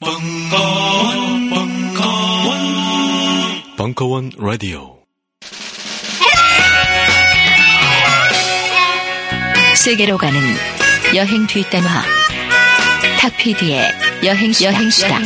벙커원, 0.00 1.50
벙커원, 1.50 2.56
벙커원 3.76 4.30
라디오. 4.38 4.96
세계로 9.74 10.16
가는 10.16 10.40
여행 11.16 11.48
뒷담화. 11.48 11.88
탁피디의 13.18 13.92
여행, 14.24 14.52
여행 14.62 14.88
시다 14.88 15.18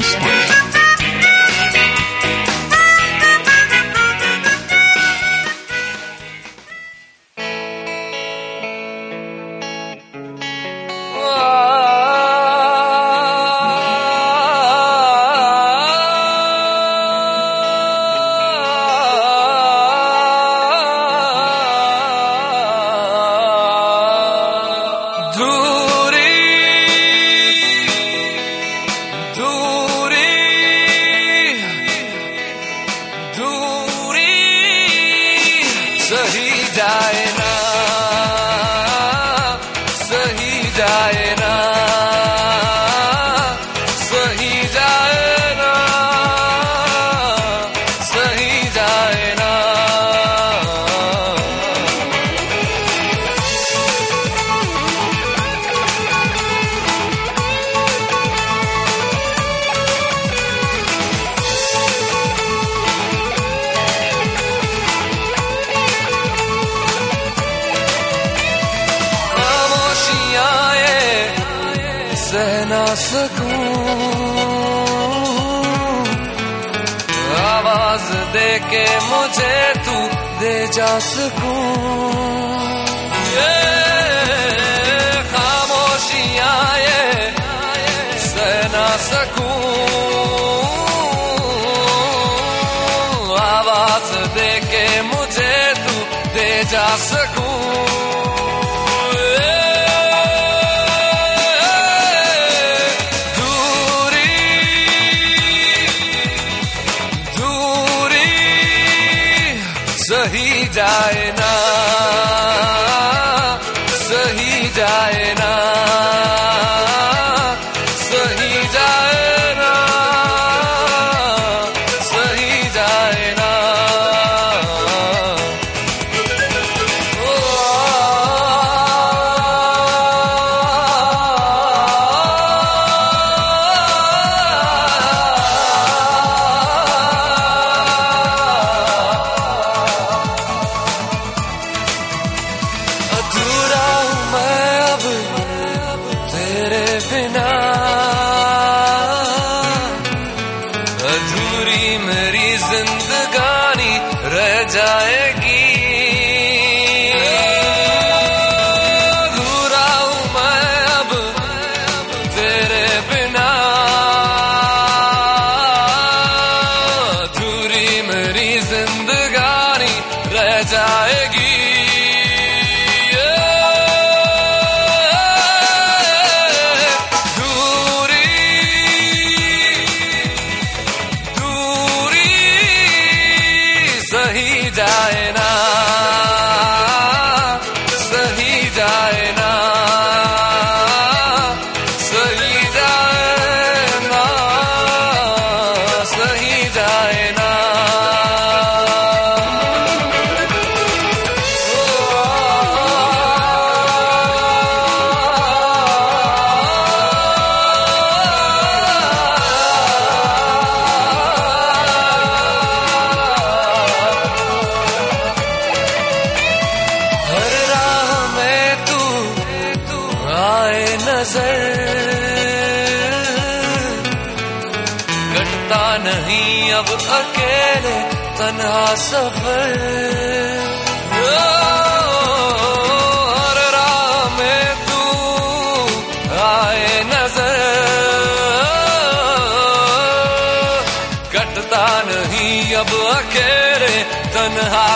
شهيد 184.32 184.80
عيناه 184.80 186.31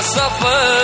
suffer 0.02 0.75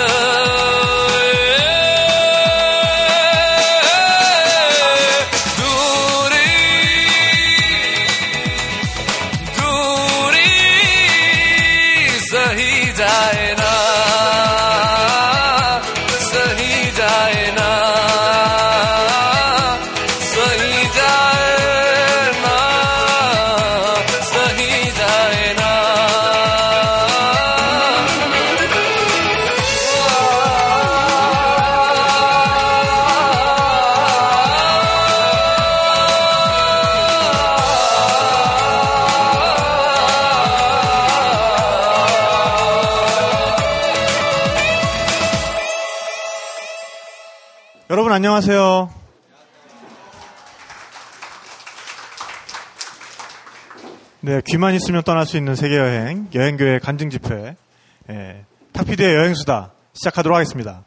여러분 48.13 48.25
안녕하세요. 48.27 48.91
네, 54.21 54.41
귀만 54.45 54.75
있으면 54.75 55.01
떠날 55.01 55.25
수 55.25 55.35
있는 55.35 55.55
세계 55.55 55.77
여행 55.77 56.29
여행교회 56.31 56.77
간증 56.77 57.09
집회 57.09 57.55
예, 58.11 58.45
탁피디의 58.71 59.15
여행수다 59.15 59.71
시작하도록 59.93 60.35
하겠습니다. 60.35 60.83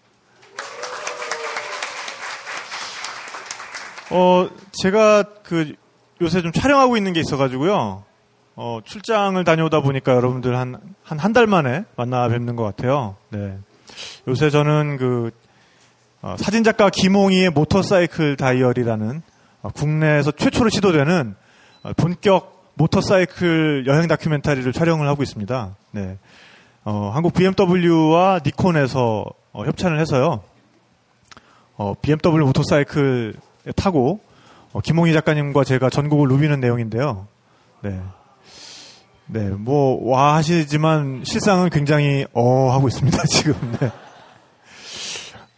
어, 4.10 4.48
제가 4.70 5.24
그 5.42 5.74
요새 6.20 6.42
좀 6.42 6.52
촬영하고 6.52 6.96
있는 6.96 7.12
게 7.12 7.18
있어가지고요. 7.18 8.04
어, 8.54 8.80
출장을 8.84 9.42
다녀오다 9.42 9.80
보니까 9.80 10.14
여러분들 10.14 10.56
한, 10.56 10.80
한, 11.02 11.18
한 11.18 11.32
달 11.32 11.48
만에 11.48 11.86
만나 11.96 12.28
뵙는 12.28 12.54
것 12.54 12.62
같아요. 12.62 13.16
네. 13.30 13.58
요새 14.28 14.48
저는 14.50 14.96
그, 14.96 15.30
어, 15.32 15.45
사진작가 16.36 16.90
김홍희의 16.90 17.50
모터사이클 17.50 18.36
다이어리라는 18.36 19.22
어, 19.62 19.68
국내에서 19.70 20.32
최초로 20.32 20.70
시도되는 20.70 21.36
어, 21.84 21.92
본격 21.96 22.72
모터사이클 22.74 23.84
여행 23.86 24.08
다큐멘터리를 24.08 24.72
촬영을 24.72 25.08
하고 25.08 25.22
있습니다. 25.22 25.76
네. 25.92 26.18
어, 26.84 27.10
한국 27.14 27.32
BMW와 27.34 28.40
니콘에서 28.44 29.24
어, 29.52 29.64
협찬을 29.64 30.00
해서요. 30.00 30.42
어, 31.76 31.94
BMW 32.00 32.44
모터사이클 32.46 33.34
타고 33.76 34.20
어, 34.72 34.80
김홍희 34.80 35.12
작가님과 35.12 35.64
제가 35.64 35.90
전국을 35.90 36.28
누비는 36.28 36.60
내용인데요. 36.60 37.28
네. 37.82 38.00
네, 39.28 39.48
뭐, 39.50 39.98
와 40.08 40.36
하시지만 40.36 41.22
실상은 41.24 41.68
굉장히 41.68 42.26
어 42.32 42.70
하고 42.70 42.86
있습니다, 42.86 43.18
지금. 43.26 43.54
네. 43.80 43.90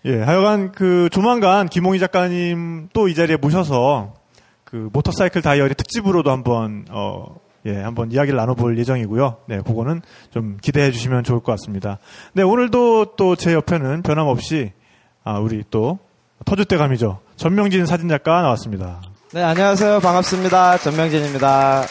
예, 0.04 0.20
하여간 0.22 0.72
그 0.72 1.08
조만간 1.10 1.68
김홍희 1.68 1.98
작가님 1.98 2.88
또 2.92 3.08
이 3.08 3.14
자리에 3.14 3.36
모셔서 3.36 4.14
그 4.64 4.88
모터사이클 4.92 5.42
다이어리 5.42 5.74
특집으로도 5.74 6.30
한번 6.30 6.84
어 6.90 7.36
예, 7.66 7.76
한번 7.76 8.12
이야기를 8.12 8.36
나눠볼 8.36 8.78
예정이고요. 8.78 9.38
네, 9.48 9.58
그거는 9.60 10.02
좀 10.30 10.56
기대해 10.62 10.92
주시면 10.92 11.24
좋을 11.24 11.40
것 11.40 11.52
같습니다. 11.52 11.98
네, 12.32 12.42
오늘도 12.42 13.16
또 13.16 13.34
제 13.36 13.52
옆에는 13.54 14.02
변함없이 14.02 14.72
아, 15.24 15.38
우리 15.38 15.64
또 15.70 15.98
터줏대감이죠. 16.44 17.18
전명진 17.36 17.84
사진작가 17.84 18.42
나왔습니다. 18.42 19.02
네, 19.32 19.42
안녕하세요. 19.42 20.00
반갑습니다. 20.00 20.78
전명진입니다. 20.78 21.82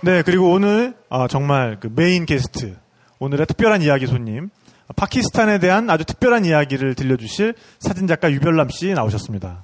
네, 0.00 0.22
그리고 0.22 0.50
오늘 0.50 0.94
아, 1.10 1.28
정말 1.28 1.76
그 1.80 1.88
메인 1.94 2.24
게스트, 2.26 2.76
오늘의 3.18 3.46
특별한 3.46 3.82
이야기 3.82 4.06
손님, 4.06 4.50
파키스탄에 4.96 5.58
대한 5.58 5.88
아주 5.90 6.04
특별한 6.04 6.44
이야기를 6.44 6.94
들려주실 6.94 7.54
사진작가 7.78 8.30
유별남 8.30 8.68
씨 8.70 8.92
나오셨습니다. 8.92 9.62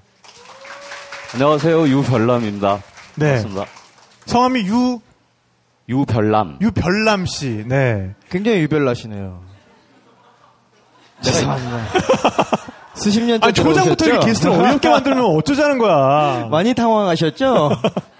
안녕하세요. 1.34 1.88
유별남입니다. 1.88 2.82
네, 3.16 3.26
반갑습니다. 3.42 3.66
성함이 4.26 4.66
유 4.66 5.00
유별남. 5.88 6.58
유별남 6.60 7.26
씨. 7.26 7.64
네, 7.66 8.14
굉장히 8.30 8.60
유별나시네요. 8.60 9.42
죄송합니다. 11.22 11.78
수십 12.94 13.22
년째 13.22 13.46
아 13.46 13.52
초장부터 13.52 14.06
이렇게 14.06 14.26
게스트를 14.26 14.54
어렵게 14.54 14.88
만들면 14.88 15.24
어쩌자는 15.24 15.78
거야. 15.78 16.48
많이 16.50 16.74
당황하셨죠? 16.74 17.70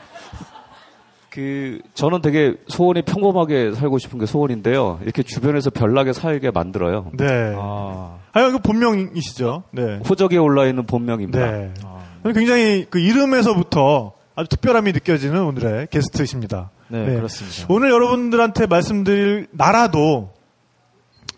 그 1.30 1.80
저는 1.94 2.22
되게 2.22 2.54
소원이 2.66 3.02
평범하게 3.02 3.74
살고 3.74 3.98
싶은 3.98 4.18
게 4.18 4.26
소원인데요. 4.26 4.98
이렇게 5.02 5.22
주변에서 5.22 5.70
별나게 5.70 6.12
살게 6.12 6.50
만들어요. 6.50 7.10
네. 7.12 7.54
아, 7.56 8.18
아, 8.32 8.50
그 8.50 8.58
본명이시죠. 8.58 9.62
네. 9.70 10.00
호적에 10.08 10.36
올라 10.38 10.66
있는 10.66 10.86
본명입니다. 10.86 11.38
네. 11.38 11.74
굉장히 12.34 12.84
그 12.90 12.98
이름에서부터 12.98 14.12
아주 14.34 14.48
특별함이 14.48 14.92
느껴지는 14.92 15.42
오늘의 15.44 15.88
게스트이십니다. 15.90 16.70
네, 16.88 17.06
네. 17.06 17.14
그렇습니다. 17.14 17.66
오늘 17.68 17.90
여러분들한테 17.90 18.66
말씀드릴 18.66 19.46
나라도 19.52 20.32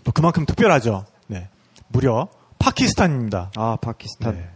또 0.04 0.12
그만큼 0.12 0.46
특별하죠. 0.46 1.04
네. 1.26 1.48
무려 1.88 2.28
파키스탄입니다. 2.58 3.50
아, 3.56 3.76
파키스탄. 3.80 4.34
네. 4.36 4.48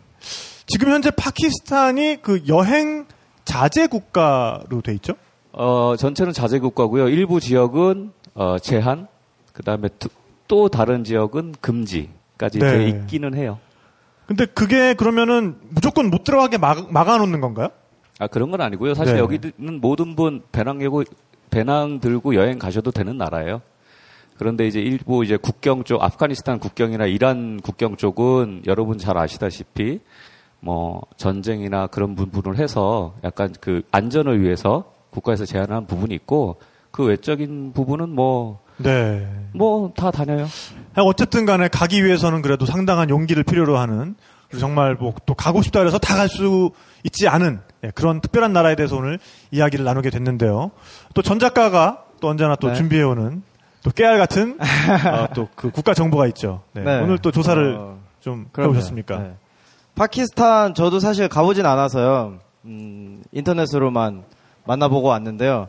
지금 0.67 0.91
현재 0.91 1.11
파키스탄이 1.11 2.23
그 2.23 2.43
여행 2.49 3.07
자제 3.45 3.87
국가로 3.87 4.81
돼 4.83 4.95
있죠? 4.95 5.15
어, 5.59 5.97
전체는 5.97 6.33
자제 6.35 6.59
국가고요. 6.59 7.09
일부 7.09 7.41
지역은 7.41 8.13
어, 8.35 8.59
제한, 8.59 9.09
그 9.55 9.63
다음에 9.63 9.89
두- 9.99 10.11
또 10.49 10.69
다른 10.69 11.03
지역은 11.03 11.55
금지까지 11.63 12.59
네. 12.59 12.71
돼 12.79 12.89
있기는 12.89 13.35
해요. 13.35 13.59
근데 14.27 14.45
그게 14.45 14.93
그러면은 14.95 15.57
무조건 15.71 16.11
못 16.11 16.25
들어가게 16.25 16.59
막, 16.59 16.93
막아놓는 16.93 17.41
건가요? 17.41 17.69
아 18.19 18.27
그런 18.27 18.51
건 18.51 18.61
아니고요. 18.61 18.95
사실 18.95 19.15
네. 19.15 19.21
여기는 19.21 19.81
모든 19.81 20.15
분 20.15 20.43
배낭 20.53 20.83
여고 20.83 21.05
배낭 21.51 22.01
들고 22.01 22.35
여행 22.35 22.59
가셔도 22.59 22.91
되는 22.91 23.17
나라예요. 23.17 23.63
그런데 24.37 24.67
이제 24.67 24.81
일부 24.81 25.25
이제 25.25 25.37
국경 25.39 25.85
쪽 25.85 26.03
아프가니스탄 26.03 26.59
국경이나 26.59 27.07
이란 27.07 27.61
국경 27.61 27.97
쪽은 27.97 28.65
여러분 28.67 28.99
잘 28.99 29.17
아시다시피 29.17 30.01
뭐 30.61 31.01
전쟁이나 31.17 31.87
그런 31.87 32.15
부분을 32.15 32.59
해서 32.59 33.15
약간 33.25 33.55
그 33.61 33.83
안전을 33.91 34.43
위해서 34.43 34.93
국가에서 35.17 35.45
제한한 35.47 35.87
부분이 35.87 36.15
있고 36.15 36.57
그 36.91 37.05
외적인 37.05 37.73
부분은 37.73 38.11
뭐 38.11 38.61
네. 38.79 39.27
뭐 39.55 39.91
다 39.97 40.11
다녀요. 40.11 40.47
어쨌든 40.97 41.47
간에 41.47 41.69
가기 41.69 42.05
위해서는 42.05 42.43
그래도 42.43 42.67
상당한 42.67 43.09
용기를 43.11 43.43
필요로 43.43 43.79
하는 43.79 44.15
정말 44.59 44.95
뭐 44.95 45.15
또 45.27 45.35
가고 45.35 45.63
싶다 45.63 45.81
그래서 45.81 45.99
다 45.99 46.17
갈 46.17 46.29
수 46.29 46.71
있지 47.05 47.29
않은 47.29 47.61
예, 47.85 47.91
그런 47.91 48.21
특별한 48.21 48.53
나라에 48.53 48.75
대해서 48.77 48.97
오늘 48.97 49.19
이야기를 49.51 49.85
나누게 49.85 50.11
됐는데요. 50.11 50.71
또 51.15 51.23
전 51.23 51.39
작가가 51.39 52.05
또 52.21 52.29
언제나 52.29 52.57
또 52.57 52.69
네. 52.69 52.75
준비해오는 52.75 53.43
또 53.83 53.91
깨알 53.91 54.19
같은 54.19 54.59
어, 54.61 55.29
또그 55.35 55.71
국가 55.71 55.95
정보가 55.95 56.27
있죠. 56.29 56.63
네, 56.73 56.83
네. 56.83 57.01
오늘 57.01 57.19
또 57.19 57.31
조사를 57.31 57.77
어, 57.79 57.99
좀 58.21 58.47
그럼요. 58.53 58.75
해오셨습니까? 58.75 59.19
네. 59.19 59.35
파키스탄 59.95 60.75
저도 60.75 61.01
사실 61.01 61.29
가보진 61.29 61.65
않아서요. 61.67 62.39
음, 62.67 63.23
인터넷으로만 63.33 64.25
만나보고 64.67 65.09
왔는데요. 65.09 65.69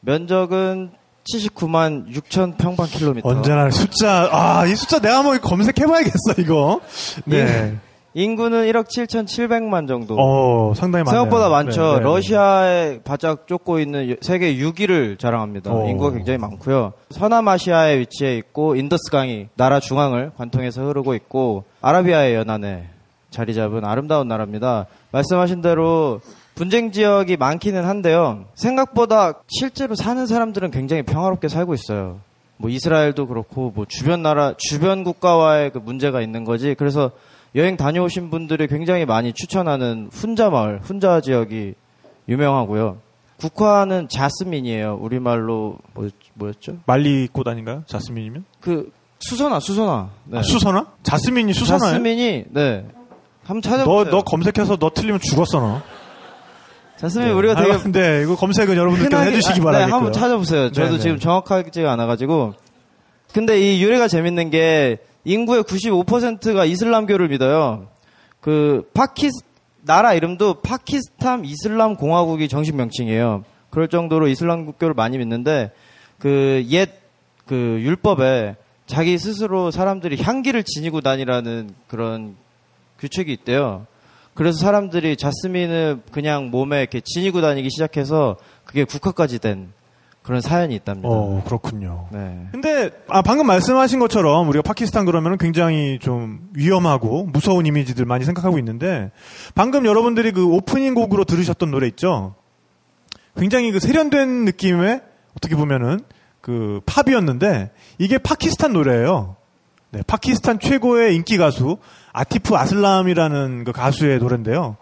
면적은 0.00 0.90
79만 1.34 2.08
6천 2.14 2.56
평방킬로미터. 2.56 3.28
언제나 3.28 3.70
숫자 3.70 4.28
아 4.32 4.64
이 4.66 4.74
숫자 4.74 4.98
내가 4.98 5.18
한번 5.18 5.40
검색해봐야겠어 5.40 6.34
이거. 6.38 6.80
네. 7.26 7.76
인구는 8.14 8.64
1억 8.72 8.86
7,700만 8.88 9.86
정도. 9.86 10.16
어 10.18 10.72
상당히 10.74 11.04
많네요. 11.04 11.22
생각보다 11.22 11.48
많죠. 11.50 11.80
네, 11.82 11.90
네, 11.90 11.96
네. 11.98 12.04
러시아에 12.04 13.00
바짝 13.04 13.46
쫓고 13.46 13.78
있는 13.80 14.16
세계 14.22 14.56
6위를 14.56 15.18
자랑합니다. 15.18 15.70
어. 15.72 15.86
인구가 15.88 16.12
굉장히 16.16 16.38
많고요. 16.38 16.94
서남아시아에 17.10 17.98
위치해 17.98 18.36
있고 18.38 18.74
인더스강이 18.76 19.48
나라 19.56 19.78
중앙을 19.80 20.32
관통해서 20.38 20.82
흐르고 20.86 21.14
있고 21.14 21.64
아라비아의 21.82 22.34
연안에 22.34 22.88
자리 23.30 23.54
잡은 23.54 23.84
아름다운 23.84 24.26
나라입니다. 24.26 24.86
말씀하신 25.12 25.60
대로 25.60 26.20
분쟁 26.58 26.90
지역이 26.90 27.36
많기는 27.36 27.84
한데요. 27.84 28.44
생각보다 28.56 29.34
실제로 29.46 29.94
사는 29.94 30.26
사람들은 30.26 30.72
굉장히 30.72 31.02
평화롭게 31.02 31.46
살고 31.46 31.72
있어요. 31.72 32.18
뭐 32.56 32.68
이스라엘도 32.68 33.28
그렇고 33.28 33.70
뭐 33.72 33.86
주변 33.88 34.22
나라 34.22 34.54
주변 34.58 35.04
국가와의 35.04 35.70
그 35.70 35.78
문제가 35.78 36.20
있는 36.20 36.42
거지. 36.42 36.74
그래서 36.76 37.12
여행 37.54 37.76
다녀오신 37.76 38.30
분들이 38.30 38.66
굉장히 38.66 39.06
많이 39.06 39.32
추천하는 39.32 40.08
훈자 40.10 40.50
마을, 40.50 40.80
훈자 40.82 41.20
지역이 41.20 41.74
유명하고요. 42.28 42.98
국화는 43.36 44.08
자스민이에요. 44.08 44.98
우리말로 45.00 45.76
뭐, 45.94 46.08
뭐였죠? 46.34 46.78
말리 46.86 47.28
꽃 47.30 47.46
아닌가요? 47.46 47.84
자스민이면? 47.86 48.44
그 48.60 48.90
수선화, 49.20 49.60
수선화. 49.60 50.08
네. 50.24 50.38
아, 50.38 50.42
수선화? 50.42 50.86
자스민이 51.04 51.52
수선화예요? 51.52 51.92
자스민이 51.92 52.44
네. 52.50 52.84
한번 53.44 53.60
너, 53.62 53.70
찾아보세요. 53.70 54.10
너 54.10 54.22
검색해서 54.22 54.76
너 54.76 54.90
틀리면 54.92 55.20
죽었어, 55.20 55.60
너. 55.60 55.97
자스민 56.98 57.30
우리가 57.30 57.54
아, 57.58 57.62
되게 57.64 57.78
근데 57.78 58.22
이거 58.24 58.34
검색은 58.36 58.76
여러분들께서 58.76 59.22
흔하게- 59.22 59.36
해주시기 59.36 59.60
아, 59.60 59.64
바라겠고요. 59.64 59.86
네, 59.86 59.92
한번 59.92 60.12
찾아보세요. 60.12 60.72
저도 60.72 60.88
네네. 60.90 60.98
지금 60.98 61.18
정확하지가 61.18 61.90
않아가지고. 61.92 62.54
근데 63.32 63.60
이 63.60 63.82
유래가 63.82 64.08
재밌는 64.08 64.50
게 64.50 64.98
인구의 65.24 65.62
95%가 65.64 66.64
이슬람교를 66.64 67.28
믿어요. 67.28 67.86
그 68.40 68.88
파키스 68.94 69.44
나라 69.82 70.12
이름도 70.14 70.54
파키스탄 70.60 71.44
이슬람 71.44 71.94
공화국이 71.96 72.48
정식 72.48 72.74
명칭이에요. 72.74 73.44
그럴 73.70 73.88
정도로 73.88 74.28
이슬람교를 74.28 74.94
많이 74.94 75.18
믿는데 75.18 75.70
그옛그 76.18 77.80
율법에 77.80 78.56
자기 78.86 79.18
스스로 79.18 79.70
사람들이 79.70 80.20
향기를 80.20 80.62
지니고 80.64 81.00
다니라는 81.02 81.74
그런 81.86 82.36
규칙이 82.98 83.32
있대요. 83.32 83.86
그래서 84.38 84.60
사람들이 84.60 85.16
자스민을 85.16 86.02
그냥 86.12 86.52
몸에 86.52 86.78
이렇게 86.78 87.00
지니고 87.00 87.40
다니기 87.40 87.70
시작해서 87.70 88.36
그게 88.64 88.84
국화까지 88.84 89.40
된 89.40 89.72
그런 90.22 90.40
사연이 90.40 90.76
있답니다. 90.76 91.08
어, 91.08 91.42
그렇군요. 91.44 92.06
네. 92.12 92.46
근데 92.52 92.90
아 93.08 93.20
방금 93.20 93.48
말씀하신 93.48 93.98
것처럼 93.98 94.48
우리가 94.48 94.62
파키스탄 94.62 95.06
그러면 95.06 95.38
굉장히 95.38 95.98
좀 96.00 96.50
위험하고 96.52 97.24
무서운 97.24 97.66
이미지들 97.66 98.04
많이 98.04 98.24
생각하고 98.24 98.60
있는데 98.60 99.10
방금 99.56 99.86
여러분들이 99.86 100.30
그 100.30 100.46
오프닝 100.46 100.94
곡으로 100.94 101.24
들으셨던 101.24 101.72
노래 101.72 101.88
있죠. 101.88 102.36
굉장히 103.36 103.72
그 103.72 103.80
세련된 103.80 104.44
느낌의 104.44 105.00
어떻게 105.36 105.56
보면은 105.56 105.98
그 106.40 106.80
팝이었는데 106.86 107.72
이게 107.98 108.18
파키스탄 108.18 108.72
노래예요. 108.72 109.34
네, 109.90 110.02
파키스탄 110.06 110.60
최고의 110.60 111.16
인기 111.16 111.38
가수 111.38 111.78
아티프 112.18 112.56
아슬람이라는 112.56 113.64
그 113.64 113.72
가수의 113.72 114.18
노래인데요. 114.18 114.76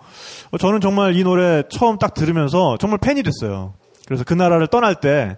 어, 0.50 0.58
저는 0.58 0.80
정말 0.80 1.16
이 1.16 1.22
노래 1.24 1.62
처음 1.68 1.98
딱 1.98 2.14
들으면서 2.14 2.76
정말 2.78 2.98
팬이 2.98 3.22
됐어요. 3.22 3.74
그래서 4.06 4.24
그 4.24 4.34
나라를 4.34 4.66
떠날 4.68 4.96
때 4.96 5.36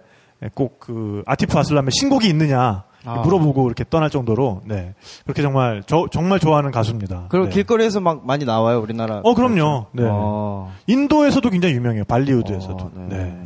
꼭 0.55 0.79
그 0.79 1.21
아티프 1.25 1.57
아슬람의 1.57 1.91
신곡이 1.91 2.27
있느냐 2.29 2.83
아. 3.05 3.15
물어보고 3.21 3.65
이렇게 3.67 3.83
떠날 3.89 4.09
정도로 4.09 4.61
네 4.65 4.93
그렇게 5.23 5.41
정말 5.41 5.83
저 5.85 6.07
정말 6.11 6.39
좋아하는 6.39 6.71
가수입니다. 6.71 7.25
그리고 7.29 7.47
네. 7.47 7.53
길거리에서 7.53 7.99
막 7.99 8.25
많이 8.25 8.45
나와요, 8.45 8.79
우리나라. 8.79 9.19
어 9.23 9.33
그럼요. 9.33 9.87
네. 9.91 10.03
어. 10.05 10.73
인도에서도 10.87 11.49
굉장히 11.49 11.75
유명해요. 11.75 12.05
발리우드에서도. 12.05 12.83
어, 12.83 12.91
네. 13.09 13.17
네. 13.17 13.37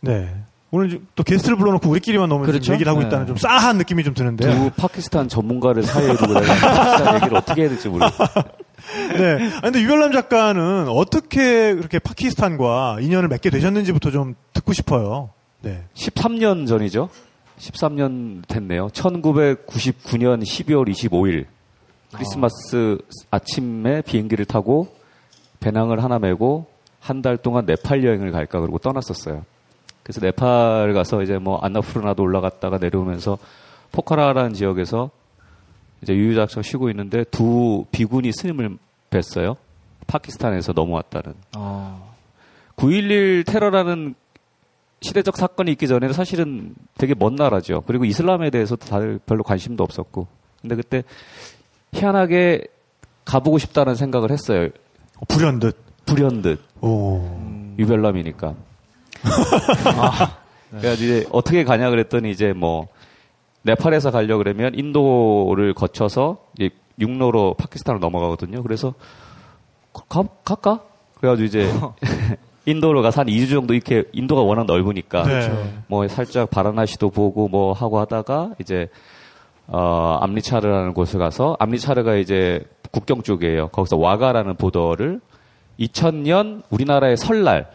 네. 0.00 0.41
오늘 0.74 1.00
또 1.14 1.22
게스트를 1.22 1.56
불러놓고 1.58 1.88
우리끼리만 1.90 2.28
너무 2.30 2.44
좀 2.46 2.52
그렇죠? 2.52 2.72
얘기를 2.72 2.90
하고 2.90 3.02
네. 3.02 3.06
있다는 3.06 3.26
좀 3.26 3.36
싸한 3.36 3.76
느낌이 3.76 4.02
좀 4.04 4.14
드는데요. 4.14 4.50
두 4.52 4.70
파키스탄 4.70 5.28
전문가를 5.28 5.82
사이에 5.82 6.16
두고 6.16 6.32
내가 6.32 6.40
파키스탄 6.56 7.14
얘기를 7.16 7.36
어떻게 7.36 7.60
해야 7.60 7.68
될지 7.68 7.88
모르겠어요. 7.88 8.28
네. 9.18 9.50
아, 9.58 9.60
근데 9.60 9.80
유별남 9.82 10.12
작가는 10.12 10.88
어떻게 10.88 11.74
그렇게 11.74 11.98
파키스탄과 11.98 12.98
인연을 13.00 13.28
맺게 13.28 13.50
되셨는지부터 13.50 14.10
좀 14.10 14.34
듣고 14.54 14.72
싶어요. 14.72 15.30
네. 15.60 15.84
13년 15.94 16.66
전이죠. 16.66 17.10
13년 17.58 18.42
됐네요. 18.48 18.88
1999년 18.88 20.42
12월 20.42 20.90
25일 20.90 21.44
크리스마스 22.14 22.98
아침에 23.30 24.02
비행기를 24.02 24.44
타고 24.46 24.88
배낭을 25.60 26.02
하나 26.02 26.18
메고 26.18 26.66
한 26.98 27.20
달 27.22 27.36
동안 27.36 27.66
네팔 27.66 28.04
여행을 28.04 28.32
갈까 28.32 28.60
그러고 28.60 28.78
떠났었어요. 28.78 29.44
그래서 30.02 30.20
네팔 30.20 30.92
가서 30.94 31.22
이제 31.22 31.38
뭐 31.38 31.58
안나푸르나도 31.58 32.22
올라갔다가 32.22 32.78
내려오면서 32.78 33.38
포카라라는 33.92 34.54
지역에서 34.54 35.10
이제 36.02 36.14
유유작작 36.14 36.64
쉬고 36.64 36.90
있는데 36.90 37.24
두 37.24 37.84
비군이 37.92 38.32
스님을 38.32 38.78
뵀어요. 39.10 39.56
파키스탄에서 40.06 40.72
넘어왔다는. 40.72 41.34
어. 41.56 42.14
9.11 42.76 43.46
테러라는 43.46 44.14
시대적 45.00 45.36
사건이 45.36 45.70
있기 45.72 45.88
전에는 45.88 46.12
사실은 46.12 46.74
되게 46.96 47.14
먼 47.16 47.34
나라죠. 47.34 47.82
그리고 47.86 48.04
이슬람에 48.04 48.50
대해서도 48.50 48.86
다들 48.86 49.20
별로 49.26 49.42
관심도 49.42 49.84
없었고. 49.84 50.26
근데 50.60 50.76
그때 50.76 51.02
희한하게 51.92 52.64
가보고 53.24 53.58
싶다는 53.58 53.94
생각을 53.94 54.30
했어요. 54.30 54.68
어, 55.16 55.24
불현듯. 55.28 55.76
불현듯. 56.06 56.60
오. 56.80 57.74
유별남이니까. 57.78 58.54
그래서 60.70 61.04
이제 61.04 61.26
어떻게 61.30 61.64
가냐 61.64 61.90
그랬더니 61.90 62.30
이제 62.30 62.52
뭐 62.52 62.88
네팔에서 63.62 64.10
가려 64.10 64.38
그러면 64.38 64.74
인도를 64.74 65.74
거쳐서 65.74 66.38
이제 66.58 66.70
육로로 66.98 67.54
파키스탄으로 67.54 68.00
넘어가거든요. 68.00 68.62
그래서 68.62 68.94
가, 70.08 70.24
갈까? 70.44 70.80
그래가지고 71.18 71.46
이제 71.46 71.70
인도로 72.66 73.02
가서 73.02 73.22
한 73.22 73.28
2주 73.28 73.50
정도 73.50 73.74
이렇게 73.74 74.04
인도가 74.12 74.42
워낙 74.42 74.66
넓으니까 74.66 75.24
네. 75.24 75.74
뭐 75.88 76.06
살짝 76.08 76.50
바라나시도 76.50 77.10
보고 77.10 77.48
뭐 77.48 77.72
하고 77.72 77.98
하다가 77.98 78.52
이제 78.60 78.88
어 79.66 80.18
암리차르라는 80.20 80.94
곳을 80.94 81.18
가서 81.18 81.56
암리차르가 81.58 82.16
이제 82.16 82.64
국경 82.90 83.22
쪽이에요. 83.22 83.68
거기서 83.68 83.96
와가라는 83.96 84.56
보더를 84.56 85.20
2000년 85.80 86.62
우리나라의 86.70 87.16
설날 87.16 87.70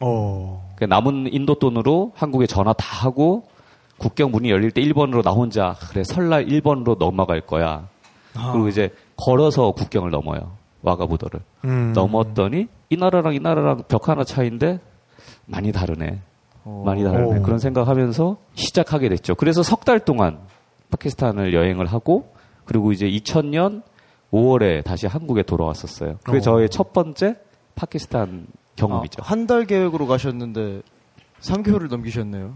어. 0.00 0.69
그 0.80 0.86
남은 0.86 1.32
인도 1.32 1.54
돈으로 1.56 2.12
한국에 2.16 2.46
전화 2.46 2.72
다 2.72 3.04
하고 3.04 3.44
국경 3.98 4.30
문이 4.30 4.50
열릴 4.50 4.70
때 4.70 4.80
1번으로 4.80 5.22
나 5.22 5.30
혼자 5.30 5.76
그래 5.90 6.02
설날 6.04 6.46
1번으로 6.46 6.98
넘어갈 6.98 7.42
거야. 7.42 7.86
그리고 8.52 8.66
이제 8.68 8.90
걸어서 9.16 9.72
국경을 9.72 10.10
넘어요. 10.10 10.52
와가보더를 10.82 11.40
음. 11.66 11.92
넘었더니 11.94 12.68
이 12.88 12.96
나라랑 12.96 13.34
이 13.34 13.40
나라랑 13.40 13.82
벽 13.88 14.08
하나 14.08 14.24
차이인데 14.24 14.80
많이 15.44 15.70
다르네. 15.70 16.18
많이 16.64 17.04
다르네. 17.04 17.40
오. 17.40 17.42
그런 17.42 17.58
생각하면서 17.58 18.36
시작하게 18.54 19.10
됐죠. 19.10 19.34
그래서 19.34 19.62
석 19.62 19.84
달 19.84 20.00
동안 20.00 20.38
파키스탄을 20.90 21.52
여행을 21.52 21.84
하고 21.86 22.32
그리고 22.64 22.92
이제 22.92 23.06
2000년 23.06 23.82
5월에 24.32 24.82
다시 24.82 25.06
한국에 25.06 25.42
돌아왔었어요. 25.42 26.16
그게 26.24 26.38
어. 26.38 26.40
저의 26.40 26.70
첫 26.70 26.94
번째 26.94 27.36
파키스탄 27.74 28.46
경험이죠. 28.88 29.22
한달 29.22 29.64
계획으로 29.66 30.06
가셨는데 30.06 30.82
3개월을 31.40 31.88
넘기셨네요. 31.90 32.54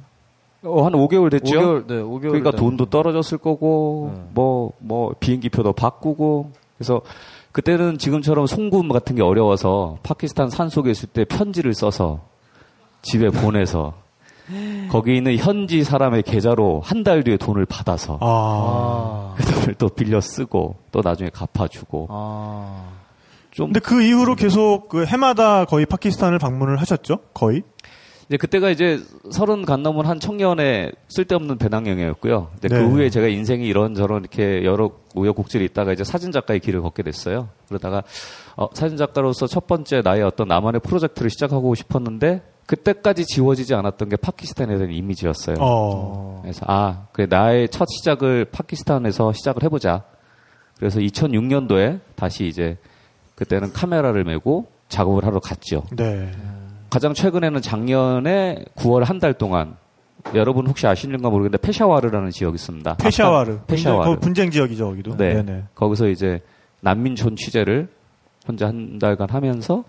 어, 0.64 0.84
한 0.84 0.92
5개월 0.92 1.30
됐죠. 1.30 1.58
5개월, 1.58 1.86
네, 1.86 1.94
5개월. 1.96 2.20
그러니까 2.30 2.50
돈도 2.52 2.86
떨어졌을 2.86 3.38
거고 3.38 4.12
네. 4.14 4.22
뭐 4.34 4.72
뭐 4.78 5.14
비행기표도 5.20 5.72
바꾸고 5.74 6.52
그래서 6.78 7.00
그때는 7.52 7.98
지금처럼 7.98 8.46
송금 8.46 8.88
같은 8.88 9.14
게 9.16 9.22
어려워서 9.22 9.98
파키스탄 10.02 10.50
산 10.50 10.68
속에 10.68 10.90
있을 10.90 11.08
때 11.08 11.24
편지를 11.24 11.72
써서 11.74 12.20
집에 13.02 13.28
보내서 13.30 13.92
거기 14.90 15.16
있는 15.16 15.36
현지 15.36 15.84
사람의 15.84 16.22
계좌로 16.24 16.80
한 16.84 17.04
달 17.04 17.22
뒤에 17.22 17.36
돈을 17.36 17.64
받아서 17.66 18.18
아. 18.20 18.26
아. 18.26 19.34
그 19.36 19.44
돈을 19.44 19.74
또 19.74 19.88
빌려 19.88 20.20
쓰고 20.20 20.76
또 20.92 21.00
나중에 21.04 21.30
갚아주고 21.30 22.08
아. 22.10 22.84
좀 23.54 23.66
근데 23.66 23.78
그 23.78 24.02
이후로 24.02 24.34
계속 24.34 24.88
그 24.88 25.06
해마다 25.06 25.64
거의 25.64 25.86
파키스탄을 25.86 26.38
방문을 26.38 26.80
하셨죠? 26.80 27.18
거의? 27.32 27.62
이제 28.28 28.36
그때가 28.36 28.70
이제 28.70 29.00
서른 29.30 29.64
간 29.64 29.84
넘은 29.84 30.06
한 30.06 30.18
청년의 30.18 30.90
쓸데없는 31.08 31.58
배낭여행이었고요. 31.58 32.50
이제 32.58 32.68
네. 32.68 32.78
그 32.78 32.88
후에 32.88 33.10
제가 33.10 33.28
인생이 33.28 33.64
이런저런 33.66 34.22
이렇게 34.22 34.64
여러 34.64 34.90
우여곡절이 35.14 35.64
있다가 35.66 35.92
이제 35.92 36.02
사진 36.02 36.32
작가의 36.32 36.58
길을 36.58 36.82
걷게 36.82 37.04
됐어요. 37.04 37.50
그러다가 37.68 38.02
어, 38.56 38.66
사진 38.74 38.96
작가로서 38.96 39.46
첫 39.46 39.68
번째 39.68 40.00
나의 40.02 40.22
어떤 40.22 40.48
나만의 40.48 40.80
프로젝트를 40.80 41.30
시작하고 41.30 41.76
싶었는데 41.76 42.42
그때까지 42.66 43.24
지워지지 43.24 43.74
않았던 43.74 44.08
게 44.08 44.16
파키스탄에 44.16 44.78
대한 44.78 44.90
이미지였어요. 44.90 45.56
어. 45.60 46.40
그래서 46.42 46.64
아, 46.66 47.06
그래 47.12 47.26
나의 47.30 47.68
첫 47.68 47.86
시작을 47.88 48.46
파키스탄에서 48.46 49.32
시작을 49.32 49.62
해보자. 49.62 50.02
그래서 50.78 50.98
2006년도에 50.98 52.00
다시 52.16 52.46
이제 52.46 52.78
그때는 53.34 53.72
카메라를 53.72 54.24
메고 54.24 54.66
작업을 54.88 55.24
하러 55.24 55.40
갔죠. 55.40 55.84
네. 55.96 56.30
가장 56.90 57.14
최근에는 57.14 57.60
작년에 57.60 58.64
9월 58.76 59.04
한 59.04 59.18
달 59.18 59.34
동안 59.34 59.76
여러분 60.34 60.66
혹시 60.66 60.86
아시는가 60.86 61.28
모르겠는데 61.28 61.58
페샤와르라는 61.58 62.30
지역이 62.30 62.54
있습니다. 62.54 62.94
페샤와르. 62.96 63.58
페샤와르. 63.66 64.18
분쟁 64.20 64.50
지역이죠, 64.50 64.86
거기도. 64.86 65.16
네. 65.16 65.34
네네. 65.34 65.64
거기서 65.74 66.08
이제 66.08 66.40
난민촌 66.80 67.36
취재를 67.36 67.88
혼자 68.46 68.68
한 68.68 68.98
달간 68.98 69.28
하면서 69.30 69.84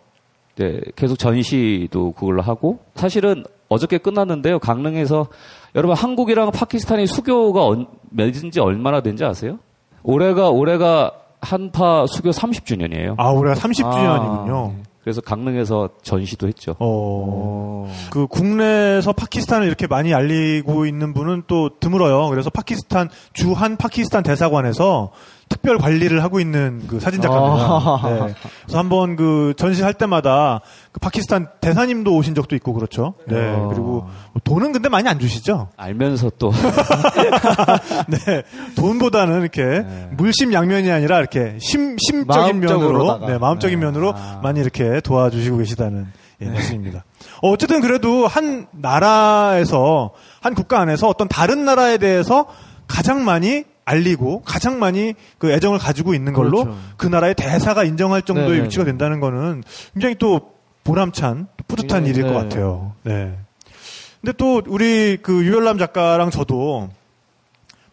이제 0.55 0.81
계속 0.95 1.17
전시도 1.19 2.13
그걸로 2.13 2.41
하고 2.41 2.79
사실은 2.95 3.43
어저께 3.69 3.97
끝났는데요. 3.99 4.59
강릉에서 4.59 5.27
여러분 5.75 5.95
한국이랑 5.95 6.51
파키스탄이 6.51 7.07
수교가 7.07 7.65
언- 7.65 7.87
맺은 8.11 8.51
지 8.51 8.59
얼마나 8.59 9.01
된지 9.01 9.23
아세요? 9.25 9.59
올해가 10.03 10.49
올해가 10.49 11.11
한파 11.45 12.05
수교 12.07 12.31
30주년이에요. 12.31 13.15
아, 13.17 13.29
올해가 13.29 13.59
30주년이군요. 13.59 14.73
그래서 15.05 15.21
강릉에서 15.21 15.89
전시도 16.01 16.47
했죠. 16.47 16.75
어. 16.79 17.87
그 18.09 18.25
국내에서 18.25 19.13
파키스탄을 19.13 19.67
이렇게 19.67 19.85
많이 19.85 20.15
알리고 20.15 20.87
있는 20.87 21.13
분은 21.13 21.43
또 21.45 21.69
드물어요. 21.79 22.27
그래서 22.29 22.49
파키스탄 22.49 23.09
주한 23.33 23.77
파키스탄 23.77 24.23
대사관에서 24.23 25.11
특별 25.47 25.77
관리를 25.77 26.23
하고 26.23 26.39
있는 26.39 26.83
그 26.87 26.99
사진 26.99 27.21
작가입니다. 27.21 27.65
아. 27.65 28.01
네. 28.03 28.33
그래서 28.63 28.79
한번 28.79 29.15
그 29.15 29.53
전시할 29.57 29.93
때마다 29.93 30.61
그 30.91 30.99
파키스탄 30.99 31.47
대사님도 31.61 32.15
오신 32.15 32.35
적도 32.35 32.55
있고 32.55 32.73
그렇죠. 32.73 33.13
네. 33.27 33.53
어. 33.53 33.67
그리고 33.69 34.07
뭐 34.33 34.41
돈은 34.43 34.71
근데 34.71 34.89
많이 34.89 35.07
안 35.07 35.19
주시죠. 35.19 35.69
알면서 35.77 36.31
또 36.39 36.51
네. 38.09 38.43
돈보다는 38.75 39.41
이렇게 39.41 39.85
물심 40.11 40.53
양면이 40.53 40.91
아니라 40.91 41.19
이렇게 41.19 41.57
심 41.59 41.95
심적인 41.99 42.59
면으로. 42.59 43.27
네, 43.27 43.37
마음적인 43.37 43.79
네. 43.79 43.85
면으로 43.85 44.13
아. 44.15 44.39
많이 44.41 44.59
이렇게 44.59 44.99
도와주시고 45.01 45.57
계시다는 45.57 46.07
예, 46.41 46.49
말씀입니다. 46.49 47.05
어, 47.41 47.51
어쨌든 47.51 47.81
그래도 47.81 48.27
한 48.27 48.67
나라에서 48.71 50.11
한 50.41 50.53
국가 50.53 50.79
안에서 50.79 51.07
어떤 51.07 51.27
다른 51.27 51.65
나라에 51.65 51.97
대해서 51.97 52.45
가장 52.87 53.23
많이 53.23 53.63
알리고 53.86 54.42
가장 54.42 54.80
많이 54.80 55.13
그 55.38 55.51
애정을 55.51 55.77
가지고 55.77 56.13
있는 56.15 56.34
걸로 56.34 56.63
그렇죠. 56.63 56.80
그 56.98 57.08
나라의 57.08 57.36
대사가 57.36 57.84
인정할 57.84 58.24
정도의 58.24 58.48
네네네. 58.50 58.65
위치가 58.65 58.84
된다는 58.84 59.20
거는 59.20 59.63
굉장히 59.94 60.15
또 60.15 60.54
보람찬 60.84 61.48
또 61.56 61.63
뿌듯한 61.68 62.04
굉장히, 62.04 62.10
일일 62.10 62.24
것 62.24 62.42
네. 62.42 62.50
같아요. 62.50 62.94
네. 63.04 63.38
근데 64.22 64.34
또 64.38 64.62
우리 64.68 65.18
그 65.22 65.46
유열남 65.46 65.77
작가랑 65.77 66.32
저도 66.32 66.89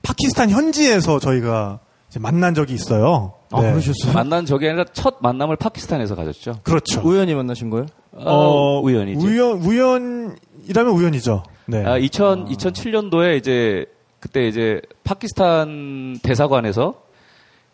파키스탄 0.02 0.50
현지에서 0.50 1.18
저희가 1.18 1.80
이제 2.08 2.18
만난 2.18 2.54
적이 2.54 2.74
있어요. 2.74 3.34
아, 3.50 3.60
네. 3.60 3.70
그러셨어요? 3.70 4.14
만난 4.14 4.46
적이 4.46 4.68
아니라 4.68 4.84
첫 4.92 5.16
만남을 5.20 5.56
파키스탄에서 5.56 6.14
가졌죠. 6.14 6.60
그렇죠. 6.62 7.02
우연히 7.04 7.34
만나신 7.34 7.68
거예요? 7.68 7.86
어, 8.12 8.80
우연이지. 8.80 9.24
우연 9.24 9.58
우연이라면 9.62 10.92
우연이죠. 10.92 11.42
네. 11.66 11.84
아, 11.84 11.98
2000, 11.98 12.46
2007년도에 12.46 13.36
이제 13.36 13.86
그때 14.22 14.46
이제 14.46 14.80
파키스탄 15.02 16.20
대사관에서 16.22 17.02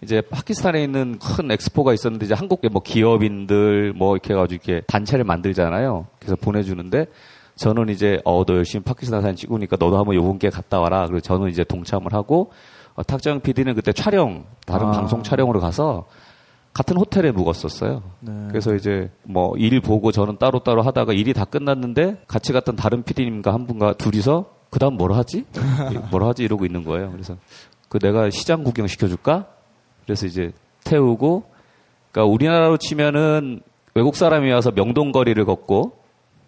이제 0.00 0.22
파키스탄에 0.22 0.82
있는 0.82 1.18
큰 1.18 1.50
엑스포가 1.50 1.92
있었는데 1.92 2.24
이제 2.24 2.32
한국의 2.34 2.70
뭐 2.70 2.80
기업인들 2.82 3.92
뭐 3.92 4.14
이렇게 4.16 4.32
해가지고 4.32 4.54
이렇게 4.54 4.82
단체를 4.86 5.24
만들잖아요. 5.26 6.06
그래서 6.18 6.36
보내주는데 6.36 7.04
저는 7.56 7.90
이제 7.90 8.18
어 8.24 8.44
너 8.46 8.54
열심히 8.54 8.82
파키스탄 8.82 9.20
사진 9.20 9.36
찍으니까 9.36 9.76
너도 9.78 9.98
한번 9.98 10.14
요번 10.14 10.38
기회에 10.38 10.50
갔다 10.50 10.80
와라. 10.80 11.06
그래서 11.06 11.20
저는 11.22 11.50
이제 11.50 11.64
동참을 11.64 12.14
하고 12.14 12.50
어, 12.94 13.02
탁정 13.02 13.40
PD는 13.40 13.74
그때 13.74 13.92
촬영 13.92 14.46
다른 14.64 14.86
아. 14.86 14.92
방송 14.92 15.22
촬영으로 15.22 15.60
가서 15.60 16.06
같은 16.72 16.96
호텔에 16.96 17.30
묵었었어요. 17.32 18.02
네. 18.20 18.32
그래서 18.48 18.74
이제 18.74 19.10
뭐 19.22 19.52
일 19.58 19.80
보고 19.82 20.12
저는 20.12 20.38
따로따로 20.38 20.80
하다가 20.80 21.12
일이 21.12 21.34
다 21.34 21.44
끝났는데 21.44 22.22
같이 22.26 22.54
갔던 22.54 22.76
다른 22.76 23.02
PD님과 23.02 23.52
한 23.52 23.66
분과 23.66 23.94
둘이서 23.94 24.56
그 24.70 24.78
다음 24.78 24.96
뭘 24.96 25.12
하지? 25.12 25.44
뭘 26.10 26.24
하지 26.24 26.44
이러고 26.44 26.66
있는 26.66 26.84
거예요. 26.84 27.10
그래서 27.12 27.36
그 27.88 27.98
내가 27.98 28.30
시장 28.30 28.64
구경 28.64 28.86
시켜줄까? 28.86 29.46
그래서 30.04 30.26
이제 30.26 30.52
태우고 30.84 31.44
그러니까 32.10 32.32
우리나라로 32.32 32.76
치면은 32.78 33.60
외국 33.94 34.16
사람이 34.16 34.50
와서 34.50 34.70
명동거리를 34.70 35.44
걷고 35.44 35.98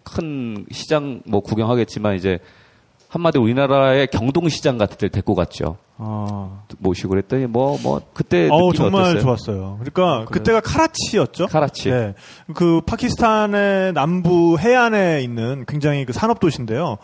큰 0.03 0.65
시장 0.71 1.21
뭐 1.25 1.41
구경하겠지만 1.41 2.15
이제 2.15 2.39
한마디 3.09 3.39
우리나라의 3.39 4.07
경동시장 4.07 4.77
같은 4.77 4.97
데를 4.97 5.09
데리고 5.09 5.35
갔죠. 5.35 5.77
아, 6.03 6.61
모시고 6.79 7.09
그랬더니 7.09 7.45
뭐 7.45 7.77
뭐 7.83 8.01
그때 8.13 8.47
느낌이 8.47 8.73
정말 8.73 9.01
어땠어요? 9.03 9.21
좋았어요. 9.21 9.79
그러니까 9.79 10.25
그때가 10.31 10.59
카라치였죠. 10.61 11.47
카라치. 11.47 11.89
네. 11.91 12.13
그 12.55 12.81
파키스탄의 12.85 13.93
남부 13.93 14.57
해안에 14.59 15.21
있는 15.21 15.63
굉장히 15.67 16.05
그 16.05 16.13
산업 16.13 16.39
도시인데요. 16.39 16.97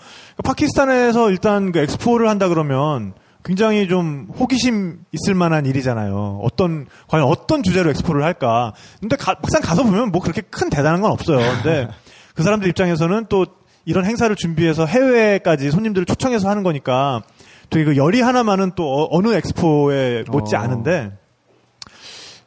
파키스탄에서 0.43 1.29
일단 1.29 1.71
그 1.71 1.79
엑스포를 1.79 2.27
한다 2.27 2.47
그러면 2.47 3.13
굉장히 3.43 3.87
좀 3.87 4.27
호기심 4.39 4.99
있을 5.11 5.33
만한 5.35 5.65
일이잖아요. 5.65 6.39
어떤 6.43 6.87
과연 7.07 7.25
어떤 7.27 7.63
주제로 7.63 7.89
엑스포를 7.91 8.23
할까? 8.23 8.73
근데 8.99 9.15
가- 9.15 9.35
막상 9.41 9.61
가서 9.61 9.83
보면 9.83 10.11
뭐 10.11 10.21
그렇게 10.21 10.41
큰 10.41 10.69
대단한 10.69 11.01
건 11.01 11.11
없어요. 11.11 11.37
근데 11.61 11.87
그 12.35 12.43
사람들 12.43 12.67
입장에서는 12.69 13.27
또 13.29 13.45
이런 13.85 14.03
행사를 14.05 14.35
준비해서 14.35 14.85
해외까지 14.85 15.71
손님들을 15.71 16.05
초청해서 16.05 16.49
하는 16.49 16.63
거니까 16.63 17.21
되게 17.69 17.85
그 17.85 17.97
열이 17.97 18.21
하나만은 18.21 18.71
또 18.75 18.83
어- 18.85 19.07
어느 19.11 19.33
엑스포에 19.33 20.23
못지 20.29 20.55
어. 20.55 20.59
않은데 20.59 21.11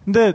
근데 0.04 0.32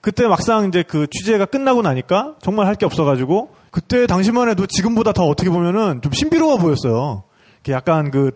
그때 0.00 0.26
막상 0.26 0.68
이제 0.68 0.82
그 0.84 1.06
취재가 1.10 1.46
끝나고 1.46 1.82
나니까 1.82 2.36
정말 2.40 2.66
할 2.66 2.76
게 2.76 2.86
없어가지고 2.86 3.50
그때 3.70 4.06
당시만 4.06 4.48
해도 4.48 4.66
지금보다 4.66 5.12
더 5.12 5.24
어떻게 5.24 5.50
보면은 5.50 6.00
좀 6.02 6.12
신비로워 6.12 6.56
보였어요. 6.58 7.24
약간 7.68 8.10
그 8.10 8.30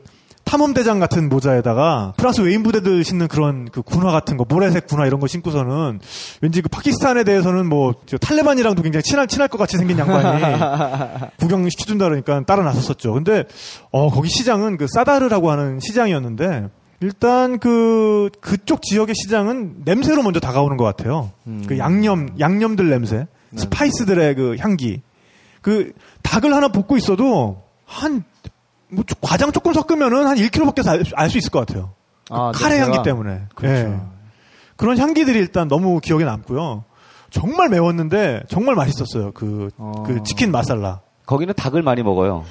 탐험대장 0.53 0.99
같은 0.99 1.31
모자에다가 1.31 2.13
프랑스 2.19 2.43
외인 2.43 2.63
부대들 2.63 3.05
신는 3.05 3.29
그런 3.29 3.71
그 3.71 3.81
군화 3.81 4.13
같은 4.13 4.37
거 4.37 4.45
모래색 4.47 4.87
군화 4.87 5.07
이런 5.07 5.19
거 5.19 5.27
신고서는 5.27 5.99
왠지 6.43 6.61
그 6.61 6.69
파키스탄에 6.69 7.25
대해서는 7.25 7.71
뭐저 7.71 8.19
탈레반이랑도 8.19 8.83
굉장히 8.83 9.03
친할 9.03 9.27
친할 9.29 9.49
것 9.49 9.57
같이 9.57 9.79
생긴 9.79 9.99
양반이 9.99 11.31
구경 11.41 11.67
시켜준다 11.71 12.05
그러니까 12.05 12.43
따라 12.43 12.65
나섰었죠. 12.65 13.15
근데 13.15 13.45
어 13.93 14.11
거기 14.11 14.29
시장은 14.29 14.77
그 14.77 14.87
사다르라고 14.93 15.51
하는 15.51 15.81
시장이었는데 15.81 16.69
일단 17.01 17.59
그 17.59 18.29
그쪽 18.43 18.83
지역의 18.83 19.15
시장은 19.15 19.85
냄새로 19.87 20.23
먼저 20.23 20.38
다가오는 20.38 20.77
것 20.77 20.85
같아요. 20.85 21.31
그 21.67 21.79
양념 21.79 22.29
양념들 22.38 22.91
냄새, 22.91 23.27
스파이스들의 23.57 24.35
그 24.35 24.57
향기. 24.59 25.01
그 25.62 25.93
닭을 26.23 26.53
하나 26.53 26.69
볶고 26.69 26.99
있어도 26.99 27.62
한 27.87 28.25
뭐 28.92 29.05
과장 29.20 29.50
조금 29.52 29.72
섞으면은 29.72 30.26
한 30.26 30.37
1kg밖에 30.37 31.12
알 31.14 31.31
수 31.31 31.38
있을 31.38 31.50
것 31.50 31.66
같아요. 31.66 31.92
그 32.28 32.35
아, 32.35 32.52
카레 32.55 32.76
냄새가? 32.76 32.96
향기 32.96 33.09
때문에. 33.09 33.42
그렇죠. 33.55 33.74
예. 33.74 34.00
그런 34.76 34.98
향기들이 34.98 35.38
일단 35.38 35.68
너무 35.68 36.00
기억에 36.00 36.24
남고요. 36.24 36.85
정말 37.31 37.68
매웠는데 37.70 38.42
정말 38.48 38.74
맛있었어요. 38.74 39.33
그, 39.33 39.70
어. 39.78 40.05
그 40.07 40.22
치킨 40.22 40.50
마살라. 40.52 41.00
거기는 41.24 41.52
닭을 41.55 41.83
많이 41.83 42.02
먹어요. 42.02 42.44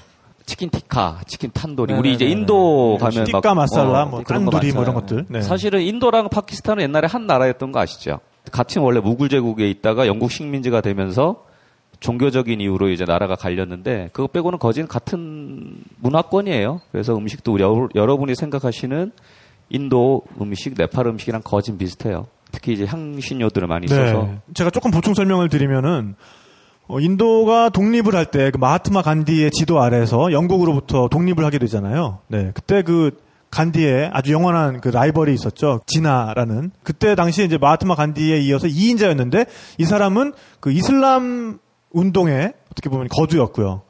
치킨 0.45 0.69
티카, 0.69 1.19
치킨 1.27 1.51
탄도리. 1.53 1.93
우리 1.93 2.13
이제 2.13 2.25
네네네네. 2.25 2.41
인도 2.41 2.97
가면 2.99 3.27
막, 3.31 3.53
마살라, 3.55 4.03
어, 4.03 4.05
뭐 4.07 4.23
그런 4.23 4.45
거 4.45 4.51
깐두리 4.51 4.73
뭐 4.73 4.81
많잖아요. 4.81 4.83
이런 4.83 4.95
것들. 4.95 5.25
네. 5.29 5.41
사실은 5.43 5.81
인도랑 5.81 6.29
파키스탄은 6.29 6.83
옛날에 6.83 7.07
한 7.07 7.27
나라였던 7.27 7.71
거 7.71 7.79
아시죠? 7.79 8.19
같은 8.51 8.81
원래 8.81 8.99
무굴 8.99 9.29
제국에 9.29 9.69
있다가 9.69 10.07
영국 10.07 10.31
식민지가 10.31 10.81
되면서 10.81 11.45
종교적인 12.01 12.59
이유로 12.59 12.89
이제 12.89 13.05
나라가 13.05 13.35
갈렸는데 13.35 14.09
그거 14.11 14.27
빼고는 14.27 14.59
거진 14.59 14.87
같은 14.87 15.75
문화권이에요. 15.99 16.81
그래서 16.91 17.15
음식도 17.15 17.53
우리 17.53 17.63
여러- 17.63 17.87
여러분이 17.95 18.35
생각하시는 18.35 19.11
인도 19.69 20.23
음식, 20.41 20.73
네팔 20.77 21.07
음식이랑 21.07 21.41
거진 21.43 21.77
비슷해요. 21.77 22.27
특히 22.51 22.73
이제 22.73 22.85
향신료들을 22.85 23.67
많이 23.67 23.87
써서 23.87 24.23
네. 24.23 24.39
제가 24.53 24.69
조금 24.71 24.91
보충 24.91 25.13
설명을 25.13 25.47
드리면은 25.47 26.15
어, 26.87 26.99
인도가 26.99 27.69
독립을 27.69 28.15
할 28.15 28.25
때 28.25 28.51
그 28.51 28.57
마하트마 28.57 29.01
간디의 29.03 29.51
지도 29.51 29.81
아래에서 29.81 30.33
영국으로부터 30.33 31.07
독립을 31.07 31.45
하게 31.45 31.57
되잖아요. 31.59 32.19
네, 32.27 32.51
그때 32.53 32.81
그 32.81 33.11
간디의 33.51 34.09
아주 34.11 34.33
영원한 34.33 34.81
그 34.81 34.89
라이벌이 34.89 35.33
있었죠. 35.33 35.81
지나라는. 35.85 36.71
그때 36.83 37.15
당시에 37.15 37.45
이제 37.45 37.57
마하트마 37.57 37.95
간디에 37.95 38.39
이어서 38.39 38.67
2인자였는데 38.67 39.47
이 39.77 39.85
사람은 39.85 40.33
그 40.59 40.71
이슬람 40.71 41.59
운동의 41.91 42.53
어떻게 42.71 42.89
보면 42.89 43.07
거두였고요. 43.09 43.83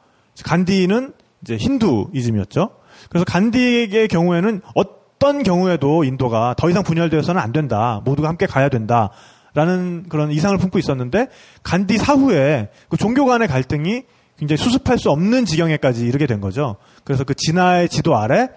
간디는 0.44 1.12
이제 1.42 1.56
힌두이즘이었죠. 1.56 2.70
그래서 3.08 3.24
간디의 3.24 4.08
경우에는 4.08 4.60
어떤 4.74 5.42
경우에도 5.42 6.04
인도가 6.04 6.54
더 6.56 6.70
이상 6.70 6.82
분열되어서는 6.82 7.40
안 7.40 7.52
된다. 7.52 8.00
모두가 8.04 8.28
함께 8.28 8.46
가야 8.46 8.68
된다. 8.68 9.10
라는 9.54 10.04
그런 10.08 10.30
이상을 10.30 10.56
품고 10.56 10.78
있었는데 10.78 11.28
간디 11.62 11.98
사후에 11.98 12.70
그 12.88 12.96
종교 12.96 13.26
간의 13.26 13.48
갈등이 13.48 14.04
굉장히 14.38 14.56
수습할 14.56 14.98
수 14.98 15.10
없는 15.10 15.44
지경에까지 15.44 16.06
이르게 16.06 16.26
된 16.26 16.40
거죠. 16.40 16.76
그래서 17.04 17.24
그 17.24 17.34
진화의 17.34 17.90
지도 17.90 18.16
아래 18.16 18.48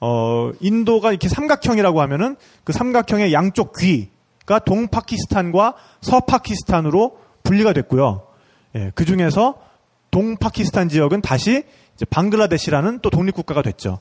어 0.00 0.50
인도가 0.60 1.10
이렇게 1.10 1.28
삼각형이라고 1.28 2.02
하면은 2.02 2.36
그 2.62 2.74
삼각형의 2.74 3.32
양쪽 3.32 3.74
귀가 3.78 4.58
동파키스탄과 4.58 5.74
서파키스탄으로 6.02 7.16
분리가 7.42 7.72
됐고요. 7.72 8.26
예, 8.76 8.90
그 8.94 9.04
중에서 9.04 9.56
동파키스탄 10.10 10.88
지역은 10.88 11.22
다시 11.22 11.64
이제 11.94 12.04
방글라데시라는 12.04 13.00
또 13.02 13.10
독립국가가 13.10 13.62
됐죠. 13.62 14.00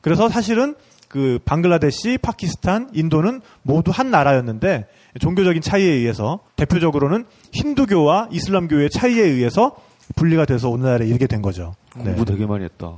그래서 0.00 0.28
사실은 0.28 0.74
그 1.08 1.38
방글라데시, 1.44 2.18
파키스탄, 2.18 2.90
인도는 2.92 3.40
모두 3.62 3.90
한 3.90 4.10
나라였는데 4.10 4.86
종교적인 5.20 5.62
차이에 5.62 5.90
의해서 5.90 6.40
대표적으로는 6.56 7.24
힌두교와 7.52 8.28
이슬람교의 8.32 8.90
차이에 8.90 9.22
의해서 9.22 9.76
분리가 10.16 10.44
돼서 10.44 10.68
오늘날에 10.70 11.06
이르게 11.06 11.26
된 11.26 11.40
거죠. 11.40 11.74
네. 11.96 12.04
공부 12.04 12.24
되게 12.24 12.46
많이 12.46 12.64
했다. 12.64 12.94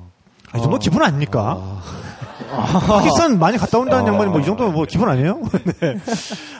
아, 0.52 0.58
이 0.58 0.62
정도 0.62 0.78
기분 0.78 1.02
아닙니까? 1.02 1.80
파키스탄 2.48 3.38
많이 3.38 3.58
갔다 3.58 3.78
온다는 3.78 4.06
양반이 4.06 4.30
뭐 4.30 4.40
이 4.40 4.44
정도면 4.44 4.72
뭐 4.72 4.84
기분 4.84 5.08
아니에요? 5.08 5.40
네. 5.80 5.96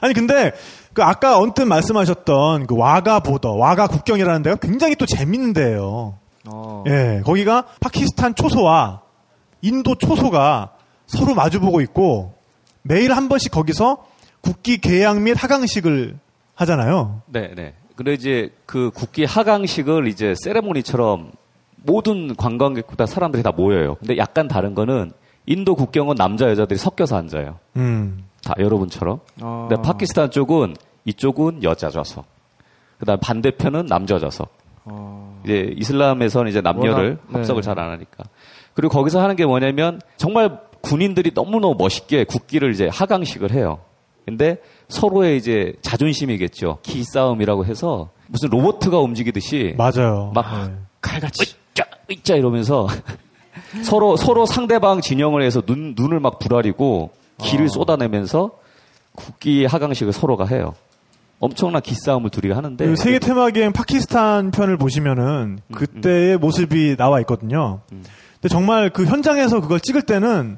아니 0.00 0.14
근데 0.14 0.52
그 0.92 1.02
아까 1.02 1.38
언뜻 1.38 1.62
말씀하셨던 1.64 2.66
그 2.66 2.76
와가 2.76 3.20
보더, 3.20 3.52
와가 3.52 3.86
국경이라는 3.86 4.42
데가 4.42 4.56
굉장히 4.56 4.96
또 4.96 5.06
재밌는 5.06 5.52
데예요. 5.52 6.18
어. 6.48 6.84
예, 6.88 7.22
거기가 7.24 7.64
파키스탄 7.80 8.34
초소와 8.34 9.02
인도 9.62 9.94
초소가 9.94 10.70
서로 11.06 11.34
마주보고 11.34 11.80
있고 11.82 12.34
매일 12.82 13.12
한 13.12 13.28
번씩 13.28 13.50
거기서 13.52 14.04
국기 14.40 14.78
개양 14.78 15.24
및 15.24 15.32
하강식을 15.36 16.18
하잖아요. 16.54 17.22
네, 17.26 17.50
네. 17.54 17.74
근데 17.96 18.12
이제 18.14 18.50
그 18.66 18.90
국기 18.94 19.24
하강식을 19.24 20.06
이제 20.08 20.34
세레모니처럼 20.42 21.32
모든 21.76 22.34
관광객보다 22.34 23.06
사람들이 23.06 23.42
다 23.42 23.52
모여요. 23.52 23.96
근데 23.96 24.16
약간 24.16 24.48
다른 24.48 24.74
거는 24.74 25.12
인도 25.46 25.74
국경은 25.74 26.16
남자 26.16 26.48
여자들이 26.50 26.78
섞여서 26.78 27.16
앉아요. 27.16 27.58
음. 27.76 28.24
다 28.42 28.54
여러분처럼. 28.58 29.20
아. 29.40 29.66
근데 29.68 29.82
파키스탄 29.82 30.30
쪽은 30.30 30.76
이쪽은 31.04 31.62
여자 31.62 31.90
좌석. 31.90 32.24
그다음 32.98 33.18
반대편은 33.20 33.86
남자 33.86 34.18
좌석. 34.18 34.52
어. 34.84 35.40
이제 35.44 35.72
이슬람에서는 35.76 36.50
이제 36.50 36.60
남녀를 36.60 37.04
워낙, 37.04 37.18
네. 37.28 37.32
합석을 37.32 37.62
잘안 37.62 37.90
하니까. 37.90 38.24
그리고 38.74 38.92
거기서 38.92 39.22
하는 39.22 39.36
게 39.36 39.46
뭐냐면 39.46 40.00
정말 40.16 40.60
군인들이 40.80 41.32
너무너무 41.34 41.74
멋있게 41.78 42.24
국기를 42.24 42.72
이제 42.72 42.88
하강식을 42.92 43.52
해요. 43.52 43.80
근데 44.24 44.58
서로의 44.88 45.36
이제 45.36 45.74
자존심이겠죠. 45.82 46.78
기싸움이라고 46.82 47.64
해서 47.64 48.10
무슨 48.28 48.50
로봇가 48.50 48.98
움직이듯이 48.98 49.74
맞아요. 49.76 50.32
막 50.34 50.68
네. 50.68 50.74
칼같이 51.00 51.55
으짜 52.10 52.36
이러면서 52.36 52.86
서로 53.82 54.16
서로 54.16 54.46
상대방 54.46 55.00
진영을 55.00 55.42
해서 55.42 55.60
눈 55.60 55.94
눈을 55.96 56.20
막 56.20 56.38
부라리고 56.38 57.10
기를 57.38 57.68
쏟아내면서 57.68 58.52
국기 59.14 59.64
하강식을 59.64 60.12
서로가 60.12 60.46
해요. 60.46 60.74
엄청난 61.38 61.82
기싸움을 61.82 62.30
둘이 62.30 62.52
하는데 62.52 62.86
그 62.86 62.96
세계 62.96 63.18
테마 63.18 63.50
기행 63.50 63.72
파키스탄 63.72 64.50
편을 64.50 64.78
보시면은 64.78 65.58
음, 65.66 65.74
그때의 65.74 66.38
모습이 66.38 66.96
나와 66.96 67.20
있거든요. 67.20 67.80
근데 67.88 68.48
정말 68.48 68.90
그 68.90 69.04
현장에서 69.04 69.60
그걸 69.60 69.80
찍을 69.80 70.02
때는 70.02 70.56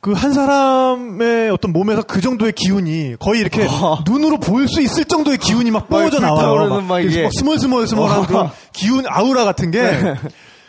그 0.00 0.12
한 0.12 0.32
사람의 0.32 1.50
어떤 1.50 1.72
몸에서 1.72 2.02
그 2.02 2.20
정도의 2.20 2.52
기운이 2.52 3.16
거의 3.18 3.40
이렇게 3.40 3.66
눈으로 4.06 4.38
보일 4.38 4.68
수 4.68 4.80
있을 4.80 5.04
정도의 5.04 5.38
기운이 5.38 5.70
막 5.70 5.88
뿜어져 5.88 6.20
나와요. 6.20 6.34
불타오르는 6.36 6.70
막, 6.70 6.84
막 6.84 7.00
이게. 7.00 7.24
막 7.24 7.32
스멀스멀스멀한 7.36 8.26
그런 8.26 8.50
기운 8.72 9.04
아우라 9.08 9.44
같은 9.44 9.70
게. 9.70 9.80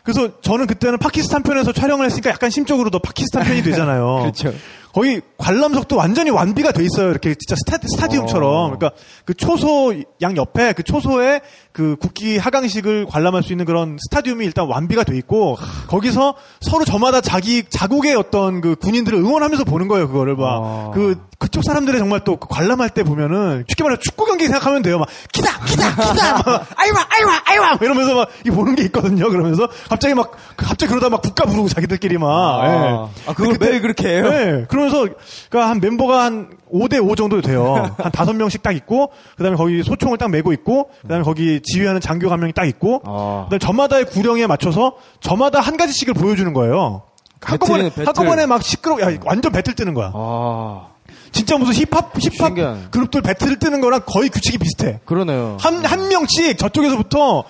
그래서 0.04 0.42
저는 0.42 0.66
그때는 0.66 0.98
파키스탄 0.98 1.44
편에서 1.44 1.72
촬영을 1.72 2.06
했으니까 2.06 2.32
약간 2.32 2.50
심적으로도 2.50 3.00
파키스탄 3.00 3.44
편이 3.44 3.62
되잖아요. 3.62 4.20
그렇죠. 4.34 4.54
거기 5.00 5.22
관람석도 5.38 5.96
완전히 5.96 6.30
완비가 6.30 6.74
돼 6.74 6.84
있어요. 6.84 7.10
이렇게 7.10 7.34
진짜 7.34 7.56
스타, 7.56 8.08
디움처럼 8.08 8.78
그러니까 8.78 8.92
그 9.24 9.34
초소 9.34 9.94
양 10.22 10.36
옆에 10.36 10.74
그 10.74 10.84
초소에 10.84 11.40
그 11.72 11.96
국기 12.02 12.38
하강식을 12.38 13.06
관람할 13.06 13.42
수 13.44 13.54
있는 13.54 13.64
그런 13.64 13.98
스타디움이 13.98 14.44
일단 14.46 14.68
완비가 14.68 15.06
돼 15.06 15.16
있고 15.18 15.58
거기서 15.88 16.34
서로 16.60 16.84
저마다 16.84 17.22
자기 17.22 17.64
자국의 17.70 18.16
어떤 18.16 18.60
그 18.60 18.76
군인들을 18.76 19.18
응원하면서 19.18 19.64
보는 19.64 19.88
거예요. 19.88 20.08
그거를 20.10 20.36
막 20.36 20.92
그 20.94 21.16
그쪽 21.38 21.64
사람들의 21.64 22.00
정말 22.00 22.20
또그 22.26 22.48
관람할 22.50 22.90
때 22.90 23.04
보면은 23.04 23.64
쉽게 23.70 23.84
말해 23.84 23.96
축구 24.02 24.26
경기 24.26 24.46
생각하면 24.48 24.82
돼요. 24.82 25.00
막 25.00 25.08
기다 25.32 25.58
기다 25.66 25.96
기다 25.96 26.34
막 26.34 26.68
아이와 26.76 27.08
아이와 27.16 27.42
아이와 27.46 27.70
막 27.76 27.82
이러면서 27.82 28.16
막 28.16 28.30
이 28.46 28.50
보는 28.52 28.76
게 28.76 28.84
있거든요. 28.86 29.30
그러면서 29.30 29.70
갑자기 29.90 30.14
막 30.14 30.32
갑자기 30.58 30.90
그러다 30.90 31.10
막 31.10 31.22
국가 31.22 31.46
부르고 31.46 31.70
자기들끼리 31.70 32.18
막 32.18 32.30
아, 32.30 32.66
예. 32.68 33.30
아, 33.30 33.34
그걸 33.34 33.58
매일 33.60 33.82
그렇게 33.82 34.08
해요? 34.08 34.30
네. 34.30 34.66
그러 34.68 34.89
면서 34.90 35.14
그러니까 35.50 35.70
한 35.70 35.80
멤버가 35.80 36.24
한 36.24 36.50
5대 36.72 37.04
5 37.08 37.16
정도 37.16 37.42
돼요. 37.42 37.94
한 37.98 38.12
다섯 38.12 38.34
명씩 38.34 38.62
딱 38.64 38.76
있고 38.76 39.12
그다음에 39.38 39.56
거기 39.56 39.84
소총을 39.84 40.18
딱 40.18 40.30
메고 40.30 40.52
있고 40.54 40.90
그다음에 41.02 41.24
거기 41.24 41.62
지휘하는 41.62 42.02
장교 42.02 42.30
한 42.32 42.40
명이 42.40 42.54
딱 42.54 42.66
있고 42.66 43.02
아. 43.06 43.46
그다음에 43.46 43.60
저마다의 43.60 44.06
구령에 44.06 44.48
맞춰서 44.48 44.96
저마다 45.22 45.60
한 45.60 45.78
가지씩을 45.78 46.14
보여주는 46.14 46.52
거예요. 46.54 47.04
한꺼번에 47.42 47.84
배틀이네, 47.84 47.90
배틀. 47.90 48.08
한꺼번에 48.08 48.46
막 48.46 48.64
시끄러 48.64 49.00
야 49.02 49.18
완전 49.24 49.52
배틀 49.52 49.74
뜨는 49.76 49.94
거야. 49.94 50.12
아, 50.14 50.88
진짜 51.32 51.58
무슨 51.58 51.74
힙합 51.74 52.14
힙합 52.18 52.48
신기하네. 52.48 52.80
그룹들 52.92 53.22
배틀 53.22 53.60
뜨는 53.60 53.82
거랑 53.82 54.02
거의 54.06 54.30
규칙이 54.30 54.58
비슷해. 54.58 55.00
그러네요. 55.06 55.58
한, 55.60 55.86
한 55.86 56.10
명씩 56.10 56.58
저쪽에서부터 56.58 57.46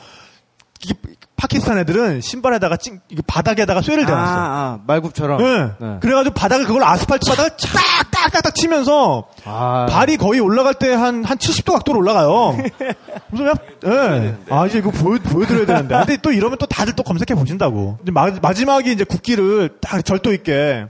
파키스탄 1.40 1.78
애들은 1.80 2.20
신발에다가 2.20 2.76
찡, 2.76 3.00
이게 3.08 3.22
바닥에다가 3.26 3.82
쇠를 3.82 4.06
대놨어. 4.06 4.32
아, 4.34 4.36
아, 4.36 4.80
말굽처럼. 4.86 5.38
네. 5.38 5.72
네. 5.80 5.98
그래가지고 6.02 6.34
바닥을 6.34 6.66
그걸 6.66 6.84
아스팔트 6.84 7.30
바닥을 7.30 7.52
딱딱딱딱 7.56 8.54
치면서 8.56 9.30
아, 9.46 9.88
발이 9.90 10.18
거의 10.18 10.42
올라갈 10.42 10.74
때 10.74 10.94
한, 10.94 11.24
한 11.24 11.38
70도 11.38 11.72
각도로 11.72 12.00
올라가요. 12.00 12.58
그래서 13.32 13.52
야, 13.52 14.16
예. 14.18 14.36
아, 14.50 14.66
이제 14.66 14.80
이거 14.80 14.92
보여, 14.92 15.18
보여드려야 15.18 15.66
되는데. 15.66 15.96
근데 15.96 16.18
또 16.18 16.34
이러면 16.34 16.58
또 16.58 16.66
다들 16.66 16.94
또 16.94 17.04
검색해 17.04 17.40
보신다고. 17.40 18.00
이제 18.04 18.12
마, 18.12 18.30
마지막에 18.42 18.92
이제 18.92 19.06
국기를 19.06 19.78
딱 19.80 20.04
절도 20.04 20.34
있게 20.34 20.88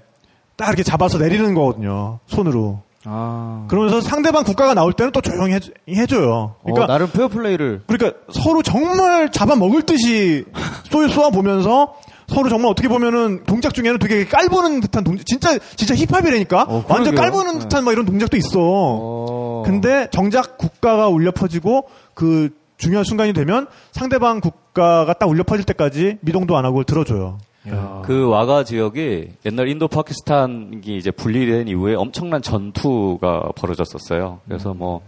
딱 0.55 0.69
이렇게 0.69 0.81
잡아서 0.81 1.19
내리는 1.19 1.53
거거든요. 1.53 2.19
손으로. 2.25 2.81
아. 3.11 3.65
그러면서 3.67 4.01
상대방 4.01 4.43
국가가 4.43 4.73
나올 4.73 4.93
때는 4.93 5.11
또 5.11 5.21
조용히 5.21 5.53
해줘, 5.53 5.71
해줘 5.89 6.21
요. 6.21 6.55
그러니까 6.63 6.83
어, 6.83 6.87
나름 6.87 7.09
페어플레이를. 7.09 7.81
그러니까 7.87 8.19
서로 8.31 8.61
정말 8.61 9.31
잡아먹을 9.31 9.81
듯이 9.83 10.45
쏘, 10.91 11.07
쏘아 11.07 11.31
보면서 11.31 11.95
서로 12.27 12.47
정말 12.47 12.71
어떻게 12.71 12.87
보면은 12.87 13.43
동작 13.45 13.73
중에는 13.73 13.97
되게 13.97 14.25
깔보는 14.25 14.81
듯한 14.81 15.03
동작, 15.03 15.25
진짜, 15.25 15.57
진짜 15.75 15.95
힙합이라니까? 15.95 16.65
어, 16.69 16.85
완전. 16.87 17.15
깔보는 17.15 17.53
네. 17.53 17.59
듯한 17.61 17.83
막 17.83 17.91
이런 17.91 18.05
동작도 18.05 18.37
있어. 18.37 18.59
어. 18.59 19.63
근데 19.65 20.07
정작 20.11 20.57
국가가 20.59 21.07
울려 21.07 21.31
퍼지고 21.31 21.85
그 22.13 22.51
중요한 22.77 23.03
순간이 23.03 23.33
되면 23.33 23.67
상대방 23.91 24.39
국가가 24.39 25.13
딱 25.13 25.27
울려 25.27 25.43
퍼질 25.43 25.65
때까지 25.65 26.17
미동도 26.21 26.55
안 26.55 26.65
하고 26.65 26.83
들어줘요. 26.83 27.39
야. 27.67 28.01
그 28.05 28.27
와가 28.27 28.63
지역이 28.63 29.31
옛날 29.45 29.67
인도 29.67 29.87
파키스탄이 29.87 30.81
이제 30.85 31.11
분리된 31.11 31.67
이후에 31.67 31.95
엄청난 31.95 32.41
전투가 32.41 33.51
벌어졌었어요. 33.55 34.39
그래서 34.45 34.73
뭐 34.73 35.01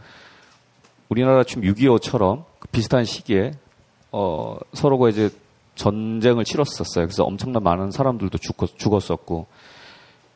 우리나라 1.08 1.44
지금 1.44 1.64
6.25처럼 1.64 2.44
그 2.60 2.68
비슷한 2.70 3.06
시기에 3.06 3.52
어 4.12 4.58
서로가 4.74 5.10
이제 5.10 5.30
전쟁을 5.76 6.44
치렀었어요. 6.44 7.06
그래서 7.06 7.24
엄청난 7.24 7.64
많은 7.64 7.92
사람들도 7.92 8.38
죽었, 8.38 8.78
죽었 8.78 9.10
었고. 9.10 9.48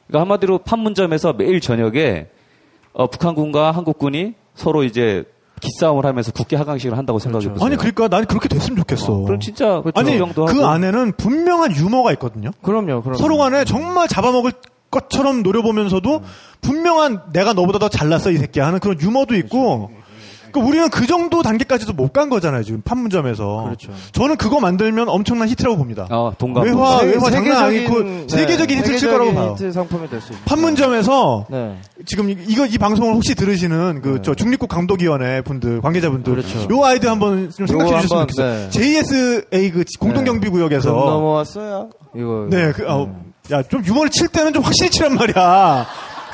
그러니까 0.07 0.21
한마디로 0.21 0.59
판문점에서 0.59 1.33
매일 1.33 1.59
저녁에 1.59 2.27
어, 2.93 3.07
북한군과 3.07 3.71
한국군이 3.71 4.35
서로 4.53 4.83
이제 4.83 5.25
기싸움을 5.65 6.05
하면서 6.05 6.31
국기 6.31 6.55
하강식을 6.55 6.97
한다고 6.97 7.19
생각해 7.19 7.49
보세요. 7.49 7.65
아니, 7.65 7.75
그러니까 7.75 8.07
난 8.07 8.25
그렇게 8.25 8.47
됐으면 8.47 8.77
좋겠어. 8.77 9.13
어, 9.13 9.23
그럼 9.23 9.39
진짜 9.39 9.81
그 9.83 9.91
아니, 9.95 10.17
그 10.17 10.23
하고. 10.23 10.65
안에는 10.65 11.13
분명한 11.17 11.75
유머가 11.75 12.11
있거든요. 12.13 12.51
그럼요, 12.61 13.01
그럼요. 13.01 13.17
서로 13.17 13.37
간에 13.37 13.65
정말 13.65 14.07
잡아먹을 14.07 14.51
것처럼 14.91 15.43
노려보면서도 15.43 16.21
분명한 16.61 17.23
내가 17.33 17.53
너보다 17.53 17.79
더 17.79 17.89
잘났어 17.89 18.31
이 18.31 18.37
새끼야 18.37 18.65
하는 18.67 18.79
그런 18.79 18.99
유머도 18.99 19.35
있고 19.35 19.89
그 19.89 20.04
러니까 20.59 20.69
우리는 20.69 20.89
그 20.89 21.05
정도 21.07 21.41
단계까지도 21.43 21.93
못 21.93 22.13
간 22.15 22.29
거잖아요 22.29 22.63
지금 22.63 22.81
판문점에서 22.81 23.63
그렇죠. 23.65 23.91
저는 24.13 24.37
그거 24.37 24.59
만들면 24.61 25.09
엄청난 25.09 25.49
히트라고 25.49 25.75
봅니다 25.77 26.07
어, 26.09 26.31
동감. 26.37 26.63
외화 26.63 26.99
세- 26.99 27.05
외화 27.07 27.29
장난 27.29 27.63
아니고 27.65 28.01
네, 28.03 28.25
세계적인 28.29 28.77
히트를 28.79 28.97
칠 28.97 29.11
거라고 29.11 29.33
봐요 29.33 29.51
히트 29.57 29.71
상품이 29.71 30.09
될 30.09 30.21
수 30.21 30.31
있죠. 30.33 30.41
판문점에서 30.45 31.45
네. 31.49 31.77
지금 32.05 32.29
이- 32.29 32.37
이거 32.47 32.65
이 32.65 32.77
방송을 32.77 33.13
혹시 33.13 33.35
들으시는 33.35 34.01
그 34.01 34.21
저 34.23 34.33
중립국 34.33 34.69
감독위원회 34.69 35.41
분들 35.41 35.81
관계자분들 35.81 36.35
그렇죠. 36.35 36.67
요 36.71 36.83
아이디어 36.85 37.11
한번 37.11 37.49
좀 37.51 37.67
생각해 37.67 37.91
주셨으면 38.01 38.21
한번, 38.21 38.27
좋겠어요 38.27 38.65
네. 38.65 38.69
JSA 38.69 39.71
그 39.71 39.83
공동 39.99 40.23
경비 40.23 40.49
구역에서 40.49 40.93
금 40.93 41.05
넘어왔어요. 41.05 41.89
이거. 42.15 42.47
네, 42.49 42.71
그, 42.71 42.85
어, 42.89 43.13
야, 43.51 43.61
좀 43.63 43.83
유머를 43.85 44.09
칠 44.09 44.27
때는 44.29 44.53
좀 44.53 44.63
확실히 44.63 44.89
치란 44.89 45.15
말이야. 45.15 45.85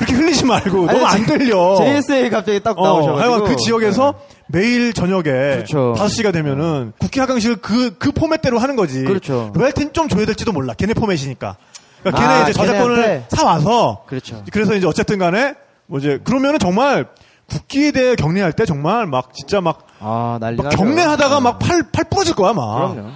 그렇게 0.04 0.14
흘리지 0.14 0.44
말고. 0.44 0.86
너무 0.86 1.04
안 1.06 1.24
들려. 1.26 1.76
JSA 1.76 2.30
갑자기 2.30 2.60
딱 2.60 2.78
어, 2.78 2.84
나오셔가지고. 2.84 3.44
그 3.44 3.56
지역에서 3.56 4.14
매일 4.48 4.92
저녁에 4.92 5.22
그렇죠. 5.22 5.94
5시가 5.96 6.32
되면은 6.32 6.92
국회 6.98 7.20
하강식을 7.20 7.56
그, 7.56 7.96
그 7.98 8.12
포맷대로 8.12 8.58
하는 8.58 8.76
거지. 8.76 9.02
그렇죠. 9.04 9.50
로얄티는 9.54 9.92
좀 9.92 10.08
줘야 10.08 10.26
될지도 10.26 10.52
몰라. 10.52 10.74
걔네 10.74 10.94
포맷이니까. 10.94 11.56
그러니까 12.02 12.20
걔네 12.22 12.34
아, 12.34 12.42
이제 12.42 12.52
저작권을? 12.52 13.24
사와서. 13.28 14.04
그렇죠. 14.06 14.42
그래서 14.52 14.74
이제 14.74 14.86
어쨌든 14.86 15.18
간에 15.18 15.54
뭐 15.86 15.98
이제 15.98 16.18
그러면은 16.24 16.58
정말 16.58 17.06
국기에 17.48 17.92
대해 17.92 18.14
경례할 18.16 18.52
때 18.52 18.64
정말 18.64 19.06
막 19.06 19.34
진짜 19.34 19.60
막, 19.60 19.86
아, 20.00 20.38
난리 20.40 20.56
막. 20.56 20.70
경례하다가 20.70 21.40
막 21.40 21.58
팔, 21.58 21.82
팔 21.92 22.04
부러질 22.10 22.34
거야, 22.34 22.52
막. 22.52 22.92
그럼요. 22.92 23.10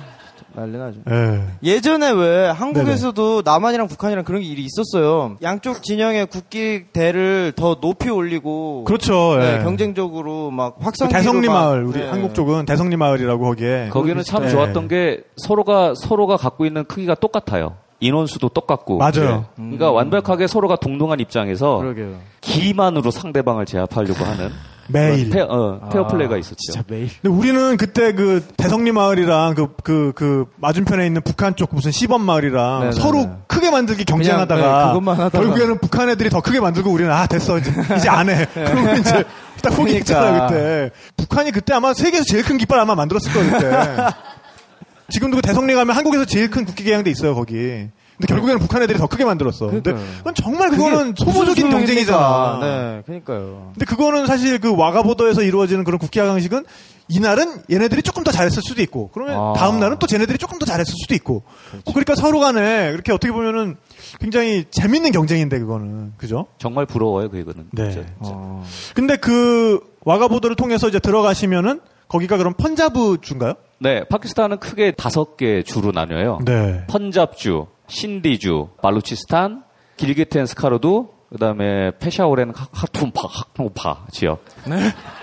난리 0.56 0.78
나죠. 0.78 1.00
예. 1.10 1.42
예전에 1.62 2.10
왜 2.12 2.48
한국에서도 2.48 3.42
남한이랑 3.44 3.88
북한이랑 3.88 4.24
그런 4.24 4.40
일이 4.40 4.64
있었어요. 4.64 5.36
양쪽 5.42 5.82
진영의 5.82 6.26
국기대를 6.26 7.52
더 7.54 7.76
높이 7.78 8.08
올리고 8.08 8.84
그렇죠. 8.84 9.36
네, 9.38 9.58
예. 9.58 9.62
경쟁적으로 9.62 10.50
막 10.50 10.76
확성 10.80 11.08
대성리 11.08 11.48
마을 11.48 11.84
우리 11.84 12.00
네. 12.00 12.08
한국 12.08 12.34
쪽은 12.34 12.64
대성리 12.64 12.96
마을이라고 12.96 13.44
거기에 13.44 13.90
거기는 13.90 14.22
참 14.22 14.44
네. 14.44 14.50
좋았던 14.50 14.88
게 14.88 15.22
서로가 15.36 15.94
서로가 15.94 16.38
갖고 16.38 16.64
있는 16.64 16.84
크기가 16.84 17.14
똑같아요. 17.14 17.76
인원수도 18.00 18.48
똑같고. 18.48 18.96
맞아요. 18.98 19.46
네. 19.56 19.64
그러니까 19.64 19.90
완벽하게 19.92 20.46
서로가 20.46 20.76
동등한 20.76 21.20
입장에서 21.20 21.78
그러게요. 21.78 22.16
기만으로 22.40 23.10
상대방을 23.10 23.66
제압하려고 23.66 24.24
하는 24.24 24.50
매일. 24.88 25.30
페어, 25.30 25.44
어, 25.48 25.88
페어플레이가 25.90 26.36
있었죠. 26.38 26.56
진짜 26.58 26.82
매일. 26.88 27.08
근데 27.22 27.36
우리는 27.36 27.76
그때 27.76 28.12
그 28.12 28.46
대성리 28.56 28.92
마을이랑 28.92 29.54
그그 29.54 30.12
그 30.14 30.46
맞은편에 30.56 31.06
있는 31.06 31.22
북한 31.22 31.56
쪽 31.56 31.74
무슨 31.74 31.90
시범 31.90 32.22
마을이랑 32.22 32.80
네네네. 32.80 33.00
서로 33.00 33.28
크게 33.46 33.70
만들기 33.70 34.04
그냥, 34.04 34.18
경쟁하다가 34.18 34.82
네, 34.84 34.88
그것만 34.88 35.16
하다가. 35.16 35.38
결국에는 35.44 35.78
북한 35.78 36.08
애들이 36.08 36.30
더 36.30 36.40
크게 36.40 36.60
만들고 36.60 36.90
우리는 36.90 37.10
아 37.10 37.26
됐어 37.26 37.58
이제 37.58 37.72
이제 37.96 38.08
안 38.08 38.28
해. 38.28 38.46
그러면 38.54 38.98
이제 39.00 39.24
딱 39.62 39.70
포기했잖아요 39.74 40.32
그러니까. 40.32 40.48
그때. 40.48 40.90
북한이 41.16 41.50
그때 41.52 41.74
아마 41.74 41.92
세계에서 41.94 42.24
제일 42.28 42.44
큰 42.44 42.58
깃발 42.58 42.78
아마 42.78 42.94
만들었을 42.94 43.32
거예요 43.32 43.50
그때. 43.52 43.96
지금도 45.10 45.36
그 45.36 45.42
대성리 45.42 45.74
가면 45.74 45.94
한국에서 45.96 46.24
제일 46.24 46.50
큰 46.50 46.64
국기 46.64 46.84
게양대 46.84 47.10
있어요 47.10 47.34
거기. 47.34 47.88
근데 48.16 48.32
결국에는 48.32 48.58
북한 48.60 48.82
애들이 48.82 48.98
더 48.98 49.06
크게 49.06 49.24
만들었어. 49.24 49.66
근데 49.66 49.92
그러니까요. 49.92 50.16
그건 50.18 50.34
정말 50.34 50.70
그거는 50.70 51.14
소모적인 51.16 51.70
경쟁이잖아. 51.70 52.58
네, 52.60 53.02
그러니까요. 53.04 53.72
근데 53.74 53.84
그거는 53.84 54.26
사실 54.26 54.58
그 54.58 54.74
와가보더에서 54.74 55.42
이루어지는 55.42 55.84
그런 55.84 55.98
국기 55.98 56.18
하강식은 56.18 56.64
이날은 57.08 57.62
얘네들이 57.70 58.02
조금 58.02 58.24
더 58.24 58.32
잘했을 58.32 58.62
수도 58.62 58.82
있고 58.82 59.10
그러면 59.12 59.36
아. 59.38 59.52
다음 59.56 59.78
날은 59.78 59.98
또 59.98 60.06
쟤네들이 60.06 60.38
조금 60.38 60.58
더 60.58 60.66
잘했을 60.66 60.92
수도 60.96 61.14
있고 61.14 61.44
어, 61.84 61.92
그러니까 61.92 62.14
서로 62.16 62.40
간에 62.40 62.90
그렇게 62.90 63.12
어떻게 63.12 63.32
보면은 63.32 63.76
굉장히 64.18 64.64
재밌는 64.70 65.12
경쟁인데 65.12 65.58
그거는 65.60 66.14
그죠? 66.16 66.46
정말 66.58 66.86
부러워요, 66.86 67.30
그 67.30 67.38
이거는. 67.38 67.68
네. 67.72 67.90
진짜. 67.90 68.06
어. 68.20 68.64
근데 68.94 69.16
그 69.16 69.80
와가보더를 70.04 70.56
통해서 70.56 70.88
이제 70.88 70.98
들어가시면은 70.98 71.80
거기가 72.08 72.36
그럼 72.38 72.54
펀자브 72.54 73.18
주인가요? 73.20 73.54
네, 73.78 74.04
파키스탄은 74.04 74.58
크게 74.58 74.92
다섯 74.92 75.36
개 75.36 75.62
주로 75.62 75.92
나뉘어요. 75.92 76.38
네. 76.44 76.86
펀잡주, 76.88 77.66
신디주, 77.88 78.68
발루치스탄, 78.82 79.64
길기텐 79.96 80.46
스카르두, 80.46 81.08
그다음에 81.30 81.90
페샤오렌 81.98 82.52
하툼파 82.72 83.22
하툼파 83.28 84.06
지역. 84.10 84.44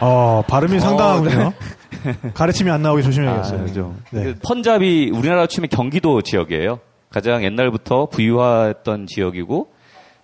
어, 0.02 0.43
발음이 0.47 0.80
상당하군요. 0.80 1.54
가르침이 2.34 2.69
안 2.69 2.82
나오게 2.82 3.02
조심해야겠어요. 3.04 3.60
아, 3.62 3.63
네. 4.12 4.23
그 4.23 4.39
펀잡이 4.43 5.12
우리나라 5.13 5.47
치면 5.47 5.69
경기도 5.69 6.21
지역이에요. 6.21 6.80
가장 7.10 7.43
옛날부터 7.43 8.08
부유했던 8.08 9.08
지역이고, 9.08 9.71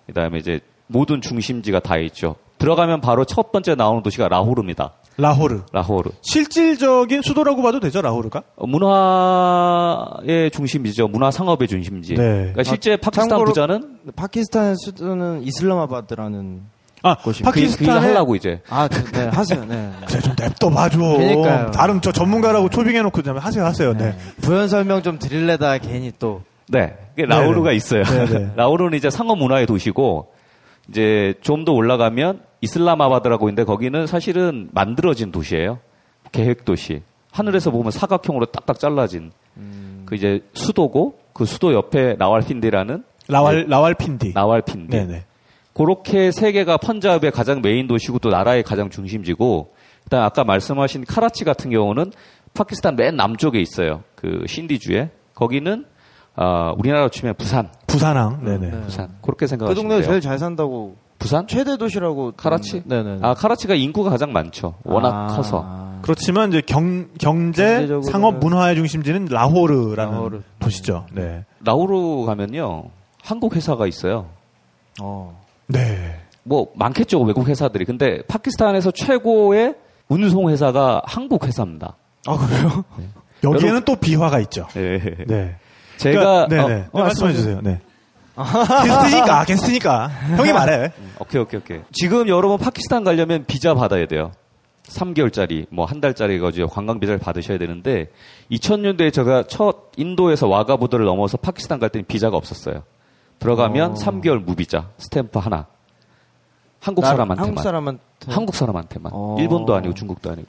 그다음에 0.06 0.38
이제 0.38 0.60
모든 0.86 1.20
중심지가 1.20 1.80
다 1.80 1.96
있죠. 1.98 2.36
들어가면 2.58 3.00
바로 3.00 3.24
첫 3.24 3.52
번째 3.52 3.74
나오는 3.74 4.02
도시가 4.02 4.28
라호르입니다. 4.28 4.92
라호르. 5.16 5.62
라호르. 5.72 6.10
실질적인 6.22 7.22
수도라고 7.22 7.62
봐도 7.62 7.78
되죠, 7.80 8.00
라호르가? 8.00 8.42
어, 8.56 8.66
문화의 8.66 10.50
중심지죠. 10.50 11.08
문화 11.08 11.30
상업의 11.30 11.68
중심지. 11.68 12.14
네. 12.14 12.22
그러니까 12.34 12.62
실제 12.62 12.96
파키스탄 12.96 13.38
참고로- 13.38 13.46
부자는 13.46 13.96
파키스탄 14.16 14.76
수도는 14.76 15.42
이슬라마바드라는 15.42 16.62
아, 17.02 17.16
곳이- 17.16 17.38
그, 17.38 17.38
그 17.38 17.42
파키스탄에 17.44 17.98
하려고 18.08 18.34
이제. 18.36 18.60
아, 18.68 18.88
저- 18.88 19.02
네, 19.12 19.26
하세요. 19.28 19.64
네. 19.64 19.90
그래 20.06 20.20
좀 20.20 20.34
냅둬 20.38 20.70
봐줘. 20.70 20.98
그러니까요. 20.98 21.70
나름 21.70 22.00
저 22.00 22.12
전문가라고 22.12 22.68
초빙해 22.68 23.00
놓고 23.02 23.16
그다음에 23.16 23.40
하세요, 23.40 23.64
하세요. 23.64 23.94
네. 23.96 24.14
부연 24.42 24.68
설명 24.68 25.02
좀 25.02 25.18
드릴래다 25.18 25.78
괜히 25.78 26.12
또 26.18 26.42
네. 26.68 26.94
그게 27.10 27.26
라오르가 27.26 27.70
네네. 27.70 27.76
있어요. 27.76 28.02
네네. 28.04 28.52
라오르는 28.56 28.96
이제 28.96 29.10
상업 29.10 29.38
문화의 29.38 29.66
도시고, 29.66 30.28
이제 30.88 31.34
좀 31.42 31.64
더 31.64 31.72
올라가면 31.72 32.40
이슬라마바드라고 32.60 33.48
있는데 33.48 33.64
거기는 33.64 34.06
사실은 34.06 34.68
만들어진 34.72 35.32
도시예요. 35.32 35.78
계획 36.32 36.64
도시. 36.64 37.02
하늘에서 37.32 37.70
보면 37.70 37.90
사각형으로 37.90 38.46
딱딱 38.46 38.78
잘라진 38.78 39.32
그 40.04 40.14
이제 40.14 40.40
수도고 40.52 41.18
그 41.32 41.44
수도 41.44 41.72
옆에 41.72 42.16
나왈핀디라는 42.18 43.04
라왈 43.28 43.66
라왈핀디. 43.68 44.32
나왈핀디. 44.34 44.96
네네. 44.96 45.24
그렇게 45.72 46.32
세 46.32 46.52
개가 46.52 46.78
펀잡의 46.78 47.30
가장 47.30 47.62
메인 47.62 47.86
도시고 47.86 48.18
또 48.18 48.28
나라의 48.30 48.62
가장 48.64 48.90
중심지고 48.90 49.72
일단 50.04 50.22
아까 50.22 50.42
말씀하신 50.44 51.04
카라치 51.04 51.44
같은 51.44 51.70
경우는 51.70 52.12
파키스탄 52.54 52.96
맨 52.96 53.16
남쪽에 53.16 53.60
있어요. 53.60 54.02
그 54.16 54.44
신디주에 54.48 55.10
거기는 55.34 55.86
아, 56.34 56.72
우리나라로 56.76 57.10
치면 57.10 57.34
부산, 57.36 57.70
부산항. 57.86 58.44
네네. 58.44 58.80
부산 58.82 59.10
그렇게 59.22 59.44
그 59.44 59.46
생각하시면 59.48 59.82
동네가 59.82 60.00
돼요. 60.02 60.10
제일 60.10 60.20
잘 60.20 60.38
산다고 60.38 60.96
부산? 61.20 61.46
최대 61.46 61.76
도시라고 61.76 62.32
카라치? 62.32 62.82
네네. 62.86 63.18
아 63.22 63.34
카라치가 63.34 63.74
인구가 63.74 64.10
가장 64.10 64.32
많죠. 64.32 64.74
워낙 64.82 65.14
아. 65.14 65.26
커서. 65.28 66.00
그렇지만 66.02 66.48
이제 66.48 66.62
경 66.62 67.08
경제, 67.18 67.86
상업, 68.10 68.38
문화의 68.38 68.74
중심지는 68.74 69.26
라호르라는 69.26 70.12
라호르. 70.12 70.40
도시죠. 70.58 71.06
네. 71.12 71.44
라오르 71.62 72.24
가면요 72.24 72.84
한국 73.22 73.54
회사가 73.54 73.86
있어요. 73.86 74.26
어. 75.00 75.38
네. 75.66 76.18
뭐 76.42 76.68
많겠죠 76.74 77.20
외국 77.20 77.46
회사들이. 77.46 77.84
근데 77.84 78.22
파키스탄에서 78.26 78.90
최고의 78.90 79.74
운송 80.08 80.48
회사가 80.48 81.02
한국 81.04 81.46
회사입니다. 81.46 81.96
아 82.26 82.36
그래요? 82.36 82.84
여기에는 83.44 83.84
또 83.84 83.94
비화가 83.94 84.40
있죠. 84.40 84.66
네. 84.72 84.98
네. 85.26 85.56
제가 85.98 86.48
네네. 86.48 86.62
어, 86.62 86.68
네, 86.68 87.02
말씀해 87.02 87.32
주세요. 87.34 87.60
네. 87.62 87.78
게스트니까 88.36 89.44
게스트니까 89.44 90.08
형이 90.36 90.52
말해. 90.52 90.92
오케이, 91.18 91.40
오케이, 91.42 91.60
오케이. 91.60 91.80
지금 91.92 92.28
여러분 92.28 92.58
파키스탄 92.58 93.04
가려면 93.04 93.44
비자 93.46 93.74
받아야 93.74 94.06
돼요. 94.06 94.32
3개월짜리, 94.84 95.66
뭐 95.70 95.84
한 95.86 96.00
달짜리 96.00 96.38
가지고 96.40 96.68
관광 96.68 96.98
비자를 96.98 97.18
받으셔야 97.20 97.58
되는데 97.58 98.08
2000년도에 98.50 99.12
제가 99.12 99.44
첫 99.44 99.92
인도에서 99.96 100.48
와가 100.48 100.64
border를 100.64 101.04
넘어서 101.04 101.36
파키스탄 101.36 101.78
갈 101.78 101.90
때는 101.90 102.06
비자가 102.06 102.36
없었어요. 102.36 102.82
들어가면 103.38 103.94
3개월 103.94 104.42
무비자, 104.42 104.88
스탬프 104.98 105.38
하나. 105.38 105.66
한국 106.80 107.02
나- 107.02 107.08
사람한테만. 107.10 107.46
한국 107.48 107.62
사람한테 107.62 108.02
한국 108.28 108.54
사람한테만. 108.54 109.12
어. 109.14 109.36
일본도 109.38 109.74
아니고 109.74 109.94
중국도 109.94 110.30
아니고. 110.30 110.48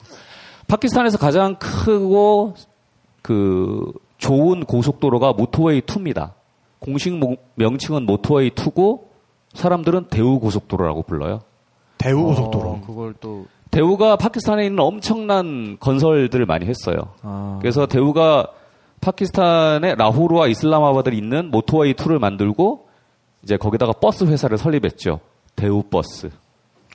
파키스탄에서 0.68 1.18
가장 1.18 1.56
크고 1.56 2.56
그 3.22 3.92
좋은 4.18 4.64
고속도로가 4.66 5.34
motorway 5.34 5.82
2입니다. 5.82 6.32
공식 6.82 7.14
모- 7.16 7.38
명칭은 7.56 8.06
motorway 8.06 8.50
2고 8.52 9.04
사람들은 9.54 10.06
대우 10.10 10.40
고속도로라고 10.40 11.04
불러요. 11.04 11.42
대우 11.98 12.24
고속도로. 12.24 12.70
어, 12.70 12.82
그걸 12.86 13.14
또 13.22 13.46
대우가 13.70 14.16
파키스탄에 14.18 14.66
있는 14.66 14.80
엄청난 14.80 15.78
건설들을 15.80 16.46
많이 16.46 16.66
했어요. 16.66 16.98
아. 17.22 17.58
그래서 17.62 17.86
대우가 17.86 18.48
파키스탄의 19.02 19.96
라호르와 19.98 20.48
이슬라마바드에 20.48 21.14
있는 21.14 21.52
motorway 21.52 21.94
2를 21.94 22.20
만들고 22.20 22.88
이제 23.44 23.58
거기다가 23.58 23.94
버스 23.94 24.24
회사를 24.26 24.58
설립했죠. 24.58 25.20
대우 25.56 25.84
버스. 25.84 26.30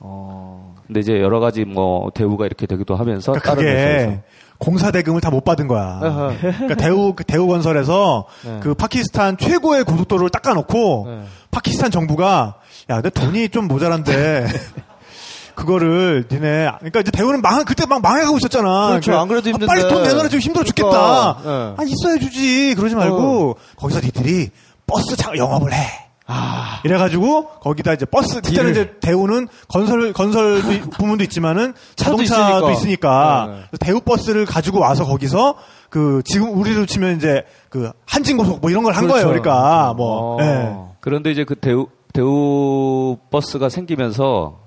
어. 0.01 0.75
근데 0.85 0.99
이제 0.99 1.19
여러 1.19 1.39
가지 1.39 1.65
뭐 1.65 2.09
대우가 2.13 2.45
이렇게 2.45 2.65
되기도 2.67 2.95
하면서 2.95 3.31
그러니까 3.33 3.55
다른 3.55 3.67
회사에서 3.67 4.21
공사 4.57 4.91
대금을 4.91 5.21
다 5.21 5.29
못 5.29 5.43
받은 5.43 5.67
거야. 5.67 5.99
그러니까 6.39 6.75
대우 6.75 7.13
그 7.13 7.23
대우 7.23 7.47
건설에서 7.47 8.25
네. 8.43 8.59
그 8.61 8.73
파키스탄 8.73 9.37
최고의 9.37 9.83
고속도로를 9.83 10.29
닦아놓고 10.29 11.05
네. 11.07 11.23
파키스탄 11.51 11.91
정부가 11.91 12.55
야, 12.89 13.01
내 13.01 13.09
돈이 13.09 13.49
좀 13.49 13.67
모자란데 13.67 14.47
그거를 15.55 16.25
니네 16.31 16.69
그러니까 16.79 16.99
이제 17.01 17.11
대우는 17.11 17.41
망 17.41 17.65
그때 17.65 17.85
막 17.85 18.01
망해가고 18.01 18.37
있었잖아. 18.37 18.87
그렇죠. 18.89 19.11
그러니까 19.11 19.21
안 19.21 19.27
그래도 19.27 19.49
아, 19.49 19.51
힘든데. 19.51 19.65
빨리 19.67 19.81
돈 19.89 20.03
내놔라 20.03 20.29
지금 20.29 20.39
힘들어 20.39 20.63
죽겠다. 20.63 20.89
그러니까, 20.89 21.41
네. 21.43 21.75
아 21.77 21.83
있어야 21.87 22.17
주지 22.19 22.75
그러지 22.75 22.95
말고 22.95 23.57
거기서 23.77 23.99
니들이 24.01 24.49
버스 24.85 25.15
장 25.17 25.35
영업을 25.37 25.73
해. 25.73 26.06
아. 26.27 26.81
이래가지고 26.83 27.47
거기다 27.61 27.93
이제 27.93 28.05
버스 28.05 28.41
그때는 28.41 28.71
이제 28.71 28.91
대우는 28.99 29.47
건설 29.69 30.11
건설 30.11 30.61
부문도 30.91 31.23
있지만은 31.23 31.73
자동차도 31.95 32.71
있으니까. 32.71 32.71
있으니까 32.71 33.47
네, 33.49 33.61
네. 33.71 33.77
대우 33.79 34.01
버스를 34.01 34.45
가지고 34.45 34.79
와서 34.79 35.05
거기서 35.05 35.55
그 35.89 36.21
지금 36.25 36.57
우리로 36.59 36.85
치면 36.85 37.15
이제 37.15 37.43
그 37.69 37.91
한진고속 38.05 38.59
뭐 38.59 38.69
이런 38.69 38.83
걸한 38.83 39.07
거예요. 39.07 39.27
그렇죠. 39.27 39.41
그러니까 39.41 39.93
뭐 39.95 40.35
어. 40.35 40.41
예. 40.41 40.97
그런데 40.99 41.31
이제 41.31 41.45
그 41.45 41.55
대우 41.55 41.87
대우 42.11 43.17
버스가 43.31 43.69
생기면서 43.69 44.59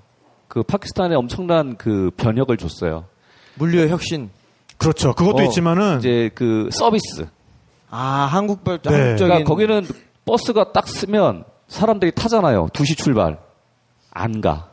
그 0.47 0.63
파키스탄에 0.63 1.15
엄청난 1.15 1.77
그 1.77 2.09
변혁을 2.17 2.57
줬어요. 2.57 3.05
물류의 3.55 3.89
혁신. 3.89 4.31
그렇죠. 4.77 5.13
그것도 5.13 5.37
어, 5.37 5.43
있지만은 5.43 5.99
이제 5.99 6.31
그 6.33 6.69
서비스. 6.71 7.27
아, 7.91 8.27
한국별 8.31 8.79
네. 8.79 8.89
한국적인 8.89 9.27
그러니까 9.27 9.47
거기는 9.47 9.85
버스가 10.25 10.71
딱 10.73 10.87
쓰면 10.87 11.45
사람들이 11.67 12.11
타잖아요. 12.13 12.67
2시 12.67 12.97
출발. 12.97 13.39
안 14.11 14.41
가. 14.41 14.69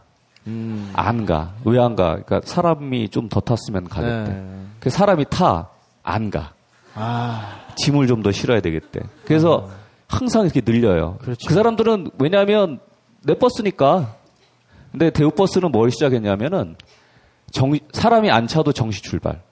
음. 0.46 0.90
안 0.94 1.24
가. 1.26 1.52
왜 1.64 1.78
안 1.78 1.94
가? 1.96 2.20
그러니까 2.24 2.40
사람이 2.44 3.08
좀 3.10 3.28
더 3.28 3.40
탔으면 3.40 3.88
가겠대. 3.88 4.30
네. 4.32 4.64
그 4.80 4.90
사람이 4.90 5.26
타. 5.30 5.68
안 6.02 6.30
가. 6.30 6.52
아. 6.94 7.60
짐을 7.76 8.06
좀 8.06 8.22
더 8.22 8.32
실어야 8.32 8.60
되겠대. 8.60 9.00
그래서 9.24 9.68
항상 10.08 10.44
이렇게 10.44 10.60
늘려요. 10.64 11.18
그렇죠. 11.20 11.46
그 11.46 11.54
사람들은 11.54 12.10
왜냐하면 12.18 12.80
내 13.22 13.34
버스니까. 13.34 14.14
근데 14.90 15.10
대우 15.10 15.30
버스는 15.30 15.70
뭘 15.70 15.90
시작했냐면은 15.90 16.76
정 17.50 17.72
사람이 17.92 18.30
안 18.30 18.46
차도 18.46 18.72
정시 18.72 19.02
출발. 19.02 19.42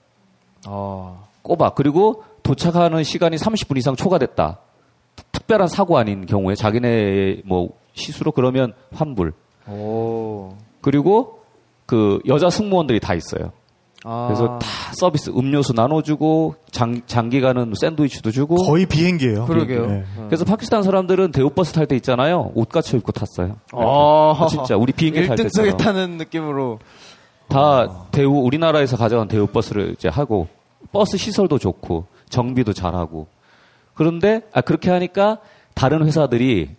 어. 0.67 1.27
꼽아. 1.43 1.71
그리고 1.75 2.23
도착하는 2.43 3.03
시간이 3.03 3.37
30분 3.37 3.77
이상 3.77 3.95
초과됐다. 3.95 4.59
특별한 5.47 5.69
사고 5.69 5.97
아닌 5.97 6.25
경우에 6.25 6.55
자기네 6.55 7.41
뭐 7.45 7.69
시수로 7.93 8.33
그러면 8.33 8.73
환불. 8.93 9.33
오. 9.67 10.53
그리고 10.81 11.39
그 11.85 12.19
여자 12.27 12.49
승무원들이 12.49 12.99
다 12.99 13.13
있어요. 13.13 13.53
아. 14.03 14.27
그래서 14.27 14.59
다 14.59 14.67
서비스 14.93 15.31
음료수 15.31 15.73
나눠주고 15.73 16.55
장, 16.71 17.01
장기간은 17.07 17.73
샌드위치도 17.79 18.31
주고. 18.31 18.55
거의 18.57 18.85
비행기예요. 18.85 19.45
그러게요. 19.45 19.87
네. 19.87 20.03
그래서 20.27 20.43
파키스탄 20.43 20.83
사람들은 20.83 21.31
대우버스 21.31 21.71
탈 21.71 21.87
때 21.87 21.95
있잖아요. 21.95 22.51
옷 22.53 22.67
갖춰 22.69 22.97
입고 22.97 23.13
탔어요. 23.13 23.55
어. 23.71 24.33
아, 24.37 24.47
진짜 24.47 24.75
우리 24.75 24.91
비행기 24.91 25.27
탈 25.27 25.37
1등석에 25.37 25.43
때처럼. 25.43 25.77
타는 25.77 26.17
느낌으로. 26.17 26.79
다 27.47 28.05
대우 28.11 28.33
우리나라에서 28.45 28.97
가져온 28.97 29.29
대우버스를 29.29 29.93
이제 29.93 30.09
하고 30.09 30.49
버스 30.91 31.15
시설도 31.17 31.57
좋고 31.57 32.05
정비도 32.29 32.73
잘하고 32.73 33.27
그런데 33.97 34.41
아 34.53 34.61
그렇게 34.61 34.89
하니까 34.91 35.39
다른 35.73 36.05
회사들이 36.05 36.75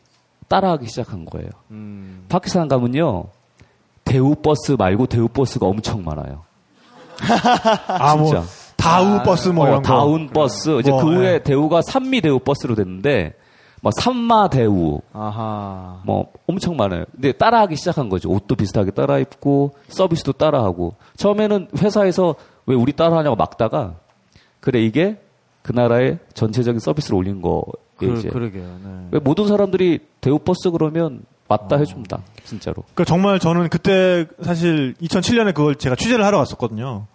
따라하기 0.49 0.87
시작한 0.87 1.25
거예요. 1.25 1.51
음. 1.71 2.25
파키스탄 2.29 2.69
가면요 2.69 3.25
대우버스 4.05 4.73
말고 4.79 5.07
대우버스가 5.07 5.67
엄청 5.67 6.05
많아요. 6.05 6.45
아뭐 7.89 8.25
진짜. 8.27 8.43
다우 8.77 9.23
버스 9.25 9.49
뭐 9.49 9.65
어, 9.65 9.69
이런 9.69 9.83
거. 9.83 9.89
다운 9.89 10.29
버스 10.29 10.79
이제 10.79 10.91
뭐, 10.91 11.05
그 11.05 11.17
후에 11.17 11.35
예. 11.35 11.39
대우가 11.43 11.83
삼미 11.83 12.21
대우 12.21 12.39
버스로 12.39 12.75
됐는데 12.77 13.35
뭐 13.83 13.91
산마 14.01 14.49
대우 14.49 15.01
아하. 15.13 16.01
뭐 16.05 16.33
엄청 16.47 16.77
많아요. 16.77 17.05
근데 17.13 17.33
따라하기 17.33 17.77
시작한 17.77 18.09
거죠. 18.09 18.31
옷도 18.31 18.55
비슷하게 18.55 18.93
따라 18.93 19.19
입고 19.19 19.75
서비스도 19.89 20.33
따라하고 20.33 20.95
처음에는 21.17 21.69
회사에서 21.79 22.37
왜 22.67 22.77
우리 22.77 22.93
따라하냐고 22.93 23.35
막다가 23.37 23.95
그래 24.61 24.81
이게 24.81 25.21
그 25.63 25.73
나라의 25.73 26.19
전체적인 26.35 26.81
서비스를 26.81 27.17
올린 27.17 27.43
거예요. 27.43 27.63
그, 27.97 28.19
이제. 28.19 28.29
그러게요. 28.29 28.79
네. 28.83 29.09
왜 29.13 29.19
모든 29.19 29.49
사람들이 29.49 30.01
대우버스 30.21 30.71
그러면 30.71 31.23
맞다 31.49 31.77
해준다. 31.77 32.23
진짜로. 32.45 32.83
그러니까 32.95 33.05
정말 33.05 33.39
저는 33.39 33.69
그때 33.69 34.27
사실 34.43 34.95
2007년에 35.01 35.55
그걸 35.55 35.75
제가 35.75 35.97
취재를 35.97 36.25
하러 36.25 36.39
갔었거든요. 36.39 37.07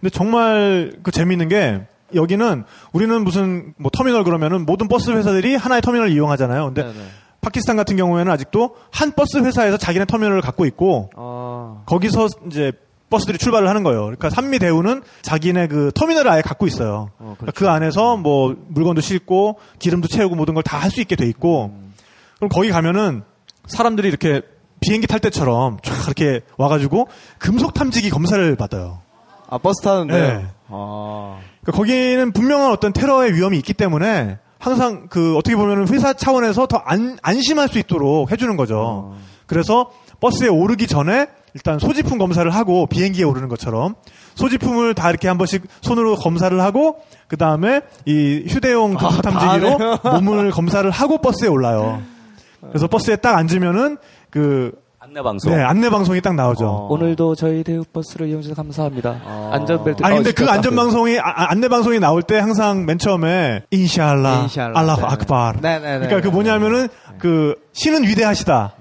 근데 0.00 0.10
정말 0.10 0.92
그 1.02 1.10
재미있는 1.10 1.48
게 1.48 1.86
여기는 2.14 2.64
우리는 2.92 3.24
무슨 3.24 3.74
뭐 3.76 3.90
터미널 3.90 4.24
그러면은 4.24 4.66
모든 4.66 4.88
버스 4.88 5.10
회사들이 5.10 5.56
하나의 5.56 5.82
터미널을 5.82 6.12
이용하잖아요. 6.12 6.66
근데 6.66 6.82
네네. 6.84 7.04
파키스탄 7.40 7.76
같은 7.76 7.96
경우에는 7.96 8.30
아직도 8.30 8.76
한 8.90 9.12
버스 9.12 9.38
회사에서 9.38 9.76
자기네 9.76 10.04
터미널을 10.06 10.42
갖고 10.42 10.66
있고 10.66 11.10
아, 11.16 11.82
거기서 11.86 12.28
이제 12.46 12.72
버스들이 13.10 13.38
출발을 13.38 13.68
하는 13.68 13.82
거예요. 13.82 14.02
그러니까 14.02 14.30
산미 14.30 14.58
대우는 14.60 15.02
자기네 15.22 15.66
그 15.66 15.90
터미널을 15.94 16.30
아예 16.30 16.42
갖고 16.42 16.66
있어요. 16.66 17.10
어, 17.18 17.34
그러니까 17.38 17.52
그 17.58 17.68
안에서 17.68 18.16
뭐 18.16 18.56
물건도 18.68 19.00
싣고 19.00 19.58
기름도 19.78 20.08
채우고 20.08 20.36
모든 20.36 20.54
걸 20.54 20.62
다 20.62 20.78
할 20.78 20.90
수 20.90 21.00
있게 21.00 21.16
돼 21.16 21.26
있고 21.26 21.74
그럼 22.36 22.48
거기 22.48 22.70
가면은 22.70 23.22
사람들이 23.66 24.08
이렇게 24.08 24.42
비행기 24.80 25.06
탈 25.06 25.20
때처럼 25.20 25.78
쫙 25.82 26.04
이렇게 26.06 26.40
와가지고 26.56 27.08
금속 27.38 27.74
탐지기 27.74 28.08
검사를 28.10 28.56
받아요. 28.56 29.02
아 29.48 29.58
버스 29.58 29.82
타는데요. 29.82 30.18
네. 30.38 30.46
아, 30.68 31.38
그러니까 31.62 31.72
거기는 31.76 32.32
분명한 32.32 32.70
어떤 32.70 32.92
테러의 32.92 33.34
위험이 33.34 33.58
있기 33.58 33.74
때문에 33.74 34.38
항상 34.58 35.08
그 35.10 35.36
어떻게 35.36 35.56
보면 35.56 35.88
회사 35.88 36.12
차원에서 36.12 36.66
더 36.66 36.76
안, 36.84 37.18
안심할 37.22 37.68
수 37.68 37.78
있도록 37.78 38.30
해주는 38.30 38.56
거죠. 38.56 39.16
그래서 39.46 39.90
버스에 40.20 40.48
오르기 40.48 40.86
전에 40.86 41.26
일단 41.54 41.78
소지품 41.78 42.18
검사를 42.18 42.48
하고 42.50 42.86
비행기에 42.86 43.24
오르는 43.24 43.48
것처럼 43.48 43.94
소지품을 44.34 44.94
다 44.94 45.10
이렇게 45.10 45.28
한 45.28 45.38
번씩 45.38 45.64
손으로 45.80 46.16
검사를 46.16 46.58
하고 46.60 47.00
그 47.28 47.36
다음에 47.36 47.80
이 48.06 48.44
휴대용 48.48 48.94
금속 48.94 49.22
탐지기로 49.22 49.78
몸을 50.20 50.50
검사를 50.50 50.88
하고 50.90 51.18
버스에 51.18 51.48
올라요. 51.48 52.02
그래서 52.60 52.86
버스에 52.86 53.16
딱 53.16 53.36
앉으면은 53.36 53.98
그 54.30 54.72
안내 55.02 55.22
방송. 55.22 55.56
네, 55.56 55.62
안내 55.62 55.88
방송이 55.90 56.20
딱 56.20 56.34
나오죠. 56.34 56.66
어. 56.68 56.88
오늘도 56.90 57.34
저희 57.34 57.64
대우버스를 57.64 58.28
이용해주셔서 58.28 58.54
감사합니다. 58.54 59.50
안전벨트. 59.50 60.04
아니 60.04 60.16
근데 60.16 60.30
어, 60.30 60.32
그 60.36 60.48
안전 60.48 60.76
딱 60.76 60.82
방송이 60.82 61.18
아, 61.18 61.22
아, 61.24 61.50
안내 61.50 61.68
방송이 61.68 61.98
나올 61.98 62.22
때 62.22 62.38
항상 62.38 62.84
맨 62.84 62.98
처음에 62.98 63.62
인샬라, 63.70 64.42
인샬라. 64.42 64.78
알라후 64.78 65.00
네네. 65.00 65.12
악발. 65.12 65.54
네네네. 65.60 66.06
그러니까 66.06 66.20
그 66.20 66.28
뭐냐면은 66.28 66.88
그 67.18 67.54
신은 67.72 68.04
위대하시다. 68.04 68.74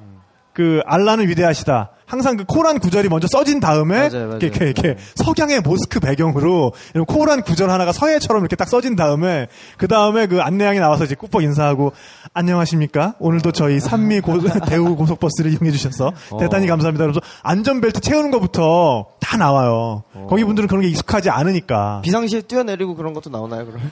그 0.54 0.82
알라는 0.86 1.30
위대하시다. 1.30 1.90
항상 2.10 2.38
그 2.38 2.44
코란 2.44 2.80
구절이 2.80 3.08
먼저 3.08 3.28
써진 3.32 3.60
다음에 3.60 4.10
맞아요, 4.10 4.26
맞아요. 4.26 4.40
이렇게, 4.42 4.66
이렇게, 4.66 4.66
이렇게 4.66 4.96
석양의 5.14 5.62
모스크 5.62 6.00
배경으로 6.00 6.74
이런 6.96 7.06
코란 7.06 7.44
구절 7.44 7.70
하나가 7.70 7.92
서예처럼 7.92 8.42
이렇게 8.42 8.56
딱 8.56 8.68
써진 8.68 8.96
다음에 8.96 9.46
그 9.78 9.88
다음에 9.88 10.26
그 10.26 10.42
안내양이 10.42 10.80
나와서 10.80 11.06
이제 11.06 11.14
꾹뻑 11.14 11.44
인사하고 11.44 11.94
안녕하십니까? 12.34 13.14
오늘도 13.20 13.52
저희 13.52 13.80
산미 13.80 14.22
고, 14.22 14.40
대우 14.66 14.96
고속버스를 14.96 15.52
이용해 15.52 15.70
주셔서 15.70 16.12
대단히 16.40 16.66
감사합니다. 16.66 17.06
그래서 17.06 17.22
안전벨트 17.44 18.02
채우는 18.02 18.32
것부터 18.32 19.06
다 19.20 19.38
나와요. 19.38 20.04
거기 20.28 20.44
분들은 20.44 20.68
그런 20.68 20.82
게 20.82 20.88
익숙하지 20.88 21.30
않으니까. 21.30 22.02
비상시에 22.04 22.42
뛰어내리고 22.42 22.96
그런 22.96 23.14
것도 23.14 23.30
나오나요, 23.30 23.68
그럼? 23.68 23.92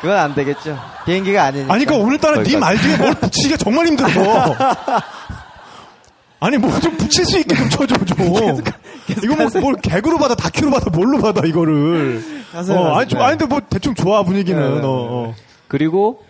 그건 0.00 0.18
안 0.18 0.34
되겠죠. 0.34 0.78
비행기가 1.06 1.44
아니니까. 1.44 1.72
아니, 1.72 1.84
그러니까 1.86 2.06
오늘따라 2.06 2.42
네. 2.42 2.56
말 2.58 2.76
뒤에 2.76 2.96
뭘 2.98 3.14
붙이기가 3.14 3.56
정말 3.56 3.86
힘들어. 3.86 4.06
아니, 6.40 6.58
뭐 6.58 6.70
좀 6.80 6.96
붙일 6.96 7.24
수 7.24 7.38
있게 7.38 7.54
좀 7.54 7.68
쳐줘, 7.68 8.04
좀. 8.04 8.16
이거 9.22 9.36
뭐, 9.36 9.60
뭘 9.60 9.74
개그로 9.76 10.18
받아, 10.18 10.34
다큐로 10.34 10.70
받아, 10.70 10.90
뭘로 10.90 11.18
받아, 11.20 11.46
이거를. 11.46 12.22
하세요, 12.52 12.76
어, 12.76 12.80
아니, 12.82 12.94
하세요. 12.94 13.08
좀, 13.08 13.20
아니, 13.22 13.38
근데 13.38 13.46
뭐 13.46 13.60
대충 13.68 13.94
좋아, 13.94 14.22
분위기는. 14.22 14.60
네, 14.60 14.68
네, 14.68 14.80
네. 14.80 14.86
어, 14.86 14.90
어. 14.90 15.34
그리고 15.68 16.22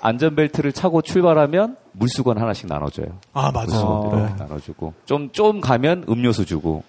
안전벨트를 0.00 0.72
차고 0.72 1.02
출발하면 1.02 1.76
물수건 1.92 2.38
하나씩 2.38 2.66
나눠줘요. 2.68 3.06
아, 3.32 3.50
맞아. 3.50 3.66
물수건으로 3.66 4.16
네. 4.26 4.34
나눠주고. 4.38 4.94
좀, 5.06 5.30
좀 5.32 5.60
가면 5.60 6.04
음료수 6.08 6.44
주고. 6.46 6.84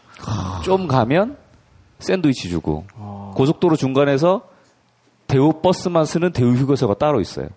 좀 0.63 0.87
가면 0.87 1.37
샌드위치 1.99 2.49
주고. 2.49 2.85
고속도로 3.35 3.75
중간에서 3.77 4.41
대우 5.27 5.53
버스만 5.61 6.05
쓰는 6.05 6.31
대우 6.33 6.51
휴게소가 6.53 6.95
따로 6.95 7.19
있어요. 7.21 7.47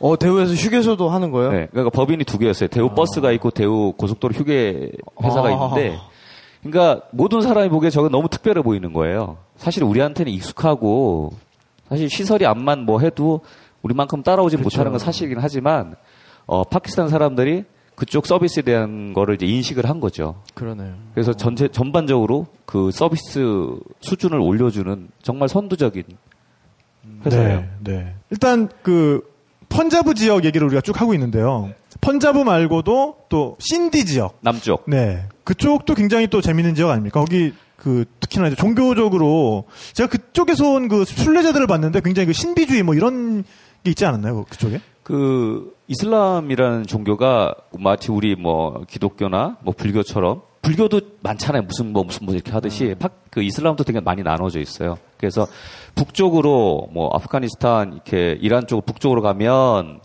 어, 0.00 0.16
대우에서 0.16 0.54
휴게소도 0.54 1.08
하는 1.08 1.30
거예요? 1.30 1.50
네, 1.50 1.68
그러니까 1.70 1.90
법인이 1.90 2.24
두 2.24 2.38
개였어요. 2.38 2.68
대우 2.68 2.94
버스가 2.94 3.32
있고 3.32 3.50
대우 3.50 3.92
고속도로 3.92 4.34
휴게 4.34 4.92
회사가 5.22 5.48
아. 5.48 5.52
있는데, 5.52 5.98
그러니까 6.62 7.06
모든 7.10 7.40
사람이 7.40 7.68
보기에 7.68 7.90
저게 7.90 8.08
너무 8.08 8.28
특별해 8.28 8.62
보이는 8.62 8.92
거예요. 8.92 9.38
사실 9.56 9.82
우리한테는 9.84 10.30
익숙하고, 10.32 11.32
사실 11.88 12.08
시설이 12.08 12.46
암만 12.46 12.84
뭐 12.84 13.00
해도 13.00 13.40
우리만큼 13.82 14.22
따라오지 14.22 14.56
못하는 14.58 14.92
건 14.92 14.98
사실이긴 14.98 15.38
하지만, 15.40 15.96
어, 16.46 16.64
파키스탄 16.64 17.08
사람들이 17.08 17.64
그쪽 17.94 18.26
서비스에 18.26 18.62
대한 18.62 19.12
거를 19.12 19.34
이제 19.34 19.46
인식을 19.46 19.88
한 19.88 19.98
거죠. 19.98 20.36
그러네요. 20.54 20.94
그래서 21.14 21.32
전체 21.32 21.66
전반적으로 21.66 22.46
그 22.64 22.92
서비스 22.92 23.40
수준을 24.00 24.38
올려주는 24.38 25.08
정말 25.20 25.48
선두적인 25.48 26.04
회사예요. 27.26 27.64
네, 27.82 27.92
네. 27.92 28.14
일단 28.30 28.68
그 28.82 29.27
펀자브 29.68 30.14
지역 30.14 30.44
얘기를 30.44 30.66
우리가 30.66 30.80
쭉 30.80 31.00
하고 31.00 31.14
있는데요. 31.14 31.70
펀자브 32.00 32.38
말고도 32.38 33.16
또 33.28 33.56
신디 33.60 34.04
지역. 34.06 34.38
남쪽. 34.40 34.84
네. 34.86 35.24
그쪽도 35.44 35.94
굉장히 35.94 36.26
또 36.28 36.40
재밌는 36.40 36.74
지역 36.74 36.90
아닙니까? 36.90 37.20
거기 37.20 37.52
그 37.76 38.04
특히나 38.20 38.46
이제 38.48 38.56
종교적으로 38.56 39.64
제가 39.92 40.08
그쪽에서 40.08 40.68
온 40.72 40.88
그 40.88 41.04
순례자들을 41.04 41.66
봤는데 41.66 42.00
굉장히 42.00 42.26
그 42.26 42.32
신비주의 42.32 42.82
뭐 42.82 42.94
이런 42.94 43.44
게 43.84 43.90
있지 43.90 44.04
않았나요? 44.04 44.34
그- 44.44 44.50
그쪽에? 44.50 44.80
그 45.02 45.74
이슬람이라는 45.86 46.86
종교가 46.86 47.54
마치 47.78 48.10
우리 48.10 48.36
뭐 48.36 48.82
기독교나 48.88 49.56
뭐 49.62 49.72
불교처럼 49.76 50.42
불교도 50.68 51.00
많잖아요. 51.22 51.62
무슨 51.62 51.94
뭐 51.94 52.04
무슨 52.04 52.26
뭐 52.26 52.34
이렇게 52.34 52.52
하듯이 52.52 52.94
파- 52.98 53.08
그 53.30 53.42
이슬람도 53.42 53.84
되게 53.84 54.00
많이 54.00 54.22
나눠져 54.22 54.60
있어요. 54.60 54.98
그래서 55.16 55.46
북쪽으로 55.94 56.90
뭐 56.92 57.08
아프가니스탄 57.14 57.94
이렇게 57.94 58.36
이란 58.42 58.66
쪽 58.66 58.84
북쪽으로 58.84 59.22
가면 59.22 60.00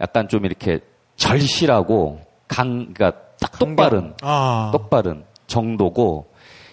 약간 0.00 0.26
좀 0.28 0.44
이렇게 0.44 0.80
절실하고 1.14 2.20
강 2.48 2.92
그러니까 2.92 3.12
딱 3.40 3.58
똑바른 3.60 4.14
아. 4.22 4.70
똑바른 4.72 5.22
정도고 5.46 6.32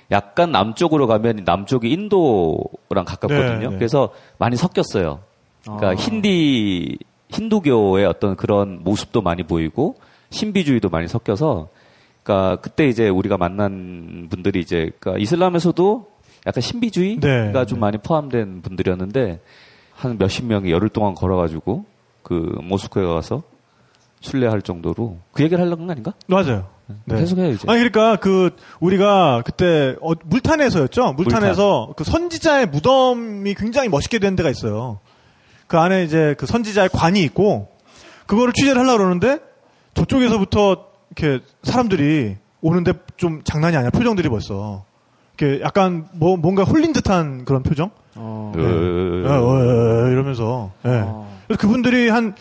약간 0.09 0.51
남쪽으로 0.51 1.05
가면 1.05 1.43
남쪽이 1.45 1.91
인도랑 1.91 3.05
가깝거든요. 3.05 3.59
네, 3.59 3.67
네. 3.67 3.75
그래서 3.75 4.09
많이 4.39 4.55
섞였어요. 4.55 5.19
그러니까 5.61 5.89
아. 5.89 5.93
힌디 5.93 6.97
힌두교의 7.29 8.07
어떤 8.07 8.35
그런 8.35 8.83
모습도 8.83 9.21
많이 9.21 9.43
보이고 9.43 9.97
신비주의도 10.31 10.89
많이 10.89 11.07
섞여서 11.07 11.67
그러니까 12.23 12.61
그때 12.61 12.87
이제 12.87 13.09
우리가 13.09 13.37
만난 13.37 14.27
분들이 14.29 14.61
이제 14.61 14.91
그러니까 14.99 15.21
이슬람에서도 15.21 16.07
약간 16.47 16.61
신비주의가 16.61 17.51
네, 17.51 17.65
좀 17.65 17.77
네. 17.77 17.79
많이 17.79 17.97
포함된 17.97 18.61
분들이었는데 18.61 19.41
한 19.93 20.17
몇십 20.17 20.45
명이 20.45 20.71
열흘 20.71 20.89
동안 20.89 21.13
걸어가지고 21.13 21.85
그 22.23 22.33
모스크에 22.63 23.05
가서 23.05 23.43
순례할 24.21 24.61
정도로 24.61 25.19
그 25.33 25.43
얘기를 25.43 25.63
하려는 25.63 25.85
거 25.85 25.91
아닌가? 25.91 26.13
맞아요. 26.27 26.67
네. 27.05 27.17
계속해요 27.17 27.51
이제. 27.51 27.65
아니 27.67 27.79
그러니까 27.79 28.17
그 28.17 28.55
우리가 28.79 29.41
그때 29.45 29.95
어, 30.01 30.11
물탄에서였죠. 30.23 31.13
물탄에서 31.13 31.93
그 31.95 32.03
선지자의 32.03 32.67
무덤이 32.67 33.53
굉장히 33.55 33.89
멋있게 33.89 34.19
된 34.19 34.35
데가 34.35 34.49
있어요. 34.49 34.99
그 35.67 35.77
안에 35.77 36.03
이제 36.03 36.35
그 36.37 36.45
선지자의 36.45 36.89
관이 36.89 37.21
있고 37.23 37.69
그거를 38.25 38.53
취재를 38.53 38.81
하려고 38.81 38.99
그러는데 38.99 39.39
저쪽에서부터 39.93 40.92
이렇게 41.15 41.43
사람들이 41.63 42.37
오는데 42.61 42.93
좀 43.17 43.41
장난이 43.43 43.75
아니야. 43.75 43.89
표정들이 43.89 44.29
벌써. 44.29 44.85
이렇게 45.37 45.61
약간 45.63 46.07
뭐 46.13 46.37
뭔가 46.37 46.63
홀린 46.63 46.93
듯한 46.93 47.45
그런 47.45 47.63
표정? 47.63 47.91
어. 48.15 48.51
어, 48.55 48.59
예, 48.59 49.27
어, 49.27 49.33
어, 49.33 50.05
어, 50.05 50.07
이러면서. 50.09 50.71
예. 50.85 50.89
어. 51.03 51.41
그래서 51.47 51.59
그분들이 51.59 52.09
한 52.09 52.35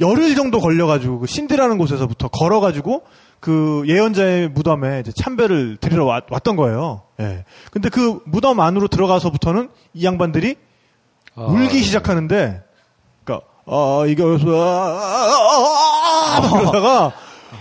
열흘 0.00 0.34
정도 0.34 0.60
걸려가지고 0.60 1.20
그 1.20 1.26
신디라는 1.26 1.76
곳에서부터 1.78 2.28
걸어가지고 2.28 3.02
그 3.40 3.84
예언자의 3.86 4.48
무덤에 4.48 5.00
이제 5.00 5.12
참배를 5.12 5.76
드리러 5.80 6.04
왔, 6.04 6.26
던 6.42 6.56
거예요. 6.56 7.02
예. 7.20 7.44
근데 7.70 7.88
그 7.88 8.20
무덤 8.24 8.60
안으로 8.60 8.88
들어가서부터는 8.88 9.70
이 9.94 10.04
양반들이 10.04 10.56
아, 11.34 11.42
울기 11.42 11.82
시작하는데, 11.82 12.62
그니까, 13.24 13.44
아, 13.66 14.04
이게 14.08 14.22
어서, 14.24 14.48
아, 14.60 14.98
아, 14.98 15.28
아, 15.30 16.36
아, 16.36 16.40
막 16.40 16.50
그러다가, 16.50 17.06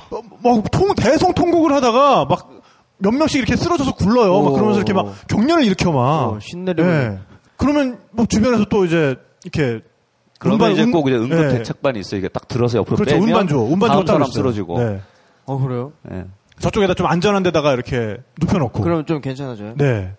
어, 0.10 0.22
막 0.56 0.72
통, 0.72 0.94
대성 0.96 1.34
통곡을 1.34 1.72
하다가 1.74 2.26
막 2.26 2.58
몇 3.00 3.14
명씩 3.14 3.38
이렇게 3.38 3.56
쓰러져서 3.56 3.94
굴러요. 3.94 4.42
막 4.42 4.54
그러면서 4.54 4.80
이렇게 4.80 4.92
막 4.92 5.14
경련을 5.28 5.64
일으켜 5.66 5.92
막. 5.92 6.02
어, 6.02 6.40
신내림을. 6.42 6.90
예. 6.92 7.20
그러면 7.56 8.00
뭐 8.10 8.26
주변에서 8.26 8.66
또 8.72 8.86
이제 8.86 9.16
이렇게 9.44 9.82
그러면 10.40 10.56
음반, 10.60 10.72
이제 10.72 10.84
음- 10.84 10.92
꼭 10.92 11.08
이제 11.08 11.16
응급 11.16 11.44
예. 11.44 11.58
대책반이 11.60 12.00
있어요. 12.00 12.18
이게 12.18 12.28
딱 12.28 12.48
들어서 12.48 12.80
옆으로 12.80 12.96
그렇죠. 12.96 13.14
빼면 13.14 13.28
운반조, 13.30 13.60
운반조 13.72 14.04
다음 14.06 14.08
사람. 14.18 14.32
쓰러지고. 14.32 14.80
네. 14.80 15.02
어, 15.46 15.60
그래요? 15.60 15.92
예. 16.12 16.26
저쪽에다 16.60 16.96
좀 16.96 17.06
안전한 17.06 17.44
데다가 17.44 17.72
이렇게 17.74 18.18
눕혀놓고. 18.42 18.82
그럼 18.82 19.06
좀 19.06 19.22
괜찮아져요? 19.22 19.76
네. 19.78 20.14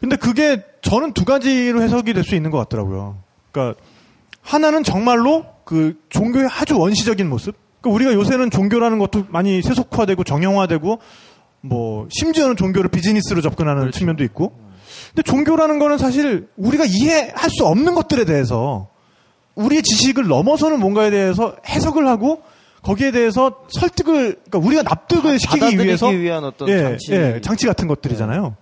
근데 0.00 0.16
그게 0.16 0.62
저는 0.80 1.12
두 1.12 1.26
가지로 1.26 1.82
해석이 1.82 2.14
될 2.14 2.24
수 2.24 2.34
있는 2.34 2.50
것 2.50 2.56
같더라고요. 2.56 3.18
그러니까 3.52 3.78
하나는 4.40 4.82
정말로 4.82 5.44
그 5.64 5.98
종교의 6.08 6.48
아주 6.58 6.78
원시적인 6.78 7.28
모습. 7.28 7.54
그러니까 7.84 7.90
우리가 7.90 8.14
요새는 8.14 8.50
종교라는 8.50 8.98
것도 8.98 9.26
많이 9.28 9.60
세속화되고 9.60 10.24
정형화되고 10.24 10.98
뭐 11.60 12.08
심지어는 12.10 12.56
종교를 12.56 12.90
비즈니스로 12.90 13.42
접근하는 13.42 13.90
측면도 13.92 14.24
있고. 14.24 14.58
근데 15.08 15.22
종교라는 15.22 15.78
거는 15.78 15.98
사실 15.98 16.48
우리가 16.56 16.84
이해할 16.86 17.50
수 17.50 17.66
없는 17.66 17.94
것들에 17.94 18.24
대해서 18.24 18.88
우리의 19.54 19.82
지식을 19.82 20.26
넘어서는 20.26 20.80
뭔가에 20.80 21.10
대해서 21.10 21.56
해석을 21.68 22.08
하고 22.08 22.42
거기에 22.82 23.12
대해서 23.12 23.64
설득을 23.68 24.40
그러니까 24.44 24.58
우리가 24.58 24.82
납득을 24.82 25.38
시키기 25.38 25.60
받아들이기 25.60 25.86
위해서 25.86 26.08
위한 26.08 26.44
어떤 26.44 26.68
예, 26.68 26.82
장치. 26.82 27.12
예, 27.12 27.40
장치 27.42 27.66
같은 27.66 27.86
것들이잖아요. 27.86 28.56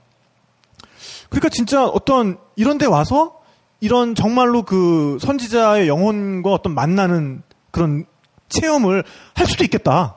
그러니까 1.30 1.48
진짜 1.48 1.86
어떤 1.86 2.38
이런 2.56 2.78
데 2.78 2.86
와서 2.86 3.40
이런 3.80 4.14
정말로 4.14 4.62
그 4.62 5.18
선지자의 5.20 5.88
영혼과 5.88 6.52
어떤 6.52 6.74
만나는 6.74 7.42
그런 7.70 8.04
체험을 8.52 9.04
할 9.34 9.46
수도 9.46 9.64
있겠다. 9.64 10.16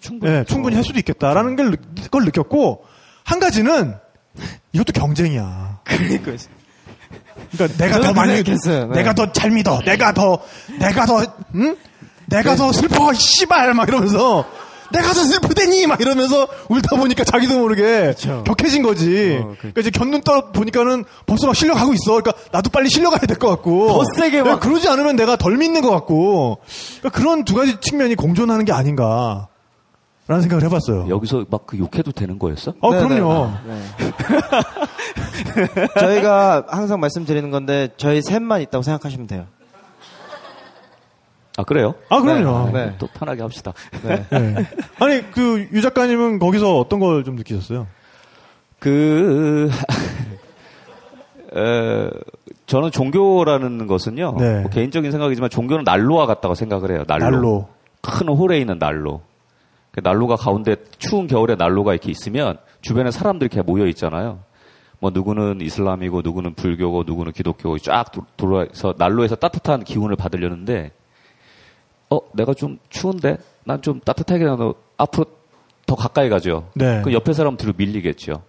충분히. 0.00 0.32
예, 0.32 0.44
충분히 0.44 0.74
할 0.76 0.84
수도 0.84 0.98
있겠다라는 0.98 1.56
걸, 1.56 1.70
느- 1.72 2.08
걸 2.10 2.24
느꼈고 2.24 2.84
한 3.24 3.38
가지는 3.40 3.94
이것도 4.72 4.92
경쟁이야. 4.92 5.80
그러니까 5.84 6.32
그러니까 7.52 7.78
내가 7.84 8.00
더 8.00 8.12
많이 8.12 8.34
생각했어요. 8.36 8.86
네. 8.88 8.94
내가 8.96 9.12
더 9.14 9.30
잘 9.32 9.50
믿어. 9.50 9.80
내가 9.84 10.12
더 10.12 10.42
내가 10.78 11.06
더 11.06 11.22
응? 11.54 11.76
내가 12.26 12.56
더 12.56 12.72
슬퍼. 12.72 13.12
씨발 13.12 13.74
막 13.74 13.88
이러면서 13.88 14.46
내가 14.94 15.12
더 15.12 15.24
슬프대니 15.24 15.86
막 15.86 16.00
이러면서 16.00 16.46
울다 16.68 16.96
보니까 16.96 17.24
자기도 17.24 17.58
모르게 17.58 18.14
격해진 18.44 18.82
거지. 18.82 19.38
어, 19.42 19.48
그- 19.50 19.56
그러니까 19.58 19.80
이제 19.80 19.90
견눈 19.90 20.22
떠 20.22 20.50
보니까는 20.52 21.04
벌써 21.26 21.46
막 21.46 21.56
실려가고 21.56 21.92
있어. 21.94 22.12
그러니까 22.20 22.32
나도 22.52 22.70
빨리 22.70 22.88
실려가야 22.88 23.20
될 23.20 23.38
것 23.38 23.48
같고. 23.48 23.88
더 23.88 24.02
세게 24.16 24.42
막- 24.42 24.50
야, 24.50 24.58
그러지 24.58 24.88
않으면 24.88 25.16
내가 25.16 25.36
덜 25.36 25.56
믿는 25.56 25.80
것 25.82 25.90
같고. 25.90 26.58
그러니까 27.00 27.18
그런 27.18 27.44
두 27.44 27.54
가지 27.54 27.76
측면이 27.80 28.14
공존하는 28.14 28.64
게 28.64 28.72
아닌가. 28.72 29.48
라는 30.26 30.40
생각을 30.40 30.64
해봤어요. 30.64 31.06
여기서 31.10 31.44
막 31.50 31.66
그 31.66 31.76
욕해도 31.78 32.10
되는 32.12 32.38
거였어? 32.38 32.72
어, 32.80 32.94
네, 32.94 33.06
그럼요. 33.06 33.50
저희가 35.98 36.64
항상 36.68 37.00
말씀드리는 37.00 37.50
건데 37.50 37.88
저희 37.96 38.22
셋만 38.22 38.60
있다고 38.62 38.82
생각하시면 38.82 39.26
돼요. 39.26 39.46
아 41.56 41.62
그래요? 41.62 41.94
아, 42.08 42.20
그럼요. 42.20 42.70
네. 42.72 42.86
네. 42.86 42.94
또 42.98 43.06
편하게 43.06 43.42
합시다. 43.42 43.72
네. 44.02 44.24
네. 44.30 44.54
아니, 44.98 45.30
그, 45.30 45.68
유 45.72 45.80
작가님은 45.80 46.38
거기서 46.40 46.78
어떤 46.78 46.98
걸 47.00 47.22
좀 47.24 47.36
느끼셨어요? 47.36 47.86
그 48.80 49.70
에, 51.56 52.10
저는 52.66 52.90
종교라는 52.90 53.86
것은요. 53.86 54.34
네. 54.38 54.60
뭐 54.62 54.70
개인적인 54.70 55.10
생각이지만 55.12 55.50
종교는 55.50 55.84
난로와 55.84 56.26
같다고 56.26 56.54
생각을 56.54 56.90
해요. 56.90 57.04
난로. 57.06 57.24
난로. 57.30 57.68
큰 58.00 58.28
홀에 58.28 58.58
있는 58.58 58.78
난로. 58.78 59.22
그 59.92 60.00
난로가 60.02 60.36
가운데 60.36 60.74
추운 60.98 61.28
겨울에 61.28 61.54
난로가 61.54 61.92
이렇게 61.92 62.10
있으면 62.10 62.58
주변에 62.82 63.10
사람들이 63.12 63.48
이렇게 63.52 63.62
모여 63.64 63.86
있잖아요. 63.86 64.40
뭐 64.98 65.10
누구는 65.14 65.60
이슬람이고 65.60 66.22
누구는 66.22 66.54
불교고 66.54 67.04
누구는 67.06 67.32
기독교고 67.32 67.78
쫙 67.78 68.10
도- 68.10 68.24
돌아서 68.36 68.94
난로에서 68.98 69.36
따뜻한 69.36 69.84
기운을 69.84 70.16
받으려는데 70.16 70.90
어 72.10 72.20
내가 72.34 72.54
좀 72.54 72.78
추운데 72.90 73.38
난 73.64 73.80
좀 73.82 74.00
따뜻하게 74.00 74.44
나도 74.44 74.74
앞으로 74.96 75.24
더 75.86 75.94
가까이 75.96 76.28
가죠. 76.28 76.68
네. 76.74 77.02
그 77.02 77.12
옆에 77.12 77.32
사람 77.32 77.56
뒤로 77.56 77.72
밀리겠죠. 77.76 78.42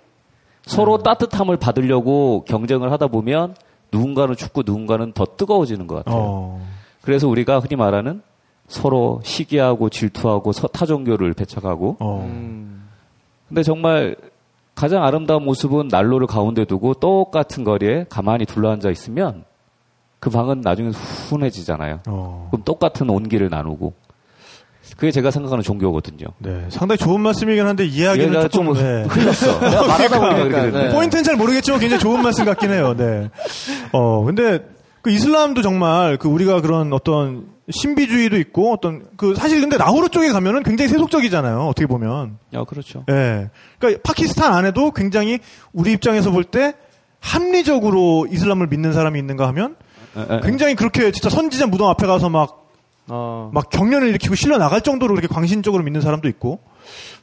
서로 0.65 0.97
따뜻함을 0.99 1.57
받으려고 1.57 2.43
경쟁을 2.47 2.91
하다 2.91 3.07
보면 3.07 3.55
누군가는 3.91 4.35
춥고 4.35 4.63
누군가는 4.65 5.11
더 5.13 5.25
뜨거워지는 5.25 5.87
것 5.87 5.95
같아요. 6.03 6.15
어. 6.17 6.67
그래서 7.01 7.27
우리가 7.27 7.59
흔히 7.59 7.75
말하는 7.75 8.21
서로 8.67 9.21
시기하고 9.23 9.89
질투하고 9.89 10.51
서- 10.53 10.67
타종교를 10.67 11.33
배척하고 11.33 11.97
어. 11.99 12.25
음. 12.27 12.87
근데 13.47 13.61
정말 13.63 14.15
가장 14.73 15.03
아름다운 15.03 15.43
모습은 15.45 15.87
난로를 15.89 16.25
가운데 16.27 16.65
두고 16.65 16.95
똑같은 16.95 17.63
거리에 17.63 18.05
가만히 18.09 18.45
둘러앉아 18.45 18.89
있으면 18.89 19.45
그 20.25 20.31
방은 20.31 20.61
나중에 20.61 20.89
훈해지잖아요. 20.89 21.99
어. 22.07 22.47
그럼 22.49 22.63
똑같은 22.63 23.07
온기를 23.11 23.47
나누고 23.51 23.93
그게 24.97 25.11
제가 25.11 25.29
생각하는 25.29 25.61
종교거든요. 25.63 26.25
네. 26.39 26.65
상당히 26.69 26.97
좋은 26.97 27.21
말씀이긴 27.21 27.63
한데 27.67 27.87
얘가 27.91 28.47
조금 28.47 28.73
좀 28.73 28.83
네. 28.83 29.03
흘렸어. 29.07 29.59
말하다 29.61 30.19
보니까 30.19 30.43
그러니까. 30.45 30.79
네. 30.79 30.89
포인트는 30.89 31.23
잘 31.23 31.35
모르겠지만 31.35 31.79
굉장히 31.79 32.01
좋은 32.01 32.23
말씀 32.23 32.43
같긴 32.43 32.71
해요. 32.71 32.95
네. 32.97 33.29
어, 33.91 34.23
근데 34.25 34.65
그 35.03 35.11
이슬람도 35.11 35.61
정말 35.61 36.17
그 36.17 36.27
우리가 36.27 36.61
그런 36.61 36.91
어떤 36.91 37.45
신비주의도 37.69 38.37
있고 38.37 38.73
어떤 38.73 39.03
그 39.17 39.35
사실 39.35 39.61
근데 39.61 39.77
라후르 39.77 40.09
쪽에 40.09 40.29
가면은 40.29 40.63
굉장히 40.63 40.89
세속적이잖아요. 40.89 41.67
어떻게 41.67 41.85
보면. 41.85 42.39
아, 42.55 42.63
그렇죠. 42.63 43.05
예. 43.11 43.51
그러니까 43.77 44.01
파키스탄 44.03 44.55
안에도 44.55 44.89
굉장히 44.89 45.37
우리 45.71 45.91
입장에서 45.91 46.31
볼 46.31 46.45
때 46.45 46.73
합리적으로 47.19 48.27
이슬람을 48.31 48.67
믿는 48.67 48.93
사람이 48.93 49.19
있는가 49.19 49.47
하면 49.49 49.75
굉장히 50.43 50.75
그렇게 50.75 51.11
진짜 51.11 51.29
선지자 51.29 51.67
무덤 51.67 51.87
앞에 51.89 52.07
가서 52.07 52.29
막 52.29 52.65
어. 53.07 53.51
막 53.53 53.69
경련을 53.69 54.07
일으키고 54.09 54.35
실려 54.35 54.57
나갈 54.57 54.81
정도로 54.81 55.13
그렇게 55.13 55.27
광신적으로 55.31 55.83
믿는 55.83 56.01
사람도 56.01 56.27
있고 56.29 56.59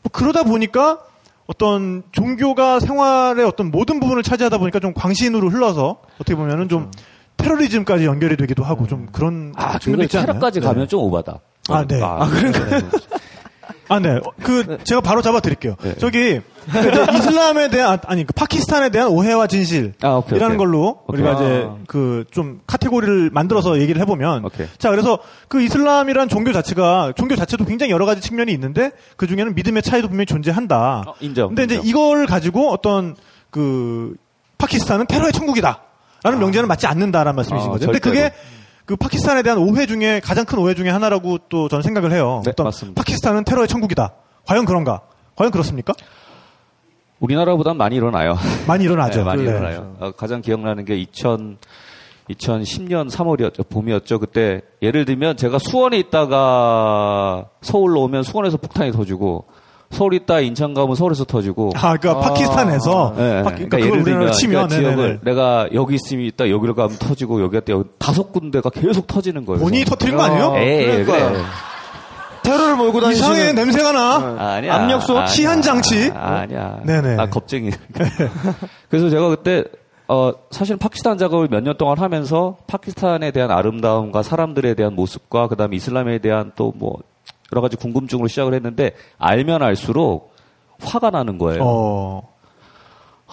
뭐 0.03 0.11
그러다 0.12 0.45
보니까 0.45 1.01
어떤 1.47 2.03
종교가 2.12 2.80
생활의 2.80 3.45
어떤 3.45 3.70
모든 3.70 3.99
부분을 4.01 4.22
차지하다 4.22 4.59
보니까 4.59 4.80
좀 4.80 4.95
광신으로 4.95 5.51
흘러서 5.51 5.99
어떻게 6.16 6.34
보면은 6.34 6.68
좀 6.68 6.90
테러리즘까지 7.36 8.07
연결이 8.07 8.36
되기도 8.36 8.62
하고 8.62 8.86
좀 8.86 9.09
그런 9.11 9.53
아, 9.57 9.78
측면도 9.78 9.90
그거 9.90 10.05
있지 10.05 10.18
않나요? 10.18 10.26
테러까지 10.26 10.61
네. 10.61 10.66
가면 10.66 10.88
좀 10.88 11.01
오바다. 11.03 11.40
아, 11.68 11.84
네. 11.86 12.01
아, 12.03 12.28
그러니까. 12.28 12.88
아, 13.93 14.01
네. 14.01 14.20
그 14.43 14.78
제가 14.84 15.01
바로 15.01 15.22
잡아 15.22 15.40
드릴게요. 15.40 15.76
네. 15.82 15.95
저기 15.99 16.40
그 16.70 16.78
이제 16.78 17.07
이슬람에 17.18 17.68
대한 17.68 17.99
아니 18.07 18.24
그 18.24 18.32
파키스탄에 18.32 18.90
대한 18.90 19.09
오해와 19.09 19.47
진실이라는 19.47 19.95
아, 20.03 20.16
오케이, 20.16 20.38
오케이. 20.43 20.57
걸로 20.57 21.03
오케이. 21.07 21.20
우리가 21.20 21.32
이제 21.34 21.66
아. 21.68 21.76
그좀 21.86 22.61
카테고리를 22.66 23.30
만들어서 23.32 23.80
얘기를 23.80 24.01
해보면 24.03 24.45
오케이. 24.45 24.66
자 24.78 24.90
그래서 24.90 25.18
그 25.49 25.61
이슬람이란 25.62 26.28
종교 26.28 26.53
자체가 26.53 27.12
종교 27.16 27.36
자체도 27.36 27.64
굉장히 27.64 27.93
여러 27.93 28.07
가지 28.07 28.20
측면이 28.20 28.53
있는데 28.53 28.93
그 29.16 29.26
중에는 29.26 29.55
믿음의 29.55 29.82
차이도 29.82 30.09
분명히 30.09 30.26
존재한다. 30.26 31.05
어, 31.07 31.14
인정. 31.20 31.49
근데 31.49 31.64
이제 31.64 31.74
인정. 31.76 31.88
이걸 31.88 32.26
가지고 32.26 32.70
어떤 32.70 33.16
그 33.51 34.14
파키스탄은 34.59 35.07
테러의 35.07 35.32
천국이다 35.32 35.80
라는 36.22 36.38
명제는 36.38 36.68
맞지 36.68 36.86
않는다라는 36.86 37.34
말씀이신 37.36 37.68
아, 37.68 37.72
거죠. 37.72 37.86
근데 37.86 37.99
절대로. 37.99 38.28
그게 38.30 38.34
그 38.85 38.97
파키스탄에 38.97 39.43
대한 39.43 39.59
오해 39.59 39.87
중에 39.87 40.20
가장 40.20 40.45
큰 40.45 40.59
오해 40.59 40.74
중에 40.74 40.89
하나라고 40.91 41.39
또 41.49 41.68
저는 41.68 41.83
생각을 41.83 42.12
해요. 42.12 42.43
네, 42.45 42.51
어떤 42.51 42.64
맞습니다. 42.64 43.01
파키스탄은 43.01 43.45
테러의 43.45 43.68
천국이다. 43.68 44.12
과연 44.47 44.64
그런가? 44.64 45.03
과연 45.37 45.53
그렇습니까? 45.53 45.93
우리나라보단 47.20 47.76
많이 47.76 47.95
일어나요. 47.97 48.37
많이 48.66 48.85
일어나죠. 48.85 49.20
네, 49.20 49.24
많이 49.24 49.43
네. 49.43 49.51
일어나요. 49.51 49.97
어, 50.01 50.11
가장 50.12 50.43
기억나는 50.43 50.85
게 50.85 50.97
2000, 50.97 51.59
2010년 52.30 53.09
3월이었죠. 53.09 53.68
봄이었죠. 53.68 54.18
그때 54.18 54.62
예를 54.83 55.05
들면 55.05 55.37
제가 55.37 55.59
수원에 55.59 55.99
있다가 55.99 57.47
서울로 57.61 58.03
오면 58.03 58.24
수원에서 58.24 58.57
폭탄이 58.57 58.91
터지고 58.91 59.47
서울 59.93 60.14
있다 60.14 60.40
인천 60.40 60.74
가면 60.74 60.97
서울에서 60.97 61.24
터지고 61.24 61.70
아, 61.76 61.97
그러니까 61.97 62.20
파키스탄에서 62.28 63.14
네, 63.16 63.43
파키, 63.43 63.55
그러니까 63.66 63.76
그러니까 63.76 63.78
예를 63.78 63.90
들면 63.90 64.05
우리나라 64.18 64.30
치면 64.32 64.68
그러니까 64.68 64.76
네네네. 64.90 64.97
지역을 64.97 65.20
내가 65.22 65.68
여기 65.74 65.95
있으면 65.95 66.24
있다 66.26 66.51
여기로 66.51 66.74
가면 66.74 66.97
터지고 66.99 67.43
여기 67.43 67.55
갔다 67.57 67.72
여기 67.72 67.88
다섯 67.99 68.32
군데가 68.32 68.70
계속 68.70 69.07
터지는 69.07 69.45
거예요. 69.47 69.61
본인이 69.62 69.84
터트린 69.84 70.16
거 70.16 70.22
아니에요? 70.22 70.55
에이, 70.57 70.86
그러니까요. 71.05 71.32
그래. 71.32 71.43
테러를 72.43 72.74
몰고 72.76 73.01
다니시는 73.01 73.30
이상해 73.32 73.53
냄새가 73.53 73.93
나. 73.93 74.16
아, 74.16 74.53
아니야. 74.55 74.74
압력솥? 74.74 75.11
아니야. 75.16 75.26
시한 75.26 75.62
장치? 75.62 76.11
아, 76.12 76.38
아니야. 76.40 76.80
네네. 76.84 77.16
아, 77.16 77.26
겁쟁이. 77.30 77.70
그래서 78.90 79.11
제가 79.11 79.28
그때, 79.28 79.62
어, 80.09 80.32
사실 80.51 80.76
파키스탄 80.76 81.18
작업을 81.18 81.47
몇 81.49 81.62
년 81.62 81.76
동안 81.78 81.99
하면서 81.99 82.57
파키스탄에 82.66 83.30
대한 83.30 83.53
아름다움과 83.53 84.24
사람들에 84.24 84.74
대한 84.74 84.95
모습과 84.95 85.47
그 85.47 85.55
다음에 85.57 85.76
이슬람에 85.76 86.18
대한 86.18 86.51
또 86.57 86.72
뭐, 86.76 86.99
여러 87.53 87.61
가지 87.61 87.77
궁금증으로 87.77 88.29
시작을 88.29 88.55
했는데, 88.55 88.93
알면 89.19 89.63
알수록 89.63 90.33
화가 90.81 91.11
나는 91.11 91.39
거예요. 91.39 91.61
어. 91.63 92.33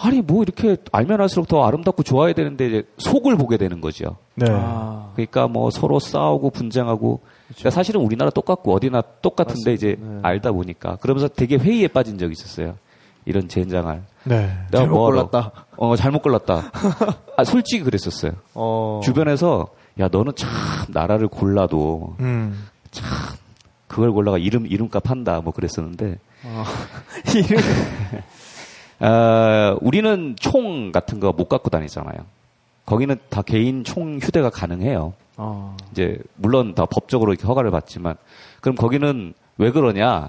아니, 0.02 0.20
뭐 0.22 0.42
이렇게 0.42 0.76
알면 0.92 1.20
알수록 1.20 1.48
더 1.48 1.64
아름답고 1.64 2.02
좋아야 2.02 2.32
되는데, 2.32 2.66
이제 2.68 2.82
속을 2.98 3.36
보게 3.36 3.56
되는 3.56 3.80
거죠. 3.80 4.16
네. 4.34 4.46
아, 4.50 5.10
그러니까 5.14 5.48
뭐 5.48 5.70
서로 5.70 5.98
싸우고 5.98 6.50
분쟁하고 6.50 7.20
그러니까 7.48 7.70
사실은 7.70 8.00
우리나라 8.00 8.30
똑같고 8.30 8.72
어디나 8.74 9.02
똑같은데 9.20 9.74
이제 9.74 9.96
네. 10.00 10.18
알다 10.22 10.52
보니까 10.52 10.96
그러면서 10.96 11.28
되게 11.28 11.56
회의에 11.56 11.88
빠진 11.88 12.16
적이 12.16 12.32
있었어요. 12.32 12.76
이런 13.26 13.48
젠장할. 13.48 14.02
네. 14.24 14.46
내가 14.70 14.78
잘못 14.84 14.96
뭐하러- 14.96 15.30
골랐다. 15.30 15.52
어 15.76 15.96
잘못 15.96 16.22
골랐다. 16.22 16.70
아 17.36 17.44
솔직히 17.44 17.82
그랬었어요. 17.82 18.32
어. 18.54 19.00
주변에서 19.04 19.68
야 19.98 20.08
너는 20.10 20.32
참 20.36 20.48
나라를 20.88 21.28
골라도 21.28 22.14
음. 22.20 22.66
그걸 23.90 24.12
골라가 24.12 24.38
이름 24.38 24.66
이름값 24.68 25.10
한다 25.10 25.40
뭐 25.42 25.52
그랬었는데 25.52 26.18
어. 26.44 26.64
아, 29.00 29.76
우리는 29.80 30.36
총 30.38 30.92
같은 30.92 31.18
거 31.20 31.32
못 31.32 31.48
갖고 31.48 31.70
다니잖아요. 31.70 32.18
거기는 32.86 33.16
다 33.28 33.42
개인 33.42 33.82
총 33.84 34.18
휴대가 34.20 34.50
가능해요. 34.50 35.12
어. 35.36 35.76
이제 35.92 36.18
물론 36.36 36.74
다 36.74 36.86
법적으로 36.86 37.32
이렇게 37.32 37.46
허가를 37.46 37.70
받지만 37.70 38.16
그럼 38.60 38.76
거기는 38.76 39.32
왜 39.58 39.70
그러냐? 39.70 40.28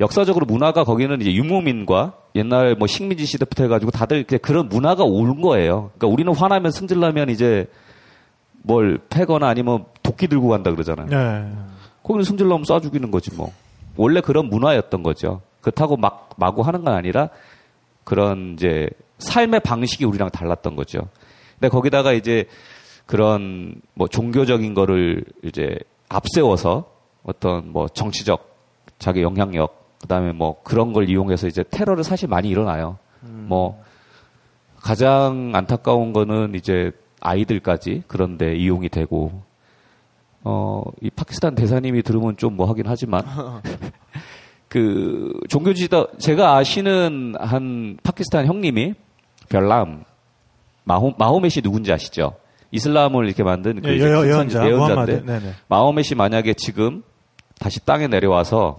역사적으로 0.00 0.44
문화가 0.46 0.84
거기는 0.84 1.20
이제 1.20 1.32
유목민과 1.34 2.14
옛날 2.34 2.74
뭐 2.74 2.86
식민지 2.86 3.24
시대부터 3.26 3.64
해가지고 3.64 3.90
다들 3.92 4.20
이제 4.20 4.36
그런 4.38 4.68
문화가 4.68 5.04
온 5.04 5.40
거예요. 5.40 5.90
그러니까 5.96 6.06
우리는 6.08 6.34
화나면 6.34 6.70
승질나면 6.72 7.30
이제 7.30 7.66
뭘 8.62 8.98
패거나 9.08 9.46
아니면 9.48 9.84
도끼 10.02 10.26
들고 10.28 10.48
간다 10.48 10.70
그러잖아요. 10.70 11.06
네. 11.08 11.52
거기는 12.06 12.22
승질나면 12.22 12.62
쏴 12.62 12.82
죽이는 12.82 13.10
거지 13.10 13.34
뭐. 13.34 13.52
원래 13.96 14.20
그런 14.20 14.48
문화였던 14.48 15.02
거죠. 15.02 15.40
그렇다고 15.60 15.96
막 15.96 16.30
마구 16.36 16.62
하는 16.62 16.84
건 16.84 16.94
아니라 16.94 17.30
그런 18.04 18.54
이제 18.54 18.88
삶의 19.18 19.60
방식이 19.60 20.04
우리랑 20.04 20.30
달랐던 20.30 20.76
거죠. 20.76 21.08
근데 21.54 21.68
거기다가 21.68 22.12
이제 22.12 22.46
그런 23.06 23.80
뭐 23.94 24.06
종교적인 24.06 24.74
거를 24.74 25.24
이제 25.42 25.76
앞세워서 26.08 26.84
어떤 27.24 27.72
뭐 27.72 27.88
정치적 27.88 28.54
자기 29.00 29.22
영향력 29.22 29.98
그다음에 30.00 30.32
뭐 30.32 30.62
그런 30.62 30.92
걸 30.92 31.08
이용해서 31.08 31.48
이제 31.48 31.64
테러를 31.68 32.04
사실 32.04 32.28
많이 32.28 32.48
일어나요. 32.48 32.98
뭐 33.22 33.82
가장 34.80 35.50
안타까운 35.54 36.12
거는 36.12 36.54
이제 36.54 36.92
아이들까지 37.20 38.04
그런데 38.06 38.54
이용이 38.54 38.88
되고 38.90 39.42
어, 40.48 40.82
이 41.02 41.10
파키스탄 41.10 41.56
대사님이 41.56 42.02
들으면 42.02 42.36
좀 42.36 42.54
뭐 42.56 42.66
하긴 42.68 42.84
하지만 42.86 43.22
그 44.68 45.32
종교지다 45.48 46.06
제가 46.18 46.56
아시는 46.56 47.34
한 47.38 47.96
파키스탄 48.02 48.46
형님이 48.46 48.94
별람 49.48 50.04
마호 50.84 51.12
마호멧이 51.18 51.62
누군지 51.62 51.92
아시죠? 51.92 52.34
이슬람을 52.72 53.26
이렇게 53.26 53.42
만든 53.42 53.80
그 53.80 53.88
예, 53.88 54.00
여- 54.00 54.16
선- 54.18 54.26
예언자, 54.28 54.66
예언자인데. 54.68 55.24
네네. 55.24 55.52
마호멧이 55.68 56.10
만약에 56.16 56.54
지금 56.54 57.02
다시 57.58 57.84
땅에 57.84 58.06
내려와서 58.08 58.78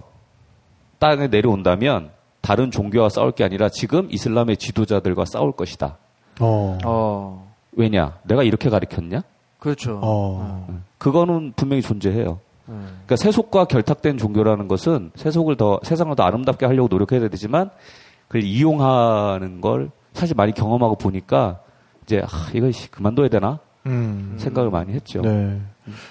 땅에 0.98 1.26
내려온다면 1.28 2.10
다른 2.40 2.70
종교와 2.70 3.08
싸울 3.08 3.32
게 3.32 3.44
아니라 3.44 3.68
지금 3.68 4.08
이슬람의 4.10 4.56
지도자들과 4.58 5.24
싸울 5.24 5.52
것이다. 5.52 5.96
어. 6.40 6.78
어. 6.84 7.54
왜냐? 7.72 8.18
내가 8.24 8.42
이렇게 8.42 8.68
가르쳤냐? 8.70 9.22
그렇죠. 9.58 9.98
어. 10.02 10.78
그거는 10.98 11.52
분명히 11.56 11.82
존재해요. 11.82 12.38
음. 12.68 12.86
그러니까 13.06 13.16
세속과 13.16 13.64
결탁된 13.64 14.18
종교라는 14.18 14.68
것은 14.68 15.10
세속을 15.16 15.56
더 15.56 15.80
세상을 15.82 16.14
더 16.16 16.22
아름답게 16.22 16.66
하려고 16.66 16.88
노력해야 16.88 17.28
되지만 17.28 17.70
그걸 18.28 18.42
이용하는 18.44 19.60
걸 19.60 19.90
사실 20.12 20.34
많이 20.36 20.52
경험하고 20.52 20.96
보니까 20.96 21.60
이제 22.04 22.20
아, 22.24 22.48
이거 22.54 22.70
씨, 22.70 22.90
그만둬야 22.90 23.28
되나 23.28 23.58
음. 23.86 24.34
생각을 24.38 24.70
많이 24.70 24.92
했죠. 24.92 25.22
네. 25.22 25.60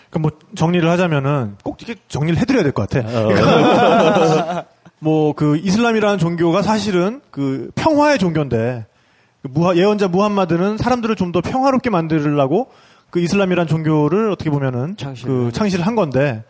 그뭐 0.09 0.31
정리를 0.55 0.89
하자면은 0.89 1.57
꼭 1.63 1.81
이렇게 1.81 1.99
정리를 2.07 2.39
해드려야 2.39 2.63
될 2.63 2.71
것 2.71 2.89
같아. 2.89 3.07
뭐 4.99 5.33
그 5.33 5.57
이슬람이라는 5.57 6.17
종교가 6.17 6.63
사실은 6.63 7.21
그 7.29 7.69
평화의 7.75 8.17
종교인데 8.17 8.87
그 9.43 9.47
무하- 9.51 9.75
예언자 9.75 10.07
무함마드는 10.07 10.77
사람들을 10.77 11.15
좀 11.15 11.31
더 11.31 11.41
평화롭게 11.41 11.89
만들려고 11.91 12.69
그 13.17 13.21
이슬람이라는 13.21 13.67
종교를 13.67 14.31
어떻게 14.31 14.51
보면은 14.51 14.95
창시를 14.95 15.33
그한 15.33 15.51
창시를 15.51 15.87
한 15.87 15.95
건데 15.95 16.43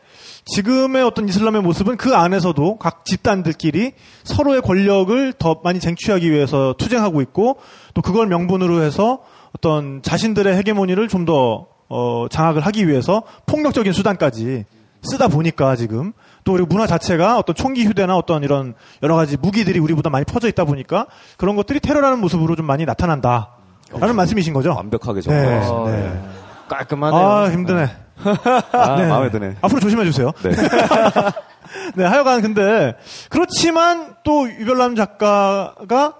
지금의 0.45 1.01
어떤 1.03 1.30
이슬람의 1.30 1.61
모습은 1.61 1.95
그 1.95 2.13
안에서도 2.13 2.78
각 2.78 3.05
집단들끼리 3.05 3.93
서로의 4.26 4.61
권력을 4.61 5.34
더 5.34 5.61
많이 5.63 5.80
쟁취하기 5.80 6.30
위해서 6.30 6.76
투쟁하고 6.78 7.22
있고 7.22 7.57
또 7.93 8.01
그걸 8.01 8.28
명분으로 8.28 8.82
해서 8.82 9.20
어떤 9.55 10.01
자신들의 10.01 10.55
헤게모니를 10.57 11.07
좀 11.07 11.26
더 11.26 11.68
어, 11.89 12.28
장악을 12.30 12.61
하기 12.65 12.88
위해서 12.88 13.24
폭력적인 13.45 13.93
수단까지 13.93 14.65
쓰다 15.03 15.30
보니까 15.30 15.76
지금 15.76 16.11
또 16.43 16.53
그리고 16.53 16.68
문화 16.68 16.86
자체가 16.86 17.38
어떤 17.38 17.55
총기 17.55 17.86
휴대나 17.86 18.18
어떤 18.18 18.43
이런 18.43 18.74
여러 19.03 19.15
가지 19.15 19.38
무기들이 19.38 19.80
우리보다 19.80 20.09
많이 20.09 20.26
퍼져 20.26 20.47
있다 20.49 20.65
보니까 20.65 21.07
그런 21.38 21.55
것들이 21.55 21.80
테러라는 21.80 22.20
모습으로 22.20 22.55
좀 22.55 22.65
많이 22.65 22.86
나타난다. 22.86 23.57
라는 23.93 24.15
말씀이신 24.15 24.53
거죠? 24.53 24.74
완벽하게 24.76 25.22
네. 25.22 25.24
정리했습니다. 25.24 25.74
어, 25.74 25.89
네. 25.89 25.97
네. 25.97 26.22
깔끔하네요. 26.68 27.20
아, 27.22 27.49
힘드네. 27.51 27.88
아, 28.74 28.95
네. 28.97 29.07
마음에 29.07 29.30
드네. 29.30 29.55
앞으로 29.61 29.80
조심해 29.80 30.03
주세요. 30.05 30.32
네. 30.43 30.49
네, 31.95 32.03
하여간 32.05 32.41
근데 32.41 32.95
그렇지만 33.30 34.15
또 34.24 34.49
유별남 34.49 34.95
작가가 34.95 36.15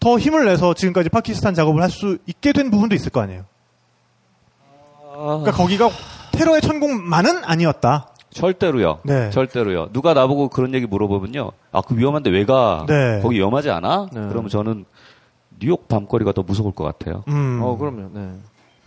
더 0.00 0.18
힘을 0.18 0.44
내서 0.44 0.74
지금까지 0.74 1.08
파키스탄 1.08 1.54
작업을 1.54 1.82
할 1.82 1.90
수 1.90 2.18
있게 2.26 2.52
된 2.52 2.70
부분도 2.70 2.94
있을 2.94 3.10
거 3.10 3.20
아니에요. 3.20 3.44
그러니까 5.14 5.50
거기가 5.52 5.90
테러의 6.32 6.60
천국만은 6.60 7.42
아니었다. 7.44 8.08
절대로요. 8.30 9.00
네. 9.04 9.30
절대로요. 9.30 9.88
누가 9.92 10.14
나보고 10.14 10.48
그런 10.50 10.74
얘기 10.74 10.86
물어보면요. 10.86 11.50
아, 11.72 11.80
그 11.80 11.96
위험한데 11.96 12.30
왜 12.30 12.44
가? 12.44 12.84
네. 12.86 13.20
거기 13.22 13.38
위험하지 13.38 13.70
않아? 13.70 14.08
네. 14.12 14.20
그러면 14.28 14.48
저는 14.48 14.84
뉴욕 15.58 15.88
밤거리가 15.88 16.32
더 16.32 16.42
무서울 16.42 16.72
것 16.72 16.84
같아요. 16.84 17.24
음. 17.28 17.58
어, 17.62 17.76
그럼요. 17.76 18.10
네. 18.12 18.28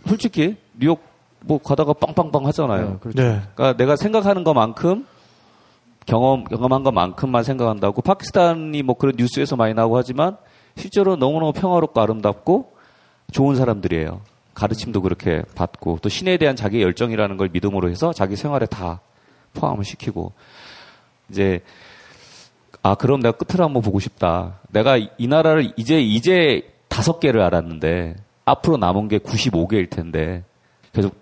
솔직히 0.06 0.56
뉴욕 0.78 1.00
뭐 1.40 1.58
가다가 1.58 1.92
빵빵빵 1.92 2.46
하잖아요. 2.46 2.90
네, 2.90 2.96
그렇죠. 3.00 3.22
네. 3.22 3.40
그러니까 3.54 3.76
내가 3.76 3.96
생각하는 3.96 4.44
것만큼 4.44 5.06
경험 6.06 6.44
경험한 6.44 6.82
것만큼만 6.82 7.44
생각한다고 7.44 8.02
파키스탄이 8.02 8.82
뭐 8.82 8.96
그런 8.96 9.14
뉴스에서 9.16 9.56
많이 9.56 9.74
나오고 9.74 9.96
하지만 9.96 10.36
실제로 10.76 11.16
너무너무 11.16 11.52
평화롭고 11.52 12.00
아름답고 12.00 12.72
좋은 13.32 13.56
사람들이에요. 13.56 14.20
가르침도 14.54 15.02
그렇게 15.02 15.42
받고 15.54 15.98
또 16.02 16.08
신에 16.08 16.36
대한 16.36 16.56
자기의 16.56 16.82
열정이라는 16.82 17.36
걸 17.36 17.48
믿음으로 17.52 17.90
해서 17.90 18.12
자기 18.12 18.36
생활에 18.36 18.66
다 18.66 19.00
포함을 19.54 19.84
시키고 19.84 20.32
이제 21.30 21.60
아 22.82 22.94
그럼 22.94 23.20
내가 23.20 23.36
끝을 23.36 23.64
한번 23.64 23.82
보고 23.82 24.00
싶다. 24.00 24.58
내가 24.68 24.96
이 24.96 25.26
나라를 25.26 25.72
이제 25.76 26.00
이제 26.00 26.62
다섯 26.88 27.20
개를 27.20 27.40
알았는데 27.40 28.16
앞으로 28.44 28.76
남은 28.76 29.08
게 29.08 29.18
95개일 29.18 29.88
텐데 29.90 30.42
계속 30.92 31.14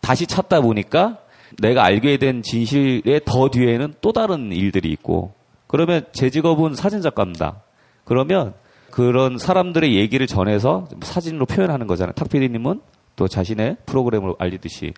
다시 0.00 0.26
찾다 0.26 0.60
보니까 0.60 1.18
내가 1.58 1.84
알게 1.84 2.18
된 2.18 2.42
진실의 2.42 3.22
더 3.24 3.48
뒤에는 3.48 3.94
또 4.00 4.12
다른 4.12 4.52
일들이 4.52 4.90
있고 4.92 5.32
그러면 5.66 6.04
제 6.12 6.30
직업은 6.30 6.74
사진 6.74 7.00
작가입니다. 7.02 7.56
그러면 8.04 8.54
그런 8.90 9.38
사람들의 9.38 9.94
얘기를 9.96 10.26
전해서 10.26 10.86
사진으로 11.02 11.46
표현하는 11.46 11.86
거잖아요. 11.86 12.12
탁 12.14 12.28
PD님은 12.28 12.80
또 13.16 13.28
자신의 13.28 13.76
프로그램을 13.86 14.34
알리듯이 14.38 14.92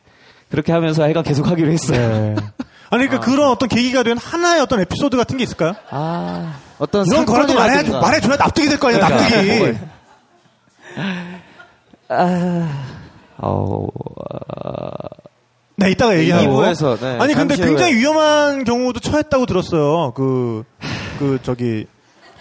그렇게 0.51 0.73
하면서 0.73 1.03
하여간 1.03 1.23
계속 1.25 1.47
하기로 1.49 1.71
했어요. 1.73 2.09
네. 2.09 2.37
아니, 2.91 3.07
그러니까 3.07 3.21
그런 3.21 3.49
어떤 3.49 3.69
계기가 3.71 4.03
된 4.03 4.19
하나의 4.19 4.61
어떤 4.61 4.81
에피소드 4.81 5.17
같은 5.17 5.39
게 5.39 5.45
있을까요? 5.45 5.75
아, 5.89 6.59
어떤 6.79 7.07
이런 7.07 7.25
거라도 7.25 7.55
말해. 7.55 7.83
말해줘야 7.91 8.37
납득이 8.37 8.69
될 8.69 8.79
거 8.79 8.89
아니에요, 8.89 9.05
그러니까. 9.07 9.27
납득이. 9.31 9.79
어, 13.39 13.87
네, 15.77 15.91
이따가 15.91 16.19
얘기하고. 16.19 16.63
2부에서 16.63 17.01
네, 17.01 17.19
아니, 17.19 17.35
근데 17.35 17.57
굉장히. 17.57 17.95
위험한 17.95 18.65
경우도 18.65 19.01
처했다고 19.01 19.47
들었어요. 19.47 20.13
그, 20.13 20.65
그, 21.19 21.39
저기, 21.43 21.87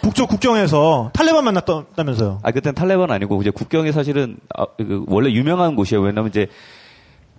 북쪽 0.02 0.30
국경에서 0.30 1.12
탈레반 1.14 1.44
만났다면서요. 1.46 2.40
아 2.42 2.52
그땐 2.52 2.74
탈레반 2.74 3.12
아니고 3.12 3.40
이제 3.42 3.52
국경이 3.52 3.92
사실은 3.92 4.38
아, 4.56 4.66
그 4.78 5.06
원래 5.08 5.32
유명한 5.32 5.76
곳이에요. 5.76 6.02
왜냐면 6.02 6.30
이제 6.30 6.48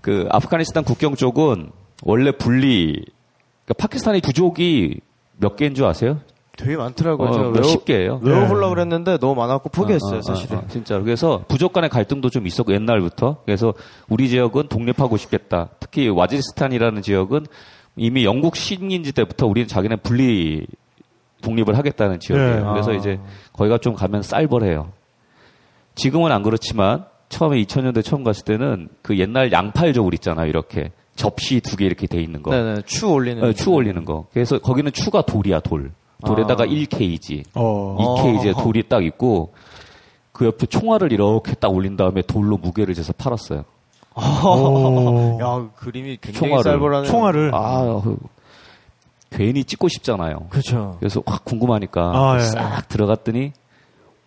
그 0.00 0.28
아프가니스탄 0.30 0.84
국경 0.84 1.16
쪽은 1.16 1.70
원래 2.04 2.30
분리 2.30 3.04
그러니까 3.64 3.74
파키스탄의 3.78 4.20
부족이 4.20 5.00
몇 5.38 5.56
개인 5.56 5.74
줄 5.74 5.86
아세요? 5.86 6.20
되게 6.62 6.76
많더라고요. 6.76 7.28
어, 7.28 7.32
제가 7.32 7.50
몇십 7.50 7.84
개예요. 7.84 8.20
외워보려고 8.22 8.74
그랬는데 8.74 9.18
너무 9.18 9.34
많아갖고 9.34 9.68
포기했어요, 9.70 10.12
어, 10.12 10.16
어, 10.16 10.18
어, 10.18 10.22
사실은. 10.22 10.58
어, 10.58 10.64
진짜로. 10.68 11.04
그래서 11.04 11.44
부족 11.48 11.72
간의 11.72 11.90
갈등도 11.90 12.30
좀 12.30 12.46
있었고 12.46 12.72
옛날부터. 12.72 13.38
그래서 13.44 13.74
우리 14.08 14.28
지역은 14.28 14.68
독립하고 14.68 15.16
싶겠다. 15.16 15.68
특히 15.80 16.08
와지리스탄이라는 16.08 17.02
지역은 17.02 17.46
이미 17.96 18.24
영국 18.24 18.56
식민지 18.56 19.12
때부터 19.12 19.46
우리는 19.46 19.68
자기네 19.68 19.96
분리 19.96 20.66
독립을 21.42 21.76
하겠다는 21.76 22.20
지역이에요. 22.20 22.56
네. 22.64 22.70
그래서 22.72 22.92
아. 22.92 22.94
이제 22.94 23.18
거기가 23.52 23.78
좀 23.78 23.94
가면 23.94 24.22
쌀벌해요. 24.22 24.92
지금은 25.94 26.32
안 26.32 26.42
그렇지만 26.42 27.04
처음에 27.28 27.62
2000년대 27.62 28.04
처음 28.04 28.24
갔을 28.24 28.44
때는 28.44 28.88
그 29.02 29.18
옛날 29.18 29.52
양팔 29.52 29.92
저울 29.92 30.14
있잖아요. 30.14 30.46
이렇게 30.48 30.90
접시 31.16 31.60
두 31.60 31.76
개 31.76 31.84
이렇게 31.84 32.06
돼 32.06 32.20
있는 32.22 32.42
거. 32.42 32.50
네네, 32.50 32.82
추 32.86 33.10
올리는. 33.10 33.42
어, 33.42 33.52
추 33.52 33.70
올리는 33.70 34.04
거. 34.04 34.26
그래서 34.32 34.58
거기는 34.58 34.90
추가 34.92 35.22
돌이야 35.22 35.60
돌. 35.60 35.90
돌에다가 36.24 36.64
아. 36.64 36.66
1kg. 36.66 37.44
어. 37.54 37.96
2Kg의 37.98 38.62
돌이 38.62 38.88
딱 38.88 39.04
있고 39.04 39.52
그 40.32 40.46
옆에 40.46 40.66
총알을 40.66 41.12
이렇게 41.12 41.54
딱 41.54 41.68
올린 41.72 41.96
다음에 41.96 42.22
돌로 42.22 42.56
무게를 42.56 42.94
재서 42.94 43.12
팔았어요. 43.12 43.64
오. 44.14 45.38
야, 45.40 45.56
그 45.56 45.70
그림이 45.76 46.18
굉장히 46.20 46.48
총알을. 46.48 46.62
쌀벌하네요. 46.64 47.10
총알을. 47.10 47.50
아, 47.54 48.00
그, 48.02 48.16
괜히 49.30 49.64
찍고 49.64 49.88
싶잖아요. 49.88 50.46
그렇죠. 50.50 50.96
그래서 51.00 51.22
확 51.26 51.44
궁금하니까 51.44 52.12
아, 52.14 52.36
예. 52.36 52.40
싹 52.40 52.88
들어갔더니 52.88 53.52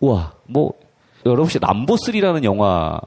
우와 0.00 0.32
뭐 0.46 0.72
여러분 1.24 1.44
혹시 1.44 1.58
남보 1.60 1.94
3라는 1.94 2.42
영화 2.44 2.98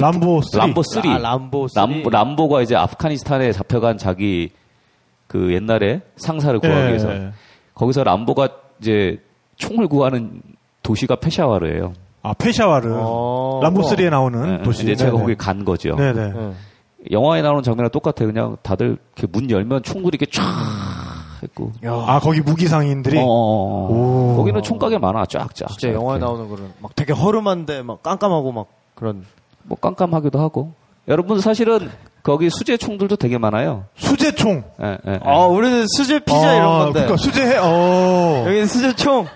람보 0.00 0.42
3. 0.42 0.60
람보 0.60 0.82
3. 0.82 1.06
아, 1.08 1.18
람보 1.18 1.68
3. 1.68 1.90
람보, 1.90 2.10
람보가 2.10 2.62
이제 2.62 2.74
아프가니스탄에 2.74 3.52
잡혀간 3.52 3.98
자기 3.98 4.50
그 5.26 5.52
옛날에 5.52 6.00
상사를 6.16 6.58
구하기 6.58 6.88
위해서 6.88 7.12
예. 7.14 7.32
거기서 7.74 8.04
람보가 8.04 8.48
이제 8.80 9.20
총을 9.56 9.88
구하는 9.88 10.40
도시가 10.82 11.16
페샤와르예요. 11.16 11.92
아, 12.22 12.32
페샤와르. 12.34 12.90
어. 12.96 13.60
람보 13.62 13.82
3에 13.82 14.10
나오는 14.10 14.58
예, 14.60 14.62
도시. 14.62 14.82
이제 14.82 14.94
제가. 14.96 15.12
거기 15.18 15.34
간 15.34 15.64
거죠. 15.64 15.94
네네. 15.94 16.20
응. 16.34 16.54
영화에 17.10 17.42
나오는 17.42 17.62
장면이랑 17.62 17.90
똑같아요. 17.90 18.32
그냥 18.32 18.56
다들 18.62 18.96
이렇게 19.16 19.26
문 19.30 19.50
열면 19.50 19.82
총들이 19.82 20.16
이렇게 20.18 20.26
쫙 20.30 20.42
있고. 21.44 21.72
아, 21.84 22.18
거기 22.20 22.40
무기 22.40 22.66
상인들이? 22.66 23.18
어, 23.18 23.22
어, 23.22 23.26
어. 23.26 24.32
오. 24.32 24.36
거기는 24.38 24.62
총각이 24.62 24.98
많아. 24.98 25.26
쫙쫙. 25.26 25.68
진짜 25.68 25.92
영화에 25.92 26.18
나오는 26.18 26.48
그런 26.48 26.72
막 26.80 26.94
되게 26.96 27.12
허름한데 27.12 27.82
막 27.82 28.02
깜깜하고 28.02 28.52
막 28.52 28.66
그런 28.94 29.24
뭐 29.64 29.76
깜깜하기도 29.78 30.38
하고. 30.40 30.72
여러분 31.08 31.40
사실은 31.40 31.90
거기 32.24 32.48
수제 32.50 32.76
총들도 32.78 33.16
되게 33.16 33.36
많아요. 33.38 33.84
수제총. 33.96 34.64
예, 34.82 34.98
예, 35.06 35.12
예. 35.12 35.20
아 35.22 35.44
우리는 35.46 35.86
수제 35.86 36.20
피자 36.20 36.48
아, 36.48 36.54
이런 36.54 36.78
건데 36.78 36.92
그러니까 37.00 37.16
수제해, 37.18 37.58
어. 37.60 38.44
여기는 38.46 38.66
수제 38.66 38.96
총 38.96 39.26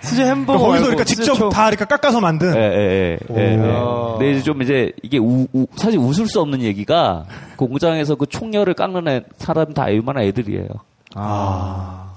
수제 0.00 0.24
햄버거 0.24 0.58
그러니까 0.58 0.66
거기서 0.66 0.84
그러니까 0.86 1.04
수제 1.04 1.14
직접 1.22 1.34
총. 1.38 1.48
다 1.50 1.68
이렇게 1.68 1.84
깎아서 1.84 2.20
만든. 2.20 2.56
예, 2.56 2.60
예, 2.60 3.18
예, 3.30 3.36
예, 3.36 3.52
예. 3.52 3.56
오. 3.78 4.16
근데 4.18 4.32
이제 4.32 4.42
좀 4.42 4.62
이제 4.62 4.90
이게 5.02 5.18
우, 5.18 5.46
우- 5.52 5.66
사실 5.76 5.98
웃을 5.98 6.26
수 6.26 6.40
없는 6.40 6.62
얘기가 6.62 7.24
그 7.58 7.66
공장에서 7.66 8.14
그 8.14 8.24
총열을 8.26 8.72
깎는 8.72 9.06
애, 9.08 9.22
사람 9.36 9.74
다 9.74 9.84
얼마나 9.84 10.22
애들이에요. 10.22 10.66
아. 11.14 12.14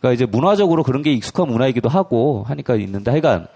그러니까 0.00 0.14
이제 0.14 0.24
문화적으로 0.26 0.82
그런 0.82 1.02
게 1.02 1.12
익숙한 1.12 1.48
문화이기도 1.48 1.88
하고 1.90 2.44
하니까 2.48 2.76
있는데 2.76 3.10
하여간 3.10 3.46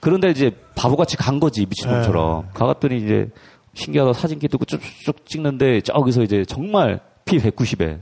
그런데 0.00 0.30
이제 0.30 0.50
바보같이 0.74 1.16
간 1.16 1.40
거지 1.40 1.66
미친놈처럼 1.66 2.42
네. 2.42 2.48
가갔더니 2.54 2.98
이제 2.98 3.28
신기하다 3.76 4.14
사진기 4.14 4.48
들고 4.48 4.64
쭉쭉 4.64 5.26
찍는데 5.26 5.82
저기서 5.82 6.22
이제 6.22 6.44
정말 6.44 7.00
피 7.24 7.38
190에 7.38 8.00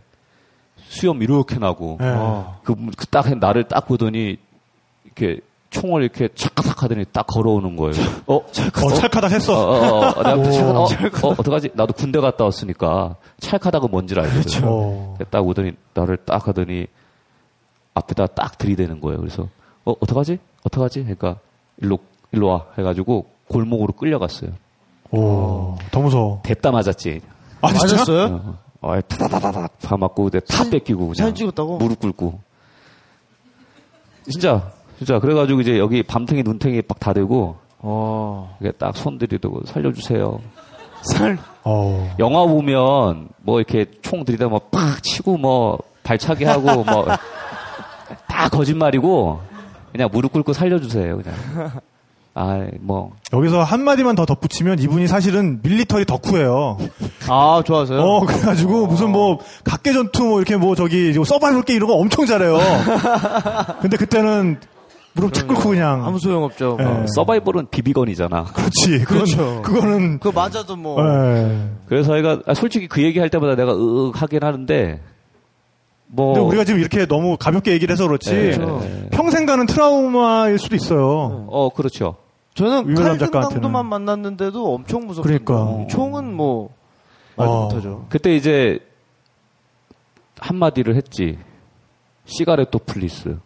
수염 0.88 1.22
이렇게 1.22 1.58
나고 1.58 1.98
예. 2.00 2.14
그딱 2.96 3.36
나를 3.38 3.64
딱 3.64 3.86
보더니 3.86 4.38
이렇게 5.04 5.40
총을 5.70 6.02
이렇게 6.02 6.28
착착 6.34 6.84
하더니 6.84 7.04
딱 7.12 7.26
걸어오는 7.26 7.74
거예요. 7.74 7.94
어, 8.26 8.36
어, 8.36 8.46
찰카닥 8.52 9.24
어, 9.24 9.34
했어. 9.34 9.70
어, 9.70 10.08
어, 10.10 10.22
내가 10.22 10.36
오. 10.36 10.86
찰카, 10.86 11.26
어, 11.26 11.30
어, 11.30 11.32
어떡하지? 11.36 11.70
나도 11.74 11.92
군대 11.94 12.20
갔다 12.20 12.44
왔으니까 12.44 13.16
찰카닥은 13.40 13.90
뭔지 13.90 14.14
알거든. 14.14 14.62
어. 14.64 15.18
딱 15.30 15.44
오더니 15.44 15.72
나를 15.94 16.18
딱 16.18 16.46
하더니 16.46 16.86
앞에다 17.94 18.28
딱 18.28 18.56
들이대는 18.56 19.00
거예요. 19.00 19.18
그래서 19.18 19.48
어 19.84 19.94
어떡하지? 19.98 20.38
어떡하지? 20.62 21.00
그러니까 21.02 21.38
일로 21.78 21.98
일로 22.30 22.48
와 22.48 22.66
해가지고 22.78 23.26
골목으로 23.48 23.94
끌려갔어요. 23.94 24.52
오. 25.16 25.76
더 25.90 26.00
무서워. 26.00 26.40
됐다 26.42 26.70
맞았지. 26.70 27.20
아? 27.60 27.68
맞았어요? 27.72 28.24
어, 28.80 28.88
어, 28.96 29.00
타다다다닥 29.00 29.78
다 29.80 29.96
맞고 29.96 30.30
다 30.30 30.64
뺏기고 30.70 31.00
그냥 31.08 31.14
사진 31.14 31.34
찍었다고? 31.34 31.78
무릎 31.78 32.00
꿇고 32.00 32.38
진짜 34.30 34.70
진짜 34.98 35.18
그래가지고 35.18 35.60
이제 35.60 35.78
여기 35.78 36.02
밤탱이 36.02 36.42
눈탱이 36.42 36.82
막다 36.88 37.12
대고 37.12 37.56
어. 37.78 38.56
이게 38.60 38.72
딱 38.72 38.96
손들이대고 38.96 39.62
살려주세요. 39.66 40.40
살. 41.02 41.38
어. 41.64 42.14
영화 42.18 42.46
보면 42.46 43.28
뭐 43.42 43.58
이렇게 43.60 43.86
총 44.02 44.24
들이다 44.24 44.48
뭐 44.48 44.60
팍 44.70 45.02
치고 45.02 45.36
뭐 45.38 45.78
발차기 46.02 46.44
하고 46.44 46.84
뭐 46.84 47.06
다 48.28 48.48
거짓말이고 48.48 49.40
그냥 49.92 50.08
무릎 50.12 50.32
꿇고 50.32 50.52
살려주세요 50.52 51.16
그냥. 51.18 51.34
아 52.34 52.66
뭐 52.80 53.12
여기서 53.32 53.62
한마디만 53.62 54.16
더 54.16 54.26
덧붙이면 54.26 54.80
이분이 54.80 55.06
사실은 55.06 55.60
밀리터리 55.62 56.04
덕후예요. 56.04 56.78
아 57.28 57.62
좋아서요? 57.64 58.00
어, 58.00 58.20
그래가지고 58.26 58.86
무슨 58.88 59.10
뭐 59.10 59.38
각계전투 59.64 60.24
뭐 60.24 60.38
이렇게 60.40 60.56
뭐 60.56 60.74
저기 60.74 61.12
서바이벌 61.12 61.62
게임 61.62 61.76
이런 61.76 61.88
거 61.88 61.94
엄청 61.94 62.26
잘해요. 62.26 62.58
근데 63.80 63.96
그때는 63.96 64.58
무릎 65.14 65.32
탁 65.32 65.46
꿇고 65.46 65.70
그냥. 65.70 66.04
아무 66.04 66.18
소용 66.18 66.42
없죠. 66.42 66.76
예. 66.80 67.06
서바이벌은 67.14 67.68
비비건이잖아. 67.70 68.44
그렇지. 68.52 69.04
그건, 69.04 69.06
그렇죠. 69.18 69.62
그거는. 69.62 70.18
그거 70.18 70.32
맞아도 70.32 70.74
뭐. 70.74 71.00
예. 71.00 71.68
그래서 71.86 72.08
저희가 72.08 72.40
아, 72.46 72.54
솔직히 72.54 72.88
그 72.88 73.00
얘기 73.02 73.20
할 73.20 73.30
때마다 73.30 73.54
내가 73.54 73.72
으윽 73.74 74.20
하긴 74.20 74.42
하는데 74.42 75.00
뭐 76.08 76.34
근데 76.34 76.46
우리가 76.48 76.64
지금 76.64 76.80
이렇게 76.80 77.06
너무 77.06 77.36
가볍게 77.36 77.70
얘기를 77.72 77.92
해서 77.92 78.06
그렇지. 78.08 78.32
네. 78.32 79.08
평생 79.12 79.46
가는 79.46 79.66
트라우마일 79.66 80.58
수도 80.58 80.74
있어요. 80.74 81.46
어 81.48 81.70
그렇죠. 81.70 82.16
저는 82.54 82.94
작가한테는. 82.94 83.40
강도만 83.62 83.86
만났는데도 83.86 84.74
엄청 84.74 85.06
무섭던데. 85.06 85.38
그러니까. 85.44 85.86
총은 85.88 86.34
뭐 86.34 86.70
말도 87.36 87.52
어. 87.52 87.62
못하죠. 87.64 88.06
그때 88.08 88.34
이제 88.36 88.78
한마디를 90.38 90.96
했지. 90.96 91.38
cigarette 92.26 92.78
please. 92.80 93.38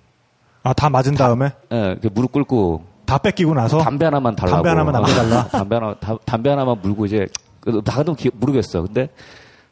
아, 0.62 0.72
다 0.72 0.90
맞은 0.90 1.14
다음에? 1.14 1.50
예, 1.72 1.96
무릎 2.12 2.32
꿇고 2.32 2.84
다 3.06 3.18
뺏기고 3.18 3.54
나서? 3.54 3.78
담배 3.78 4.04
하나만 4.04 4.36
달라고. 4.36 4.56
담배 4.56 4.68
하나만 4.68 4.92
남겨달라? 4.92 5.48
담배 5.50 5.76
하나, 5.76 5.94
다- 5.94 6.18
담배 6.26 6.50
하나만 6.50 6.80
물고 6.82 7.06
이제, 7.06 7.26
그, 7.60 7.80
나도 7.84 8.14
기- 8.14 8.30
모르겠어. 8.34 8.82
근데 8.82 9.08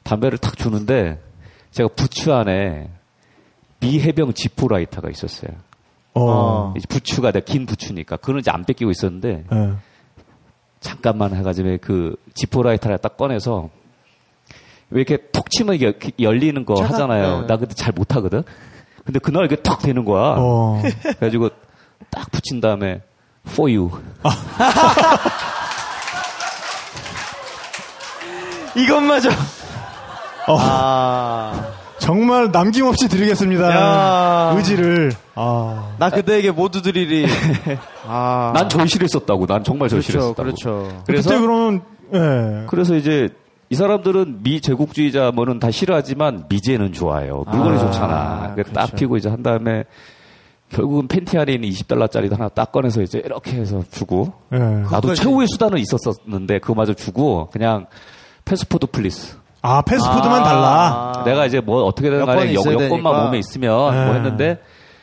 담배를 0.03 0.39
탁 0.39 0.57
주는데, 0.57 1.20
제가 1.70 1.91
부츠 1.95 2.30
안에 2.30 2.91
미해병 3.80 4.32
지포 4.32 4.68
라이터가 4.68 5.11
있었어요. 5.11 5.51
어. 6.18 6.72
이제 6.76 6.86
부츠가 6.88 7.32
내가 7.32 7.44
긴 7.44 7.66
부츠니까. 7.66 8.16
그거는 8.16 8.40
이제 8.40 8.50
안 8.50 8.64
뺏기고 8.64 8.90
있었는데, 8.90 9.44
예. 9.52 9.72
잠깐만 10.80 11.34
해가지고 11.34 11.78
그 11.80 12.16
지포 12.34 12.62
라이터를 12.62 12.98
딱 12.98 13.16
꺼내서, 13.16 13.70
왜 14.90 15.00
이렇게 15.02 15.18
톡 15.32 15.50
치면 15.50 15.74
이게 15.74 15.94
열리는 16.20 16.64
거 16.64 16.74
차가- 16.76 16.94
하잖아요. 16.94 17.40
네. 17.42 17.46
나 17.46 17.56
근데 17.56 17.74
잘 17.74 17.92
못하거든? 17.92 18.42
근데 19.04 19.18
그날 19.18 19.44
이게 19.46 19.56
탁 19.56 19.80
되는 19.80 20.04
거야. 20.04 20.36
어. 20.38 20.80
그래가지고 21.02 21.50
딱 22.10 22.30
붙인 22.30 22.60
다음에, 22.60 23.00
for 23.48 23.70
you. 23.72 23.90
이것마저. 28.76 29.30
어. 30.48 30.56
아. 30.58 31.72
정말 32.07 32.52
남김없이 32.52 33.09
드리겠습니다. 33.09 33.70
야. 33.74 34.54
의지를. 34.57 35.11
아. 35.34 35.96
나 35.98 36.09
그대에게 36.09 36.52
모두 36.52 36.80
드리리. 36.80 37.26
아. 38.07 38.52
난 38.54 38.68
절실했었다고. 38.68 39.46
난 39.46 39.64
정말 39.64 39.88
그렇죠, 39.88 40.02
절실했었다고. 40.02 40.42
그렇죠. 40.42 41.02
그래서 41.04 41.30
그때 41.30 41.40
그러면, 41.40 41.82
예. 42.14 42.66
그래서 42.68 42.94
이제 42.94 43.30
이 43.70 43.74
사람들은 43.74 44.44
미 44.44 44.61
제국주의자 44.61 45.32
뭐는 45.32 45.59
다 45.59 45.72
싫어하지만 45.72 46.44
미제는 46.48 46.92
좋아해요. 46.92 47.42
물건이 47.48 47.76
아, 47.76 47.78
좋잖아. 47.80 48.54
그렇죠. 48.54 48.94
피고 48.94 49.16
이제 49.16 49.28
한 49.28 49.42
다음에 49.42 49.82
결국은 50.68 51.09
팬티 51.09 51.36
안에 51.36 51.54
있는 51.54 51.68
20달러짜리도 51.70 52.38
하나 52.38 52.48
딱 52.48 52.70
꺼내서 52.70 53.02
이제 53.02 53.20
이렇게 53.24 53.57
해서 53.57 53.82
주고 53.90 54.32
예. 54.52 54.59
나도. 54.59 55.12
최후의 55.12 55.48
수단은 55.48 55.78
있었었는데 55.78 56.61
그거마저 56.61 56.94
주고 56.94 57.48
그냥 57.50 57.86
passport 58.44 58.86
please. 58.92 59.36
아, 59.66 59.82
passport만 59.82 60.42
아. 60.42 60.44
달라. 60.44 61.22
내가 61.24 61.46
이제 61.46 61.60
뭐 61.60 61.84
어떻게 61.84 62.08
되든 62.10 62.24
간에 62.26 62.54
여, 62.54 62.60
여권만 62.60 62.88
되니까. 62.88 63.24
몸에 63.24 63.38
있으면 63.38 63.94
네. 63.94 64.04
뭐 64.04 64.14
했는데 64.14 64.58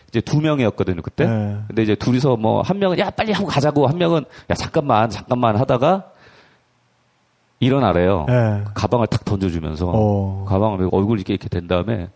이제 0.09 0.21
두 0.21 0.39
명이었거든요 0.41 1.01
그때. 1.01 1.25
네. 1.25 1.57
근데 1.67 1.83
이제 1.83 1.95
둘이서 1.95 2.35
뭐 2.37 2.61
한 2.61 2.79
명은 2.79 2.99
야 2.99 3.09
빨리 3.09 3.31
하고 3.31 3.47
가자고 3.47 3.87
한 3.87 3.97
명은 3.97 4.25
야 4.49 4.53
잠깐만 4.55 5.09
잠깐만 5.09 5.55
하다가 5.57 6.05
일어나래요. 7.59 8.25
예. 8.29 8.63
가방을 8.73 9.07
탁 9.07 9.23
던져주면서 9.25 9.91
어. 9.93 10.45
가방을 10.47 10.89
얼굴 10.91 11.17
이렇게 11.17 11.33
이렇게 11.33 11.47
된 11.49 11.67
다음에 11.67 12.09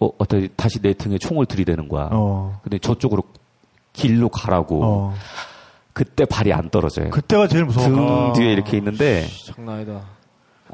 어 0.00 0.10
어떻게 0.18 0.48
다시 0.56 0.80
내 0.80 0.92
등에 0.92 1.16
총을 1.18 1.46
들이대는 1.46 1.88
거야. 1.88 2.08
어. 2.12 2.60
근데 2.62 2.78
저쪽으로 2.78 3.22
길로 3.92 4.28
가라고. 4.28 4.80
어. 4.84 5.14
그때 5.94 6.26
발이 6.26 6.52
안 6.52 6.68
떨어져요. 6.68 7.08
그때가 7.08 7.48
제일 7.48 7.64
무서워. 7.64 7.86
등 7.88 8.32
뒤에 8.34 8.52
이렇게 8.52 8.76
있는데 8.76 9.26
장난 9.46 9.76
아니다. 9.76 10.02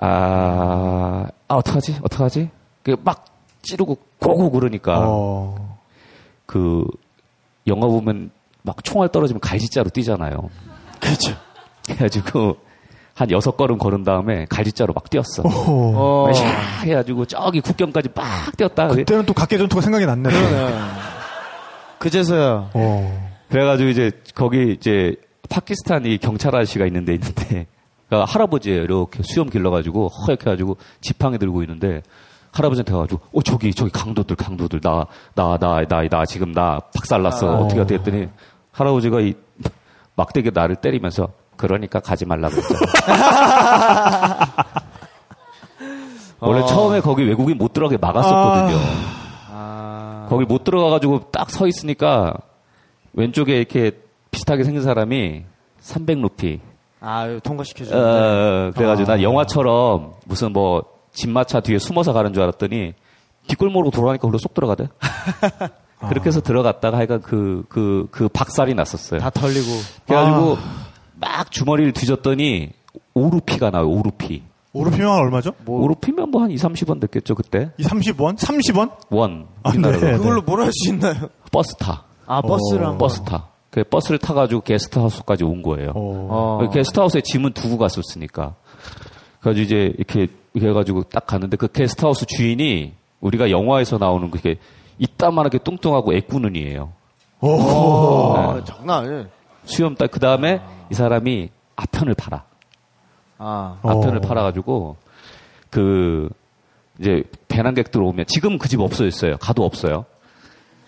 아, 0.05 1.27
아 1.49 1.55
어떡하지? 1.55 1.99
어떡하지? 2.03 2.51
그막 2.83 3.25
찌르고 3.63 3.97
고고 4.19 4.51
그러니까 4.51 5.01
어. 5.07 5.79
그 6.47 6.85
영화 7.67 7.87
보면 7.87 8.31
막 8.63 8.83
총알 8.83 9.09
떨어지면 9.11 9.41
갈지자로 9.41 9.91
뛰잖아요. 9.91 10.51
그렇죠. 11.01 11.35
그래가지고 11.85 12.57
한 13.15 13.31
여섯 13.31 13.57
걸음 13.57 13.79
걸은 13.79 14.03
다음에 14.03 14.47
갈지자로 14.49 14.93
막 14.93 15.09
뛰었어. 15.09 15.43
오. 15.45 15.95
어. 15.95 16.33
샤 16.33 16.47
해가지고 16.85 17.27
저기 17.27 17.61
국경까지 17.61 18.09
막 18.15 18.57
뛰었다. 18.57 18.89
그때는 18.89 19.25
또 19.25 19.33
각계전투가 19.33 19.83
생각이 19.83 20.07
났네. 20.07 20.31
그제서야. 21.99 22.71
어. 22.75 23.33
그래가지고 23.51 23.91
이제 23.91 24.11
거기 24.35 24.73
이제 24.73 25.15
파키스탄이 25.49 26.19
경찰 26.19 26.57
아저씨가 26.57 26.87
있는 26.87 27.05
데 27.05 27.15
있는데 27.15 27.67
그러니까 28.13 28.31
할아버지예요. 28.31 28.83
이렇게 28.83 29.23
수염 29.23 29.49
길러가지고 29.49 30.09
허옇게 30.09 30.43
해가지고 30.43 30.77
지팡이 31.01 31.39
들고 31.39 31.63
있는데 31.63 32.03
할아버지한테 32.53 32.93
가가지고 32.93 33.21
어 33.33 33.43
저기 33.43 33.73
저기 33.73 33.91
강도들 33.91 34.37
강도들 34.37 34.81
나 34.83 35.07
나 35.35 35.57
나 35.57 35.81
나 35.89 36.09
나 36.11 36.25
지금 36.27 36.53
나 36.53 36.79
박살났어 36.95 37.49
아. 37.49 37.55
어떻게 37.61 37.81
어떻게 37.81 37.95
했더니 37.95 38.29
할아버지가 38.73 39.21
이 39.23 39.33
막대기 40.17 40.51
나를 40.53 40.77
때리면서 40.77 41.29
그러니까 41.57 42.01
가지 42.01 42.27
말라 42.27 42.51
그랬죠. 42.51 42.75
원래 46.41 46.67
처음에 46.67 47.01
거기 47.01 47.25
외국인 47.25 47.57
못 47.57 47.73
들어가게 47.73 47.97
막았었거든요. 47.99 48.79
아. 49.51 50.27
거기 50.29 50.45
못 50.45 50.65
들어가가지고 50.65 51.31
딱 51.31 51.49
서 51.51 51.67
있으니까 51.67 52.35
왼쪽에 53.15 53.57
이렇게 53.57 53.93
비슷하게 54.31 54.65
생긴 54.65 54.83
사람이 54.83 55.45
300루피. 55.81 56.72
아, 57.03 57.39
통과시켜주는데. 57.43 58.09
어, 58.09 58.71
그래가지고 58.75 59.09
난 59.11 59.23
영화처럼 59.23 60.13
무슨 60.25 60.53
뭐 60.53 60.85
집마차 61.13 61.61
뒤에 61.61 61.79
숨어서 61.79 62.13
가는 62.13 62.33
줄 62.33 62.43
알았더니 62.43 62.95
뒷골 63.49 63.71
모르고 63.71 63.91
돌아가니까 63.91 64.27
그로 64.29 64.39
쏙 64.39 64.55
들어가대. 64.55 64.89
그렇게 66.09 66.29
해서 66.29 66.41
들어갔다가 66.41 66.97
하여간 66.99 67.21
그, 67.23 67.65
그, 67.69 68.09
그 68.11 68.29
박살이 68.29 68.75
났었어요. 68.75 69.21
다 69.21 69.31
털리고. 69.31 69.67
그래가지고 70.07 70.59
막 71.21 71.51
주머니를 71.51 71.93
뒤졌더니 71.93 72.71
오루피가 73.15 73.71
나와요, 73.71 73.89
오루피. 73.91 74.43
오르피면 74.73 75.09
얼마죠? 75.11 75.53
오루피면 75.67 76.31
뭐 76.31 76.43
한 76.43 76.51
2, 76.51 76.57
30원 76.57 77.01
됐겠죠, 77.01 77.35
그때? 77.35 77.71
이 77.79 77.85
30원? 77.85 78.37
30원? 78.39 78.91
원. 79.11 79.47
아, 79.63 79.71
우리나라로. 79.71 80.01
네. 80.01 80.13
그걸로 80.17 80.43
뭘 80.43 80.61
할 80.61 80.71
수 80.73 80.89
있나요? 80.93 81.29
버스 81.53 81.77
타. 81.77 82.05
아, 82.27 82.41
버스랑. 82.41 82.97
버스 82.99 83.23
타. 83.23 83.49
그 83.73 83.83
버스를 83.85 84.19
타가지고 84.19 84.61
게스트하우스까지 84.61 85.45
온 85.45 85.63
거예요. 85.63 85.93
어. 85.95 86.59
어. 86.63 86.69
게스트하우스에 86.69 87.23
짐은 87.23 87.55
두고 87.55 87.79
갔었으니까. 87.79 88.55
그래가지고 89.41 89.65
이제 89.65 89.95
이렇게, 89.97 90.29
이렇게 90.53 90.69
해가지고 90.69 91.05
딱 91.05 91.27
갔는데 91.27 91.57
그 91.57 91.69
게스트하우스 91.69 92.27
주인이 92.27 92.93
우리가 93.21 93.51
영화에서 93.51 93.97
나오는 93.97 94.31
그게 94.31 94.57
이따만하게 94.99 95.59
뚱뚱하고 95.65 96.13
애꾸눈이에요. 96.13 96.93
어, 97.41 98.63
장난 98.65 99.05
아니에요. 99.05 99.27
수염 99.65 99.95
딱, 99.95 100.11
그 100.11 100.21
다음에 100.21 100.61
이 100.91 100.95
사람이 100.95 101.49
아편을 101.77 102.15
팔아. 102.15 102.45
아. 103.39 103.79
아편을 103.83 104.19
어. 104.19 104.21
팔아가지고 104.21 104.97
그 105.71 106.29
이제 107.01 107.23
배낭객들 107.49 108.03
오면 108.03 108.27
지금 108.27 108.59
그 108.59 108.69
집 108.69 108.81
없어졌어요. 108.81 109.39
가도 109.39 109.65
없어요. 109.65 110.05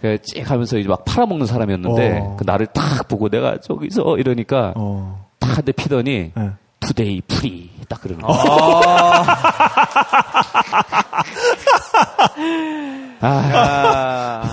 그찍 0.04 0.50
하면서 0.50 0.76
이제 0.76 0.86
막 0.86 1.02
팔아먹는 1.06 1.46
사람이었는데 1.46 2.18
어. 2.20 2.36
그 2.38 2.44
나를 2.44 2.66
딱 2.66 3.08
보고 3.08 3.30
내가 3.30 3.56
저기서 3.58 4.18
이러니까 4.18 4.74
어. 4.76 5.24
딱한대 5.38 5.72
피더니 5.72 6.32
네. 6.34 6.50
today 6.80 7.22
free 7.26 7.70
딱 7.88 8.02
그러는 8.02 8.20
거야. 8.22 8.36
아, 13.20 14.42
아. 14.42 14.52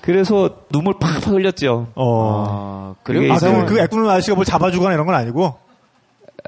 그래서 0.00 0.48
눈물 0.72 0.94
팍팍 0.98 1.26
흘렸죠. 1.28 1.88
어. 1.94 2.46
아, 2.48 2.94
그리고 3.02 3.30
아, 3.34 3.36
이상한- 3.36 3.66
그, 3.66 3.74
그 3.74 3.80
애꾸는 3.80 4.08
아저씨가 4.08 4.34
뭘 4.36 4.46
잡아주거나 4.46 4.94
이런 4.94 5.04
건 5.04 5.14
아니고? 5.14 5.54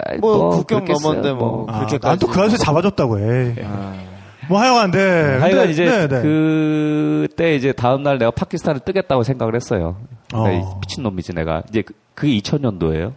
아이, 0.06 0.16
뭐, 0.16 0.48
국경. 0.48 0.86
넘었는데 0.86 1.32
뭐. 1.34 1.66
아, 1.68 1.80
그렇게까지. 1.80 2.06
난또 2.06 2.26
그 2.28 2.40
아저씨 2.40 2.56
잡아줬다고 2.56 3.18
해. 3.18 3.54
아. 3.66 3.92
뭐 4.48 4.60
하여간, 4.60 4.90
네. 4.90 4.98
하여간 5.38 5.50
근데, 5.50 5.70
이제 5.70 5.84
네, 5.84 6.08
네. 6.08 6.22
그때 6.22 7.54
이제 7.54 7.72
다음 7.72 8.02
날 8.02 8.18
내가 8.18 8.30
파키스탄을 8.32 8.80
뜨겠다고 8.80 9.22
생각을 9.22 9.54
했어요. 9.54 9.96
어. 10.34 10.48
이 10.50 10.60
미친 10.80 11.02
놈이지 11.02 11.32
내가. 11.34 11.62
이제 11.68 11.82
그- 11.82 11.94
그게 12.14 12.36
2000년도예요. 12.38 13.12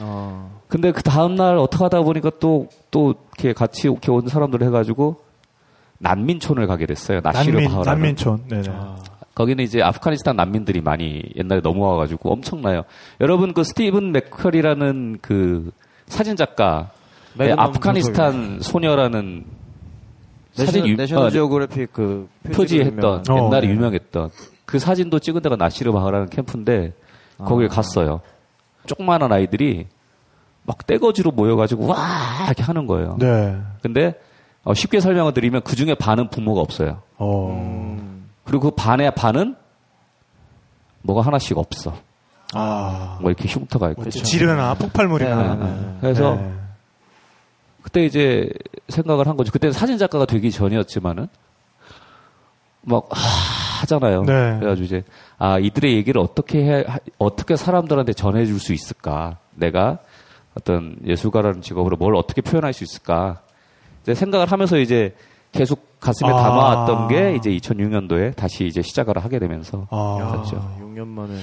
어. 0.00 0.60
근데 0.68 0.92
그 0.92 1.02
다음 1.02 1.34
날 1.36 1.56
어떻게 1.58 1.84
하다 1.84 2.02
보니까 2.02 2.30
또또 2.40 3.14
이렇게 3.38 3.52
같이 3.52 3.82
이렇게 3.88 4.10
온 4.10 4.26
사람들 4.28 4.62
해가지고 4.62 5.20
난민촌을 5.98 6.66
가게 6.66 6.86
됐어요. 6.86 7.20
나시르 7.22 7.52
난민, 7.52 7.70
바흐라는. 7.70 8.00
난민촌. 8.02 8.42
네네. 8.48 8.68
거기는 9.34 9.62
이제 9.62 9.82
아프가니스탄 9.82 10.36
난민들이 10.36 10.80
많이 10.80 11.22
옛날에 11.36 11.60
넘어와가지고 11.62 12.32
엄청나요. 12.32 12.82
여러분 13.20 13.52
그 13.52 13.64
스티븐 13.64 14.12
맥컬이라는 14.12 15.18
그 15.20 15.70
사진 16.06 16.36
작가, 16.36 16.90
네, 17.34 17.52
아프가니스탄 17.56 18.60
소녀라는 18.62 19.44
사진 20.64 20.86
유- 20.86 20.96
내셔널 20.96 21.26
어, 21.26 21.30
지오그래픽 21.30 21.92
그 21.92 22.28
표지했던 22.52 23.24
어, 23.28 23.36
옛날에 23.46 23.66
네. 23.66 23.72
유명했던 23.74 24.30
그 24.64 24.78
사진도 24.78 25.18
찍은 25.18 25.42
데가 25.42 25.56
나시르 25.56 25.92
바흐라는 25.92 26.28
캠프인데 26.30 26.92
거길 27.38 27.68
갔어요. 27.68 28.20
조그마한 28.86 29.30
아이들이 29.32 29.86
막 30.64 30.86
떼거지로 30.86 31.30
모여가지고 31.32 31.86
와 31.86 31.96
이렇게 32.46 32.62
하는 32.62 32.86
거예요. 32.86 33.16
네. 33.18 33.56
근데 33.82 34.14
어, 34.64 34.74
쉽게 34.74 35.00
설명을 35.00 35.32
드리면 35.34 35.62
그 35.62 35.76
중에 35.76 35.94
반은 35.94 36.28
부모가 36.30 36.60
없어요. 36.60 37.02
어. 37.18 37.96
그리고 38.44 38.70
그 38.70 38.76
반의 38.76 39.12
반은 39.14 39.54
뭐가 41.02 41.22
하나씩 41.22 41.56
없어. 41.58 41.94
아. 42.54 43.18
뭐 43.20 43.30
이렇게 43.30 43.48
흉터가 43.48 43.90
있고. 43.90 44.08
지르나 44.10 44.74
폭발물이나. 44.74 45.54
네, 45.54 45.64
네. 45.64 45.96
그래서 46.00 46.34
네. 46.36 46.52
그때 47.86 48.04
이제 48.04 48.50
생각을 48.88 49.28
한 49.28 49.36
거죠. 49.36 49.52
그때는 49.52 49.72
사진 49.72 49.96
작가가 49.96 50.24
되기 50.26 50.50
전이었지만은 50.50 51.28
막 52.82 53.06
하- 53.10 53.80
하잖아요. 53.82 54.22
네. 54.22 54.56
그래가지고 54.58 54.84
이제 54.84 55.04
아 55.38 55.58
이들의 55.60 55.94
얘기를 55.94 56.20
어떻게 56.20 56.64
해 56.64 56.84
하- 56.86 56.98
어떻게 57.18 57.54
사람들한테 57.54 58.12
전해줄 58.12 58.58
수 58.58 58.72
있을까? 58.72 59.36
내가 59.54 59.98
어떤 60.58 60.96
예술가라는 61.06 61.62
직업으로 61.62 61.96
뭘 61.96 62.16
어떻게 62.16 62.40
표현할 62.40 62.72
수 62.72 62.82
있을까? 62.82 63.40
이제 64.02 64.14
생각을 64.14 64.50
하면서 64.50 64.78
이제 64.78 65.14
계속 65.52 66.00
가슴에 66.00 66.28
아. 66.28 66.36
담아왔던 66.42 67.08
게 67.08 67.36
이제 67.36 67.50
2006년도에 67.50 68.34
다시 68.34 68.66
이제 68.66 68.82
시작을 68.82 69.16
하게 69.18 69.38
되면서 69.38 69.86
아. 69.90 70.28
그렇죠. 70.32 70.76
6년 70.80 71.06
만에. 71.06 71.34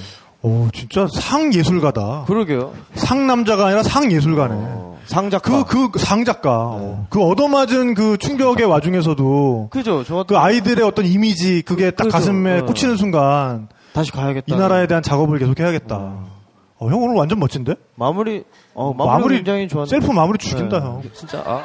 오, 0.46 0.68
진짜 0.74 1.06
상예술가다. 1.10 2.24
그러게요. 2.26 2.72
상남자가 2.94 3.66
아니라 3.66 3.82
상예술가네. 3.82 4.54
어, 4.56 4.98
상작가. 5.06 5.64
그, 5.64 5.90
그, 5.90 5.98
상작가. 5.98 6.50
어. 6.66 7.06
그 7.08 7.22
얻어맞은 7.22 7.94
그 7.94 8.18
충격의 8.18 8.66
와중에서도 8.66 9.68
그죠. 9.70 10.04
저 10.04 10.24
그 10.28 10.36
아이들의 10.36 10.84
어떤 10.84 11.06
이미지, 11.06 11.62
그게 11.62 11.90
딱 11.90 12.04
그죠. 12.04 12.12
가슴에 12.18 12.60
어. 12.60 12.64
꽂히는 12.66 12.96
순간 12.96 13.68
다시 13.94 14.12
가야겠다. 14.12 14.54
이 14.54 14.58
나라에 14.58 14.86
대한 14.86 15.02
작업을 15.02 15.38
계속 15.38 15.58
해야겠다. 15.58 15.96
어, 15.96 16.88
형 16.90 17.02
오늘 17.02 17.16
완전 17.16 17.38
멋진데? 17.38 17.74
마무리 17.94 18.44
어 18.74 18.92
마무리, 18.92 19.36
굉장히 19.36 19.66
좋았는데. 19.68 19.98
셀프 20.04 20.12
마무리 20.14 20.36
죽인다, 20.38 20.78
네. 20.80 20.84
형. 20.84 21.02
진짜 21.14 21.42
아, 21.46 21.62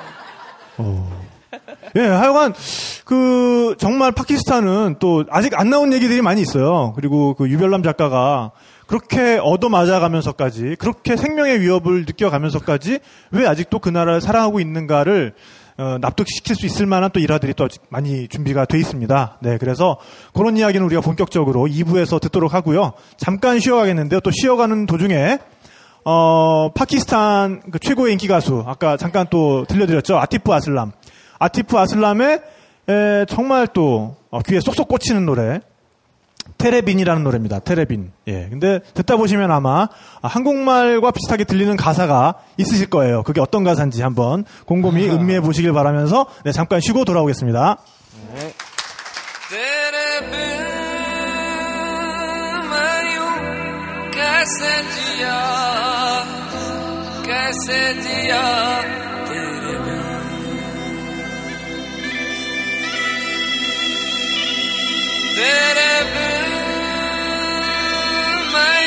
예, 1.95 2.02
하여간 2.02 2.54
그 3.06 3.76
정말 3.78 4.12
파키스탄은 4.12 4.97
또 5.00 5.26
아직 5.30 5.60
안 5.60 5.70
나온 5.70 5.91
얘기들이 5.93 6.22
많이 6.22 6.41
있어요. 6.41 6.93
그리고 6.95 7.34
그 7.34 7.50
유별남 7.50 7.84
작가가 7.84 8.52
그렇게 8.86 9.39
얻어맞아가면서까지 9.41 10.76
그렇게 10.80 11.16
생명의 11.16 11.62
위협을 11.62 12.06
느껴가면서까지 12.06 13.00
왜 13.32 13.47
아직도 13.47 13.80
그 13.80 13.89
나라를 13.89 14.22
사랑하고 14.22 14.60
있는가를 14.60 15.34
어, 15.78 15.97
납득시킬 16.02 16.58
수 16.58 16.66
있을 16.66 16.86
만한 16.86 17.10
또 17.14 17.22
일화들이 17.22 17.54
또 17.54 17.70
많이 17.88 18.28
준비가 18.28 18.66
돼 18.66 18.78
있습니다. 18.78 19.38
네, 19.41 19.58
그래서 19.58 19.97
그런 20.34 20.58
이야기는 20.58 20.86
우리가 20.86 21.02
본격적으로 21.02 21.68
2부에서 21.68 22.20
듣도록 22.20 22.54
하고요. 22.54 22.91
잠깐 23.16 23.60
쉬어가겠는데요. 23.60 24.20
또 24.20 24.30
쉬어가는 24.30 24.88
도중에 24.88 25.39
어, 26.04 26.72
파키스탄 26.74 27.62
그 27.72 27.80
최고의 27.80 28.14
인기 28.14 28.28
가수 28.28 28.64
아까 28.66 28.97
잠깐 28.97 29.28
또 29.30 29.66
들려드렸죠. 29.66 30.18
아티프 30.18 30.52
아슬람. 30.52 30.91
아티프 31.40 31.78
아슬람의 31.78 32.42
에, 32.90 33.26
정말 33.28 33.68
또 33.68 34.16
어, 34.30 34.42
귀에 34.42 34.60
쏙쏙 34.60 34.88
꽂히는 34.88 35.26
노래 35.26 35.62
테레빈이라는 36.58 37.24
노래입니다. 37.24 37.60
테레빈. 37.60 38.12
예. 38.28 38.48
근데 38.50 38.80
듣다 38.94 39.16
보시면 39.18 39.52
아마 39.52 39.88
아, 40.22 40.28
한국말과 40.28 41.12
비슷하게 41.12 41.46
들리는 41.46 41.76
가사가 41.78 42.36
있으실 42.58 42.90
거예요. 42.90 43.24
그게 43.24 43.40
어떤 43.40 43.64
가사인지 43.64 44.02
한번 44.02 44.46
곰곰이 44.66 45.10
음미해 45.10 45.42
보시길 45.42 45.72
바라면서 45.74 46.26
네, 46.44 46.52
잠깐 46.52 46.82
쉬고 46.82 47.06
돌아오겠습니다. 47.06 47.78
तेरे 49.50 50.10
तेरे 65.39 65.93
बिन 66.12 66.51
मैं 68.55 68.85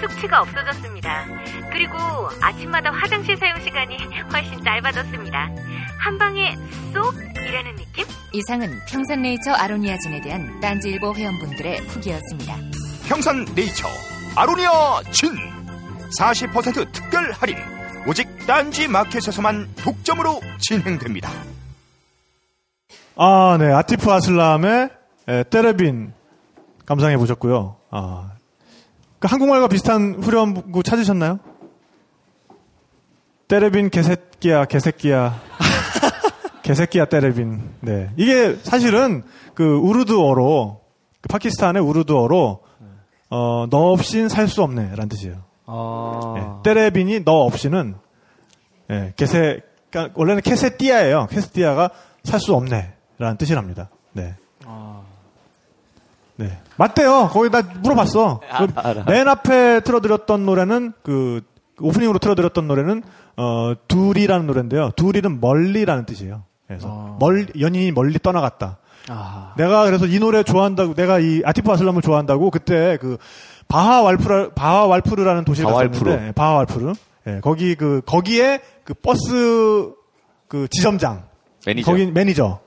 숙취가 0.00 0.40
없어졌습니다. 0.42 1.26
그리고 1.72 1.96
아침마다 2.40 2.90
화장실 2.90 3.36
사용 3.36 3.60
시간이 3.60 3.96
훨씬 4.32 4.62
짧아졌습니다. 4.62 5.50
한 5.98 6.18
방에 6.18 6.56
쏙 6.92 7.14
이라는 7.36 7.76
느낌? 7.76 8.04
이상은 8.32 8.70
평산네이처 8.88 9.52
아로니아진에 9.52 10.20
대한 10.20 10.60
딴지일보 10.60 11.14
회원분들의 11.14 11.78
후기였습니다. 11.88 12.56
평산 13.08 13.44
네이처 13.54 13.88
아로니아 14.36 15.02
진 15.12 15.30
40% 16.18 16.92
특별 16.92 17.32
할인 17.32 17.56
오직 18.06 18.28
딴지 18.46 18.86
마켓에서만 18.88 19.74
독점으로 19.76 20.40
진행됩니다. 20.58 21.30
아, 23.16 23.56
네. 23.58 23.72
아티프 23.72 24.10
아슬람의 24.10 24.90
에, 25.28 25.42
때레빈 25.44 26.12
감상해 26.86 27.16
보셨고요. 27.16 27.76
아, 27.90 28.30
그 29.18 29.26
한국말과 29.28 29.68
비슷한 29.68 30.16
후렴구 30.22 30.82
찾으셨나요? 30.82 31.40
때레빈 33.48 33.90
개새끼야, 33.90 34.66
개새끼야. 34.66 35.40
개새끼야, 36.62 37.06
때레빈. 37.06 37.60
네. 37.80 38.10
이게 38.16 38.56
사실은 38.62 39.22
그 39.54 39.76
우르드어로, 39.78 40.80
그 41.20 41.28
파키스탄의 41.28 41.82
우르드어로, 41.82 42.60
어, 43.30 43.66
너 43.70 43.78
없인 43.92 44.28
살 44.28 44.48
수 44.48 44.62
없네. 44.62 44.90
라는 44.90 45.08
뜻이에요. 45.08 45.42
아. 45.66 46.34
예, 46.38 46.62
때레빈이 46.62 47.24
너 47.24 47.32
없이는 47.44 47.94
예, 48.90 49.12
개세 49.16 49.60
그러니까 49.90 50.14
원래는 50.18 50.40
캐세띠아예요. 50.40 51.26
캐세띠아가 51.30 51.90
살 52.24 52.40
수 52.40 52.54
없네라는 52.54 53.36
뜻이랍니다. 53.38 53.90
네. 54.12 54.34
네. 56.38 56.58
맞대요. 56.76 57.28
거기 57.32 57.50
나 57.50 57.62
물어봤어. 57.82 58.40
그 58.58 58.66
알아. 58.74 59.04
맨 59.04 59.26
앞에 59.28 59.80
틀어드렸던 59.80 60.46
노래는 60.46 60.92
그 61.02 61.42
오프닝으로 61.80 62.18
틀어드렸던 62.18 62.66
노래는 62.68 63.02
어 63.36 63.72
دوری라는 63.88 64.46
노래인데요. 64.46 64.90
دوری는 64.96 65.40
멀리라는 65.40 66.06
뜻이에요. 66.06 66.44
그래서 66.66 67.16
멀 67.18 67.46
연인이 67.60 67.92
멀리 67.92 68.18
떠나갔다. 68.18 68.78
아. 69.08 69.54
내가 69.56 69.84
그래서 69.86 70.06
이 70.06 70.18
노래 70.18 70.42
좋아한다고 70.42 70.94
내가 70.94 71.18
이 71.18 71.40
아티프 71.44 71.70
아슬람을 71.72 72.02
좋아한다고 72.02 72.50
그때 72.50 72.98
그 73.00 73.16
바하 73.66 74.02
왈프라 74.02 74.50
바하 74.54 74.86
왈푸르라는 74.86 75.44
도시를 75.44 75.70
바왈푸르. 75.70 76.04
갔었는데 76.04 76.32
바하 76.32 76.52
왈푸르 76.54 76.92
예, 77.26 77.40
거기 77.40 77.74
그 77.74 78.00
거기에 78.06 78.60
그 78.84 78.94
버스 78.94 79.90
그 80.46 80.66
지점장 80.70 81.24
매니저. 81.66 81.90
거기 81.90 82.06
매니저 82.06 82.60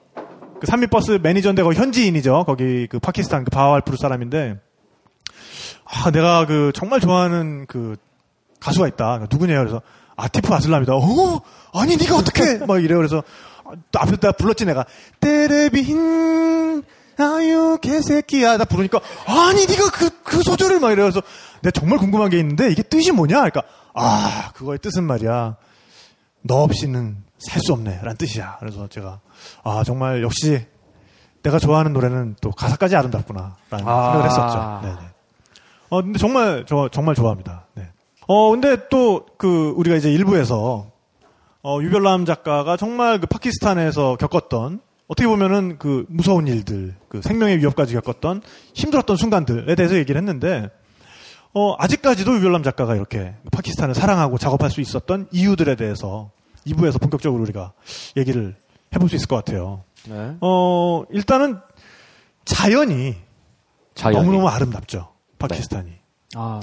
그 0.61 0.67
삼미버스 0.67 1.19
매니저인데 1.23 1.63
거기 1.63 1.75
현지인이죠. 1.75 2.43
거기 2.45 2.85
그 2.87 2.99
파키스탄 2.99 3.43
그 3.43 3.57
왈푸르 3.57 3.97
사람인데. 3.97 4.59
아 5.85 6.11
내가 6.11 6.45
그 6.45 6.71
정말 6.75 6.99
좋아하는 6.99 7.65
그 7.65 7.95
가수가 8.59 8.87
있다. 8.89 9.25
누구냐 9.31 9.57
그래서 9.57 9.81
아티프 10.15 10.53
아슬람이다. 10.53 10.93
어? 10.93 11.41
아니 11.73 11.97
네가 11.97 12.15
어떻게 12.15 12.59
막 12.65 12.81
이래요. 12.81 12.97
그래서 12.97 13.23
아, 13.65 13.71
또 13.91 13.99
앞에 13.99 14.17
다 14.17 14.31
불렀지 14.33 14.65
내가. 14.65 14.85
때레빈 15.19 16.83
아유 17.17 17.73
어, 17.73 17.77
개새끼야. 17.77 18.57
나 18.57 18.65
부르니까, 18.65 18.99
아니, 19.27 19.65
네가 19.67 19.91
그, 19.91 20.09
그 20.23 20.41
소절을 20.41 20.79
막 20.79 20.91
이래서, 20.91 21.21
내가 21.61 21.71
정말 21.71 21.99
궁금한 21.99 22.29
게 22.29 22.39
있는데, 22.39 22.71
이게 22.71 22.81
뜻이 22.81 23.11
뭐냐? 23.11 23.35
그러니까, 23.35 23.61
아, 23.93 24.51
그거의 24.55 24.79
뜻은 24.79 25.03
말이야. 25.03 25.55
너 26.41 26.55
없이는 26.63 27.17
살 27.49 27.61
수 27.61 27.73
없네. 27.73 27.99
라는 28.01 28.17
뜻이야. 28.17 28.57
그래서 28.59 28.87
제가, 28.87 29.19
아, 29.63 29.83
정말 29.83 30.21
역시 30.23 30.65
내가 31.43 31.57
좋아하는 31.59 31.93
노래는 31.93 32.35
또 32.41 32.51
가사까지 32.51 32.95
아름답구나. 32.95 33.55
라는 33.69 33.87
아. 33.87 34.03
생각을 34.03 34.25
했었죠. 34.25 34.79
네네. 34.83 35.09
어, 35.89 36.01
근데 36.01 36.19
정말, 36.19 36.65
저, 36.67 36.89
정말 36.91 37.15
좋아합니다. 37.15 37.65
네. 37.75 37.87
어, 38.27 38.51
근데 38.51 38.87
또, 38.89 39.25
그, 39.37 39.73
우리가 39.75 39.95
이제 39.95 40.11
일부에서, 40.11 40.91
어, 41.63 41.79
유별남 41.81 42.25
작가가 42.25 42.77
정말 42.77 43.19
그 43.19 43.27
파키스탄에서 43.27 44.15
겪었던, 44.17 44.79
어떻게 45.07 45.27
보면은 45.27 45.77
그 45.77 46.05
무서운 46.07 46.47
일들, 46.47 46.95
그 47.09 47.21
생명의 47.21 47.57
위협까지 47.57 47.93
겪었던 47.95 48.41
힘들었던 48.73 49.17
순간들에 49.17 49.75
대해서 49.75 49.95
얘기를 49.95 50.17
했는데, 50.19 50.69
어, 51.53 51.75
아직까지도 51.77 52.35
유별남 52.37 52.63
작가가 52.63 52.95
이렇게 52.95 53.33
파키스탄을 53.51 53.93
사랑하고 53.93 54.37
작업할 54.37 54.69
수 54.69 54.79
있었던 54.79 55.27
이유들에 55.31 55.75
대해서 55.75 56.31
2부에서 56.67 56.99
본격적으로 56.99 57.41
우리가 57.43 57.73
얘기를 58.17 58.55
해볼 58.93 59.09
수 59.09 59.15
있을 59.15 59.27
것 59.27 59.35
같아요. 59.37 59.83
네. 60.07 60.35
어, 60.41 61.03
일단은 61.11 61.59
자연이 62.45 63.15
자연이. 63.95 64.17
너무너무 64.17 64.47
아름답죠. 64.47 65.09
파키스탄이. 65.39 65.91
아. 66.35 66.59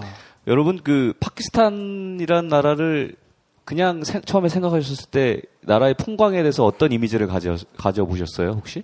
여러분 0.46 0.80
그 0.82 1.12
파키스탄이란 1.20 2.49
나라를 2.49 3.16
그냥 3.64 4.03
생- 4.05 4.22
처음에 4.22 4.49
생각하셨을 4.49 5.07
때 5.11 5.42
나라의 5.62 5.94
풍광에 5.94 6.38
대해서 6.42 6.64
어떤 6.64 6.90
이미지를 6.92 7.26
가져 7.26 7.57
가져 7.76 8.07
보셨어요 8.07 8.53
혹시? 8.53 8.82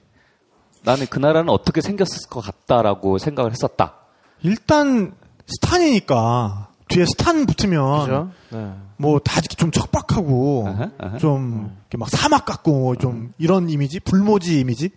나는 0.83 1.07
그 1.09 1.19
나라는 1.19 1.49
어떻게 1.49 1.81
생겼을 1.81 2.29
것 2.29 2.41
같다라고 2.41 3.17
생각을 3.19 3.51
했었다. 3.53 3.95
일단 4.43 5.15
스탄이니까 5.47 6.69
뒤에 6.89 7.07
스탄 7.07 7.47
붙으면 7.47 8.01
그죠? 8.01 8.31
네. 8.51 8.73
뭐다좀 8.97 9.71
척박하고 9.71 10.65
아하, 10.69 10.91
아하. 10.99 11.19
좀 11.19 11.77
이렇게 11.83 11.99
막 11.99 12.09
사막 12.09 12.45
같고 12.45 12.97
좀 12.97 13.33
이런 13.39 13.69
이미지, 13.69 14.01
불모지 14.01 14.61
이미지. 14.61 14.91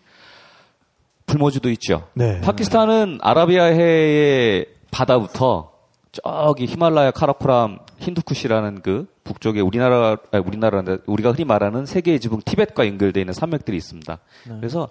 불모지도 1.25 1.69
있죠. 1.71 2.07
네. 2.13 2.39
파키스탄은 2.41 3.19
아라비아해의 3.21 4.67
바다부터 4.91 5.71
저기 6.11 6.65
히말라야 6.65 7.11
카라코람 7.11 7.79
힌두쿠시라는 7.97 8.81
그 8.81 9.07
북쪽에 9.25 9.59
우리나라 9.59 10.15
아니, 10.31 10.43
우리나라인데 10.43 10.99
우리가 11.05 11.31
흔히 11.31 11.43
말하는 11.43 11.85
세계의 11.85 12.21
지붕 12.21 12.39
티벳과 12.45 12.87
연결되어 12.87 13.21
있는 13.21 13.33
산맥들이 13.33 13.75
있습니다. 13.75 14.17
그래서 14.45 14.87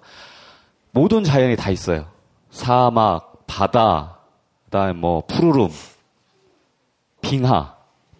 모든 0.91 1.23
자연이 1.23 1.55
다 1.55 1.71
있어요. 1.71 2.05
사막, 2.51 3.47
바다, 3.47 4.19
그다음에 4.65 4.93
뭐 4.93 5.23
푸르름, 5.25 5.69
빙하, 7.21 7.76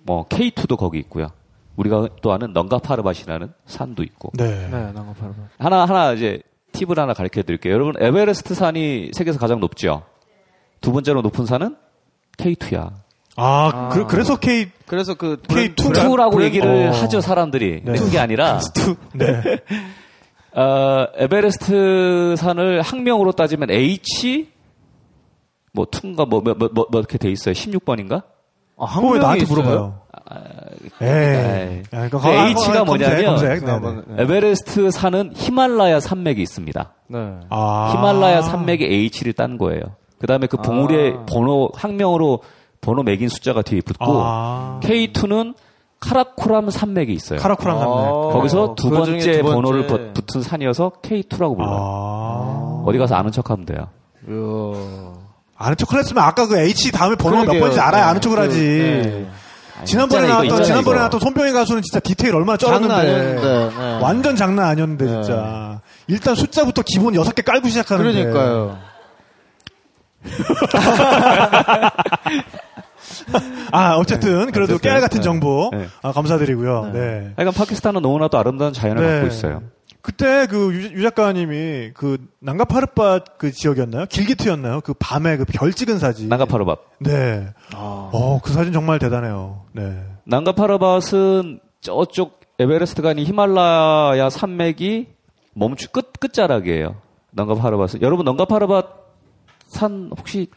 뭐 0.07 0.25
K2도 0.29 0.77
거기 0.77 0.97
있고요. 0.99 1.27
우리가 1.75 2.07
또 2.23 2.31
아는 2.33 2.53
넝가파르밭이라는 2.53 3.53
산도 3.67 4.01
있고. 4.03 4.31
네. 4.33 4.67
네, 4.71 4.93
바로. 5.19 5.35
하나 5.59 5.85
하나 5.85 6.13
이제 6.13 6.41
팁을 6.71 6.97
하나 6.97 7.13
가르쳐 7.13 7.43
드릴게요. 7.43 7.73
여러분 7.73 7.93
에베레스트 7.99 8.55
산이 8.55 9.11
세계에서 9.13 9.37
가장 9.37 9.59
높죠. 9.59 10.03
두 10.81 10.91
번째로 10.91 11.21
높은 11.21 11.45
산은 11.45 11.75
K2야. 12.37 12.91
아, 13.35 13.89
그, 13.89 14.15
래서 14.15 14.37
K 14.39 14.71
그래서 14.87 15.13
그 15.13 15.37
K2 15.43 15.75
2라고 15.75 16.31
브랜- 16.31 16.45
얘기를 16.47 16.87
어. 16.87 16.91
하죠 16.91 17.21
사람들이. 17.21 17.81
네. 17.83 17.93
그게 17.93 18.17
아니라 18.17 18.59
two. 18.73 18.95
네. 19.13 19.41
어, 20.59 21.05
에베레스트 21.17 22.35
산을 22.37 22.81
학명으로 22.81 23.33
따지면 23.33 23.69
H 23.69 24.49
뭐 25.73 25.85
two인가 25.85 26.25
뭐, 26.25 26.41
뭐, 26.41 26.55
뭐, 26.55 26.69
뭐 26.73 26.87
이렇게 26.99 27.19
돼 27.19 27.29
있어요. 27.29 27.53
16번인가? 27.53 28.23
아, 28.79 28.99
왜 29.11 29.19
나한테 29.19 29.43
있어요? 29.43 29.57
물어봐요? 29.59 29.99
에이. 31.01 31.07
에이. 31.09 31.83
야, 31.93 32.03
그거 32.09 32.19
그 32.19 32.27
아, 32.27 32.47
H가 32.49 32.59
아, 32.61 32.83
검색, 32.83 32.85
뭐냐면 32.85 33.25
검색. 33.25 33.65
네, 33.65 33.71
아, 33.71 33.79
네. 33.79 34.01
네. 34.07 34.23
에베레스트 34.23 34.91
산은 34.91 35.31
히말라야 35.35 35.99
산맥이 35.99 36.41
있습니다. 36.41 36.93
네. 37.07 37.33
아. 37.49 37.93
히말라야 37.95 38.41
산맥에 38.41 38.85
H를 38.85 39.33
딴 39.33 39.57
거예요. 39.57 39.81
그 40.19 40.27
다음에 40.27 40.47
그 40.47 40.57
봉우리에 40.57 41.13
아. 41.17 41.25
번호, 41.27 41.69
학명으로 41.75 42.41
번호 42.81 43.03
매긴 43.03 43.29
숫자가 43.29 43.61
뒤에 43.61 43.81
붙고, 43.81 44.05
아. 44.23 44.79
K2는 44.83 45.55
카라코람 45.99 46.69
산맥이 46.69 47.11
있어요. 47.13 47.39
카라쿠란 47.39 47.79
산맥. 47.79 47.95
어, 47.95 48.29
거기서 48.33 48.75
두그 48.75 48.95
중에 49.05 49.13
번째 49.17 49.31
두 49.31 49.41
번째. 49.43 49.55
번호를 49.55 49.87
버- 49.87 50.13
붙은 50.13 50.41
산이어서 50.41 50.91
K2라고 51.01 51.55
불러요. 51.55 51.75
아. 51.79 52.83
어디 52.85 52.97
가서 52.99 53.15
아는 53.15 53.31
척 53.31 53.49
하면 53.49 53.65
돼요. 53.65 53.87
이야. 54.29 55.16
아는 55.57 55.75
척을 55.75 55.99
했으면 55.99 56.23
아까 56.23 56.47
그 56.47 56.57
H 56.57 56.91
다음에 56.91 57.15
번호가 57.15 57.51
몇. 57.51 57.59
번인지 57.59 57.79
알아야 57.79 58.03
네. 58.03 58.09
아는 58.09 58.21
척을 58.21 58.37
그, 58.37 58.43
하지. 58.43 58.59
네. 58.59 59.27
지난번에 59.85 60.21
있잖아, 60.23 60.27
나왔던 60.33 60.45
있잖아, 60.45 60.63
지난번에. 60.63 60.97
나왔던 60.97 61.19
손병희 61.19 61.51
가수는 61.53 61.81
진짜 61.83 61.99
디테일 61.99 62.35
얼마나 62.35 62.57
쩔었는데 62.57 62.93
아니었는데. 62.93 63.69
네. 63.77 63.99
완전 64.01 64.35
장난 64.35 64.67
아니었는데 64.69 65.05
네. 65.05 65.11
진짜 65.11 65.81
일단 66.07 66.35
숫자부터 66.35 66.81
기본 66.83 67.13
여섯 67.15 67.33
개 67.35 67.41
깔고 67.41 67.67
시작하는데 67.69 68.11
그러니까요. 68.11 68.77
아 73.71 73.95
어쨌든 73.95 74.51
그래도 74.51 74.77
깨알 74.77 75.01
같은 75.01 75.19
네. 75.19 75.23
정보 75.23 75.69
네. 75.73 75.87
아, 76.01 76.11
감사드리고요. 76.11 76.91
네. 76.93 77.31
하여간 77.35 77.53
파키스탄은 77.53 78.01
너무나도 78.01 78.37
아름다운 78.37 78.73
자연을 78.73 79.03
네. 79.05 79.11
갖고 79.13 79.27
있어요. 79.27 79.61
그때 80.07 80.47
그 80.47 80.71
유 80.73 81.01
작가님이 81.03 81.91
그 81.93 82.17
난가파르밭 82.39 83.37
그 83.37 83.51
지역이었나요? 83.51 84.05
길기트였나요? 84.05 84.79
그 84.81 84.93
밤에 84.97 85.35
그 85.35 85.43
별 85.45 85.73
찍은 85.73 85.99
사진. 85.99 86.29
난가파르밭. 86.29 86.79
네. 87.01 87.47
아. 87.75 88.09
어, 88.13 88.39
그 88.41 88.53
사진 88.53 88.71
정말 88.71 88.99
대단해요. 88.99 89.65
네. 89.73 90.01
난가파르밧은 90.23 91.59
저쪽 91.81 92.39
에베레스트가 92.59 93.09
아닌 93.09 93.25
히말라야 93.25 94.29
산맥이 94.29 95.07
멈추 95.53 95.91
끝 95.91 96.13
끝자락이에요. 96.19 96.95
난가파르밧은 97.31 98.01
여러분 98.01 98.25
난가파르밧 98.25 98.87
산 99.67 100.09
혹시 100.17 100.47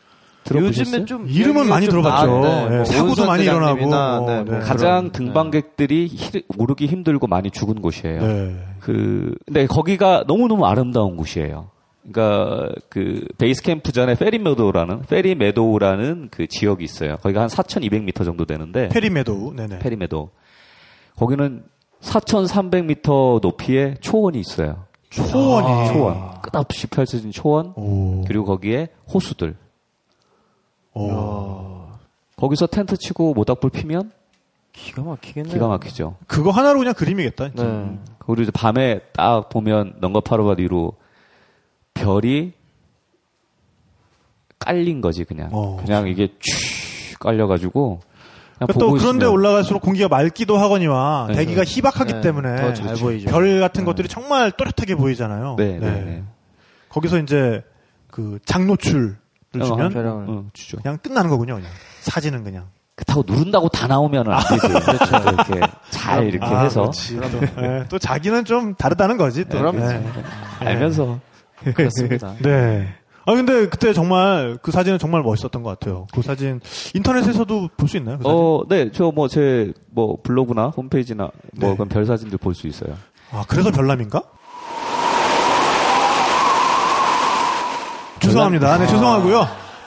요? 0.55 0.59
요즘에 0.59 1.05
좀 1.05 1.29
이름은 1.29 1.69
많이 1.69 1.87
좀 1.87 2.01
들어봤죠. 2.03 2.27
나은데, 2.27 2.69
네, 2.71 2.77
뭐 2.77 2.85
사고도 2.85 3.27
많이 3.27 3.45
일어나고, 3.45 3.79
네, 3.81 3.87
뭐, 3.87 4.21
뭐 4.21 4.45
네. 4.45 4.59
가장 4.61 5.11
그런, 5.11 5.13
등반객들이 5.13 6.07
히- 6.09 6.43
오르기 6.59 6.87
힘들고 6.87 7.27
많이 7.27 7.51
죽은 7.51 7.81
곳이에요. 7.81 8.21
네. 8.21 8.57
그 8.81 9.35
근데 9.47 9.67
거기가 9.67 10.25
너무 10.27 10.49
너무 10.49 10.67
아름다운 10.67 11.17
곳이에요. 11.17 11.69
그러니까 12.11 12.73
그 12.89 13.25
베이스 13.39 13.63
캠프 13.63 13.93
전에 13.93 14.15
페리 14.15 14.39
메도우라는 14.39 15.03
페리 15.03 15.35
메도우라는 15.35 16.29
그 16.31 16.47
지역이 16.47 16.83
있어요. 16.83 17.19
거기가 17.19 17.43
한 17.43 17.49
4,200m 17.49 18.25
정도 18.25 18.47
되는데 18.47 18.89
페리 18.89 19.11
메도우. 19.11 19.55
네네. 19.55 19.79
페리 19.81 19.97
메도우. 19.97 20.31
거기는 21.17 21.63
4,300m 22.01 23.41
높이의 23.43 23.97
초원이 24.01 24.41
있어요. 24.41 24.85
초원이. 25.11 25.89
초원. 25.93 26.41
끝없이 26.41 26.87
펼쳐진 26.87 27.31
초원. 27.33 27.73
오. 27.77 28.25
그리고 28.27 28.45
거기에 28.47 28.89
호수들. 29.13 29.57
오. 30.95 31.87
거기서 32.37 32.67
텐트 32.67 32.97
치고 32.97 33.35
모닥불 33.35 33.71
피면 33.71 34.11
기가 34.73 35.03
막히겠네요. 35.03 35.53
기가 35.53 35.69
막히죠. 35.69 36.17
그거 36.27 36.51
하나로 36.51 36.79
그냥 36.79 36.95
그림이겠다. 36.95 37.49
진짜. 37.51 37.65
네. 37.65 37.99
그리고 38.19 38.43
이제 38.43 38.51
밤에 38.51 39.01
딱 39.13 39.49
보면 39.49 39.97
넝거파르바 40.01 40.57
위로 40.59 40.95
별이 41.95 42.53
깔린 44.59 45.01
거지 45.01 45.25
그냥. 45.25 45.51
어. 45.53 45.77
그냥 45.85 46.09
이게 46.09 46.29
쭉 46.39 47.19
깔려가지고 47.19 48.01
또 48.79 48.93
그런데 48.93 49.27
올라갈수록 49.27 49.83
공기가 49.83 50.09
맑기도 50.09 50.59
하거니와 50.59 51.27
네. 51.29 51.37
대기가 51.37 51.65
희박하기 51.65 52.15
네. 52.15 52.21
때문에 52.21 52.57
더잘 52.57 52.97
보이죠. 52.97 53.31
별 53.31 53.61
같은 53.61 53.85
것들이 53.85 54.09
정말 54.09 54.51
또렷하게 54.53 54.97
보이잖아요. 54.97 55.57
네, 55.57 55.79
네, 55.79 55.91
네. 55.91 56.25
거기서 56.91 57.19
이제 57.19 57.63
그 58.11 58.39
장노출을 58.45 59.13
어, 59.13 59.17
주면 59.53 59.91
촬영을. 59.91 60.25
어, 60.29 60.45
주죠. 60.53 60.77
그냥 60.79 60.99
끝나는 60.99 61.31
거군요. 61.31 61.57
그냥 61.57 61.71
사진은 62.03 62.45
그냥. 62.45 62.67
그렇다고 62.95 63.25
누른다고 63.27 63.69
다 63.71 63.87
나오면 63.87 64.31
안 64.31 64.41
되지. 64.49 64.69
그렇죠. 64.69 65.17
이렇게 65.31 65.73
잘 65.91 66.27
이렇게 66.27 66.45
아, 66.47 66.65
해서 66.65 66.83
그렇지. 66.83 67.17
또, 67.19 67.41
네, 67.63 67.85
또 67.89 67.99
자기는 67.99 68.45
좀 68.45 68.75
다르다는 68.75 69.17
거지. 69.17 69.45
또. 69.47 69.59
그럼요. 69.59 69.79
네. 69.79 70.05
알면서 70.61 71.19
그렇습니다. 71.75 72.35
네. 72.43 72.89
아 73.27 73.35
근데 73.35 73.69
그때 73.69 73.93
정말 73.93 74.59
그 74.63 74.71
사진은 74.71 74.99
정말 74.99 75.23
멋있었던 75.23 75.63
것 75.63 75.79
같아요. 75.79 76.07
그 76.13 76.21
사진 76.23 76.61
인터넷에서도 76.95 77.71
볼 77.77 77.89
수 77.89 77.97
있나요? 77.97 78.19
그? 78.19 78.25
어, 78.27 78.65
네, 78.69 78.91
저 78.93 79.11
뭐 79.13 79.29
제뭐 79.29 80.19
블로그나 80.23 80.69
홈페이지나 80.69 81.31
뭐 81.57 81.71
네. 81.71 81.75
그런 81.77 81.89
별 81.89 82.05
사진들 82.07 82.39
볼 82.39 82.55
수 82.55 82.67
있어요. 82.67 82.95
아 83.31 83.45
그래서 83.49 83.71
별남인가? 83.71 84.23
죄송합니다. 88.21 88.79
네, 88.79 88.87
죄송하고요. 88.87 89.47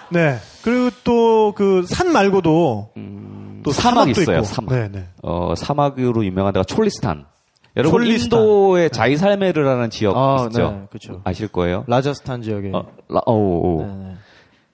네. 0.09 0.37
그리고 0.63 0.89
또 1.03 1.51
그 1.55 1.83
산 1.85 2.11
말고도 2.11 2.91
음, 2.97 3.61
또 3.63 3.71
사막 3.71 4.01
사막도 4.05 4.21
있어요. 4.21 4.37
있고. 4.37 4.45
사막. 4.45 4.73
네, 4.73 4.89
네. 4.91 5.05
어, 5.21 5.53
사막으로 5.55 6.23
유명한 6.25 6.53
데가 6.53 6.63
촐리스탄. 6.63 7.25
여러분 7.75 8.01
촐리스탄. 8.03 8.39
인도의 8.39 8.89
자이살메르라는 8.91 9.89
지역 9.89 10.15
아, 10.15 10.45
있죠? 10.47 10.71
네, 10.71 10.85
그렇죠. 10.89 11.21
아실 11.23 11.47
거예요. 11.47 11.83
라자스탄 11.87 12.41
지역에. 12.43 12.71
어, 12.73 12.85
라, 13.09 13.21
오, 13.25 13.33
오. 13.33 13.81
네, 13.81 13.87
네. 13.87 14.15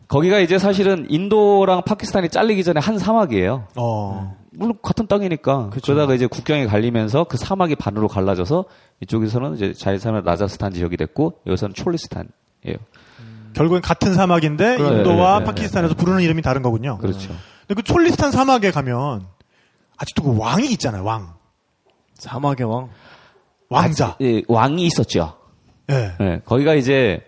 거기가 0.07 0.39
이제 0.39 0.57
사실은 0.59 1.05
인도랑 1.09 1.83
파키스탄이 1.83 2.29
잘리기 2.29 2.63
전에 2.63 2.79
한 2.79 2.97
사막이에요. 2.97 3.67
어. 3.77 4.35
물론 4.51 4.77
같은 4.81 5.07
땅이니까. 5.07 5.69
그쵸. 5.69 5.93
그러다가 5.93 6.15
이제 6.15 6.25
국경이 6.27 6.65
갈리면서 6.65 7.23
그 7.25 7.37
사막이 7.37 7.75
반으로 7.75 8.07
갈라져서 8.07 8.65
이쪽에서는 9.01 9.53
이제 9.55 9.73
자이살메르 9.73 10.25
라자스탄 10.25 10.73
지역이 10.73 10.97
됐고 10.97 11.35
여기서는 11.47 11.73
촐리스탄이에요. 11.75 12.77
결국엔 13.53 13.81
같은 13.81 14.13
사막인데 14.13 14.77
그래, 14.77 14.97
인도와 14.97 15.33
네, 15.33 15.39
네, 15.39 15.45
파키스탄에서 15.45 15.95
부르는 15.95 16.21
이름이 16.21 16.41
다른 16.41 16.61
거군요. 16.61 16.97
그렇죠. 16.97 17.29
근데 17.67 17.81
그 17.81 17.83
촐리스탄 17.83 18.31
사막에 18.31 18.71
가면 18.71 19.27
아직도 19.97 20.23
그 20.23 20.37
왕이 20.37 20.71
있잖아요. 20.73 21.03
왕. 21.03 21.33
사막의 22.15 22.65
왕. 22.65 22.89
왕자. 23.69 24.15
예, 24.21 24.41
왕이 24.47 24.85
있었죠. 24.85 25.35
예. 25.89 26.13
네, 26.19 26.41
거기가 26.45 26.73
이제 26.75 27.21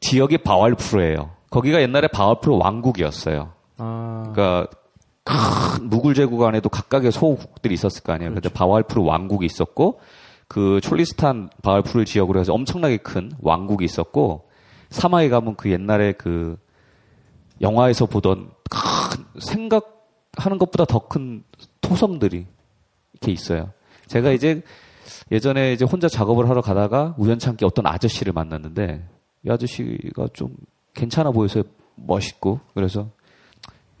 지역이 0.00 0.38
바왈푸르예요. 0.38 1.30
거기가 1.50 1.80
옛날에 1.80 2.08
바왈푸르 2.08 2.56
왕국이었어요. 2.56 3.52
아. 3.78 4.32
그러니까 4.32 4.68
큰 5.24 5.88
무굴 5.88 6.14
제국 6.14 6.42
안에도 6.44 6.68
각각의 6.68 7.12
소국들이 7.12 7.74
있었을 7.74 8.02
거 8.02 8.12
아니에요. 8.12 8.32
근데 8.32 8.48
바왈푸르 8.48 9.02
왕국이 9.02 9.46
있었고 9.46 10.00
그 10.48 10.80
촐리스탄 10.82 11.50
바왈푸르 11.62 12.04
지역으로 12.04 12.40
해서 12.40 12.52
엄청나게 12.52 12.98
큰 12.98 13.32
왕국이 13.40 13.84
있었고 13.84 14.45
사마에 14.90 15.28
가면 15.28 15.56
그 15.56 15.70
옛날에 15.70 16.12
그 16.12 16.56
영화에서 17.60 18.06
보던 18.06 18.50
큰 18.70 19.24
생각하는 19.40 20.58
것보다 20.58 20.84
더 20.84 21.00
큰 21.08 21.44
토성들이 21.80 22.46
이렇게 23.12 23.32
있어요. 23.32 23.70
제가 24.06 24.32
이제 24.32 24.62
예전에 25.30 25.72
이제 25.72 25.84
혼자 25.84 26.08
작업을 26.08 26.48
하러 26.48 26.60
가다가 26.60 27.14
우연찮게 27.18 27.64
어떤 27.64 27.86
아저씨를 27.86 28.32
만났는데 28.32 29.04
이 29.44 29.50
아저씨가 29.50 30.28
좀 30.32 30.56
괜찮아 30.94 31.30
보여서 31.30 31.62
멋있고 31.94 32.60
그래서 32.74 33.08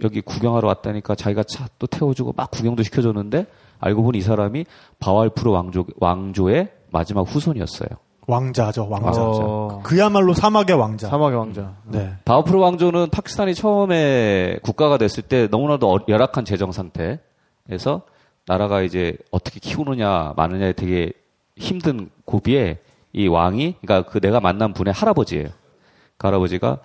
여기 0.02 0.20
구경하러 0.20 0.66
왔다니까 0.68 1.14
자기가 1.14 1.44
차 1.44 1.68
또 1.78 1.86
태워주고 1.86 2.34
막 2.36 2.50
구경도 2.50 2.82
시켜줬는데 2.82 3.46
알고 3.78 4.02
보니 4.02 4.18
이 4.18 4.20
사람이 4.22 4.64
바왈푸르 4.98 5.50
왕조, 5.50 5.86
왕조의 5.98 6.72
마지막 6.90 7.22
후손이었어요. 7.22 7.88
왕자죠. 8.26 8.88
왕자. 8.88 9.20
어. 9.22 9.80
그야말로 9.84 10.34
사막의 10.34 10.76
왕자. 10.76 11.08
사막의 11.08 11.38
왕자. 11.38 11.74
네. 11.84 12.14
바왈푸르 12.24 12.58
왕조는 12.58 13.10
파키스탄이 13.10 13.54
처음에 13.54 14.58
국가가 14.62 14.98
됐을 14.98 15.22
때 15.22 15.46
너무나도 15.50 15.92
어- 15.94 15.98
열악한 16.08 16.44
재정 16.44 16.72
상태에서 16.72 18.02
나라가 18.46 18.82
이제 18.82 19.16
어떻게 19.30 19.60
키우느냐 19.60 20.34
마느냐에 20.36 20.72
되게 20.72 21.12
힘든 21.56 22.10
고비에 22.24 22.78
이 23.12 23.28
왕이 23.28 23.76
그러니까 23.80 24.10
그 24.10 24.20
내가 24.20 24.40
만난 24.40 24.72
분의 24.72 24.92
할아버지예요. 24.92 25.48
그 26.18 26.26
할아버지가 26.26 26.78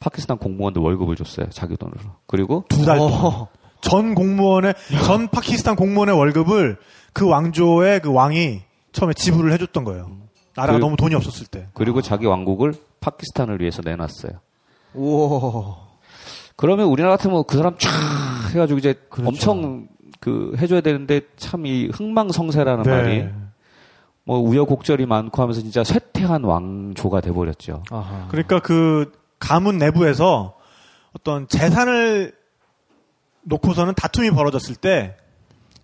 파키스탄 0.00 0.38
공무원들 0.38 0.82
월급을 0.82 1.14
줬어요. 1.16 1.46
자기 1.50 1.76
돈으로. 1.76 1.98
그리고 2.26 2.64
두 2.68 2.84
달 2.84 2.98
동안. 2.98 3.46
전 3.82 4.14
공무원의, 4.14 4.74
전 5.06 5.28
파키스탄 5.28 5.74
공무원의 5.76 6.14
월급을 6.16 6.76
그 7.14 7.26
왕조의 7.28 8.00
그 8.00 8.12
왕이 8.12 8.60
처음에 8.92 9.14
지불을 9.14 9.52
해줬던 9.54 9.84
거예요. 9.84 10.10
나라가 10.60 10.78
그- 10.78 10.84
너무 10.84 10.96
돈이 10.96 11.14
없었을 11.14 11.46
때. 11.46 11.66
그리고 11.74 12.00
자기 12.02 12.26
왕국을 12.26 12.74
파키스탄을 13.00 13.60
위해서 13.60 13.82
내놨어요. 13.84 14.32
우와. 14.94 15.76
그러면 16.56 16.86
우리나라 16.86 17.16
같으면 17.16 17.44
그 17.46 17.56
사람 17.56 17.76
쫙 17.78 17.88
해가지고 18.52 18.78
이제 18.78 18.94
그렇죠. 19.08 19.28
엄청 19.28 19.88
그 20.20 20.54
해줘야 20.58 20.80
되는데 20.82 21.22
참 21.36 21.64
이 21.64 21.88
흥망성쇠라는 21.92 22.82
네. 22.84 22.90
말이 22.90 23.28
뭐 24.24 24.38
우여곡절이 24.38 25.06
많고 25.06 25.40
하면서 25.40 25.60
진짜 25.62 25.82
쇠퇴한 25.82 26.44
왕조가 26.44 27.20
돼버렸죠. 27.22 27.82
아하. 27.90 28.26
그러니까 28.28 28.60
그 28.60 29.12
가문 29.38 29.78
내부에서 29.78 30.54
어떤 31.16 31.48
재산을 31.48 32.34
놓고서는 33.42 33.94
다툼이 33.94 34.30
벌어졌을 34.30 34.74
때 34.76 35.16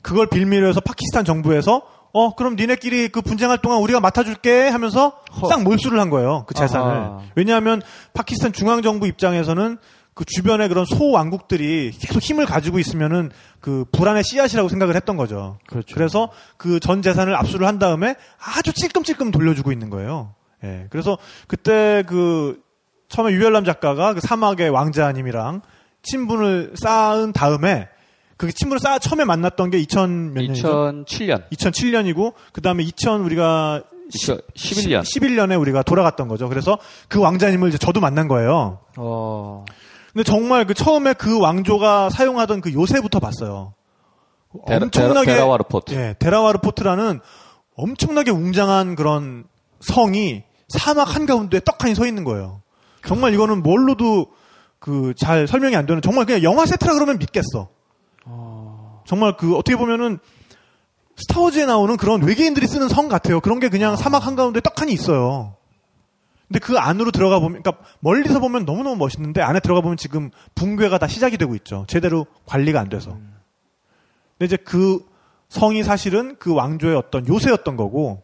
그걸 0.02 0.28
빌미로 0.28 0.68
해서 0.68 0.80
파키스탄 0.80 1.24
정부에서 1.24 1.82
어 2.18 2.34
그럼 2.34 2.56
니네끼리 2.56 3.08
그 3.08 3.20
분쟁할 3.20 3.58
동안 3.58 3.78
우리가 3.80 4.00
맡아줄게 4.00 4.68
하면서 4.68 5.20
싹 5.50 5.62
몰수를 5.62 6.00
한 6.00 6.08
거예요 6.08 6.44
그 6.46 6.54
재산을 6.54 6.90
아하. 6.90 7.20
왜냐하면 7.34 7.82
파키스탄 8.14 8.54
중앙 8.54 8.80
정부 8.80 9.06
입장에서는 9.06 9.76
그 10.14 10.24
주변에 10.24 10.68
그런 10.68 10.86
소왕국들이 10.86 11.92
계속 12.00 12.22
힘을 12.22 12.46
가지고 12.46 12.78
있으면은 12.78 13.30
그 13.60 13.84
불안의 13.92 14.24
씨앗이라고 14.24 14.70
생각을 14.70 14.96
했던 14.96 15.18
거죠. 15.18 15.58
그렇죠. 15.66 15.94
그래서 15.94 16.30
그 16.56 16.80
전 16.80 17.02
재산을 17.02 17.34
압수를 17.36 17.66
한 17.66 17.78
다음에 17.78 18.14
아주 18.42 18.72
찔끔찔끔 18.72 19.30
돌려주고 19.30 19.70
있는 19.72 19.90
거예요. 19.90 20.32
예. 20.64 20.86
그래서 20.88 21.18
그때 21.48 22.02
그 22.06 22.62
처음에 23.08 23.32
유열남 23.32 23.66
작가가 23.66 24.14
그 24.14 24.20
사막의 24.22 24.70
왕자님이랑 24.70 25.60
친분을 26.02 26.72
쌓은 26.76 27.32
다음에 27.34 27.88
그 28.36 28.52
친분을 28.52 28.80
쌓아 28.80 28.98
처음에 28.98 29.24
만났던 29.24 29.70
게 29.70 29.78
2000 29.78 30.34
몇 30.34 30.42
년이죠? 30.42 30.68
2007년, 31.06 31.50
2007년이고 31.50 32.34
그 32.52 32.60
다음에 32.60 32.82
2000 32.84 33.22
우리가 33.22 33.82
2011년 34.12 35.02
11년에 35.02 35.58
우리가 35.60 35.82
돌아갔던 35.82 36.28
거죠. 36.28 36.48
그래서 36.48 36.78
그 37.08 37.20
왕자님을 37.20 37.68
이제 37.70 37.78
저도 37.78 38.00
만난 38.00 38.28
거예요. 38.28 38.80
어. 38.96 39.64
근데 40.12 40.22
정말 40.22 40.66
그 40.66 40.74
처음에 40.74 41.12
그 41.14 41.40
왕조가 41.40 42.10
사용하던 42.10 42.60
그 42.60 42.72
요새부터 42.72 43.20
봤어요. 43.20 43.74
데라- 44.66 44.82
엄청나게 44.84 45.26
데라- 45.26 45.34
데라와르 45.34 45.64
Fort. 45.68 45.94
예, 45.94 46.14
데라와르 46.18 46.58
Fort라는 46.60 47.20
엄청나게 47.74 48.30
웅장한 48.30 48.94
그런 48.96 49.44
성이 49.80 50.44
사막 50.68 51.14
한가운데 51.14 51.60
떡하니 51.60 51.94
서 51.94 52.06
있는 52.06 52.24
거예요. 52.24 52.62
정말 53.06 53.34
이거는 53.34 53.62
뭘로도 53.62 54.26
그 54.78 55.12
잘 55.16 55.46
설명이 55.46 55.74
안 55.76 55.84
되는 55.86 56.00
정말 56.00 56.24
그냥 56.26 56.42
영화 56.42 56.64
세트라 56.64 56.94
그러면 56.94 57.18
믿겠어. 57.18 57.68
정말 59.06 59.36
그 59.36 59.56
어떻게 59.56 59.76
보면은 59.76 60.18
스타워즈에 61.16 61.64
나오는 61.64 61.96
그런 61.96 62.22
외계인들이 62.22 62.66
쓰는 62.66 62.88
성 62.88 63.08
같아요. 63.08 63.40
그런 63.40 63.58
게 63.58 63.68
그냥 63.70 63.96
사막 63.96 64.26
한가운데 64.26 64.60
떡하니 64.60 64.92
있어요. 64.92 65.56
근데 66.48 66.60
그 66.60 66.78
안으로 66.78 67.10
들어가 67.10 67.40
보면, 67.40 67.62
그러니까 67.62 67.84
멀리서 68.00 68.38
보면 68.38 68.66
너무너무 68.66 68.96
멋있는데 68.96 69.40
안에 69.40 69.60
들어가 69.60 69.80
보면 69.80 69.96
지금 69.96 70.30
붕괴가 70.54 70.98
다 70.98 71.08
시작이 71.08 71.38
되고 71.38 71.54
있죠. 71.56 71.84
제대로 71.88 72.26
관리가 72.44 72.78
안 72.78 72.88
돼서. 72.88 73.10
근데 73.12 74.44
이제 74.44 74.56
그 74.56 75.04
성이 75.48 75.82
사실은 75.82 76.36
그 76.38 76.52
왕조의 76.54 76.96
어떤 76.96 77.26
요새였던 77.26 77.76
거고 77.76 78.22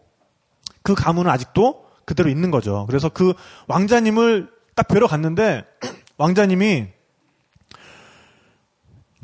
그 0.82 0.94
가문은 0.94 1.30
아직도 1.30 1.86
그대로 2.04 2.28
있는 2.28 2.50
거죠. 2.50 2.84
그래서 2.86 3.08
그 3.08 3.32
왕자님을 3.68 4.50
딱 4.74 4.88
뵈러 4.88 5.06
갔는데 5.06 5.64
왕자님이 6.18 6.88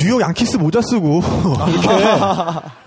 뉴욕 0.00 0.20
양키스 0.20 0.56
모자 0.58 0.80
쓰고 0.80 1.20
이렇게 1.70 1.88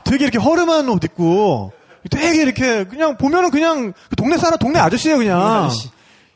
되게 0.03 0.23
이렇게 0.25 0.37
허름한 0.37 0.87
옷 0.89 1.03
입고 1.03 1.71
되게 2.09 2.41
이렇게 2.41 2.83
그냥 2.85 3.17
보면은 3.17 3.51
그냥 3.51 3.93
그 4.09 4.15
동네 4.15 4.37
사람 4.37 4.57
동네 4.59 4.79
아저씨예요 4.79 5.17
그냥. 5.17 5.69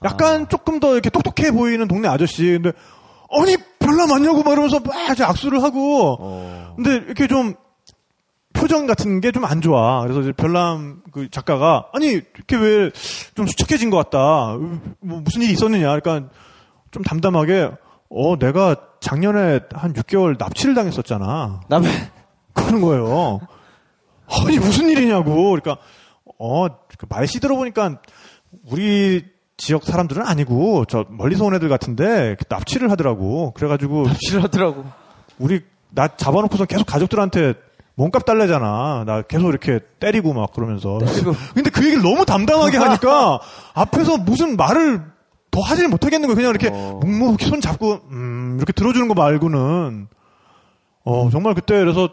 약간 0.03 0.47
조금 0.49 0.79
더 0.79 0.93
이렇게 0.93 1.09
똑똑해 1.09 1.51
보이는 1.51 1.87
동네 1.87 2.07
아저씨. 2.07 2.43
근데 2.61 2.71
아니 3.31 3.55
별남 3.79 4.11
아니냐고 4.11 4.43
막 4.43 4.51
이러면서 4.51 4.79
막 4.79 4.93
악수를 5.19 5.63
하고. 5.63 6.17
근데 6.75 6.95
이렇게 7.05 7.27
좀 7.27 7.55
표정 8.53 8.85
같은 8.85 9.19
게 9.21 9.31
좀 9.31 9.43
안 9.45 9.61
좋아. 9.61 10.01
그래서 10.03 10.21
이제 10.21 10.31
별남 10.33 11.01
그 11.11 11.29
작가가 11.31 11.87
아니 11.93 12.07
이렇게 12.07 12.55
왜 12.57 12.91
좀 13.35 13.47
수척해진 13.47 13.89
것 13.89 13.97
같다. 13.97 14.57
뭐 14.99 15.21
무슨 15.21 15.41
일이 15.41 15.53
있었느냐. 15.53 15.99
그러니까 15.99 16.29
좀 16.91 17.01
담담하게 17.03 17.71
어 18.17 18.37
내가 18.39 18.77
작년에 19.01 19.59
한 19.73 19.93
6개월 19.93 20.39
납치를 20.39 20.73
당했었잖아. 20.73 21.59
남의 21.67 21.91
그러는 22.53 22.79
거예요. 22.79 23.41
아니 24.29 24.57
무슨 24.57 24.89
일이냐고. 24.89 25.51
그러니까 25.51 25.77
어그 26.37 27.07
말씨 27.09 27.41
들어보니까 27.41 27.99
우리 28.71 29.25
지역 29.57 29.83
사람들은 29.83 30.25
아니고 30.25 30.85
저 30.85 31.05
멀리서 31.09 31.43
온 31.43 31.55
애들 31.55 31.67
같은데 31.67 32.37
납치를 32.47 32.89
하더라고. 32.91 33.51
그래가지고 33.51 34.05
싫어하더라고. 34.17 34.85
우리 35.37 35.61
나 35.89 36.07
잡아놓고서 36.07 36.65
계속 36.65 36.85
가족들한테 36.85 37.55
몸값 37.95 38.23
달래잖아. 38.23 39.03
나 39.05 39.21
계속 39.23 39.49
이렇게 39.49 39.81
때리고 39.99 40.33
막 40.33 40.53
그러면서. 40.53 40.99
근데 41.53 41.69
그 41.69 41.83
얘기를 41.83 42.01
너무 42.01 42.25
담담하게 42.25 42.77
하니까 42.77 43.39
앞에서 43.75 44.17
무슨 44.17 44.55
말을 44.55 45.14
더 45.55 45.61
하지를 45.61 45.89
못하겠는 45.89 46.27
거예요. 46.27 46.35
그냥 46.35 46.49
이렇게 46.51 46.69
묵묵히 46.69 47.45
손 47.45 47.61
잡고 47.61 48.01
음 48.11 48.55
이렇게 48.57 48.73
들어주는 48.73 49.07
거 49.07 49.13
말고는 49.13 50.07
어 51.05 51.29
정말 51.31 51.53
그때 51.53 51.75
그래서 51.79 52.09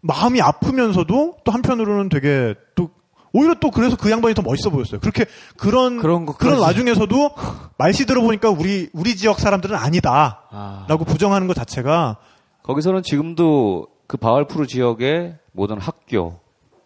마음이 0.00 0.40
아프면서도 0.40 1.38
또 1.44 1.52
한편으로는 1.52 2.08
되게 2.08 2.54
또 2.76 2.90
오히려 3.32 3.54
또 3.60 3.70
그래서 3.70 3.96
그 3.96 4.10
양반이 4.10 4.34
더 4.34 4.42
멋있어 4.42 4.70
보였어요. 4.70 5.00
그렇게 5.00 5.24
그런 5.56 5.98
그런 5.98 6.26
거- 6.26 6.34
그런. 6.36 6.58
와중에서도 6.60 7.30
말씨 7.78 8.04
들어보니까 8.06 8.50
우리 8.50 8.88
우리 8.92 9.16
지역 9.16 9.40
사람들은 9.40 9.74
아니다라고 9.74 10.44
아. 10.50 10.86
부정하는 11.06 11.46
것 11.46 11.54
자체가 11.56 12.18
거기서는 12.62 13.02
지금도 13.02 13.86
그 14.06 14.18
바왈푸르 14.18 14.66
지역의 14.66 15.36
모든 15.52 15.78
학교, 15.80 16.38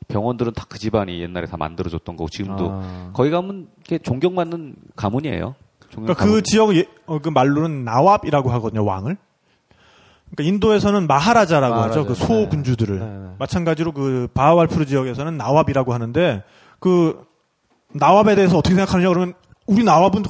병원들은 0.08 0.52
다 0.54 0.64
그 0.68 0.78
집안이 0.78 1.20
옛날에 1.20 1.46
다 1.46 1.56
만들어줬던 1.56 2.16
거고 2.16 2.28
지금도 2.30 2.70
아. 2.72 3.10
거기 3.12 3.30
가면 3.30 3.68
이렇게 3.80 3.98
존경받는 3.98 4.76
가문이에요. 4.94 5.54
그러니까 6.02 6.14
그. 6.24 6.42
지역 6.42 6.74
예- 6.76 6.86
어, 7.06 7.18
그 7.18 7.28
말로는 7.28 7.84
나왑이라고 7.84 8.50
하거든요 8.52 8.84
왕을. 8.84 9.16
그러니까 10.34 10.42
인도에서는 10.54 11.06
마하라자라고 11.06 11.74
마하라자. 11.74 12.00
하죠 12.00 12.08
그 12.08 12.14
소 12.14 12.48
군주들을. 12.48 12.98
네, 12.98 13.04
네. 13.04 13.28
마찬가지로 13.38 13.92
그 13.92 14.28
바하왈푸르 14.34 14.86
지역에서는 14.86 15.36
나왑이라고 15.36 15.92
하는데 15.94 16.42
그 16.80 17.24
나왑에 17.92 18.34
대해서 18.34 18.58
어떻게 18.58 18.74
생각하느냐 18.74 19.08
그러면 19.08 19.34
우리 19.66 19.84
나왑은 19.84 20.24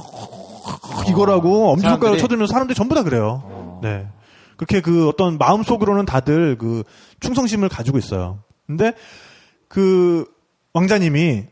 이거라고 1.09 1.71
엄청? 1.73 1.95
어. 2.03 2.17
쳐들면서 2.17 2.53
사람들이 2.53 2.75
전부 2.77 2.95
다 2.95 3.03
그래요. 3.03 3.79
네. 3.83 4.07
그렇게 4.57 4.81
그 4.81 5.09
어떤 5.09 5.39
마음 5.39 5.63
속으로는 5.63 6.07
다들 6.07 6.57
그 6.59 6.83
충성심을 7.21 7.69
가지고 7.69 7.99
있어요. 7.99 8.39
근데 8.67 8.93
그 9.69 10.27
왕자님이 10.73 11.45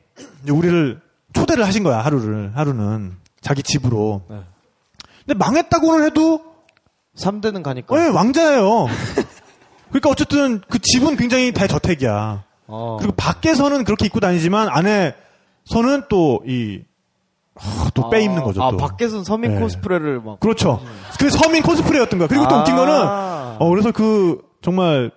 이제 0.43 0.53
우리를 0.53 1.01
초대를 1.33 1.67
하신 1.67 1.83
거야 1.83 1.99
하루를 2.01 2.53
하루는 2.55 3.17
자기 3.45 3.63
집으로. 3.63 4.23
네. 4.29 4.41
근데 5.27 5.39
망했다고는 5.39 6.07
해도 6.07 6.43
3대는 7.17 7.63
가니까. 7.63 7.95
네, 7.95 8.09
왕자예요. 8.09 8.87
그러니까 9.91 10.11
어쨌든 10.11 10.61
그 10.69 10.79
집은 10.81 11.17
굉장히 11.17 11.53
대저택이야. 11.53 12.43
어. 12.67 12.97
그리고 12.99 13.15
밖에서는 13.15 13.85
그렇게 13.85 14.07
입고 14.07 14.19
다니지만 14.21 14.69
안에서는 14.71 16.09
또이또 16.09 16.85
빼입는 18.11 18.43
거죠. 18.43 18.63
아, 18.63 18.71
또. 18.71 18.79
밖에서는 18.79 19.25
서민 19.25 19.55
네. 19.55 19.61
코스프레를 19.61 20.21
막. 20.23 20.41
그렇죠. 20.41 20.81
그 21.21 21.29
서민 21.31 21.63
코스프레였던 21.63 22.19
거야. 22.19 22.29
그리고 22.29 22.49
또 22.49 22.57
아. 22.57 22.61
웃긴 22.61 22.75
거는 22.77 22.95
어 23.61 23.69
그래서 23.69 23.93
그 23.93 24.41
정말 24.63 25.11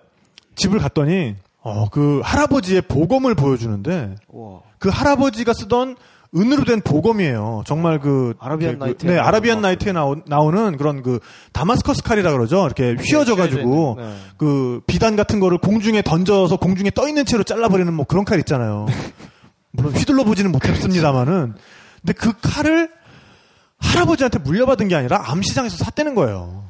집을 0.54 0.78
갔더니 0.78 1.34
어 1.62 1.86
그 1.90 2.20
할아버지의 2.22 2.82
보검을 2.82 3.34
보여주는데 3.34 4.16
우와. 4.28 4.60
그 4.78 4.90
할아버지가 4.90 5.54
쓰던 5.54 5.96
은으로 6.36 6.64
된 6.64 6.80
보검이에요. 6.82 7.62
정말 7.66 7.98
그 8.00 8.34
아라비안 8.38 8.78
그- 8.78 8.84
나이트에 8.84 9.10
네, 9.12 9.18
아라비안 9.18 9.58
거. 9.58 9.68
나이트에 9.68 9.92
나오, 9.92 10.16
나오는 10.26 10.76
그런 10.76 11.02
그 11.02 11.20
다마스커스 11.52 12.02
칼이라 12.02 12.32
그러죠. 12.32 12.66
이렇게 12.66 12.94
휘어져 13.02 13.34
가지고 13.34 13.94
휘어져 13.94 14.00
있는, 14.02 14.14
네. 14.14 14.16
그 14.36 14.80
비단 14.86 15.16
같은 15.16 15.40
거를 15.40 15.56
공중에 15.58 16.02
던져서 16.02 16.56
공중에 16.58 16.90
떠 16.90 17.08
있는 17.08 17.24
채로 17.24 17.44
잘라버리는 17.44 17.90
뭐 17.94 18.04
그런 18.04 18.24
칼 18.26 18.38
있잖아요. 18.40 18.86
물론 19.72 19.94
휘둘러 19.94 20.24
보지는 20.24 20.52
못했습니다만은 20.52 21.54
근데 22.02 22.12
그 22.12 22.32
칼을 22.42 22.90
할아버지한테 23.78 24.38
물려받은 24.40 24.88
게 24.88 24.96
아니라 24.96 25.22
암시장에서 25.30 25.76
샀다는 25.82 26.14
거예요. 26.14 26.64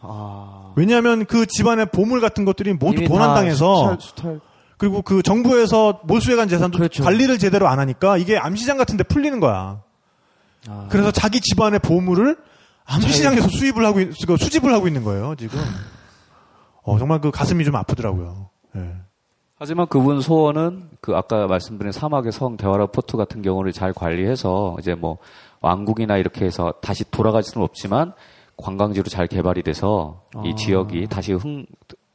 아. 0.00 0.72
왜냐하면 0.76 1.24
그 1.26 1.46
집안의 1.46 1.86
보물 1.92 2.20
같은 2.20 2.44
것들이 2.44 2.72
모두 2.74 3.04
도난당해서 3.04 3.74
다 3.90 3.96
수탈, 4.00 4.00
수탈. 4.00 4.40
그리고 4.78 5.02
그 5.02 5.22
정부에서 5.22 6.00
몰수해간 6.04 6.48
재산도 6.48 6.78
그렇죠. 6.78 7.02
관리를 7.02 7.38
제대로 7.38 7.68
안 7.68 7.78
하니까 7.80 8.16
이게 8.16 8.38
암시장 8.38 8.78
같은데 8.78 9.04
풀리는 9.04 9.38
거야. 9.40 9.82
아. 10.68 10.86
그래서 10.88 11.10
자기 11.10 11.40
집안의 11.40 11.80
보물을 11.80 12.36
암시장에서 12.84 13.48
수입을 13.48 13.84
하고 13.84 14.00
있, 14.00 14.10
그 14.26 14.36
수집을 14.36 14.72
하고 14.72 14.86
있는 14.86 15.04
거예요 15.04 15.34
지금. 15.34 15.58
어 16.82 16.98
정말 16.98 17.20
그 17.20 17.30
가슴이 17.30 17.64
좀 17.64 17.76
아프더라고요. 17.76 18.48
예. 18.76 18.94
하지만 19.56 19.88
그분 19.88 20.20
소원은 20.20 20.88
그 21.00 21.16
아까 21.16 21.46
말씀드린 21.48 21.90
사막의 21.90 22.30
성 22.30 22.56
대화라 22.56 22.86
포트 22.86 23.16
같은 23.16 23.42
경우를 23.42 23.72
잘 23.72 23.92
관리해서 23.92 24.76
이제 24.78 24.94
뭐 24.94 25.18
왕국이나 25.60 26.16
이렇게 26.16 26.44
해서 26.44 26.72
다시 26.80 27.04
돌아갈 27.10 27.42
수는 27.42 27.64
없지만 27.64 28.12
관광지로 28.56 29.08
잘 29.08 29.26
개발이 29.26 29.64
돼서 29.64 30.22
이 30.44 30.52
아. 30.52 30.54
지역이 30.54 31.08
다시 31.08 31.32
흥 31.32 31.66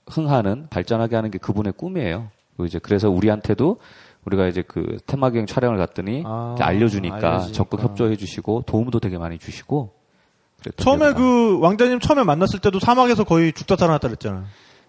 흥하는 0.07 0.67
발전하게 0.69 1.15
하는 1.15 1.29
게 1.31 1.37
그분의 1.37 1.73
꿈이에요. 1.73 2.29
이제 2.65 2.79
그래서 2.79 3.09
우리한테도 3.09 3.79
우리가 4.25 4.47
이제 4.47 4.63
그 4.65 4.97
테마기행 5.05 5.45
촬영을 5.45 5.77
갔더니 5.77 6.23
아, 6.25 6.55
알려주니까, 6.59 7.15
알려주니까. 7.15 7.51
적극 7.53 7.81
협조해 7.83 8.15
주시고 8.15 8.63
도움도 8.65 8.99
되게 8.99 9.17
많이 9.17 9.37
주시고 9.37 9.91
처음에. 10.77 11.13
그 11.13 11.59
왕자님 11.59 11.99
처음에 11.99 12.23
만났을 12.23 12.59
때도 12.59 12.79
사막에서 12.79 13.23
거의 13.25 13.51
죽다 13.51 13.75
살아났다 13.75 14.07
그랬잖아요. 14.07 14.45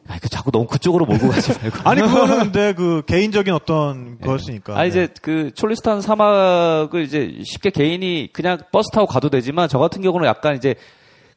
아이, 0.06 0.18
그 0.20 0.28
자꾸 0.28 0.50
너무 0.52 0.66
그쪽으로 0.66 1.06
몰고 1.06 1.28
가지 1.28 1.52
말고 1.58 1.88
아니 1.88 2.02
그거는 2.02 2.38
근데 2.38 2.74
그 2.74 3.02
개인적인 3.06 3.52
어떤 3.54 4.18
거였으니까. 4.20 4.78
아 4.78 4.84
이제 4.84 5.06
네. 5.06 5.14
그 5.22 5.50
촐리스탄 5.54 6.00
사막을 6.00 7.02
이제 7.02 7.40
쉽게 7.42 7.70
개인이 7.70 8.28
그냥 8.32 8.58
버스 8.70 8.90
타고 8.92 9.06
가도 9.06 9.30
되지만 9.30 9.68
저 9.68 9.78
같은 9.78 10.02
경우는 10.02 10.28
약간 10.28 10.56
이제 10.56 10.74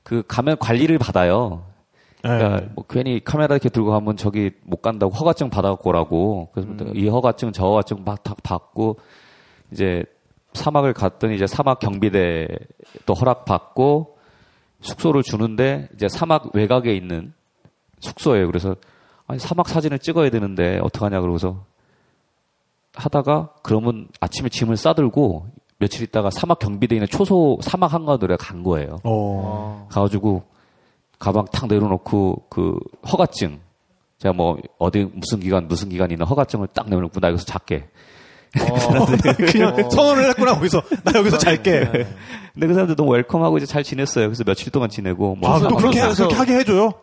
그 0.04 0.22
가면 0.28 0.58
관리를 0.60 0.98
받아요. 0.98 1.64
네. 2.24 2.30
그러니까 2.38 2.68
뭐 2.76 2.86
괜히 2.90 3.20
카메라 3.24 3.56
이렇게 3.56 3.70
들고 3.70 3.92
가면 3.92 4.18
저기 4.18 4.52
못 4.64 4.82
간다고 4.82 5.14
허가증 5.14 5.50
받아갖고 5.50 5.90
오라고. 5.90 6.50
그래서 6.54 6.70
음. 6.70 6.92
이 6.96 7.08
허가증 7.08 7.52
저 7.52 7.66
허가증 7.66 8.04
막 8.06 8.24
다 8.24 8.36
받고 8.44 8.98
이제 9.72 10.04
사막을 10.54 10.94
갔더니 10.94 11.36
이제 11.36 11.46
사막 11.46 11.80
경비대 11.80 12.48
또 13.06 13.14
허락 13.14 13.46
받고 13.46 14.18
숙소를 14.82 15.24
주는데 15.24 15.90
이제 15.96 16.08
사막 16.08 16.56
외곽에 16.56 16.96
있는 16.96 17.34
숙소예요. 18.00 18.48
그래서 18.48 18.76
아니 19.28 19.40
사막 19.40 19.68
사진을 19.70 20.00
찍어야 20.00 20.30
되는데 20.30 20.80
어떡하냐 20.82 21.20
그러고서 21.22 21.66
하다가 22.96 23.54
그러면 23.62 24.08
아침에 24.20 24.50
짐을 24.50 24.78
싸들고 24.78 25.48
며칠 25.80 26.02
있다가 26.04 26.32
사막 26.32 26.58
경비대에 26.60 26.98
있는 26.98 27.08
초소 27.08 27.60
사막 27.62 27.94
한가운데로 27.94 28.38
간 28.38 28.64
거예요. 28.64 28.98
어. 29.04 29.88
가가지고 29.92 30.44
가방 31.20 31.46
탁 31.52 31.68
내려놓고 31.68 32.44
그 32.50 32.78
허가증 33.12 33.60
제가 34.20 34.34
뭐 34.34 34.58
어디 34.80 35.08
무슨 35.14 35.40
기간 35.40 35.68
무슨 35.68 35.90
기간 35.90 36.12
있는 36.12 36.26
허가증을 36.26 36.68
딱 36.74 36.90
내려놓고 36.90 37.20
나 37.20 37.30
여기서 37.30 37.46
잘게. 37.46 37.88
그냥 39.52 39.90
선언을 39.90 40.30
했구나 40.30 40.56
거기서 40.56 40.82
나 41.04 41.12
여기서 41.20 41.38
잘게. 41.38 41.86
근데 42.54 42.68
그 42.68 42.74
사람들 42.74 42.96
너무 42.96 43.12
웰컴하고 43.12 43.58
이제 43.58 43.66
잘 43.66 43.84
지냈어요. 43.84 44.26
그래서 44.28 44.44
며칠 44.44 44.72
동안 44.72 44.90
지내고 44.90 45.36
뭐 45.36 45.50
아, 45.50 45.60
또 45.60 45.76
그렇게 45.76 46.02
그래서- 46.02 46.24
그렇게 46.28 46.36
하게 46.36 46.56
해줘요. 46.60 46.94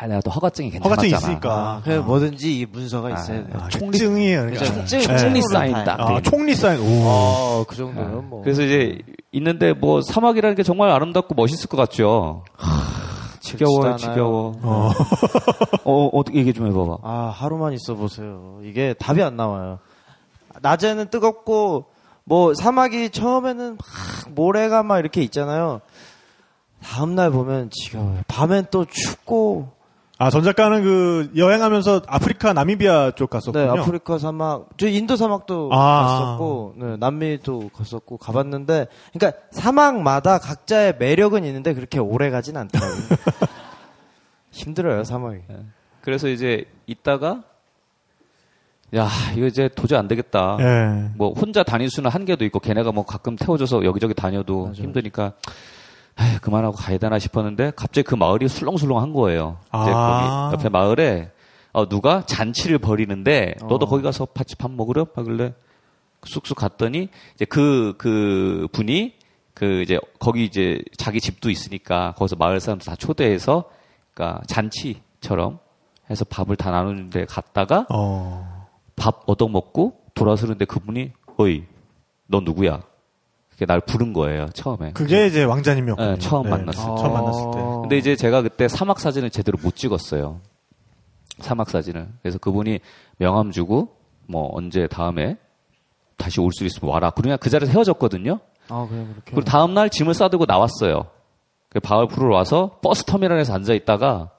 아, 0.00 0.06
내가 0.06 0.20
또 0.20 0.30
허가증이 0.30 0.70
괜찮았잖아. 0.70 1.02
허가증 1.08 1.16
있으니까. 1.30 1.52
아, 1.52 1.80
그래 1.84 1.98
뭐든지 1.98 2.58
이 2.60 2.66
문서가 2.66 3.10
있어야 3.10 3.44
돼. 3.44 3.50
아, 3.52 3.68
총리증이에요. 3.68 4.40
그러니까. 4.46 4.64
총증, 4.64 4.98
네. 5.00 5.16
총리 5.16 5.42
사인 5.42 5.72
딱. 5.84 6.00
아, 6.00 6.20
총리 6.22 6.54
사인. 6.54 6.80
오. 6.80 7.02
어, 7.04 7.64
그 7.68 7.76
정도면 7.76 8.28
뭐. 8.28 8.42
그래서 8.42 8.62
이제 8.62 8.98
있는데 9.32 9.72
뭐 9.74 10.00
사막이라는 10.00 10.56
게 10.56 10.62
정말 10.62 10.90
아름답고 10.90 11.34
멋있을 11.34 11.68
것 11.68 11.76
같죠. 11.76 12.42
지겨워요, 13.42 13.80
그렇지도 13.80 14.12
지겨워. 14.12 14.54
어. 14.62 14.90
어, 15.84 16.06
어떻게 16.12 16.38
얘기 16.38 16.52
좀 16.52 16.66
해봐봐. 16.68 16.98
아, 17.02 17.32
하루만 17.34 17.72
있어 17.72 17.94
보세요. 17.94 18.60
이게 18.62 18.94
답이 18.94 19.22
안 19.22 19.36
나와요. 19.36 19.78
낮에는 20.60 21.08
뜨겁고, 21.10 21.86
뭐, 22.24 22.54
사막이 22.54 23.10
처음에는 23.10 23.76
막, 23.76 24.34
모래가 24.34 24.82
막 24.82 24.98
이렇게 24.98 25.22
있잖아요. 25.22 25.80
다음날 26.82 27.30
보면 27.30 27.70
지겨워요. 27.70 28.22
밤엔 28.28 28.66
또 28.70 28.84
춥고, 28.84 29.70
아, 30.22 30.30
전 30.30 30.44
작가는 30.44 30.84
그 30.84 31.32
여행하면서 31.36 32.02
아프리카 32.06 32.52
나미비아 32.52 33.10
쪽 33.16 33.28
갔었군요. 33.28 33.74
네, 33.74 33.80
아프리카 33.80 34.18
사막, 34.18 34.68
저 34.76 34.86
인도 34.86 35.16
사막도 35.16 35.70
아. 35.72 36.02
갔었고, 36.04 36.74
네, 36.76 36.96
남미도 36.96 37.70
갔었고, 37.74 38.18
가봤는데, 38.18 38.86
그러니까 39.12 39.40
사막마다 39.50 40.38
각자의 40.38 40.94
매력은 41.00 41.44
있는데 41.44 41.74
그렇게 41.74 41.98
오래 41.98 42.30
가진 42.30 42.56
않더라고요. 42.56 43.02
힘들어요, 44.52 45.02
사막이. 45.02 45.40
그래서 46.02 46.28
이제 46.28 46.66
있다가 46.86 47.42
야 48.94 49.08
이거 49.34 49.46
이제 49.46 49.70
도저히 49.74 49.98
안 49.98 50.06
되겠다. 50.06 50.56
예. 50.60 51.10
뭐 51.16 51.32
혼자 51.32 51.64
다닐 51.64 51.90
수는 51.90 52.10
한계도 52.10 52.44
있고 52.44 52.60
걔네가 52.60 52.92
뭐 52.92 53.04
가끔 53.04 53.34
태워줘서 53.34 53.84
여기저기 53.84 54.14
다녀도 54.14 54.64
맞아요. 54.64 54.74
힘드니까 54.74 55.24
아 55.24 55.32
휴, 56.18 56.40
그만하고 56.40 56.76
가야 56.76 56.98
되나 56.98 57.18
싶었는데 57.18 57.72
갑자기 57.76 58.04
그 58.04 58.14
마을이 58.14 58.48
술렁술렁한 58.48 59.12
거예요. 59.12 59.58
이제 59.68 59.90
아. 59.94 60.50
거기 60.50 60.62
옆에 60.62 60.68
마을에 60.68 61.30
어, 61.72 61.88
누가 61.88 62.24
잔치를 62.26 62.78
벌이는데 62.78 63.54
너도 63.60 63.86
어. 63.86 63.88
거기 63.88 64.02
가서 64.02 64.26
같이 64.26 64.56
밥 64.56 64.70
먹으려? 64.70 65.06
하길래 65.14 65.54
쑥쑥 66.24 66.56
갔더니 66.56 67.08
이제 67.34 67.44
그, 67.44 67.94
그 67.98 68.68
분이 68.72 69.14
그 69.54 69.82
이제 69.82 69.98
거기 70.18 70.44
이제 70.44 70.82
자기 70.96 71.20
집도 71.20 71.50
있으니까 71.50 72.14
거기서 72.16 72.36
마을 72.36 72.60
사람들 72.60 72.86
다 72.86 72.96
초대해서 72.96 73.64
그러니까 74.14 74.42
잔치처럼 74.46 75.58
해서 76.10 76.24
밥을 76.24 76.56
다 76.56 76.70
나누는데 76.70 77.26
갔다가 77.26 77.86
어. 77.90 78.68
밥 78.96 79.22
얻어먹고 79.26 80.00
돌아서는데 80.14 80.64
그분이 80.64 81.12
어이 81.38 81.64
너 82.26 82.40
누구야? 82.40 82.82
그게 83.52 83.66
날 83.66 83.80
부른 83.80 84.12
거예요 84.12 84.48
처음에. 84.54 84.92
그게 84.92 85.26
이제 85.26 85.44
왕자님이었군요. 85.44 86.08
네, 86.12 86.18
처음 86.18 86.48
만났을 86.48 86.72
때. 86.80 86.96
처음 86.96 87.12
만났을 87.12 87.50
때. 87.52 87.58
근데 87.82 87.98
이제 87.98 88.16
제가 88.16 88.42
그때 88.42 88.66
사막 88.68 88.98
사진을 88.98 89.30
제대로 89.30 89.58
못 89.62 89.76
찍었어요. 89.76 90.40
사막 91.38 91.70
사진을. 91.70 92.08
그래서 92.22 92.38
그분이 92.38 92.80
명함 93.18 93.50
주고 93.52 93.88
뭐 94.26 94.50
언제 94.52 94.86
다음에 94.86 95.36
다시 96.16 96.40
올 96.40 96.50
수 96.52 96.64
있으면 96.64 96.92
와라. 96.92 97.10
그냥 97.10 97.36
그 97.40 97.50
자리에서 97.50 97.72
헤어졌거든요. 97.72 98.38
아, 98.68 98.86
그냥 98.88 99.06
그렇게. 99.12 99.22
그리고 99.32 99.40
다음 99.42 99.74
날 99.74 99.90
짐을 99.90 100.14
싸들고 100.14 100.44
나왔어요. 100.46 101.06
그 101.68 101.80
바왈푸르 101.80 102.34
와서 102.34 102.78
버스 102.82 103.04
터미널에서 103.04 103.54
앉아 103.54 103.72
있다가 103.74 104.30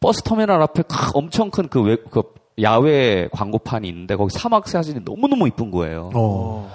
버스 0.00 0.22
터미널 0.22 0.60
앞에 0.62 0.82
크- 0.82 1.10
엄청 1.14 1.50
큰 1.50 1.68
그, 1.68 1.96
그 2.10 2.22
야외 2.62 3.28
광고판이 3.32 3.88
있는데 3.88 4.16
거기 4.16 4.30
사막 4.38 4.68
사진이 4.68 5.00
너무너무 5.04 5.48
이쁜 5.48 5.70
거예요. 5.70 6.10
어. 6.14 6.70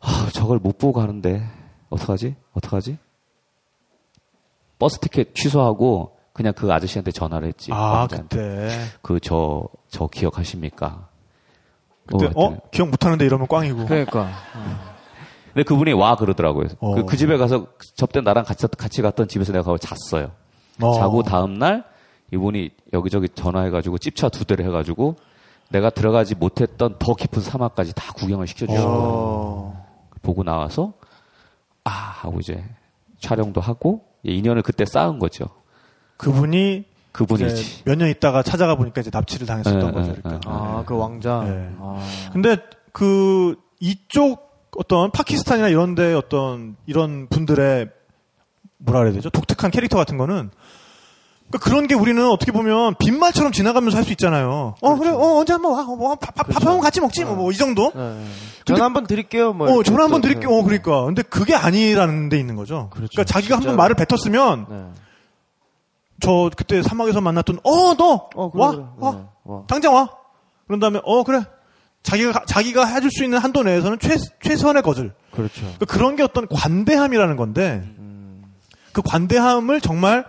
아, 0.00 0.28
저걸 0.32 0.58
못 0.58 0.78
보고 0.78 0.92
가는데 1.00 1.42
어떡하지? 1.90 2.36
어떡하지? 2.54 2.98
버스 4.78 4.98
티켓 4.98 5.34
취소하고 5.34 6.16
그냥 6.32 6.52
그 6.54 6.72
아저씨한테 6.72 7.10
전화를 7.12 7.48
했지. 7.48 7.70
아. 7.72 8.06
그때. 8.10 8.68
그저저 9.02 10.06
기억하십니까? 10.12 11.08
그때, 12.06 12.28
뭐 12.28 12.46
어? 12.46 12.58
기억 12.70 12.90
못하는데 12.90 13.24
이러면 13.24 13.48
꽝이고. 13.48 13.86
그러니까. 13.86 14.30
근데 15.46 15.64
그분이 15.64 15.92
와 15.94 16.16
그러더라고요. 16.16 16.68
어. 16.80 16.94
그, 16.94 17.04
그 17.06 17.16
집에 17.16 17.38
가서 17.38 17.66
접대 17.94 18.20
나랑 18.20 18.44
같이 18.44 18.66
같이 18.66 19.00
갔던 19.00 19.28
집에서 19.28 19.52
내가 19.52 19.64
가고 19.64 19.78
잤어요. 19.78 20.32
어. 20.82 20.92
자고 20.94 21.22
다음 21.22 21.58
날 21.58 21.84
이분이 22.32 22.70
여기저기 22.92 23.28
전화해가지고 23.30 23.98
찝차 23.98 24.28
두 24.28 24.44
대를 24.44 24.66
해가지고 24.66 25.16
내가 25.70 25.90
들어가지 25.90 26.34
못했던 26.34 26.96
더 26.98 27.14
깊은 27.14 27.40
사막까지 27.40 27.94
다 27.94 28.12
구경을 28.12 28.46
시켜주시고 28.46 28.86
어. 28.86 29.85
보고 30.26 30.42
나와서 30.42 30.92
아 31.84 31.90
하고 31.90 32.40
이제 32.40 32.62
촬영도 33.20 33.60
하고 33.60 34.04
예, 34.26 34.32
인연을 34.32 34.62
그때 34.62 34.84
쌓은 34.84 35.18
거죠. 35.20 35.46
그분이 36.16 36.84
그분이지. 37.12 37.84
몇 37.84 37.96
년 37.96 38.08
있다가 38.10 38.42
찾아가 38.42 38.74
보니까 38.74 39.00
이제 39.00 39.10
납치를 39.12 39.46
당했었던 39.46 39.86
네, 39.86 39.92
거죠. 39.92 40.12
네, 40.12 40.18
그러니까. 40.22 40.50
네. 40.50 40.54
아, 40.54 40.82
그 40.84 40.96
왕자. 40.96 41.42
네. 41.44 41.70
아. 41.78 42.04
근데 42.32 42.56
그 42.92 43.54
이쪽 43.80 44.50
어떤 44.76 45.10
파키스탄이나 45.10 45.68
이런데 45.68 46.12
어떤 46.12 46.76
이런 46.86 47.28
분들의 47.28 47.88
뭐라 48.78 49.00
그래야 49.00 49.14
되죠? 49.14 49.30
독특한 49.30 49.70
캐릭터 49.70 49.96
같은 49.96 50.18
거는 50.18 50.50
그러니까 51.48 51.58
그런 51.70 51.86
게 51.86 51.94
우리는 51.94 52.24
어떻게 52.28 52.50
보면 52.52 52.96
빈말처럼 52.98 53.52
지나가면서 53.52 53.96
할 53.96 54.04
수 54.04 54.10
있잖아요. 54.12 54.74
어 54.80 54.94
그래, 54.96 55.10
어 55.10 55.38
언제 55.38 55.52
한번 55.52 55.72
와, 55.72 55.82
어, 55.82 55.96
뭐, 55.96 56.14
밥, 56.16 56.34
밥, 56.34 56.48
밥 56.48 56.56
한번 56.56 56.80
같이 56.80 57.00
먹지, 57.00 57.24
뭐이 57.24 57.56
정도. 57.56 57.92
네. 57.94 58.24
전화 58.64 58.84
한번 58.84 59.06
드릴게요. 59.06 59.52
뭐 59.52 59.70
어, 59.70 59.82
전화 59.84 60.04
한번 60.04 60.20
또, 60.22 60.28
드릴게요. 60.28 60.50
어, 60.50 60.62
그러니까. 60.64 61.04
근데 61.04 61.22
그게 61.22 61.54
아니라는 61.54 62.28
데 62.28 62.38
있는 62.38 62.56
거죠. 62.56 62.88
그렇죠. 62.90 63.10
그러니까 63.12 63.24
자기가 63.24 63.56
진짜. 63.56 63.70
한번 63.70 63.76
말을 63.76 63.94
뱉었으면 63.96 64.66
네. 64.68 64.84
저 66.20 66.50
그때 66.56 66.82
사막에서 66.82 67.20
만났던 67.20 67.60
어, 67.62 67.94
너 67.94 68.28
어, 68.34 68.50
그래, 68.50 68.62
와, 68.62 68.70
그래. 68.72 68.84
와, 68.98 69.12
네. 69.12 69.18
와. 69.44 69.62
당장 69.68 69.94
와. 69.94 70.08
그런 70.66 70.80
다음에 70.80 71.00
어 71.04 71.22
그래. 71.22 71.42
자기가 72.02 72.44
자기가 72.46 72.86
해줄 72.86 73.10
수 73.10 73.22
있는 73.24 73.38
한도 73.38 73.62
내에서는 73.62 73.98
최 74.00 74.16
최선의 74.42 74.82
것을. 74.82 75.12
그렇죠. 75.32 75.60
그러니까 75.60 75.86
그런 75.86 76.16
게 76.16 76.22
어떤 76.22 76.46
관대함이라는 76.48 77.36
건데 77.36 77.82
음. 77.98 78.44
그 78.92 79.02
관대함을 79.02 79.80
정말 79.80 80.24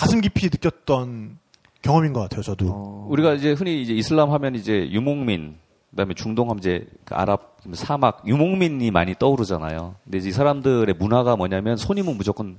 가슴 0.00 0.22
깊이 0.22 0.46
느꼈던 0.46 1.36
경험인 1.82 2.14
것 2.14 2.20
같아요. 2.20 2.40
저도. 2.40 2.66
어. 2.70 3.06
우리가 3.10 3.34
이제 3.34 3.52
흔히 3.52 3.82
이제 3.82 3.92
이슬람 3.92 4.32
하면 4.32 4.54
이제 4.54 4.90
유목민, 4.90 5.56
그다음에 5.90 6.14
중동 6.14 6.48
하면 6.48 6.58
이제 6.58 6.86
그 7.04 7.14
아랍 7.14 7.58
사막 7.74 8.22
유목민이 8.26 8.90
많이 8.92 9.14
떠오르잖아요. 9.18 9.96
근데 10.04 10.16
이제 10.16 10.30
이 10.30 10.32
사람들의 10.32 10.94
문화가 10.94 11.36
뭐냐면 11.36 11.76
손님은 11.76 12.16
무조건 12.16 12.56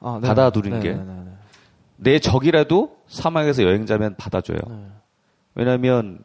아, 0.00 0.20
받아들이는 0.22 0.80
게. 0.80 0.92
네, 0.92 0.96
네, 0.98 1.04
네. 1.04 1.32
내 1.96 2.18
적이라도 2.18 2.98
사막에서 3.08 3.62
여행자면 3.62 4.16
받아줘요. 4.16 4.58
네. 4.68 4.86
왜냐하면 5.54 6.18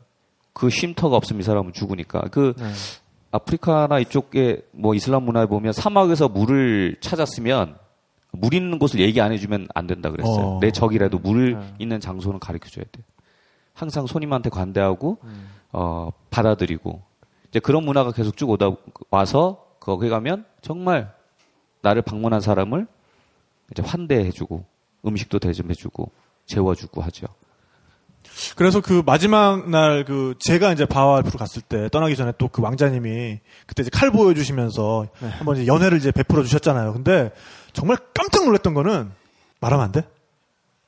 그 0.52 0.70
쉼터가 0.70 1.16
없으면 1.16 1.40
이 1.40 1.44
사람은 1.44 1.72
죽으니까. 1.72 2.24
그 2.30 2.54
네. 2.58 2.66
아프리카나 3.32 4.00
이쪽에 4.00 4.64
뭐 4.72 4.96
이슬람 4.96 5.24
문화에 5.24 5.46
보면 5.46 5.72
사막에서 5.72 6.28
물을 6.28 6.98
찾았으면 7.00 7.78
물 8.32 8.54
있는 8.54 8.80
곳을 8.80 9.00
얘기 9.00 9.20
안 9.22 9.32
해주면 9.32 9.68
안 9.74 9.88
된다 9.88 10.10
그랬어요. 10.10 10.46
어. 10.46 10.60
내 10.62 10.72
적이라도 10.72 11.20
물 11.20 11.54
네. 11.54 11.74
있는 11.80 12.00
장소는 12.00 12.40
가르쳐 12.40 12.70
줘야 12.70 12.86
돼. 12.92 13.04
항상 13.74 14.08
손님한테 14.08 14.50
관대하고 14.50 15.18
음. 15.24 15.50
어 15.74 16.12
받아들이고 16.30 17.02
이제 17.50 17.60
그런 17.60 17.84
문화가 17.84 18.12
계속 18.12 18.38
쭉 18.38 18.50
오다 18.50 18.72
와서 19.10 19.66
거기 19.80 20.10
가면 20.10 20.46
정말 20.62 21.14
나를 21.82 22.02
방문한 22.02 22.42
사람을 22.42 22.88
이제 23.72 23.82
환대해주고 23.82 24.64
음식도 25.06 25.40
대접해주고 25.40 26.12
재워주고 26.46 27.02
하죠. 27.02 27.28
그래서 28.56 28.82
그 28.82 29.04
마지막 29.06 29.70
날 29.70 30.04
그 30.06 30.36
제가 30.40 30.72
이제 30.74 30.86
바와 30.86 31.18
알프로 31.18 31.38
갔을 31.38 31.62
때 31.62 31.90
떠나기 31.90 32.16
전에 32.16 32.32
또 32.38 32.48
그 32.48 32.62
왕자님이 32.62 33.40
그때 33.66 33.82
이제 33.84 33.90
칼 33.94 34.12
보여주시면서 34.12 35.08
네. 35.20 35.30
한번 35.30 35.56
이제 35.58 35.68
연회를 35.68 35.98
이제 35.98 36.12
베풀어 36.12 36.44
주셨잖아요. 36.44 36.94
근데 36.94 37.32
정말 37.74 37.98
깜짝 38.14 38.46
놀랐던 38.46 38.74
거는 38.74 39.12
말하면 39.60 39.86
안 39.86 39.92
돼? 39.92 40.02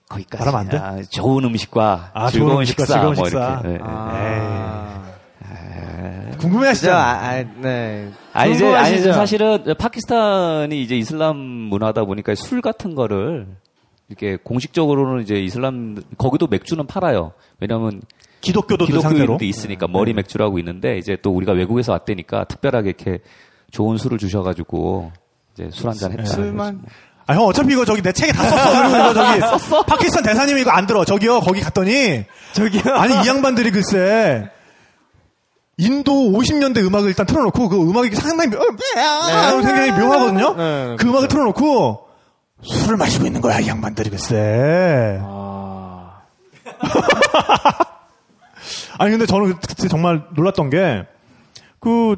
거기까지. 0.10 0.44
말하면 0.44 0.60
안 0.60 0.70
돼? 0.70 0.78
아, 0.78 1.02
좋은 1.10 1.44
음식과 1.46 2.12
아, 2.14 2.30
즐거운 2.32 2.50
좋은 2.52 2.62
음식과 2.62 2.84
식사, 2.86 2.94
즐거운 3.00 3.16
뭐 3.16 3.26
식사. 3.26 3.40
이렇게. 3.64 3.68
네, 3.68 3.74
네. 3.76 3.80
아. 3.84 5.04
궁금해하시죠? 6.40 6.88
그죠? 6.88 6.98
아, 6.98 7.12
아, 7.22 7.44
네. 7.62 8.12
아니 8.34 8.54
이제 8.54 8.68
아니? 8.76 9.00
사실은 9.00 9.64
파키스탄이 9.78 10.82
이제 10.82 10.96
이슬람 10.98 11.38
문화다 11.38 12.04
보니까 12.06 12.36
술 12.36 12.62
같은 12.62 12.96
거를 12.96 13.48
이렇게 14.10 14.38
공식적으로는 14.44 15.24
이제 15.24 15.36
이슬람 15.36 16.02
거기도 16.18 16.48
맥주는 16.48 16.86
팔아요. 16.86 17.34
왜냐하면 17.60 18.02
기독교도들 18.42 19.02
상대로. 19.02 19.14
기독교인도 19.38 19.46
있으니까 19.46 19.88
머리 19.88 20.14
맥주라고 20.14 20.60
있는데 20.60 20.98
이제 20.98 21.18
또 21.22 21.32
우리가 21.32 21.54
외국에서 21.54 21.94
왔다니까 21.94 22.46
특별하게 22.46 22.90
이렇게 22.90 23.20
좋은 23.72 23.98
술을 23.98 24.18
주셔가지고 24.18 25.12
이제 25.54 25.70
술 25.72 25.90
한잔 25.90 26.12
했다. 26.12 26.26
술만 26.26 26.84
아, 27.26 27.36
형, 27.36 27.46
어차피 27.46 27.72
이거 27.74 27.86
저기 27.86 28.02
내 28.02 28.12
책에 28.12 28.34
다 28.34 28.44
썼어. 28.44 28.90
이거 28.90 29.14
저기. 29.14 29.40
썼어? 29.68 29.84
파키스탄 29.84 30.24
대사님이 30.24 30.62
이거 30.62 30.72
안 30.72 30.86
들어. 30.86 31.06
저기요, 31.06 31.40
거기 31.40 31.62
갔더니. 31.62 32.26
저기요. 32.52 32.96
아니, 32.96 33.14
이 33.14 33.28
양반들이 33.28 33.72
글쎄. 33.72 34.50
인도 35.78 36.12
50년대 36.12 36.86
음악을 36.86 37.08
일단 37.08 37.26
틀어놓고, 37.26 37.70
그 37.70 37.78
음악이 37.82 38.14
상당히, 38.16 38.50
묘, 38.50 38.58
네. 38.96 39.66
굉장히 39.66 39.92
묘하거든요? 39.92 40.54
네, 40.56 40.96
그 41.00 41.08
음악을 41.08 41.30
틀어놓고, 41.30 42.03
술을 42.64 42.98
마시고 42.98 43.26
있는 43.26 43.42
거야, 43.42 43.60
이 43.60 43.68
양반들이 43.68 44.10
글쎄. 44.10 45.20
아. 45.22 46.22
아니, 48.98 49.12
근데 49.12 49.26
저는 49.26 49.58
그때 49.60 49.88
정말 49.88 50.24
놀랐던 50.36 50.70
게, 50.70 51.06
그, 51.80 52.16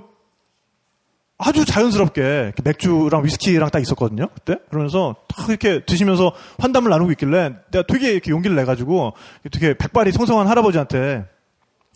아주 1.38 1.65
자연스럽게 1.65 2.53
맥주랑 2.63 3.26
위스키랑 3.26 3.69
딱 3.69 3.80
있었거든요. 3.81 4.30
그때 4.34 4.55
그러면서 4.69 5.15
딱 5.27 5.49
이렇게 5.49 5.84
드시면서 5.84 6.31
환담을 6.59 6.89
나누고 6.89 7.11
있길래 7.11 7.55
내가 7.72 7.84
되게 7.85 8.13
이렇게 8.13 8.31
용기를 8.31 8.55
내 8.55 8.63
가지고 8.63 9.11
되게 9.51 9.73
백발이 9.77 10.13
성성한 10.13 10.47
할아버지한테 10.47 11.26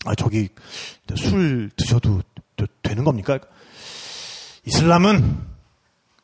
아 0.05 0.13
저기 0.15 0.49
술 1.15 1.69
드셔도 1.77 2.21
되- 2.57 2.65
되는 2.83 3.05
겁니까? 3.05 3.39
이슬람은 4.65 5.37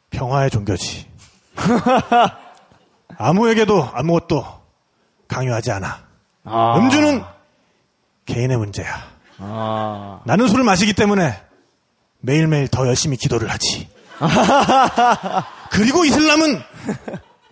평화의 0.10 0.50
종교지. 0.50 1.08
아무에게도 3.18 3.90
아무것도 3.94 4.46
강요하지 5.28 5.72
않아. 5.72 6.00
아. 6.44 6.78
음주는 6.78 7.24
개인의 8.26 8.58
문제야. 8.58 9.04
아. 9.40 10.22
나는 10.26 10.48
술을 10.48 10.64
마시기 10.64 10.94
때문에 10.94 11.42
매일매일 12.22 12.68
더 12.68 12.88
열심히 12.88 13.18
기도를 13.18 13.50
하지. 13.50 13.88
그리고 15.72 16.06
이슬람은 16.06 16.62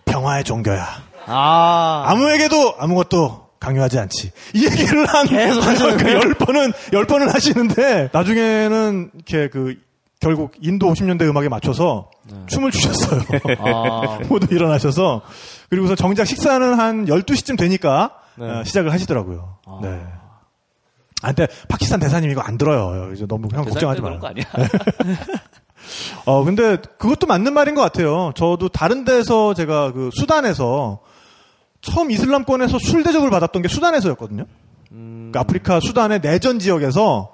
평화의 0.04 0.44
종교야. 0.44 0.86
아. 1.26 2.04
아무에게도 2.06 2.76
아무것도 2.78 3.44
강요하지 3.60 3.98
않지. 3.98 4.32
이 4.52 4.64
얘기를 4.66 5.06
한, 5.06 5.26
그 5.96 6.12
열 6.12 6.34
번은, 6.34 6.72
열 6.92 7.06
번은 7.06 7.30
하시는데, 7.32 8.10
나중에는, 8.12 9.10
이렇게 9.14 9.48
그, 9.48 9.76
결국 10.20 10.52
인도 10.60 10.90
50년대 10.92 11.22
음악에 11.22 11.48
맞춰서 11.48 12.10
춤을 12.46 12.70
추셨어요. 12.70 13.20
아. 13.58 14.18
모두 14.28 14.52
일어나셔서. 14.54 15.22
그리고서 15.68 15.94
정작 15.94 16.24
식사는 16.24 16.78
한 16.78 17.06
12시쯤 17.06 17.58
되니까, 17.58 18.14
네. 18.36 18.48
어, 18.48 18.64
시작을 18.64 18.92
하시더라고요. 18.92 19.58
네. 19.82 20.02
아, 21.22 21.32
근데 21.32 21.46
파키스탄 21.68 22.00
대사님 22.00 22.30
이거 22.30 22.40
안 22.40 22.58
들어요. 22.58 23.12
이제 23.12 23.26
너무 23.26 23.48
형 23.52 23.64
걱정하지 23.64 24.02
마요. 24.02 24.18
거 24.18 24.28
아니야? 24.28 24.44
어, 26.26 26.44
근데 26.44 26.76
그것도 26.98 27.26
맞는 27.26 27.52
말인 27.54 27.74
것 27.74 27.82
같아요. 27.82 28.32
저도 28.34 28.68
다른 28.68 29.04
데서 29.04 29.54
제가 29.54 29.92
그 29.92 30.10
수단에서 30.14 31.00
처음 31.80 32.10
이슬람권에서 32.10 32.78
술 32.78 33.02
대접을 33.02 33.30
받았던 33.30 33.62
게 33.62 33.68
수단에서였거든요. 33.68 34.44
그 34.90 35.32
아프리카 35.38 35.80
수단의 35.80 36.20
내전 36.20 36.58
지역에서 36.58 37.33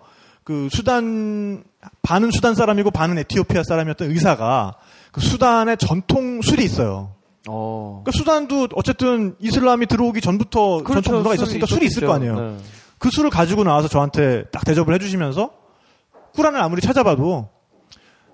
그 0.50 0.68
수단 0.72 1.62
반은 2.02 2.32
수단 2.32 2.56
사람이고 2.56 2.90
반은 2.90 3.18
에티오피아 3.18 3.62
사람이었던 3.62 4.10
의사가 4.10 4.74
그 5.12 5.20
수단의 5.20 5.76
전통 5.76 6.42
술이 6.42 6.64
있어요. 6.64 7.12
어. 7.48 8.02
그러니까 8.02 8.18
수단도 8.18 8.66
어쨌든 8.74 9.36
이슬람이 9.38 9.86
들어오기 9.86 10.20
전부터 10.20 10.82
전통 10.82 11.18
문화가 11.18 11.36
있었으니까 11.36 11.66
술이 11.66 11.86
있을 11.86 12.04
거 12.04 12.14
아니에요. 12.14 12.40
네. 12.40 12.56
그 12.98 13.10
술을 13.12 13.30
가지고 13.30 13.62
나와서 13.62 13.86
저한테 13.86 14.46
딱 14.50 14.64
대접을 14.64 14.92
해주시면서 14.94 15.50
꾸란을 16.34 16.60
아무리 16.60 16.80
찾아봐도 16.80 17.48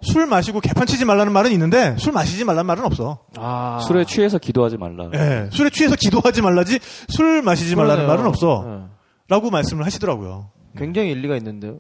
술 0.01 0.25
마시고 0.25 0.61
개판 0.61 0.87
치지 0.87 1.05
말라는 1.05 1.35
말은 1.35 1.53
있는데 1.53 1.97
술 1.99 2.15
마시지 2.15 2.47
말라는 2.47 2.65
말은 2.65 2.83
없어. 2.87 3.19
아. 3.37 3.79
술에 3.87 4.05
취해서 4.07 4.39
기도하지 4.39 4.79
말라. 4.79 5.11
예, 5.13 5.51
술에 5.53 5.69
취해서 5.69 5.97
기도하지 5.97 6.41
말라지 6.41 6.79
술 7.11 7.43
마시지 7.43 7.77
말라는 7.77 8.05
그러네요. 8.07 8.17
말은 8.17 8.27
없어. 8.27 8.65
네. 8.67 8.85
라고 9.29 9.51
말씀을 9.51 9.85
하시더라고요. 9.85 10.49
굉장히 10.79 11.11
일리가 11.11 11.37
있는데요. 11.37 11.79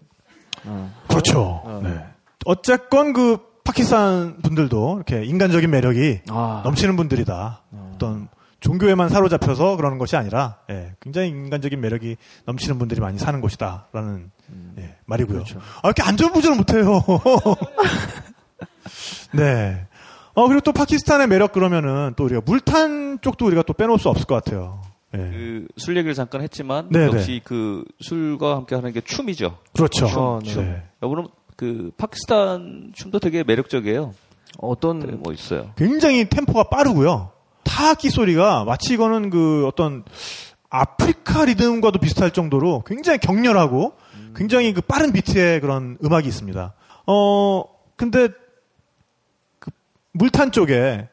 그렇죠. 1.08 1.62
어. 1.64 1.80
네. 1.82 2.04
어쨌건 2.44 3.12
그 3.12 3.38
파키스탄 3.64 4.38
분들도 4.42 4.94
이렇게 4.96 5.24
인간적인 5.24 5.70
매력이 5.70 6.20
아. 6.28 6.62
넘치는 6.64 6.96
분들이다. 6.96 7.62
어떤 7.94 8.28
종교에만 8.60 9.08
사로잡혀서 9.08 9.76
그러는 9.76 9.98
것이 9.98 10.16
아니라 10.16 10.58
예, 10.70 10.92
굉장히 11.00 11.28
인간적인 11.28 11.80
매력이 11.80 12.16
넘치는 12.46 12.78
분들이 12.78 13.00
많이 13.00 13.18
사는 13.18 13.40
곳이다라는 13.40 14.30
예, 14.78 14.96
말이고요. 15.06 15.44
아, 15.82 15.88
이렇게 15.88 16.02
안전부전을 16.02 16.56
못해요. 16.56 17.02
네. 19.34 19.86
어 20.34 20.48
그리고 20.48 20.60
또 20.60 20.72
파키스탄의 20.72 21.28
매력 21.28 21.52
그러면은 21.52 22.12
또 22.16 22.24
우리가 22.24 22.42
물탄 22.44 23.18
쪽도 23.22 23.46
우리가 23.46 23.62
또 23.62 23.72
빼놓을 23.72 23.98
수 23.98 24.08
없을 24.08 24.26
것 24.26 24.34
같아요. 24.34 24.82
예. 25.18 25.66
그술 25.74 25.96
얘기를 25.96 26.14
잠깐 26.14 26.42
했지만 26.42 26.88
네, 26.90 27.06
역시 27.06 27.40
그 27.44 27.84
술과 28.00 28.56
함께 28.56 28.74
하는 28.74 28.92
게 28.92 29.00
춤이죠. 29.00 29.58
그렇죠. 29.74 30.06
어, 30.06 30.40
네. 30.44 30.54
네. 30.54 30.82
여러분 31.02 31.28
그 31.56 31.90
파키스탄 31.96 32.92
춤도 32.94 33.18
되게 33.18 33.44
매력적이에요. 33.44 34.14
어떤 34.58 35.00
되게 35.00 35.12
뭐 35.12 35.32
있어요. 35.32 35.72
굉장히 35.76 36.28
템포가 36.28 36.64
빠르고요. 36.64 37.30
타악기 37.64 38.10
소리가 38.10 38.64
마치 38.64 38.94
이거는 38.94 39.30
그 39.30 39.66
어떤 39.66 40.04
아프리카 40.70 41.44
리듬과도 41.44 41.98
비슷할 41.98 42.30
정도로 42.30 42.82
굉장히 42.86 43.18
격렬하고 43.18 43.94
굉장히 44.34 44.72
그 44.72 44.80
빠른 44.80 45.12
비트의 45.12 45.60
그런 45.60 45.98
음악이 46.04 46.28
있습니다. 46.28 46.74
어, 47.06 47.64
근데 47.96 48.28
그 49.58 49.70
물탄 50.12 50.52
쪽에 50.52 51.08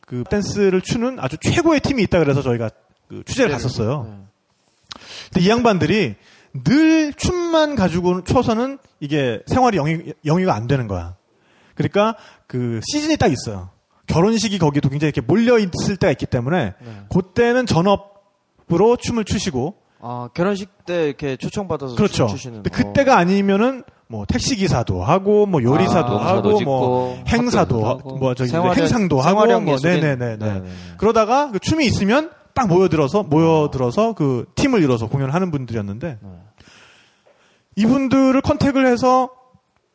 그 0.00 0.24
댄스를 0.28 0.80
추는 0.80 1.18
아주 1.18 1.36
최고의 1.38 1.80
팀이 1.80 2.02
있다 2.04 2.18
그래서 2.18 2.42
저희가 2.42 2.70
그 3.12 3.24
취재를 3.26 3.50
갔었어요. 3.52 4.26
근데 5.32 5.44
이 5.44 5.48
양반들이 5.50 6.14
늘 6.64 7.12
춤만 7.12 7.74
가지고 7.76 8.24
춰서는 8.24 8.78
이게 9.00 9.42
생활이 9.46 9.76
영위, 9.76 10.12
영위가 10.24 10.54
안 10.54 10.66
되는 10.66 10.88
거야. 10.88 11.16
그러니까 11.74 12.16
그 12.46 12.80
시즌이 12.90 13.16
딱 13.18 13.30
있어요. 13.30 13.70
결혼식이 14.06 14.58
거기도 14.58 14.88
굉장히 14.88 15.10
이렇게 15.14 15.20
몰려 15.26 15.58
있을 15.58 15.96
때가 15.96 16.10
있기 16.12 16.26
때문에 16.26 16.74
그때는 17.10 17.66
전업으로 17.66 18.96
춤을 18.98 19.24
추시고 19.24 19.74
아 20.00 20.28
결혼식 20.34 20.68
때 20.84 21.06
이렇게 21.06 21.36
초청받아서 21.36 21.94
그렇죠. 21.94 22.26
춤추시는 22.26 22.62
근데 22.62 22.70
그때가 22.70 23.16
아니면은 23.16 23.84
뭐 24.08 24.26
택시 24.26 24.56
기사도 24.56 25.02
하고 25.02 25.46
뭐 25.46 25.62
요리사도 25.62 26.18
아, 26.20 26.26
하고 26.36 26.60
뭐 26.60 27.22
행사도 27.28 27.86
하고 27.86 28.16
뭐 28.18 28.34
저기 28.34 28.50
생활형- 28.50 28.76
행상도 28.78 29.20
하고 29.20 29.60
뭐. 29.60 29.76
네네네네. 29.82 30.16
네 30.16 30.36
네네. 30.36 30.68
그러다가 30.98 31.50
그 31.50 31.58
춤이 31.60 31.86
있으면 31.86 32.30
딱 32.54 32.68
모여들어서 32.68 33.22
모여들어서 33.22 34.12
그 34.14 34.46
팀을 34.54 34.82
이뤄서 34.82 35.08
공연을 35.08 35.34
하는 35.34 35.50
분들이었는데 35.50 36.18
이분들을 37.76 38.40
컨택을 38.42 38.86
해서 38.86 39.30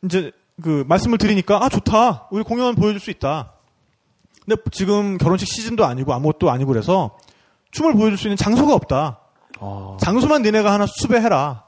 이제 0.04 0.32
그 0.62 0.84
말씀을 0.88 1.18
드리니까 1.18 1.64
아 1.64 1.68
좋다 1.68 2.28
우리 2.30 2.42
공연 2.42 2.74
보여줄 2.74 3.00
수 3.00 3.10
있다. 3.10 3.52
근데 4.44 4.60
지금 4.72 5.18
결혼식 5.18 5.46
시즌도 5.46 5.84
아니고 5.84 6.12
아무것도 6.12 6.50
아니고 6.50 6.72
그래서 6.72 7.16
춤을 7.70 7.92
보여줄 7.94 8.16
수 8.18 8.26
있는 8.28 8.36
장소가 8.36 8.74
없다. 8.74 9.20
장소만 10.00 10.42
니네가 10.42 10.72
하나 10.72 10.86
수배해라. 10.86 11.64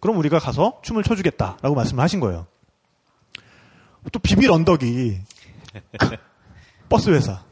그럼 0.00 0.18
우리가 0.18 0.38
가서 0.38 0.80
춤을 0.82 1.02
춰주겠다라고 1.02 1.74
말씀을 1.74 2.02
하신 2.02 2.20
거예요. 2.20 2.46
또 4.12 4.18
비빌 4.18 4.50
언덕이 4.50 5.18
그 5.98 6.16
버스 6.88 7.10
회사. 7.10 7.42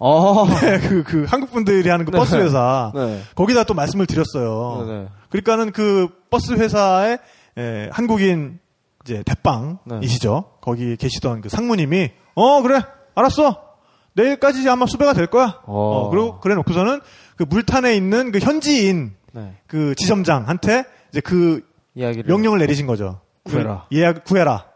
어. 0.00 0.46
네, 0.60 0.80
그, 0.80 1.02
그 1.04 1.24
한국 1.28 1.52
분들이 1.52 1.88
하는 1.88 2.04
그 2.06 2.10
버스 2.10 2.34
회사. 2.36 2.90
네. 2.94 3.20
거기다 3.34 3.64
또 3.64 3.74
말씀을 3.74 4.06
드렸어요. 4.06 4.84
네, 4.86 4.92
네. 4.92 5.08
그러니까는 5.28 5.72
그 5.72 6.08
버스 6.30 6.52
회사의 6.54 7.18
에, 7.58 7.88
한국인 7.92 8.58
이제 9.04 9.22
대빵이시죠. 9.24 10.56
거기 10.60 10.96
계시던 10.96 11.42
그 11.42 11.48
상무님이 11.48 12.10
어 12.34 12.62
그래 12.62 12.82
알았어 13.14 13.62
내일까지 14.14 14.68
아마 14.68 14.86
수배가 14.86 15.12
될 15.12 15.26
거야. 15.26 15.60
어. 15.66 16.06
어, 16.06 16.10
그리고 16.10 16.40
그래 16.40 16.54
놓고서는 16.54 17.00
그 17.36 17.44
물탄에 17.44 17.94
있는 17.94 18.32
그 18.32 18.38
현지인 18.38 19.14
네. 19.32 19.56
그 19.66 19.94
지점장한테 19.94 20.84
이제 21.10 21.20
그 21.20 21.62
이야기를 21.94 22.24
명령을 22.24 22.58
내리신 22.58 22.86
거죠. 22.86 23.20
구해라. 23.44 23.86
그 23.88 23.96
예약 23.96 24.24
구해라. 24.24 24.69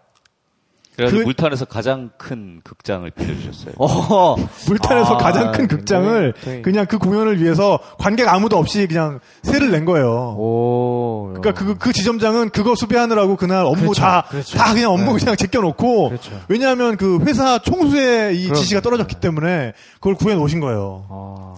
그래서 0.97 1.17
그- 1.17 1.23
물탄에서 1.23 1.65
가장 1.65 2.11
큰 2.17 2.61
극장을 2.63 3.11
빌려주셨어요. 3.11 3.75
어. 3.79 4.37
물탄에서 4.69 5.15
아, 5.15 5.17
가장 5.17 5.51
큰 5.51 5.67
극장을 5.67 6.33
굉장히- 6.35 6.63
그냥 6.63 6.87
그 6.87 6.99
공연을 6.99 7.43
위해서 7.43 7.81
관객 7.99 8.29
아무도 8.29 8.57
없이 8.59 8.87
그냥 8.87 9.19
세를 9.43 9.73
낸 9.73 9.85
거예요. 9.85 10.37
오. 10.39 11.33
그러니까 11.35 11.53
그, 11.53 11.77
그 11.79 11.93
지점장은 11.93 12.51
그거 12.51 12.77
수배하느라고 12.77 13.35
그날 13.37 13.65
업무 13.65 13.81
그렇죠, 13.83 14.01
다, 14.03 14.25
그렇죠. 14.29 14.57
다 14.57 14.73
그냥 14.73 14.93
업무 14.93 15.15
네. 15.15 15.19
그냥 15.19 15.37
제껴놓고, 15.37 16.09
그렇죠. 16.11 16.41
왜냐하면 16.49 16.97
그 16.97 17.19
회사 17.27 17.59
총수의 17.59 18.37
이. 18.41 18.53
지시가 18.55 18.81
떨어졌기 18.81 19.17
때문에 19.17 19.73
그걸 19.95 20.15
구해 20.15 20.37
놓으신 20.37 20.61
거예요. 20.61 21.07
아. 21.11 21.55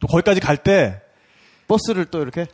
또 0.00 0.06
거기까지 0.08 0.40
갈 0.40 0.56
때, 0.56 1.00
버스를 1.68 2.06
또 2.06 2.20
이렇게 2.22 2.46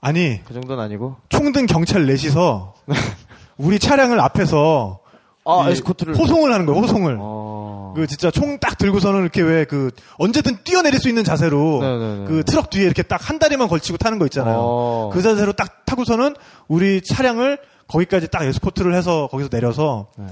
아니, 0.00 0.40
그 0.44 0.54
정도는 0.54 0.82
아니고. 0.84 1.16
총등 1.28 1.66
경찰 1.66 2.06
넷이서 2.06 2.74
우리 3.58 3.78
차량을 3.80 4.20
앞에서 4.20 5.00
아이 5.44 5.72
에스코트를. 5.72 6.16
호송을 6.16 6.52
하는 6.52 6.66
거예요, 6.66 6.80
호송을. 6.80 7.16
어. 7.20 7.92
그 7.96 8.06
진짜 8.06 8.30
총 8.30 8.58
딱 8.58 8.78
들고서는 8.78 9.20
이렇게 9.22 9.42
왜 9.42 9.64
그 9.64 9.90
언제든 10.18 10.58
뛰어내릴 10.64 10.98
수 10.98 11.08
있는 11.08 11.24
자세로 11.24 11.80
네네네. 11.82 12.24
그 12.26 12.42
트럭 12.44 12.70
뒤에 12.70 12.84
이렇게 12.84 13.02
딱 13.02 13.20
한 13.28 13.38
다리만 13.38 13.68
걸치고 13.68 13.98
타는 13.98 14.18
거 14.18 14.24
있잖아요. 14.26 14.56
어. 14.58 15.10
그 15.12 15.20
자세로 15.22 15.52
딱 15.52 15.84
타고서는 15.84 16.34
우리 16.68 17.00
차량을 17.02 17.58
거기까지 17.88 18.28
딱 18.28 18.44
에스코트를 18.44 18.94
해서 18.94 19.28
거기서 19.30 19.48
내려서 19.50 20.08
네. 20.16 20.26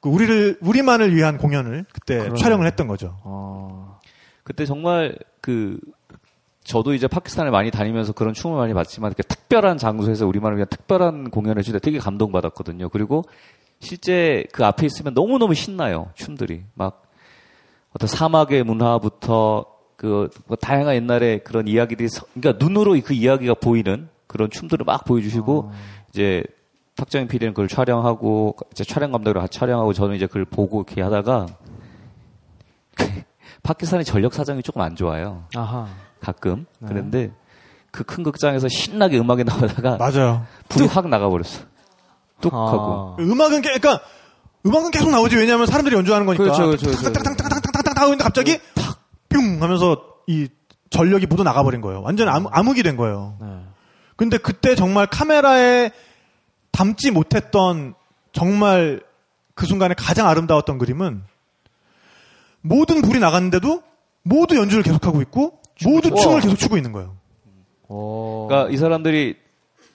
그 0.00 0.08
우리를 0.08 0.58
우리만을 0.60 1.14
위한 1.14 1.38
공연을 1.38 1.86
그때 1.92 2.14
그러네요. 2.18 2.34
촬영을 2.36 2.66
했던 2.66 2.86
거죠. 2.86 3.16
어. 3.24 3.98
그때 4.44 4.66
정말 4.66 5.16
그 5.40 5.78
저도 6.64 6.92
이제 6.94 7.06
파키스탄을 7.08 7.50
많이 7.50 7.70
다니면서 7.70 8.12
그런 8.12 8.34
춤을 8.34 8.56
많이 8.58 8.74
봤지만 8.74 9.10
이렇게 9.10 9.22
특별한 9.22 9.78
장소에서 9.78 10.26
우리만을 10.26 10.56
위한 10.58 10.68
특별한 10.68 11.30
공연을 11.30 11.62
때 11.62 11.78
되게 11.78 11.98
감동받았거든요. 11.98 12.90
그리고 12.90 13.24
실제 13.80 14.44
그 14.52 14.64
앞에 14.64 14.86
있으면 14.86 15.14
너무너무 15.14 15.54
신나요. 15.54 16.10
춤들이. 16.14 16.64
막 16.74 17.02
어떤 17.94 18.06
사막의 18.08 18.62
문화부터 18.64 19.66
그 19.96 20.28
뭐 20.46 20.56
다양한 20.56 20.94
옛날에 20.94 21.38
그런 21.38 21.66
이야기들이 21.68 22.08
서- 22.08 22.24
그러니까 22.34 22.64
눈으로 22.64 22.98
그 23.04 23.12
이야기가 23.14 23.54
보이는 23.54 24.08
그런 24.26 24.48
춤들을 24.50 24.84
막 24.84 25.04
보여주시고 25.04 25.72
이제 26.10 26.42
탁정인 26.96 27.28
PD는 27.28 27.52
그걸 27.54 27.68
촬영하고 27.68 28.56
이제 28.70 28.84
촬영 28.84 29.12
같이 29.12 29.58
촬영하고 29.58 29.92
저는 29.92 30.16
이제 30.16 30.26
그걸 30.26 30.44
보고 30.44 30.82
이렇게 30.86 31.02
하다가 31.02 31.46
파키스탄의 33.62 34.04
전력 34.04 34.32
사정이 34.34 34.62
조금 34.62 34.80
안 34.82 34.96
좋아요. 34.96 35.44
아하. 35.56 35.86
가끔. 36.20 36.66
그런데 36.86 37.30
그 37.90 38.04
큰 38.04 38.22
극장에서 38.22 38.68
신나게 38.68 39.18
음악이 39.18 39.44
나오다가 39.44 39.96
맞아요. 39.96 40.46
불이 40.68 40.86
확 40.86 41.08
나가버렸어. 41.08 41.64
뚝 42.40 42.54
아. 42.54 42.72
하고. 42.72 43.16
음악은 43.20 43.62
게- 43.62 43.68
그러니까 43.78 44.00
음악은 44.66 44.90
계속 44.90 45.10
나오지 45.10 45.36
왜냐하면 45.36 45.66
사람들이 45.66 45.94
연주하는 45.96 46.26
거니까. 46.26 46.44
그렇죠, 46.44 46.66
그렇죠, 46.66 46.86
그렇죠. 46.86 47.02
탕탕탕탕탕탕탕탕 47.12 48.04
하는데 48.04 48.24
갑자기 48.24 48.58
탁 48.74 48.98
뿅 49.32 49.62
하면서 49.62 50.02
이 50.26 50.48
전력이 50.90 51.26
모두 51.26 51.44
나가버린 51.44 51.80
거예요. 51.80 52.02
완전 52.02 52.28
암, 52.28 52.46
암흑이 52.50 52.82
된 52.82 52.96
거예요. 52.96 53.36
네. 53.40 53.46
근데 54.16 54.38
그때 54.38 54.74
정말 54.74 55.06
카메라에 55.06 55.92
담지 56.72 57.12
못했던 57.12 57.94
정말 58.32 59.00
그 59.54 59.66
순간에 59.66 59.94
가장 59.96 60.26
아름다웠던 60.26 60.78
그림은 60.78 61.22
모든 62.60 63.02
불이 63.02 63.20
나갔는데도 63.20 63.82
모두 64.22 64.56
연주를 64.56 64.82
계속하고 64.82 65.20
있고 65.22 65.60
모두. 65.84 66.12
춤을 66.14 66.40
계속 66.40 66.56
추고 66.56 66.76
있는 66.76 66.90
거예요. 66.92 67.16
오. 67.88 68.46
그러니까 68.48 68.72
이 68.72 68.76
사람들이 68.76 69.36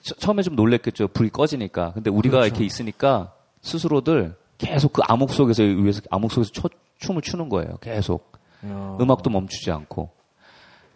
처- 0.06 0.14
처음에 0.14 0.42
좀 0.42 0.54
놀랬겠죠. 0.56 1.08
불이 1.08 1.30
꺼지니까. 1.30 1.92
근데 1.92 2.10
우리가 2.10 2.36
그렇죠. 2.38 2.46
이렇게 2.48 2.64
있으니까 2.64 3.32
스스로들 3.62 4.36
계속 4.58 4.92
그 4.92 5.02
암흑 5.06 5.30
속에서 5.30 5.62
위에서 5.62 6.00
암흑 6.10 6.30
속에서 6.32 6.50
춰- 6.52 6.68
춤을 6.98 7.22
추는 7.22 7.48
거예요. 7.48 7.76
계속. 7.80 8.32
야. 8.66 8.96
음악도 9.00 9.28
멈추지 9.30 9.70
않고. 9.70 10.10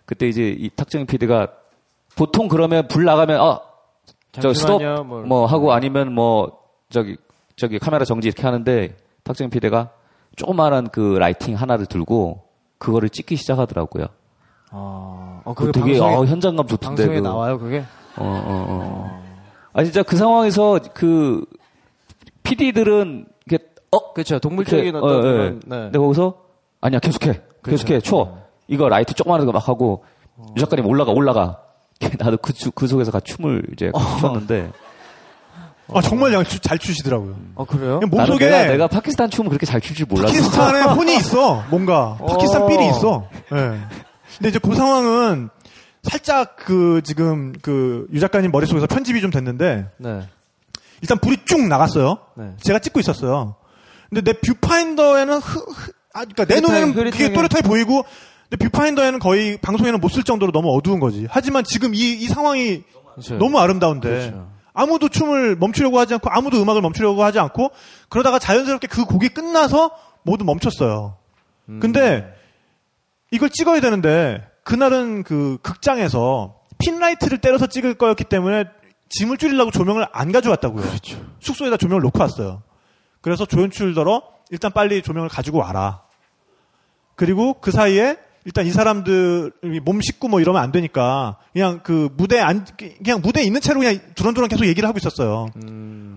그때 0.07 0.29
이제 0.29 0.49
이 0.57 0.71
탁정인 0.71 1.07
PD가 1.07 1.49
보통 2.17 2.49
그러면 2.49 2.89
불 2.89 3.05
나가면 3.05 3.41
아, 3.41 3.61
저 4.33 4.53
스톱 4.55 4.83
뭐, 5.07 5.23
뭐. 5.23 5.47
하고 5.47 5.73
아니면 5.73 6.13
뭐 6.13 6.59
저기 6.89 7.17
저기 7.57 7.79
카메라 7.79 8.05
정지 8.05 8.29
이렇게 8.29 8.43
하는데 8.43 8.97
탁재형 9.25 9.51
PD가 9.51 9.91
조그마한 10.37 10.89
그 10.91 11.17
lighting 11.19 11.55
하나를 11.57 11.87
들고 11.87 12.43
그거를 12.79 13.11
찍기 13.11 13.37
시작하더라고요. 13.37 14.07
아. 14.71 15.43
어, 15.45 15.55
그게 15.55 15.73
되게 15.73 15.99
방송에, 15.99 16.15
어, 16.17 16.25
현장감 16.25 16.67
좋던데. 16.67 17.03
방송에 17.03 17.21
그. 17.21 17.27
나와요, 17.27 17.59
그게? 17.59 17.85
어, 18.17 18.25
어, 18.25 18.67
어. 18.69 19.23
아 19.73 19.85
진짜 19.85 20.03
그 20.03 20.17
상황에서 20.17 20.79
그 20.95 21.45
PD들은 22.43 23.27
이렇게 23.47 23.65
어 23.93 24.13
그렇죠. 24.13 24.39
동물적인 24.39 24.95
어떤 24.97 25.11
어, 25.11 25.17
예. 25.19 25.23
그런, 25.23 25.61
네. 25.67 25.77
근데 25.77 25.99
거기서 25.99 26.35
아니야 26.81 26.99
계속해 27.01 27.41
계속해 27.65 28.01
쳐 28.01 28.37
이거 28.69 28.89
라이트 28.89 29.15
조그마한 29.15 29.45
거 29.47 29.53
막 29.53 29.69
하고 29.69 30.05
유 30.57 30.61
작가님 30.61 30.87
올라가 30.87 31.13
올라가 31.13 31.61
나도 32.19 32.39
그, 32.39 32.53
주- 32.53 32.71
그 32.73 32.87
속에서 32.87 33.11
같이 33.11 33.35
춤을 33.35 33.63
이제 33.73 33.93
췄는데 34.21 34.71
아, 35.93 36.01
정말 36.01 36.33
양- 36.33 36.45
잘 36.45 36.79
추시더라고요. 36.79 37.35
어, 37.57 37.65
그래요? 37.65 37.99
몸속에 38.09 38.47
내가, 38.49 38.65
내가 38.71 38.87
파키스탄 38.87 39.29
춤을 39.29 39.49
그렇게 39.51 39.67
잘출줄 39.67 40.07
몰랐어. 40.09 40.29
파키스탄에 40.29 40.81
혼이 40.95 41.17
있어. 41.17 41.65
뭔가 41.69 42.17
파키스탄 42.29 42.63
어. 42.63 42.67
삘이 42.69 42.89
있어. 42.91 43.29
예. 43.53 43.81
근데 44.37 44.49
이제 44.51 44.59
그 44.61 44.73
상황은 44.75 45.51
살짝 46.03 46.57
그 46.57 47.01
지금 47.05 47.53
그 47.63 48.07
유 48.13 48.21
작가님 48.21 48.51
머릿속에서 48.51 48.87
편집이 48.87 49.21
좀 49.21 49.31
됐는데 49.31 49.87
네. 49.99 50.27
일단 51.03 51.19
불이 51.19 51.39
쭉 51.45 51.67
나갔어요. 51.67 52.19
네. 52.37 52.53
제가 52.61 52.79
찍고 52.79 53.01
있었어요. 53.01 53.55
근데 54.09 54.23
내 54.23 54.39
뷰파인더에는 54.41 55.35
흐, 55.39 55.59
흐- 55.61 55.93
아, 56.13 56.25
그러니까 56.25 56.45
내 56.47 56.55
흐릿하게, 56.57 56.61
눈에는 56.81 56.95
그게 56.95 57.25
흐릿하게. 57.25 57.33
또렷하게 57.33 57.63
보이고 57.69 58.05
근데 58.49 58.65
뷰파인더에는 58.69 59.19
거의 59.21 59.59
방송에는 59.59 60.01
못 60.01 60.11
쓸 60.13 60.25
정도로 60.25 60.51
너무 60.53 60.75
어두운 60.77 60.99
거지. 61.01 61.27
하지만 61.31 61.63
지금 61.65 61.95
이, 61.95 61.99
이 62.15 62.27
상황이 62.27 62.83
그렇죠. 63.13 63.37
너무 63.39 63.59
아름다운데 63.61 64.09
그렇죠. 64.09 64.51
아무도 64.73 65.09
춤을 65.09 65.57
멈추려고 65.57 65.99
하지 65.99 66.15
않고 66.15 66.29
아무도 66.33 66.61
음악을 66.63 66.81
멈추려고 66.83 67.23
하지 67.23 67.39
않고 67.39 67.71
그러다가 68.09 68.39
자연스럽게 68.39 68.87
그 68.89 69.05
곡이 69.05 69.29
끝나서 69.31 69.91
모두 70.23 70.45
멈췄어요. 70.45 71.17
음. 71.69 71.79
근데 71.81 72.25
이걸 73.31 73.51
찍어야 73.51 73.81
되는데 73.81 74.43
그날은 74.71 75.25
그 75.25 75.59
극장에서 75.63 76.55
pin 76.79 76.94
light를 76.94 77.39
때려서 77.39 77.67
찍을 77.67 77.95
거였기 77.95 78.23
때문에 78.23 78.67
짐을 79.09 79.37
줄이려고 79.37 79.73
조명을 79.73 80.07
안 80.13 80.31
가져왔다고요. 80.31 80.85
숙소에다 81.41 81.77
조명을 81.77 82.03
놓고 82.03 82.21
왔어요. 82.21 82.63
그래서 83.21 83.45
조연출더러 83.47 84.23
일단 84.51 84.71
빨리 84.71 85.03
조명을 85.03 85.29
가지고 85.29 85.59
와라. 85.59 86.03
그리고 87.17 87.55
그 87.55 87.73
사이에 87.73 88.17
일단 88.45 88.65
이 88.65 88.71
사람들이 88.71 89.81
몸 89.81 90.01
씻고 90.01 90.29
뭐 90.29 90.41
이러면 90.41 90.63
안 90.63 90.71
되니까 90.71 91.39
그냥 91.53 91.81
그 91.83 92.09
무대 92.17 92.39
안 92.39 92.65
그냥 93.03 93.21
무대에 93.23 93.43
있는 93.43 93.61
채로 93.61 93.81
그냥 93.81 93.99
두런두런 94.15 94.49
계속 94.49 94.67
얘기를 94.67 94.89
하고 94.89 94.99
있었어요. 94.99 95.49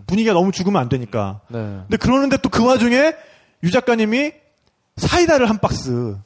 분위기가 0.06 0.34
너무 0.34 0.52
죽으면 0.52 0.80
안 0.80 0.90
되니까. 0.90 1.42
네. 1.48 1.58
근데 1.58 1.98
그러는데 1.98 2.38
또 2.38 2.50
그 2.50 2.64
와중에 2.64 3.16
유 3.64 3.72
작가님이 3.72 4.32
사이다를 4.98 5.50
한 5.50 5.58
박스 5.58 6.18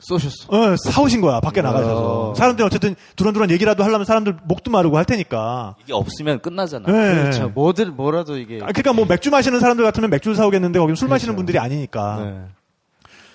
쏘셨어. 0.00 0.46
어, 0.48 0.76
사오신 0.76 1.20
거야 1.20 1.40
밖에 1.40 1.62
나가셔서 1.62 2.30
어. 2.30 2.34
사람들이 2.34 2.66
어쨌든 2.66 2.94
두런두런 3.16 3.50
얘기라도 3.50 3.84
하려면 3.84 4.04
사람들 4.04 4.36
목도 4.44 4.70
마르고 4.70 4.96
할 4.96 5.04
테니까. 5.04 5.76
이게 5.82 5.92
없으면 5.92 6.40
끝나잖아. 6.40 6.90
네. 6.90 7.14
그렇죠. 7.14 7.48
뭐들, 7.54 7.86
뭐라도 7.92 8.36
이게. 8.36 8.56
아, 8.56 8.66
그러니까 8.66 8.92
뭐 8.92 9.06
맥주 9.06 9.30
마시는 9.30 9.60
사람들 9.60 9.84
같으면 9.84 10.10
맥주를 10.10 10.36
사오겠는데 10.36 10.78
거기 10.78 10.94
술 10.96 11.08
마시는 11.08 11.34
그렇죠. 11.34 11.36
분들이 11.36 11.58
아니니까. 11.58 12.18
네. 12.22 12.42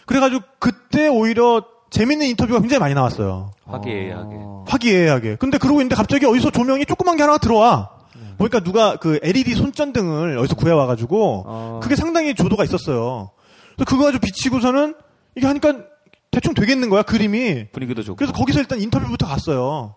그래가지고 0.05 0.43
그때 0.59 1.07
오히려 1.07 1.63
재밌는 1.89 2.27
인터뷰가 2.27 2.59
굉장히 2.59 2.79
많이 2.79 2.93
나왔어요. 2.93 3.51
화기애애하게. 3.65 4.35
어. 4.37 4.65
화기애애하게. 4.67 5.35
근데 5.37 5.57
그러고 5.57 5.79
있는데 5.79 5.95
갑자기 5.95 6.25
어디서 6.25 6.51
조명이 6.51 6.85
조그만 6.85 7.15
게 7.15 7.23
하나가 7.23 7.37
들어와. 7.39 7.89
보니까 8.37 8.61
누가 8.61 8.95
그 8.95 9.19
LED 9.21 9.53
손전등을 9.55 10.37
어디서 10.37 10.55
구해와가지고 10.55 11.43
어. 11.45 11.79
그게 11.83 11.95
상당히 11.95 12.33
조도가 12.35 12.63
있었어요. 12.63 13.31
그래서 13.75 13.85
그거 13.89 14.05
가지고 14.05 14.21
비치고서는 14.21 14.95
이게 15.35 15.45
하니까 15.45 15.73
대충 16.31 16.53
되겠는 16.53 16.89
거야 16.89 17.01
그림이. 17.03 17.67
분위기도 17.71 18.03
좋고. 18.03 18.15
그래서 18.15 18.33
거기서 18.33 18.59
일단 18.59 18.79
인터뷰부터 18.79 19.25
갔어요. 19.25 19.95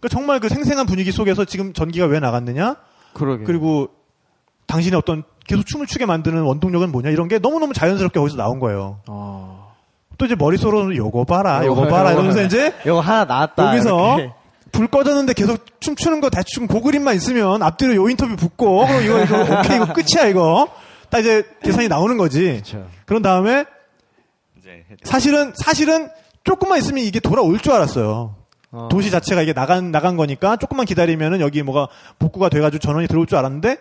그러니까 0.00 0.08
정말 0.16 0.40
그 0.40 0.48
생생한 0.48 0.86
분위기 0.86 1.12
속에서 1.12 1.44
지금 1.44 1.72
전기가 1.72 2.06
왜 2.06 2.20
나갔느냐? 2.20 2.76
그러게. 3.14 3.44
그리고 3.44 3.88
당신의 4.66 4.98
어떤 4.98 5.22
계속 5.46 5.64
춤을 5.66 5.86
추게 5.86 6.04
만드는 6.06 6.42
원동력은 6.42 6.92
뭐냐? 6.92 7.10
이런 7.10 7.28
게 7.28 7.38
너무너무 7.38 7.72
자연스럽게 7.72 8.18
거기서 8.20 8.36
나온 8.36 8.58
거예요. 8.60 9.00
어. 9.08 9.74
또 10.18 10.26
이제 10.26 10.34
머릿속으로는 10.34 10.96
요거 10.96 11.24
봐라, 11.24 11.64
요거, 11.64 11.82
요거 11.82 11.88
봐라 11.90 12.10
요거 12.10 12.22
이러면서. 12.22 12.42
이제 12.42 12.74
이거 12.84 13.00
하나 13.00 13.24
나왔다. 13.24 13.68
여기서 13.72 14.18
이렇게. 14.18 14.34
불 14.72 14.86
꺼졌는데 14.88 15.32
계속 15.32 15.80
춤추는 15.80 16.20
거 16.20 16.28
대충 16.28 16.66
그 16.66 16.80
그림만 16.80 17.14
있으면 17.14 17.62
앞뒤로 17.62 17.94
요 17.94 18.08
인터뷰 18.08 18.36
붙고 18.36 18.86
그럼 18.86 19.02
이거 19.02 19.22
이거 19.22 19.58
오케이 19.60 19.76
이거 19.76 19.92
끝이야 19.92 20.26
이거 20.28 20.68
딱 21.08 21.20
이제 21.20 21.44
계산이 21.62 21.88
나오는 21.88 22.18
거지. 22.18 22.60
그렇죠. 22.62 22.86
그런 23.06 23.22
다음에 23.22 23.64
사실은 25.02 25.52
사실은 25.56 26.10
조금만 26.44 26.78
있으면 26.78 27.04
이게 27.04 27.20
돌아올 27.20 27.58
줄 27.60 27.72
알았어요. 27.72 28.34
어. 28.70 28.88
도시 28.90 29.10
자체가 29.10 29.42
이게 29.42 29.52
나간 29.52 29.90
나간 29.90 30.16
거니까 30.16 30.56
조금만 30.56 30.86
기다리면은 30.86 31.40
여기 31.40 31.62
뭐가 31.62 31.88
복구가 32.18 32.48
돼가지고 32.48 32.80
전원이 32.80 33.08
들어올 33.08 33.26
줄 33.26 33.38
알았는데 33.38 33.78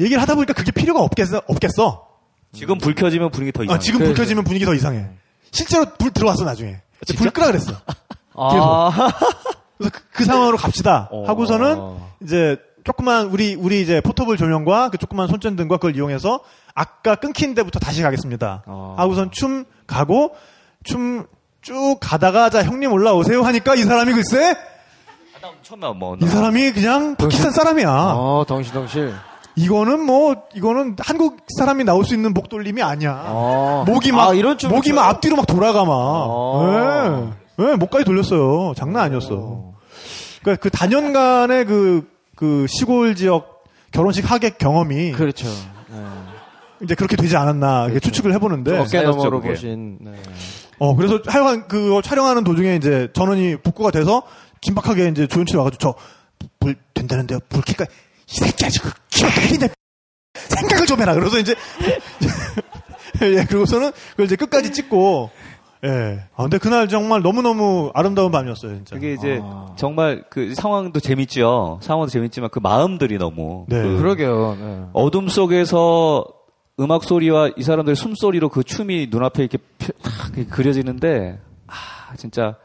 얘기를 0.00 0.20
하다 0.22 0.34
보니까 0.36 0.52
그게 0.52 0.70
필요가 0.70 1.00
없겠어 1.02 1.42
없겠어. 1.46 2.06
지금 2.52 2.78
불 2.78 2.94
켜지면 2.94 3.30
분위기 3.30 3.52
더 3.52 3.62
아, 3.62 3.64
이상해. 3.64 3.80
지금 3.80 4.00
불. 4.00 4.14
켜지면 4.14 4.44
분위기 4.44 4.64
더 4.64 4.74
이상해. 4.74 5.06
실제로 5.52 5.86
불 5.98 6.10
들어왔어 6.10 6.44
나중에. 6.44 6.80
불 7.16 7.30
끄라 7.30 7.46
그랬어. 7.48 7.72
아. 8.34 8.90
그래서 9.78 9.92
그, 9.92 10.00
그 10.12 10.24
상황으로 10.24 10.56
갑시다. 10.56 11.08
어. 11.12 11.24
하고서는 11.26 11.96
이제 12.22 12.56
조그만 12.84 13.26
우리 13.26 13.54
우리 13.54 13.80
이제 13.82 14.00
포터블 14.00 14.36
조명과 14.36 14.90
그 14.90 14.98
조그만 14.98 15.28
손전등과 15.28 15.76
그걸 15.76 15.96
이용해서 15.96 16.40
아까 16.74 17.14
끊긴 17.16 17.54
데부터 17.54 17.78
다시 17.78 18.02
가겠습니다. 18.02 18.62
어. 18.66 18.94
하고선 18.98 19.30
춤 19.32 19.64
가고 19.86 20.34
춤 20.84 21.26
쭉 21.62 21.98
가다가 22.00 22.48
자 22.48 22.62
형님 22.62 22.90
올라오세요 22.92 23.42
하니까 23.42 23.74
이 23.74 23.82
사람이 23.82 24.12
글쎄 24.12 24.56
처음에 25.62 25.92
뭐 25.94 26.16
이 26.20 26.26
사람이 26.26 26.72
그냥 26.72 27.16
파키스탄 27.16 27.52
사람이야. 27.52 27.88
어, 27.90 28.44
덩실 28.46 28.72
덩실. 28.72 29.14
이거는 29.56 30.04
뭐 30.04 30.36
이거는 30.54 30.96
한국 30.98 31.38
사람이 31.58 31.84
나올 31.84 32.04
수 32.04 32.14
있는 32.14 32.32
목 32.32 32.48
돌림이 32.48 32.82
아니야. 32.82 33.24
어. 33.26 33.84
목이 33.86 34.12
막 34.12 34.30
아, 34.30 34.34
이런 34.34 34.56
목이 34.68 34.92
막? 34.92 35.08
앞뒤로 35.08 35.36
막 35.36 35.46
돌아가 35.46 35.84
막. 35.84 35.92
어. 35.94 37.32
예. 37.58 37.64
예, 37.64 37.74
목까지 37.76 38.04
돌렸어요. 38.04 38.72
장난 38.76 39.04
아니었어. 39.04 39.72
그러니까 40.42 40.62
그 40.62 40.70
단연간의 40.70 41.66
그, 41.66 42.09
그 42.40 42.66
시골 42.68 43.14
지역 43.14 43.64
결혼식 43.92 44.28
하객 44.30 44.56
경험이 44.56 45.12
그렇죠. 45.12 45.46
네. 45.90 46.02
이제 46.82 46.94
그렇게 46.94 47.14
되지 47.14 47.36
않았나 47.36 47.84
이렇게 47.84 48.00
추측을 48.00 48.32
해보는데. 48.34 48.78
어깨 48.78 49.02
너머로. 49.02 49.42
보신. 49.42 49.98
네. 50.00 50.12
어, 50.78 50.96
그래서 50.96 51.20
하여간 51.26 51.68
그 51.68 52.00
촬영하는 52.02 52.42
도중에 52.42 52.76
이제 52.76 53.08
전원이 53.12 53.56
복구가 53.56 53.90
돼서 53.90 54.22
긴박하게 54.62 55.08
이제 55.08 55.26
조연출이 55.26 55.58
와가지고 55.58 55.94
저불 56.58 56.76
된다는데요. 56.94 57.40
불 57.50 57.60
킬까? 57.60 57.84
이 57.84 58.34
새끼야 58.34 58.70
지금 58.70 58.90
키워 59.10 59.28
되겠냐? 59.30 59.68
생각을 60.34 60.86
좀 60.86 60.98
해라. 61.02 61.12
그래서 61.12 61.38
이제 61.38 61.54
예, 63.20 63.44
그러고서는 63.44 63.92
그걸 64.12 64.24
이제 64.26 64.36
끝까지 64.36 64.72
찍고 64.72 65.30
예. 65.84 66.20
아, 66.36 66.42
근데 66.42 66.58
그날 66.58 66.88
정말 66.88 67.22
너무너무 67.22 67.90
아름다운 67.94 68.30
밤이었어요, 68.30 68.74
진짜. 68.76 68.96
그게 68.96 69.14
이제 69.14 69.40
아. 69.42 69.66
정말 69.76 70.24
그 70.28 70.54
상황도 70.54 71.00
재밌죠. 71.00 71.78
상황도 71.82 72.10
재밌지만 72.10 72.50
그 72.50 72.58
마음들이 72.58 73.16
너무 73.18 73.64
네. 73.68 73.80
그 73.82 73.96
그러게요. 73.98 74.56
네. 74.60 74.84
어둠 74.92 75.28
속에서 75.28 76.24
음악 76.78 77.04
소리와 77.04 77.50
이 77.56 77.62
사람들의 77.62 77.96
숨소리로 77.96 78.48
그 78.50 78.62
춤이 78.62 79.08
눈앞에 79.10 79.42
이렇게 79.42 79.58
펴- 79.78 79.92
탁 80.02 80.32
그려지는데 80.50 81.38
아 81.66 82.14
진짜 82.16 82.56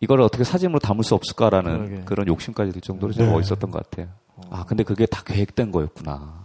이걸 0.00 0.20
어떻게 0.20 0.42
사진으로 0.44 0.78
담을 0.78 1.04
수 1.04 1.14
없을까라는 1.14 1.76
그러게. 1.86 2.02
그런 2.04 2.26
욕심까지 2.26 2.72
들 2.72 2.80
정도로 2.80 3.12
좀 3.12 3.26
네. 3.26 3.32
멋있었던 3.32 3.70
것 3.70 3.82
같아요. 3.90 4.08
아 4.50 4.64
근데 4.66 4.82
그게 4.84 5.06
다 5.06 5.22
계획된 5.24 5.70
거였구나. 5.70 6.41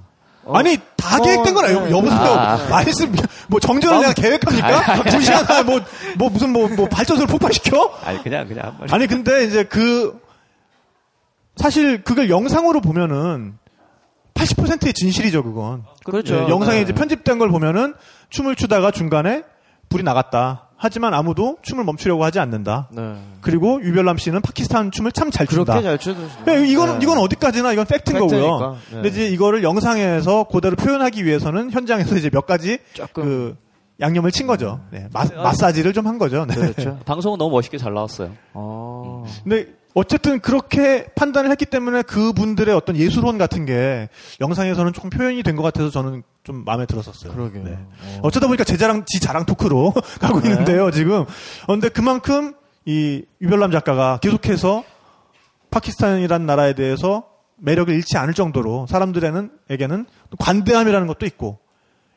아니 0.54 0.78
다 0.96 1.18
어, 1.18 1.22
계획된 1.22 1.54
거라 1.54 1.68
네. 1.68 1.92
여보세요. 1.92 2.20
아. 2.20 2.68
말씀 2.70 3.14
뭐 3.48 3.60
정전을 3.60 4.00
내가 4.02 4.14
계획합니까? 4.14 5.04
두 5.04 5.22
시간 5.22 5.46
안에 5.50 5.64
뭐, 5.64 5.82
뭐 6.18 6.30
무슨 6.30 6.52
뭐, 6.52 6.68
뭐 6.70 6.88
발전소를 6.88 7.28
폭파시켜? 7.28 8.00
아니 8.04 8.22
그냥 8.24 8.48
그냥. 8.48 8.78
아니 8.90 9.08
근데 9.08 9.46
이제 9.46 9.64
그 9.64 10.20
사실 11.56 12.04
그걸 12.04 12.30
영상으로 12.30 12.82
보면은 12.82 13.58
80%의 14.34 14.94
진실이죠 14.94 15.44
그건. 15.44 15.84
그렇죠. 16.04 16.36
예, 16.36 16.50
영상에 16.50 16.78
네. 16.78 16.82
이제 16.84 16.94
편집된 16.94 17.40
걸 17.40 17.50
보면은 17.50 17.96
춤을 18.30 18.56
추다가 18.56 18.92
중간에 18.92 19.44
불이 19.90 20.04
나갔다. 20.04 20.67
하지만 20.78 21.14
아무도 21.14 21.58
춤을 21.64 21.84
멈추려고 21.84 22.24
하지 22.24 22.40
않는다. 22.40 22.88
네. 22.92 23.16
그리고 23.42 23.82
유별남 23.82 24.18
씨는 24.18 24.42
파키스탄 24.42 24.92
춤을 24.92 25.12
참 25.12 25.32
잘 25.32 25.48
춘다. 25.48 25.74
그렇게 25.74 25.84
잘 25.88 25.98
추도. 25.98 26.22
네, 26.46 26.68
이건 26.68 27.00
네. 27.00 27.04
이건 27.04 27.18
어디까지나 27.18 27.74
이건 27.74 27.86
팩트인 27.86 28.20
팩트니까. 28.20 28.48
거고요. 28.48 28.74
네. 28.90 28.94
근데 28.94 29.10
이제 29.10 29.28
이거를 29.28 29.64
영상에서 29.64 30.46
그대로 30.46 30.76
표현하기 30.76 31.26
위해서는 31.26 31.72
현장에서 31.72 32.16
이제 32.16 32.30
몇 32.30 32.46
가지 32.46 32.78
조금. 32.94 33.24
그 33.24 33.56
양념을 34.00 34.32
친 34.32 34.46
거죠. 34.46 34.80
네, 34.92 35.08
마, 35.12 35.26
마사지를 35.26 35.92
좀 35.94 36.06
한 36.06 36.20
거죠. 36.20 36.46
네. 36.46 36.54
그렇죠. 36.54 37.00
방송은 37.06 37.40
너무 37.40 37.50
멋있게 37.56 37.80
잘 37.80 37.94
나왔어요. 37.96 38.30
어. 38.54 39.26
근데 39.44 39.66
어쨌든 40.00 40.40
그렇게 40.40 41.08
판단을 41.16 41.50
했기 41.50 41.66
때문에 41.66 42.04
그분들의 42.04 42.74
어떤 42.76 42.96
예술혼 42.96 43.38
같은 43.40 43.66
게 43.66 44.10
영상에서는 44.40 44.94
조금 44.94 45.10
표현이 45.10 45.42
된 45.44 45.56
것 45.56 45.64
같아서 45.64 45.90
저는 45.90 46.22
좀 46.44 46.64
마음에 46.66 46.86
들었었어요. 46.86 47.34
그러게요. 47.34 47.64
네. 47.64 47.72
어. 47.74 48.20
어쩌다 48.22 48.46
보니까 48.46 48.64
제 48.64 48.78
자랑, 48.78 49.06
지 49.08 49.20
자랑 49.20 49.46
토크로 49.46 49.94
가고 50.22 50.40
네. 50.42 50.50
있는데요, 50.50 50.92
지금. 50.92 51.22
어, 51.22 51.26
근데 51.68 51.90
그만큼 51.90 52.54
이 52.86 53.24
유별남 53.42 53.72
작가가 53.72 54.20
계속해서 54.22 54.84
파키스탄이라는 55.72 56.46
나라에 56.46 56.74
대해서 56.74 57.28
매력을 57.58 57.92
잃지 57.92 58.18
않을 58.18 58.36
정도로 58.36 58.86
사람들에는, 58.88 59.50
에게는 59.72 60.06
관대함이라는 60.38 61.08
것도 61.08 61.26
있고, 61.26 61.58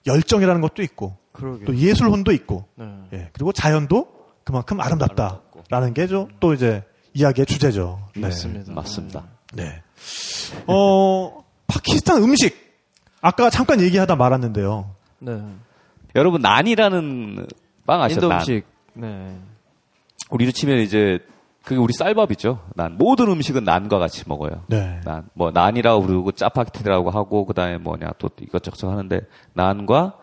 열정이라는 0.06 0.60
것도 0.60 0.82
있고, 0.82 1.16
그러게. 1.32 1.64
또 1.64 1.74
예술혼도 1.74 2.32
있고, 2.32 2.66
네. 2.76 2.84
예, 3.14 3.28
그리고 3.32 3.52
자연도 3.52 4.06
그만큼 4.44 4.80
아름답다라는 4.80 5.94
게 5.94 6.06
또 6.40 6.52
이제 6.52 6.84
이야기의 7.14 7.46
주제죠. 7.46 7.98
네. 8.14 8.22
맞습니다. 8.22 8.72
맞습니다. 8.72 9.24
네. 9.52 9.82
어, 10.66 11.44
파키스탄 11.66 12.22
음식. 12.22 12.70
아까 13.20 13.50
잠깐 13.50 13.80
얘기하다 13.80 14.16
말았는데요. 14.16 14.94
네. 15.20 15.40
여러분 16.14 16.40
난이라는 16.40 17.46
빵 17.86 18.02
아시죠? 18.02 18.20
인도 18.20 18.28
난. 18.28 18.38
음식. 18.38 18.64
네. 18.94 19.36
우리로 20.30 20.52
치면 20.52 20.78
이제 20.78 21.18
그게 21.62 21.76
우리 21.76 21.92
쌀밥이죠. 21.92 22.60
난 22.74 22.96
모든 22.96 23.28
음식은 23.28 23.64
난과 23.64 23.98
같이 23.98 24.24
먹어요. 24.26 24.62
네. 24.68 25.00
난뭐 25.04 25.50
난이라고 25.52 26.02
부르고 26.02 26.32
짜파게티라고 26.32 27.10
하고 27.10 27.44
그다음에 27.44 27.78
뭐냐 27.78 28.12
또 28.18 28.30
이것저것 28.40 28.88
하는데 28.88 29.20
난과 29.52 30.14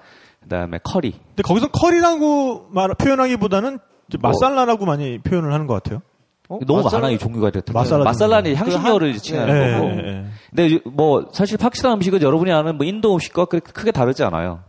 그다음에 0.41 0.79
커리. 0.83 1.11
근데 1.11 1.43
거기서 1.43 1.67
커리라고 1.67 2.67
말, 2.71 2.89
표현하기보다는 2.95 3.79
뭐. 4.19 4.31
마살라라고 4.31 4.85
많이 4.85 5.19
표현을 5.19 5.53
하는 5.53 5.67
것 5.67 5.75
같아요. 5.75 6.01
어? 6.49 6.59
너무 6.65 6.81
마살라- 6.83 6.93
많아 7.01 7.09
이 7.11 7.17
종류가 7.17 7.49
이렇게. 7.49 7.71
마살라 7.73 8.03
마살라는. 8.05 8.55
향신료를 8.55 9.09
그 9.09 9.13
한- 9.13 9.21
칭하는 9.21 9.53
네, 9.53 9.73
거고. 9.73 9.87
네, 9.89 9.95
네. 10.01 10.25
근데 10.55 10.79
뭐 10.85 11.27
사실 11.33 11.57
파키스탄 11.57 11.91
음식은 11.93 12.21
여러분이 12.21 12.51
아는 12.51 12.77
뭐 12.77 12.85
인도 12.85 13.13
음식과 13.13 13.45
그렇게 13.45 13.71
크게 13.71 13.91
다르지 13.91 14.23
않아요. 14.23 14.59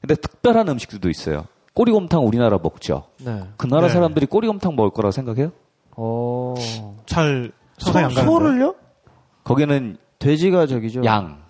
근데 0.00 0.14
특별한 0.14 0.68
음식들도 0.68 1.08
있어요. 1.10 1.44
꼬리곰탕 1.74 2.24
우리나라 2.26 2.58
먹죠. 2.62 3.04
네. 3.20 3.42
그 3.56 3.66
나라 3.66 3.88
네. 3.88 3.92
사람들이 3.92 4.26
꼬리곰탕 4.26 4.76
먹을 4.76 4.90
거라고 4.90 5.10
생각해요? 5.10 5.50
어. 5.96 6.54
잘 7.06 7.52
상상이 7.78 8.16
안. 8.18 8.24
소를요? 8.24 8.74
거기는 9.44 9.96
돼지가 10.18 10.66
저기죠. 10.66 11.04
양. 11.04 11.42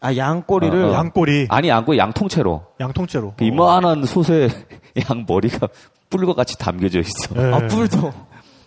아, 0.00 0.16
양꼬리를. 0.16 0.84
어, 0.84 0.88
어. 0.88 0.92
양꼬리, 0.94 1.46
아니 1.50 1.68
양고 1.68 1.96
양통째로. 1.96 2.62
양통째로. 2.80 3.34
그 3.36 3.44
이만한 3.44 4.04
솥에 4.04 4.48
양 5.10 5.24
머리가 5.28 5.68
뿔과 6.10 6.34
같이 6.34 6.56
담겨져 6.58 7.00
있어. 7.00 7.34
네. 7.34 7.52
아, 7.52 7.58
뿔도. 7.66 8.12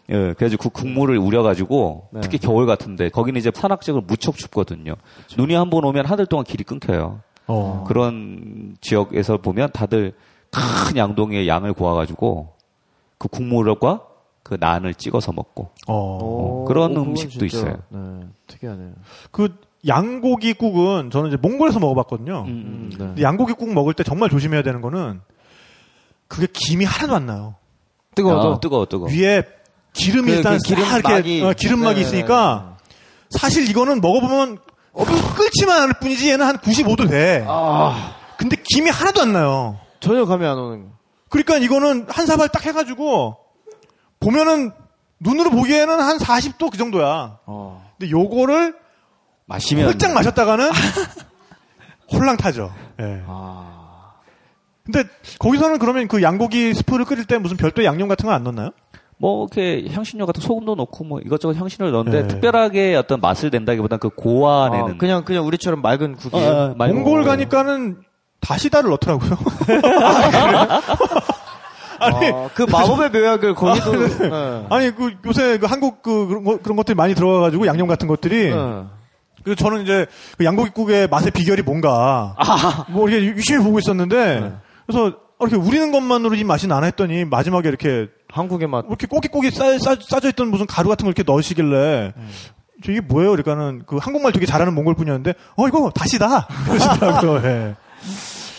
예, 0.10 0.14
그래가지고 0.34 0.69
그 0.69 0.82
국물을 0.82 1.18
우려가지고 1.18 2.10
네. 2.11 2.22
특히 2.22 2.38
겨울 2.38 2.65
같은데 2.68 3.10
거기는 3.10 3.40
이제 3.40 3.52
산악 3.53 3.82
지역을 3.82 4.03
무척 4.06 4.36
춥거든요. 4.38 4.95
눈이 5.38 5.53
한 5.56 5.69
번 5.69 5.84
오면 5.84 6.06
하늘 6.06 6.26
동안 6.27 6.44
길이 6.45 6.64
끊겨요. 6.64 7.22
어. 7.48 7.84
그런 7.88 8.76
지역에서 8.82 9.38
보면 9.38 9.69
다들 9.73 10.14
큰 10.52 10.98
양동이에 10.98 11.48
양을 11.48 11.73
구워가지고 11.73 12.53
그 13.18 13.27
국물과 13.27 14.02
그 14.44 14.57
난을 14.60 14.94
찍어서 14.94 15.32
먹고 15.32 15.69
어. 15.88 16.65
그런 16.68 16.94
그건 16.94 17.07
음식도 17.10 17.48
진짜, 17.48 17.57
있어요. 17.57 17.77
네. 17.90 18.27
특이하네요. 18.48 18.94
그 19.32 19.56
양고기국은 19.88 21.10
저는 21.11 21.30
이제 21.30 21.38
몽골에서 21.38 21.80
먹어봤거든요. 21.80 22.45
음, 22.48 22.90
네. 22.91 22.98
근데 22.98 23.22
양고기국 23.23 23.73
먹을 23.73 23.94
때 23.94 24.03
정말 24.03 24.30
조심해야 24.30 24.61
되는 24.64 24.82
거는 24.82 25.22
그게 26.27 26.48
김이 26.52 26.86
하나도 26.86 27.15
안 27.15 27.26
나요. 27.26 27.56
뜨거워도. 28.15 28.48
어, 28.52 28.60
뜨거워 28.60 28.86
뜨거워. 28.86 29.10
위에 29.11 29.44
기름이 29.96 30.30
그- 30.32 30.38
일단 30.38 30.54
그 30.58 30.60
기름 30.68 30.84
싹 30.86 30.98
이렇게 31.00 31.14
막이. 31.14 31.42
어, 31.44 31.54
기름막이 31.58 31.96
네, 31.96 32.02
있으니까 32.02 32.78
사실 33.32 33.70
이거는 33.70 34.02
먹어보면 34.02 34.60
끓- 34.94 35.36
끓지만 35.36 35.82
않을 35.84 35.94
뿐이지 36.02 36.30
얘는 36.32 36.46
한 36.46 36.58
95도 36.58 37.10
돼. 37.10 37.44
아, 37.48 38.16
근데 38.38 38.56
김이 38.64 38.90
하나도 38.90 39.22
안 39.22 39.34
나요. 39.34 39.80
전혀 40.00 40.26
감이 40.26 40.46
안 40.46 40.58
오는. 40.58 40.90
그러니까 41.30 41.58
이거는 41.58 42.06
한 42.10 42.26
사발 42.26 42.50
딱 42.50 42.66
해가지고 42.66 43.38
보면은 44.20 44.72
눈으로 45.20 45.50
보기에는 45.50 46.00
한 46.00 46.18
40도 46.18 46.70
그 46.72 46.78
정도야. 46.78 47.40
어. 47.46 47.84
근데 47.98 48.12
요거를 48.12 48.76
마시면 49.48 49.86
홀짝 49.88 50.14
마셨다가는 50.14 50.70
홀랑 52.12 52.38
타죠. 52.38 52.74
예. 53.00 53.24
아. 53.28 54.14
근데 54.84 55.04
거기서는 55.40 55.80
그러면 55.80 56.08
그 56.08 56.22
양고기 56.22 56.74
스프를 56.76 57.06
끓일 57.06 57.26
때 57.26 57.38
무슨 57.40 57.58
별도의 57.58 57.88
양념 57.88 58.08
같은 58.08 58.28
거 58.28 58.34
안 58.34 58.44
넣나요? 58.44 58.70
뭐 59.18 59.48
이렇게 59.48 59.88
향신료 59.92 60.26
같은 60.26 60.42
소금도 60.42 60.76
넣고 60.76 61.04
뭐 61.06 61.20
이것저것 61.22 61.56
향신료를 61.56 61.94
넣는데 61.94 62.22
네. 62.24 62.28
특별하게 62.28 62.96
어떤 62.96 63.22
맛을 63.22 63.50
낸다기보다는 63.50 64.00
그 64.00 64.10
고안에는 64.10 64.94
아, 64.94 64.98
그냥, 64.98 65.24
그냥 65.24 65.46
우리처럼 65.46 65.82
맑은 65.82 66.16
국이. 66.16 66.36
어, 66.36 66.40
어, 66.40 66.76
많이 66.78 66.94
몽골 66.94 67.20
먹어요. 67.20 67.32
가니까는 67.32 67.98
다시다를 68.42 68.90
넣더라고요. 68.92 69.32
아니, 71.98 72.28
아, 72.28 72.50
그 72.54 72.64
마법의 72.64 73.10
묘약을 73.10 73.56
거기도. 73.56 73.92
네. 73.94 74.66
아니 74.70 74.92
그 74.94 75.14
요새 75.26 75.58
그 75.58 75.66
한국 75.66 76.02
그 76.02 76.28
그런, 76.28 76.44
거, 76.44 76.58
그런 76.58 76.76
것들이 76.76 76.94
많이 76.94 77.16
들어가가지고 77.16 77.68
양념 77.68 77.88
같은 77.88 78.08
것들이 78.08 78.54
네. 78.54 78.84
그 79.44 79.56
저는 79.56 79.84
이제 79.84 80.06
그 80.38 80.44
양고기국의 80.44 81.08
맛의 81.08 81.32
비결이 81.32 81.62
뭔가 81.62 82.36
뭐 82.90 83.08
이렇게 83.08 83.26
유심히 83.28 83.64
보고 83.64 83.80
있었는데 83.80 84.58
그래서 84.86 85.14
이렇게 85.40 85.56
우리는 85.56 85.92
것만으로 85.92 86.36
이 86.36 86.44
맛이 86.44 86.68
나나 86.68 86.86
했더니 86.88 87.26
마지막에 87.26 87.70
이렇게 87.70 88.08
한국의 88.36 88.68
맛. 88.68 88.86
이렇게 88.88 89.07
꼬깃꼬깃 89.07 89.53
싸, 89.53 89.78
싸, 89.80 89.95
싸져 89.99 90.30
있던 90.30 90.49
무슨 90.49 90.66
가루 90.66 90.90
같은 90.90 91.06
걸 91.06 91.14
이렇게 91.16 91.24
넣으시길래 91.30 92.14
저 92.84 92.91
이게 92.91 92.99
뭐예요? 92.99 93.32
그러니까는 93.32 93.84
그 93.88 93.98
한국말 93.98 94.34
되게 94.34 94.45
잘하는 94.45 94.76
몽골 94.76 94.95
분이었는데 94.95 95.34
어 95.56 95.68
이거 95.68 95.90
다시다 95.91 96.45
그러시더라고요. 96.68 97.41
예. 97.45 97.76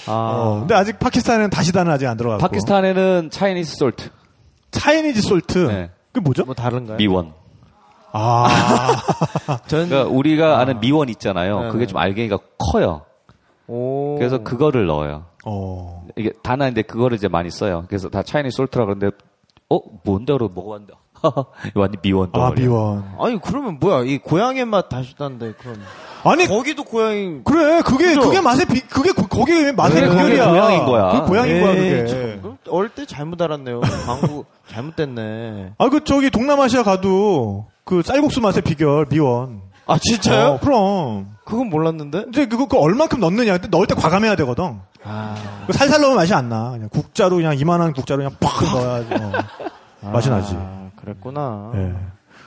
아. 0.06 0.12
어, 0.12 0.58
근데 0.60 0.74
아직 0.74 0.98
파키스탄에는 0.98 1.50
다시다는 1.50 1.92
아직 1.92 2.06
안 2.06 2.16
들어갔고 2.16 2.40
파키스탄에는 2.40 3.28
차이니스 3.30 3.76
솔트 3.76 4.08
차이니즈 4.70 5.20
솔트 5.20 5.58
네. 5.58 5.90
그게 6.12 6.24
뭐죠? 6.24 6.44
뭐 6.46 6.54
다른가요? 6.54 6.96
미원. 6.96 7.34
아 8.12 8.48
전, 9.68 9.88
그러니까 9.90 10.04
우리가 10.04 10.58
아는 10.58 10.80
미원 10.80 11.10
있잖아요. 11.10 11.58
네네. 11.58 11.72
그게 11.72 11.86
좀 11.86 11.98
알갱이가 11.98 12.38
커요. 12.72 13.02
오. 13.66 14.16
그래서 14.16 14.38
그거를 14.38 14.86
넣어요. 14.86 15.26
어. 15.44 16.06
이게 16.16 16.32
단어인데 16.42 16.82
그거를 16.82 17.16
이제 17.18 17.28
많이 17.28 17.50
써요. 17.50 17.84
그래서 17.88 18.08
다 18.08 18.22
차이니스 18.22 18.56
솔트라 18.56 18.86
그러는데 18.86 19.10
어 19.68 19.80
뭔데 20.04 20.32
그러고 20.32 20.52
먹어봤는데 20.54 20.94
완전 21.74 22.00
미원 22.02 22.28
아 22.32 22.38
덩어리. 22.38 22.62
미원 22.62 23.04
아니, 23.18 23.40
그러면 23.40 23.78
뭐야. 23.80 24.04
이 24.04 24.18
고향의 24.18 24.64
맛 24.66 24.88
다시다는데, 24.88 25.54
그럼. 25.54 25.76
아니 26.24 26.46
거기도 26.46 26.84
고향인. 26.84 27.42
그래 27.44 27.80
그게 27.82 28.14
그죠? 28.14 28.20
그게 28.20 28.40
맛의 28.40 28.66
비 28.66 28.80
그게 28.82 29.10
고- 29.12 29.26
거기에 29.26 29.72
맛의 29.72 30.00
그래, 30.02 30.08
그게 30.08 30.22
비결이야 30.22 30.50
고향인 30.50 30.84
거야. 30.84 31.20
그 31.20 31.26
고향인 31.26 31.60
거야 31.62 31.72
에이, 31.72 31.78
그게 31.90 32.06
참, 32.06 32.58
어릴 32.68 32.90
때 32.90 33.06
잘못 33.06 33.40
알았네요. 33.42 33.80
광고 34.06 34.44
잘못됐네. 34.68 35.72
아 35.78 35.88
그 35.88 36.04
저기 36.04 36.30
동남아시아 36.30 36.82
가도 36.82 37.66
그 37.84 38.02
쌀국수 38.02 38.40
맛의 38.40 38.62
비결 38.62 39.06
미원 39.08 39.62
아, 39.86 39.98
진짜요? 39.98 40.54
어, 40.54 40.58
그럼 40.60 41.36
그건 41.44 41.70
몰랐는데? 41.70 42.24
이제 42.28 42.46
그거 42.46 42.66
그 42.66 42.76
얼만큼 42.76 43.20
넣느냐 43.20 43.52
근데 43.58 43.68
넣을 43.68 43.86
때 43.86 43.94
과감해야 43.94 44.34
되거든 44.36 44.80
아. 45.06 45.34
그 45.66 45.72
살살 45.72 46.00
넣으면 46.00 46.16
맛이 46.16 46.34
안 46.34 46.48
나. 46.48 46.70
그냥 46.72 46.88
국자로 46.88 47.36
그냥 47.36 47.58
이만한 47.58 47.92
국자로 47.92 48.18
그냥 48.18 48.36
팍 48.40 48.64
넣어야지. 48.64 49.14
어. 50.02 50.10
맛이 50.10 50.30
나지. 50.30 50.54
아, 50.56 50.90
그랬구나. 50.96 51.72
예. 51.74 51.94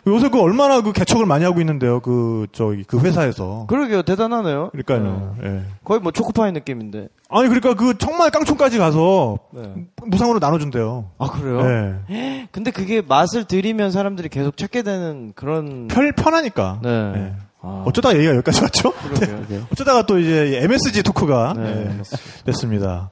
요새 0.08 0.30
그 0.30 0.42
얼마나 0.42 0.82
그 0.82 0.94
개척을 0.94 1.26
많이 1.26 1.44
하고 1.44 1.60
있는데요. 1.60 2.00
그 2.00 2.48
저기 2.52 2.84
그 2.84 3.00
회사에서. 3.00 3.66
그러게요. 3.68 4.02
대단하네요. 4.04 4.70
그러니까요. 4.72 5.36
네. 5.42 5.48
예. 5.48 5.64
거의 5.84 6.00
뭐 6.00 6.12
초코파이 6.12 6.52
느낌인데. 6.54 7.10
아니 7.30 7.48
그러니까 7.48 7.74
그 7.76 7.98
정말 7.98 8.32
깡총까지 8.32 8.78
가서 8.78 9.38
네. 9.52 9.74
무상으로 10.06 10.40
나눠준대요. 10.40 11.12
아, 11.18 11.30
그래요? 11.30 12.00
예. 12.10 12.48
근데 12.52 12.72
그게 12.72 13.02
맛을 13.02 13.44
들이면 13.44 13.92
사람들이 13.92 14.30
계속 14.30 14.58
찾게 14.58 14.84
되는 14.84 15.34
그런. 15.36 15.88
편 15.90 16.14
편하니까. 16.14 16.80
네. 16.82 17.14
예. 17.16 17.34
아, 17.62 17.84
어쩌다가 17.86 18.16
얘기가 18.16 18.34
여기까지 18.36 18.62
왔죠? 18.62 18.92
그러게요. 19.20 19.68
어쩌다가 19.72 20.06
또 20.06 20.18
이제 20.20 20.60
MSG 20.64 21.04
토크가 21.04 21.54
네. 21.58 21.88
예, 22.00 22.44
됐습니다. 22.46 23.12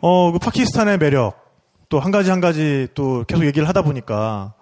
어, 0.00 0.30
그 0.32 0.38
파키스탄의 0.38 0.98
매력 0.98 1.40
또 1.88 1.98
한 1.98 2.12
가지 2.12 2.30
한 2.30 2.40
가지 2.40 2.86
또 2.94 3.24
계속 3.26 3.44
얘기를 3.44 3.66
하다 3.68 3.82
보니까 3.82 4.54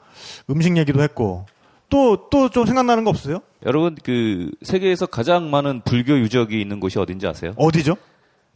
음식 0.51 0.77
얘기도 0.79 1.03
했고 1.03 1.45
또 1.91 2.29
또 2.31 2.49
좀 2.49 2.65
생각나는 2.67 3.05
거 3.05 3.11
없어요? 3.11 3.41
여러분 3.67 3.97
그 4.03 4.51
세계에서 4.63 5.07
가장 5.07 5.51
많은 5.51 5.83
불교 5.85 6.19
유적이 6.19 6.61
있는 6.61 6.81
곳이 6.81 6.99
어딘지 6.99 7.27
아세요? 7.27 7.53
어디죠? 7.57 7.97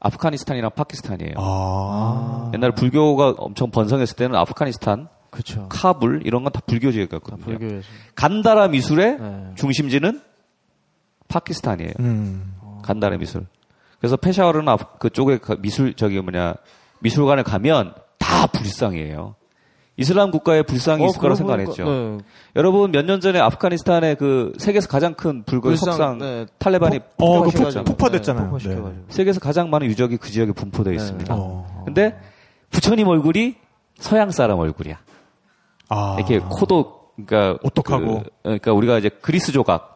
아프가니스탄이랑 0.01 0.71
파키스탄이에요. 0.75 1.35
아, 1.37 2.51
옛날에 2.55 2.73
불교가 2.75 3.35
엄청 3.39 3.71
번성했을 3.71 4.17
때는 4.17 4.35
아프가니스탄, 4.37 5.09
그쵸. 5.31 5.67
카불 5.69 6.23
이런 6.25 6.43
건 6.43 6.53
다 6.53 6.61
불교 6.67 6.91
지역이었거든요. 6.93 7.45
불교에서. 7.45 7.87
간다라 8.15 8.69
미술의 8.69 9.19
네. 9.21 9.45
중심지는 9.57 10.21
파키스탄이에요. 11.33 11.93
음, 12.01 12.55
간다라 12.83 13.17
미술. 13.17 13.47
그래서 13.99 14.17
페샤워르는 14.17 14.77
그쪽에 14.99 15.39
가- 15.39 15.57
미술 15.61 15.95
저기 15.95 16.21
뭐냐 16.21 16.55
미술관에 17.01 17.43
가면 17.43 17.95
다 18.19 18.47
불상이에요. 18.49 19.35
이슬람 19.97 20.31
국가에 20.31 20.63
불상이 20.63 21.05
있을 21.07 21.21
거라 21.21 21.35
생각 21.35 21.55
안 21.55 21.61
했죠. 21.61 21.85
네. 21.85 22.19
여러분 22.57 22.91
몇 22.93 23.05
년 23.05 23.21
전에 23.21 23.39
아프가니스탄의 23.41 24.17
그 24.17 24.53
세계에서 24.59 24.89
가장 24.89 25.15
큰 25.15 25.45
불교 25.45 25.69
불상, 25.69 25.93
석상 25.93 26.19
네. 26.19 26.47
탈레반이 26.59 27.01
어, 27.19 27.43
그 27.43 27.85
폭파됐잖아요. 27.85 28.57
네. 28.59 28.93
세계에서 29.09 29.39
가장 29.39 29.69
많은 29.71 29.87
유적이 29.89 30.17
그 30.17 30.31
지역에 30.31 30.53
분포되어 30.53 30.93
네. 30.93 30.97
있습니다. 30.97 31.35
어. 31.37 31.83
근데 31.85 32.19
부처님 32.71 33.07
얼굴이 33.07 33.57
서양 33.99 34.31
사람 34.31 34.59
얼굴이야. 34.59 34.99
아, 35.91 36.17
이렇게 36.19 36.39
코도 36.39 37.11
그러니까 37.27 37.59
오똑하고. 37.63 38.23
그, 38.23 38.31
그러니까 38.43 38.73
우리가 38.73 38.99
이제 38.99 39.11
그리스 39.11 39.53
조각 39.53 39.92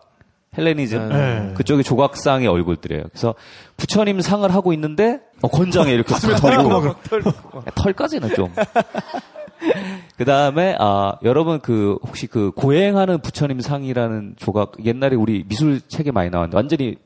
헬레니즘 0.57 1.09
네. 1.09 1.53
그쪽이 1.55 1.83
조각상의 1.83 2.47
얼굴들이에요. 2.49 3.05
그래서 3.11 3.35
부처님 3.77 4.21
상을 4.21 4.53
하고 4.53 4.73
있는데 4.73 5.21
어, 5.43 5.49
권장에 5.49 5.93
이렇게 5.93 6.15
가슴에 6.15 6.37
털 6.37 6.53
있고 6.55 6.95
털까지는 7.75 8.35
좀 8.35 8.53
그 10.17 10.25
다음에, 10.25 10.77
아, 10.79 11.15
여러분 11.23 11.61
그, 11.61 11.99
혹시 12.03 12.27
그, 12.27 12.51
고행하는 12.53 13.21
부처님 13.21 13.61
상이라는 13.61 14.35
조각, 14.37 14.85
옛날에 14.85 15.17
우리 15.17 15.45
미술 15.47 15.81
책에 15.81 16.11
많이 16.11 16.31
나왔는데, 16.31 16.57
완전히 16.57 16.97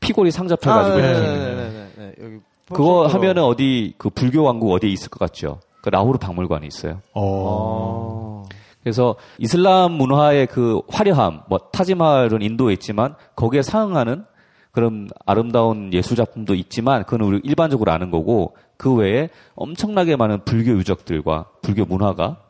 피골이 0.00 0.30
상잡혀가지고, 0.30 0.96
아. 0.96 1.00
네네네네. 1.00 1.88
네, 1.96 2.12
여기 2.22 2.36
그거. 2.68 3.06
하면은 3.06 3.42
어디, 3.44 3.94
그 3.98 4.10
불교 4.10 4.42
왕국 4.42 4.72
어디에 4.72 4.90
있을 4.90 5.08
것 5.08 5.18
같죠? 5.18 5.60
그 5.80 5.88
라후르 5.90 6.18
박물관에 6.18 6.66
있어요. 6.66 7.00
어. 7.14 8.44
어. 8.86 8.90
그래서 8.90 9.16
이슬람 9.38 9.92
문화의 9.92 10.46
그 10.46 10.80
화려함, 10.88 11.42
뭐 11.48 11.58
타지마할은 11.58 12.42
인도에 12.42 12.72
있지만 12.74 13.16
거기에 13.34 13.62
상응하는 13.62 14.24
그런 14.70 15.08
아름다운 15.24 15.92
예술 15.92 16.16
작품도 16.16 16.54
있지만 16.54 17.04
그건 17.04 17.22
우리 17.22 17.40
일반적으로 17.42 17.90
아는 17.90 18.10
거고 18.10 18.56
그 18.76 18.94
외에 18.94 19.30
엄청나게 19.54 20.16
많은 20.16 20.44
불교 20.44 20.72
유적들과 20.72 21.46
불교 21.62 21.84
문화가 21.84 22.42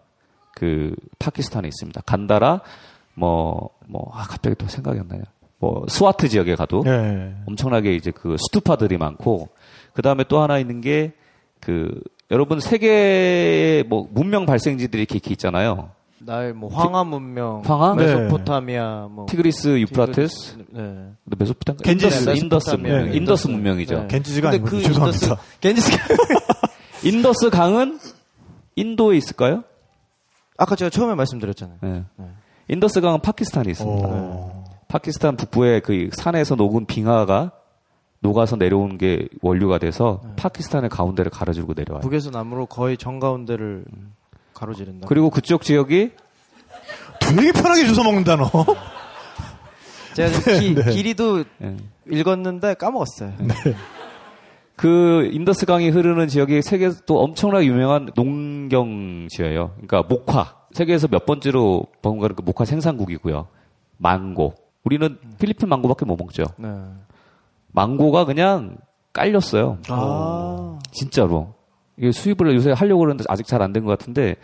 그 0.54 0.94
파키스탄에 1.18 1.68
있습니다. 1.68 2.00
간다라 2.02 2.60
뭐뭐아 3.14 4.24
갑자기 4.28 4.56
또 4.56 4.66
생각이 4.66 4.98
안 4.98 5.08
나냐. 5.08 5.22
뭐 5.58 5.86
스와트 5.88 6.28
지역에 6.28 6.54
가도 6.54 6.82
네. 6.82 7.34
엄청나게 7.46 7.94
이제 7.94 8.10
그 8.10 8.36
스투파들이 8.38 8.98
많고 8.98 9.48
그 9.94 10.02
다음에 10.02 10.24
또 10.28 10.40
하나 10.40 10.58
있는 10.58 10.80
게 10.80 11.14
그 11.60 12.00
여러분 12.30 12.60
세계 12.60 13.84
뭐 13.88 14.08
문명 14.10 14.46
발생지들이 14.46 15.02
이렇게 15.02 15.20
있잖아요. 15.30 15.90
날뭐 16.18 16.70
황하 16.70 17.04
문명, 17.04 17.62
황하? 17.64 17.94
메소포타미아, 17.94 19.08
뭐 19.10 19.26
티그리스, 19.28 19.78
유프라테스, 19.80 20.56
네. 20.70 21.10
메소포타미아, 21.24 21.78
겐지스. 21.82 22.30
인더스, 22.36 22.70
문명, 22.76 23.06
네. 23.10 23.16
인더스. 23.16 23.48
문명이죠. 23.48 23.98
네. 24.02 24.06
겐지스가 24.08 24.50
근데 24.50 24.62
아니고 24.62 24.76
그 24.76 24.82
죄송합니다. 24.82 25.26
인더스, 25.26 25.42
겐지스가 25.60 26.04
인더스 27.04 27.50
강은 27.50 27.98
인도에 28.76 29.16
있을까요? 29.16 29.64
아까 30.56 30.74
제가 30.74 30.88
처음에 30.90 31.14
말씀드렸잖아요. 31.14 31.78
네. 31.82 32.04
네. 32.16 32.26
인더스 32.68 33.00
강은 33.00 33.20
파키스탄에 33.20 33.70
있습니다. 33.70 34.08
어. 34.10 34.64
파키스탄 34.88 35.36
북부의 35.36 35.82
그 35.82 36.08
산에서 36.12 36.54
녹은 36.54 36.86
빙하가 36.86 37.52
녹아서 38.20 38.56
내려오는 38.56 38.96
게 38.98 39.28
원료가 39.42 39.78
돼서 39.78 40.22
파키스탄의 40.36 40.88
가운데를 40.90 41.30
가로지르고 41.30 41.74
내려와요. 41.76 42.00
북에서 42.00 42.30
남으로 42.30 42.66
거의 42.66 42.96
정 42.96 43.20
가운데를 43.20 43.84
가로지른다. 44.56 45.06
그리고 45.06 45.30
그쪽 45.30 45.62
지역이 45.62 46.10
되게 47.20 47.52
편하게 47.52 47.86
주워 47.86 48.04
먹는다 48.04 48.36
너. 48.36 48.50
제가 50.14 50.28
지금 50.30 50.60
기, 50.60 50.74
네. 50.82 50.90
길이도 50.92 51.44
예. 51.62 51.76
읽었는데 52.10 52.74
까먹었어요. 52.74 53.32
그 54.76 55.28
인더스 55.32 55.66
강이 55.66 55.90
흐르는 55.90 56.28
지역이 56.28 56.62
세계에서 56.62 57.02
또 57.06 57.20
엄청나게 57.20 57.66
유명한 57.66 58.10
농경지예요. 58.14 59.72
그러니까 59.76 60.02
목화. 60.02 60.56
세계에서 60.72 61.08
몇 61.08 61.24
번째로 61.26 61.86
뭔가 62.02 62.28
그 62.28 62.42
목화 62.42 62.64
생산국이고요. 62.64 63.48
망고. 63.98 64.54
우리는 64.84 65.18
필리핀 65.38 65.68
망고밖에 65.68 66.04
못 66.04 66.16
먹죠. 66.16 66.44
네. 66.58 66.68
망고가 67.72 68.24
그냥 68.24 68.76
깔렸어요. 69.12 69.78
아. 69.88 70.78
진짜로. 70.92 71.55
이게 71.98 72.12
수입을 72.12 72.54
요새 72.54 72.72
하려고 72.72 73.00
그러는데 73.00 73.24
아직 73.28 73.46
잘 73.46 73.62
안 73.62 73.72
된 73.72 73.84
것 73.84 73.98
같은데 73.98 74.36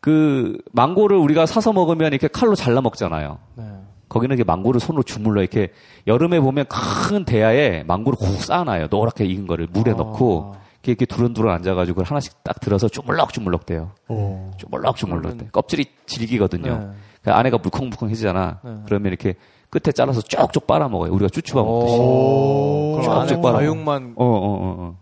그 0.00 0.58
망고를 0.72 1.16
우리가 1.16 1.46
사서 1.46 1.72
먹으면 1.72 2.12
이렇게 2.12 2.28
칼로 2.28 2.54
잘라 2.54 2.80
먹잖아요. 2.80 3.38
네. 3.56 3.64
거기는 4.08 4.36
이렇게 4.36 4.46
망고를 4.46 4.78
손으로 4.80 5.02
주물러 5.02 5.40
이렇게 5.40 5.70
여름에 6.06 6.38
보면 6.40 6.66
큰 6.68 7.24
대야에 7.24 7.82
망고를 7.86 8.16
콕 8.18 8.28
쌓아놔요. 8.40 8.86
노랗게 8.90 9.24
익은 9.24 9.46
거를 9.46 9.66
물에 9.70 9.92
아. 9.92 9.94
넣고 9.94 10.54
이렇게, 10.84 11.04
두런두런 11.04 11.52
앉아가지고 11.56 12.04
하나씩 12.04 12.44
딱 12.44 12.60
들어서 12.60 12.88
주물럭주물럭 12.88 13.66
돼요. 13.66 13.90
어. 14.06 14.52
주물럭주물럭 14.58 15.36
돼. 15.38 15.48
껍질이 15.50 15.86
질기거든요. 16.06 16.78
네. 16.78 16.88
그 17.22 17.32
안에가 17.32 17.58
물컹물컹해지잖아. 17.58 18.60
네. 18.62 18.70
그러면 18.86 19.08
이렇게 19.08 19.34
끝에 19.68 19.90
잘라서 19.92 20.20
쪽쪽 20.20 20.68
빨아먹어요. 20.68 21.10
우리가 21.12 21.28
쭈쭈바 21.28 21.60
먹듯이. 21.64 21.96
오. 21.98 23.00
쭉쭉 23.02 23.42
빨아. 23.42 23.58
과육만 23.58 24.14
어, 24.16 24.24
어, 24.24 24.28
어, 24.28 24.76
어. 24.78 24.96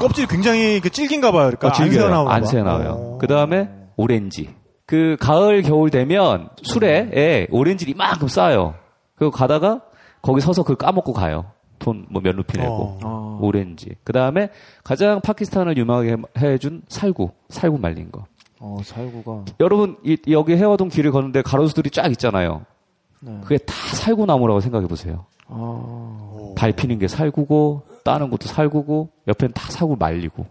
껍질이 0.00 0.26
굉장히 0.26 0.80
그 0.80 0.90
질긴가 0.90 1.30
봐요. 1.32 1.46
그러니까 1.50 1.68
어, 1.68 1.70
안 1.70 1.74
질겨요. 1.74 2.00
새어나오나 2.00 2.34
안 2.34 2.40
봐. 2.42 2.46
새어나와요. 2.46 2.90
어. 2.90 3.18
그 3.20 3.26
다음에 3.26 3.68
오렌지. 3.96 4.48
그 4.86 5.16
가을 5.20 5.62
겨울 5.62 5.90
되면 5.90 6.48
술에 6.62 7.46
오렌지를 7.50 7.92
이만큼 7.94 8.28
쌓아요. 8.28 8.74
그리고 9.14 9.30
가다가 9.30 9.82
거기 10.22 10.40
서서 10.40 10.62
그걸 10.62 10.76
까먹고 10.76 11.12
가요. 11.12 11.44
돈 11.78 12.06
뭐 12.10 12.20
몇 12.22 12.34
루피 12.36 12.58
내고 12.58 12.72
어. 12.72 12.98
어. 13.04 13.38
오렌지. 13.42 13.94
그 14.04 14.12
다음에 14.12 14.50
가장 14.84 15.20
파키스탄을 15.20 15.76
유명하게 15.78 16.16
해준 16.38 16.82
살구, 16.88 17.30
살구 17.48 17.78
말린 17.78 18.10
거. 18.10 18.24
어, 18.58 18.78
살구가 18.84 19.44
여러분 19.60 19.96
이- 20.04 20.18
여기 20.30 20.54
해화동 20.56 20.88
길을 20.88 21.12
걷는데 21.12 21.40
가로수들이 21.42 21.90
쫙 21.90 22.10
있잖아요. 22.12 22.62
네. 23.20 23.38
그게 23.42 23.56
다 23.58 23.72
살구나무라고 23.94 24.60
생각해 24.60 24.86
보세요. 24.86 25.24
아. 25.46 26.52
밟히는 26.56 26.98
게 26.98 27.08
살구고 27.08 27.82
따는 28.04 28.30
것도 28.30 28.46
살구고 28.48 29.10
옆엔 29.28 29.52
다 29.52 29.70
살구 29.70 29.96
말리고. 29.98 30.46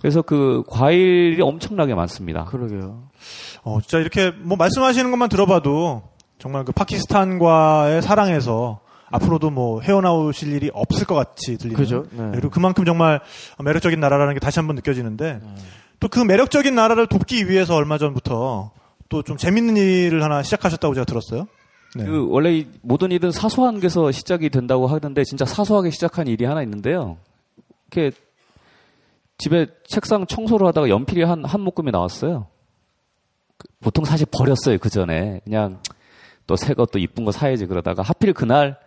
그래서 0.00 0.22
그 0.22 0.62
과일이 0.68 1.40
엄청나게 1.42 1.94
많습니다. 1.94 2.44
그러게요. 2.44 3.08
어, 3.62 3.80
진짜 3.80 3.98
이렇게 3.98 4.30
뭐 4.30 4.56
말씀하시는 4.56 5.10
것만 5.10 5.28
들어봐도 5.28 6.02
정말 6.38 6.64
그 6.64 6.72
파키스탄과의 6.72 8.02
사랑에서 8.02 8.80
앞으로도 9.10 9.50
뭐 9.50 9.80
헤어나오실 9.80 10.52
일이 10.52 10.70
없을 10.72 11.06
것 11.06 11.14
같이 11.14 11.56
들리는. 11.58 11.76
그죠? 11.76 12.04
네. 12.12 12.30
그리고 12.32 12.50
그만큼 12.50 12.84
정말 12.84 13.20
매력적인 13.62 13.98
나라라는 13.98 14.34
게 14.34 14.40
다시 14.40 14.58
한번 14.58 14.76
느껴지는데 14.76 15.40
또그 16.00 16.20
매력적인 16.20 16.74
나라를 16.74 17.06
돕기 17.06 17.48
위해서 17.48 17.74
얼마 17.74 17.98
전부터 17.98 18.70
또 19.08 19.22
좀 19.22 19.36
재밌는 19.38 19.76
일을 19.76 20.22
하나 20.22 20.42
시작하셨다고 20.42 20.94
제가 20.94 21.06
들었어요. 21.06 21.46
네. 21.96 22.04
그 22.04 22.26
원래 22.28 22.54
이 22.58 22.66
모든 22.82 23.10
일은 23.12 23.30
사소한 23.30 23.80
게서 23.80 24.10
시작이 24.12 24.50
된다고 24.50 24.86
하는데 24.86 25.24
진짜 25.24 25.44
사소하게 25.44 25.90
시작한 25.90 26.26
일이 26.26 26.44
하나 26.44 26.62
있는데요. 26.62 27.16
이렇게 27.90 28.14
집에 29.38 29.66
책상 29.86 30.26
청소를 30.26 30.66
하다가 30.68 30.88
연필이 30.88 31.22
한, 31.22 31.44
한 31.44 31.60
묶음이 31.60 31.90
나왔어요. 31.90 32.46
그- 33.56 33.68
보통 33.80 34.04
사실 34.04 34.26
버렸어요, 34.30 34.78
그 34.78 34.90
전에. 34.90 35.40
그냥 35.44 35.80
또 36.46 36.54
새 36.56 36.74
거 36.74 36.86
또 36.86 36.98
이쁜 36.98 37.24
거 37.24 37.32
사야지 37.32 37.66
그러다가 37.66 38.02
하필 38.02 38.32
그날 38.32 38.78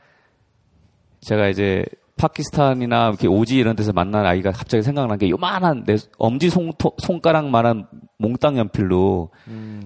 제가 1.22 1.48
이제 1.50 1.86
파키스탄이나 2.18 3.10
이렇게 3.10 3.28
오지 3.28 3.58
이런 3.58 3.76
데서 3.76 3.94
만난 3.94 4.26
아이가 4.26 4.52
갑자기 4.52 4.84
생각난 4.84 5.18
게 5.18 5.30
요만한 5.30 5.84
내 5.86 5.96
엄지 6.18 6.50
손, 6.50 6.72
손가락만한 7.00 7.88
몽땅 8.22 8.58
연필로 8.58 9.30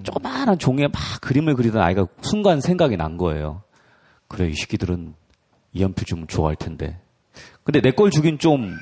조그마한 0.02 0.58
종이에 0.58 0.86
막 0.88 0.94
그림을 1.22 1.54
그리던 1.54 1.80
아이가 1.82 2.06
순간 2.20 2.60
생각이 2.60 2.96
난 2.96 3.16
거예요. 3.16 3.62
그래, 4.28 4.48
이 4.48 4.52
새끼들은 4.54 5.14
이 5.72 5.82
연필 5.82 6.04
주면 6.06 6.26
좋아할 6.28 6.56
텐데. 6.56 6.98
근데 7.64 7.80
내 7.80 7.90
걸 7.92 8.10
주긴 8.10 8.38
좀 8.38 8.72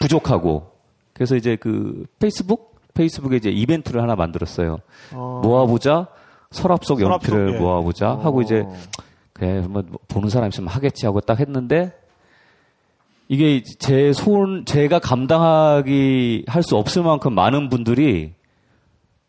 부족하고. 0.00 0.72
그래서 1.12 1.36
이제 1.36 1.56
그 1.56 2.06
페이스북? 2.18 2.72
페이스북에 2.94 3.36
이제 3.36 3.50
이벤트를 3.50 4.02
하나 4.02 4.14
만들었어요. 4.16 4.78
모아보자. 5.12 6.08
서랍 6.50 6.84
속 6.84 7.00
서랍 7.00 7.22
연필을 7.22 7.48
속, 7.50 7.54
예. 7.54 7.58
모아보자. 7.58 8.08
하고 8.10 8.40
어. 8.40 8.42
이제 8.42 8.64
그래, 9.32 9.60
뭐 9.60 9.82
보는 10.08 10.28
사람 10.28 10.48
있으면 10.48 10.68
하겠지 10.68 11.06
하고 11.06 11.20
딱 11.20 11.40
했는데 11.40 11.92
이게 13.28 13.62
제 13.78 14.12
손, 14.12 14.64
제가 14.66 14.98
감당하기 14.98 16.44
할 16.48 16.62
수 16.62 16.76
없을 16.76 17.02
만큼 17.02 17.34
많은 17.34 17.68
분들이 17.70 18.34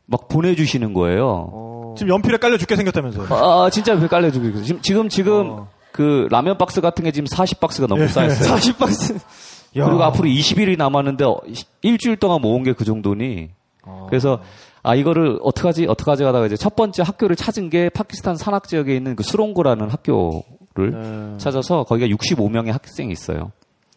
막 0.05 0.27
보내주시는 0.27 0.93
거예요. 0.93 1.49
어. 1.51 1.95
지금 1.97 2.13
연필에 2.13 2.37
깔려 2.37 2.57
죽게 2.57 2.75
생겼다면서요. 2.75 3.27
아, 3.29 3.69
진짜 3.69 3.97
배 3.99 4.07
깔려주고 4.07 4.47
있어요. 4.49 4.63
지금, 4.63 4.81
지금, 4.81 5.09
지금 5.09 5.49
어. 5.51 5.67
그 5.91 6.27
라면 6.31 6.57
박스 6.57 6.81
같은 6.81 7.03
게 7.03 7.11
지금 7.11 7.27
40박스가 7.27 7.87
넘게 7.87 8.07
쌓였어요. 8.07 8.55
40박스. 8.57 9.19
그리고 9.73 10.03
앞으로 10.03 10.27
20일이 10.27 10.77
남았는데 10.77 11.25
어, 11.25 11.39
일주일 11.81 12.17
동안 12.17 12.41
모은 12.41 12.63
게 12.63 12.73
그 12.73 12.83
정도니. 12.85 13.49
그래서 14.07 14.39
아 14.81 14.95
이거를 14.95 15.39
어떡하지 15.41 15.87
어떡하지 15.87 16.23
하다가 16.23 16.45
이제 16.45 16.55
첫 16.55 16.75
번째 16.75 17.03
학교를 17.03 17.35
찾은 17.35 17.69
게 17.69 17.89
파키스탄 17.89 18.35
산악 18.37 18.67
지역에 18.67 18.95
있는 18.95 19.15
그 19.15 19.23
수롱고라는 19.23 19.89
학교를 19.89 21.31
네. 21.31 21.37
찾아서 21.37 21.83
거기가 21.83 22.07
65명의 22.15 22.71
학생이 22.71 23.11
있어요. 23.11 23.51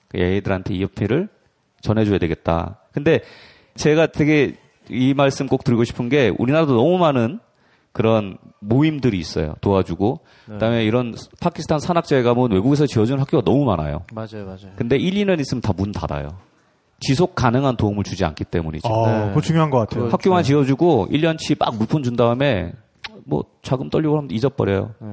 그 0.08 0.18
얘들한테 0.20 0.74
이 0.74 0.82
연필을 0.82 1.28
전해줘야 1.82 2.18
되겠다. 2.18 2.80
근데 2.92 3.20
제가 3.76 4.06
되게 4.06 4.56
이 4.90 5.14
말씀 5.14 5.46
꼭 5.46 5.64
드리고 5.64 5.84
싶은 5.84 6.08
게 6.08 6.32
우리나라도 6.38 6.74
너무 6.74 6.98
많은 6.98 7.40
그런 7.92 8.36
모임들이 8.60 9.18
있어요. 9.18 9.54
도와주고. 9.62 10.20
그다음에 10.46 10.84
이런 10.84 11.14
파키스탄 11.40 11.78
산악지에 11.78 12.22
가면 12.22 12.52
외국에서 12.52 12.86
지어주는 12.86 13.18
학교가 13.20 13.42
너무 13.44 13.64
많아요. 13.64 14.02
맞아요, 14.12 14.44
맞아요. 14.44 14.72
근데 14.76 14.96
1, 14.96 15.14
2년 15.14 15.40
있으면 15.40 15.60
다 15.62 15.72
문 15.76 15.92
닫아요. 15.92 16.28
지속 17.00 17.34
가능한 17.34 17.76
도움을 17.76 18.04
주지 18.04 18.24
않기 18.24 18.44
때문이죠. 18.44 18.88
아, 18.88 19.10
네. 19.24 19.28
그거 19.28 19.40
중요한 19.42 19.70
것 19.70 19.78
같아요. 19.78 20.08
학교만 20.08 20.42
지어주고 20.42 21.08
1년치 21.10 21.58
막 21.58 21.76
물품 21.76 22.02
준 22.02 22.16
다음에 22.16 22.72
뭐 23.24 23.44
자금 23.62 23.90
떨리고 23.90 24.16
하면 24.16 24.30
잊어버려요. 24.30 24.94
네. 25.00 25.08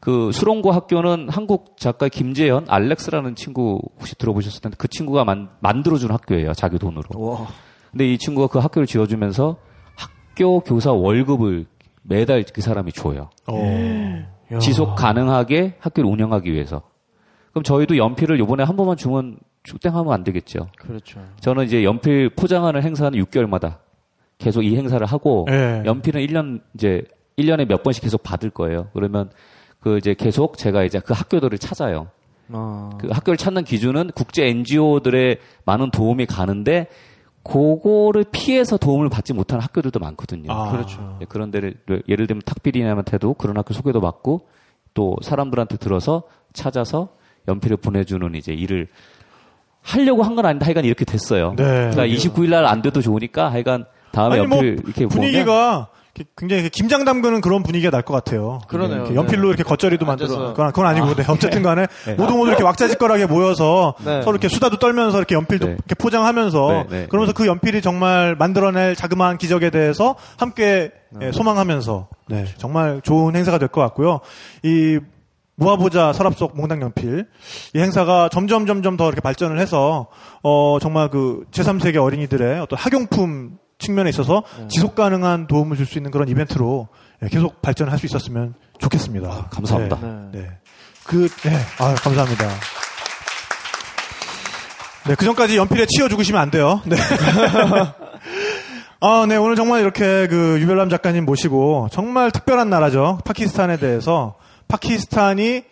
그 0.00 0.30
수롱고 0.32 0.70
학교는 0.70 1.28
한국 1.30 1.76
작가 1.78 2.08
김재현, 2.08 2.66
알렉스라는 2.68 3.36
친구 3.36 3.80
혹시 3.98 4.14
들어보셨을 4.16 4.60
텐데 4.60 4.76
그 4.78 4.86
친구가 4.86 5.24
만, 5.24 5.48
만들어준 5.60 6.10
학교예요. 6.12 6.52
자기 6.52 6.78
돈으로. 6.78 7.04
와. 7.16 7.46
근데 7.94 8.12
이 8.12 8.18
친구가 8.18 8.48
그 8.48 8.58
학교를 8.58 8.86
지어주면서 8.86 9.56
학, 9.94 10.10
학교 10.34 10.60
교사 10.60 10.92
월급을 10.92 11.66
매달 12.02 12.44
그 12.52 12.60
사람이 12.60 12.92
줘요. 12.92 13.30
어. 13.46 14.24
야. 14.52 14.58
지속 14.58 14.96
가능하게 14.96 15.76
학교를 15.78 16.10
운영하기 16.10 16.52
위해서. 16.52 16.82
그럼 17.52 17.62
저희도 17.62 17.96
연필을 17.96 18.40
요번에 18.40 18.64
한 18.64 18.76
번만 18.76 18.96
주면 18.96 19.38
땡하면 19.80 20.12
안 20.12 20.24
되겠죠. 20.24 20.68
그렇죠. 20.76 21.20
저는 21.40 21.64
이제 21.64 21.84
연필 21.84 22.30
포장하는 22.30 22.82
행사는 22.82 23.18
6개월마다 23.24 23.76
계속 24.38 24.62
이 24.62 24.76
행사를 24.76 25.06
하고 25.06 25.46
예. 25.50 25.82
연필은 25.86 26.20
1년 26.26 26.60
이제 26.74 27.04
1년에 27.38 27.66
몇 27.68 27.84
번씩 27.84 28.02
계속 28.02 28.24
받을 28.24 28.50
거예요. 28.50 28.88
그러면 28.92 29.30
그 29.78 29.96
이제 29.98 30.14
계속 30.14 30.58
제가 30.58 30.82
이제 30.82 30.98
그 30.98 31.14
학교들을 31.14 31.56
찾아요. 31.58 32.08
어. 32.48 32.90
그 32.98 33.08
학교를 33.08 33.36
찾는 33.36 33.64
기준은 33.64 34.10
국제 34.14 34.46
NGO들의 34.46 35.38
많은 35.64 35.92
도움이 35.92 36.26
가는데 36.26 36.88
그거를 37.44 38.24
피해서 38.32 38.76
도움을 38.76 39.08
받지 39.10 39.32
못하는 39.32 39.62
학교들도 39.62 40.00
많거든요. 40.00 40.50
아. 40.52 40.72
그렇죠. 40.72 41.18
예, 41.20 41.26
그런 41.26 41.50
데를 41.50 41.74
예를 42.08 42.26
들면 42.26 42.42
탁비리님한테도 42.44 43.34
그런 43.34 43.56
학교 43.56 43.74
소개도 43.74 44.00
받고 44.00 44.46
또 44.94 45.16
사람들한테 45.22 45.76
들어서 45.76 46.22
찾아서 46.52 47.10
연필을 47.46 47.76
보내주는 47.76 48.34
이제 48.34 48.52
일을 48.52 48.88
하려고 49.82 50.22
한 50.22 50.34
건 50.34 50.46
아닌데 50.46 50.64
하여간 50.64 50.84
이렇게 50.86 51.04
됐어요. 51.04 51.50
네. 51.56 51.90
그러니까 51.90 52.06
29일 52.06 52.48
날 52.50 52.64
안 52.66 52.80
돼도 52.80 53.02
좋으니까 53.02 53.52
하여간 53.52 53.84
다음에 54.12 54.38
아니 54.38 54.46
뭐 54.46 54.56
연필 54.58 54.72
이렇게 54.84 55.06
보면 55.06 55.08
분위기가 55.10 55.88
이렇게 55.92 56.03
굉장히 56.36 56.68
김장 56.70 57.04
담그는 57.04 57.40
그런 57.40 57.62
분위기가 57.62 57.90
날 57.90 58.02
것 58.02 58.14
같아요. 58.14 58.60
그러네요. 58.68 58.98
이렇게 58.98 59.14
연필로 59.14 59.42
네. 59.42 59.48
이렇게 59.48 59.62
겉절이도 59.64 60.06
앉아서. 60.06 60.32
만들어. 60.32 60.52
그건, 60.52 60.66
그건 60.72 60.86
아니고, 60.86 61.14
네. 61.14 61.24
어쨌든 61.28 61.62
간에 61.62 61.86
네. 62.06 62.14
모두 62.14 62.34
모두 62.34 62.50
이렇게 62.50 62.62
왁자지껄하게 62.62 63.26
모여서 63.26 63.94
네. 64.04 64.22
서로 64.22 64.32
이렇게 64.36 64.48
수다도 64.48 64.78
떨면서 64.78 65.18
이렇게 65.18 65.34
연필도 65.34 65.66
네. 65.66 65.72
이렇게 65.72 65.94
포장하면서 65.94 66.68
네, 66.68 66.86
네, 66.88 67.06
그러면서 67.06 67.32
그 67.32 67.46
연필이 67.46 67.82
정말 67.82 68.36
만들어낼 68.38 68.94
자그마한 68.94 69.38
기적에 69.38 69.70
대해서 69.70 70.14
함께 70.36 70.92
예, 71.22 71.32
소망하면서 71.32 72.08
네. 72.28 72.44
정말 72.58 73.00
좋은 73.02 73.34
행사가 73.36 73.58
될 73.58 73.68
것 73.68 73.80
같고요. 73.80 74.20
이 74.62 74.98
무화보자 75.56 76.12
서랍 76.12 76.36
속 76.36 76.56
몽당 76.56 76.82
연필 76.82 77.26
이 77.74 77.78
행사가 77.78 78.28
점점 78.28 78.66
점점 78.66 78.96
더 78.96 79.06
이렇게 79.06 79.20
발전을 79.20 79.58
해서 79.60 80.08
어 80.42 80.78
정말 80.80 81.08
그 81.10 81.44
제3세계 81.52 81.96
어린이들의 82.02 82.60
어떤 82.60 82.76
학용품 82.78 83.58
측면에 83.78 84.10
있어서 84.10 84.42
지속 84.68 84.94
가능한 84.94 85.46
도움을 85.46 85.76
줄 85.76 85.86
수 85.86 85.98
있는 85.98 86.10
그런 86.10 86.28
이벤트로 86.28 86.88
예, 87.22 87.28
계속 87.28 87.60
발전할 87.62 87.98
수 87.98 88.06
있었으면 88.06 88.54
좋겠습니다. 88.78 89.48
감사합니다. 89.50 89.98
네. 90.32 90.40
네. 90.40 90.50
그, 91.04 91.28
네. 91.42 91.56
아, 91.78 91.94
감사합니다. 91.94 92.48
네, 95.06 95.14
그 95.16 95.24
전까지 95.26 95.56
연필에 95.56 95.86
치여 95.86 96.08
죽으시면 96.08 96.40
안 96.40 96.50
돼요. 96.50 96.80
네. 96.86 96.96
아, 99.00 99.26
네. 99.28 99.36
오늘 99.36 99.54
정말 99.54 99.82
이렇게 99.82 100.26
그 100.28 100.58
유별남 100.60 100.88
작가님 100.88 101.26
모시고 101.26 101.88
정말 101.92 102.30
특별한 102.30 102.70
나라죠. 102.70 103.18
파키스탄에 103.26 103.76
대해서 103.76 104.36
파키스탄이 104.68 105.62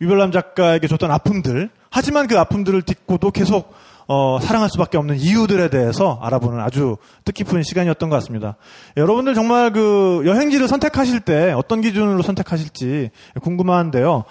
유별남 0.00 0.32
작가에게 0.32 0.88
줬던 0.88 1.10
아픔들, 1.10 1.70
하지만 1.90 2.26
그 2.26 2.38
아픔들을 2.38 2.82
딛고도 2.82 3.30
계속 3.30 3.72
어, 4.12 4.40
사랑할 4.40 4.68
수밖에 4.68 4.98
없는 4.98 5.18
이유들에 5.20 5.70
대해서 5.70 6.18
알아보는 6.20 6.58
아주 6.58 6.96
뜻깊은 7.24 7.62
시간이었던 7.62 8.10
것 8.10 8.16
같습니다. 8.16 8.56
여러분들 8.96 9.34
정말 9.34 9.72
그 9.72 10.24
여행지를 10.26 10.66
선택하실 10.66 11.20
때 11.20 11.52
어떤 11.52 11.80
기준으로 11.80 12.20
선택하실지 12.22 13.10
궁금한데요. 13.40 14.24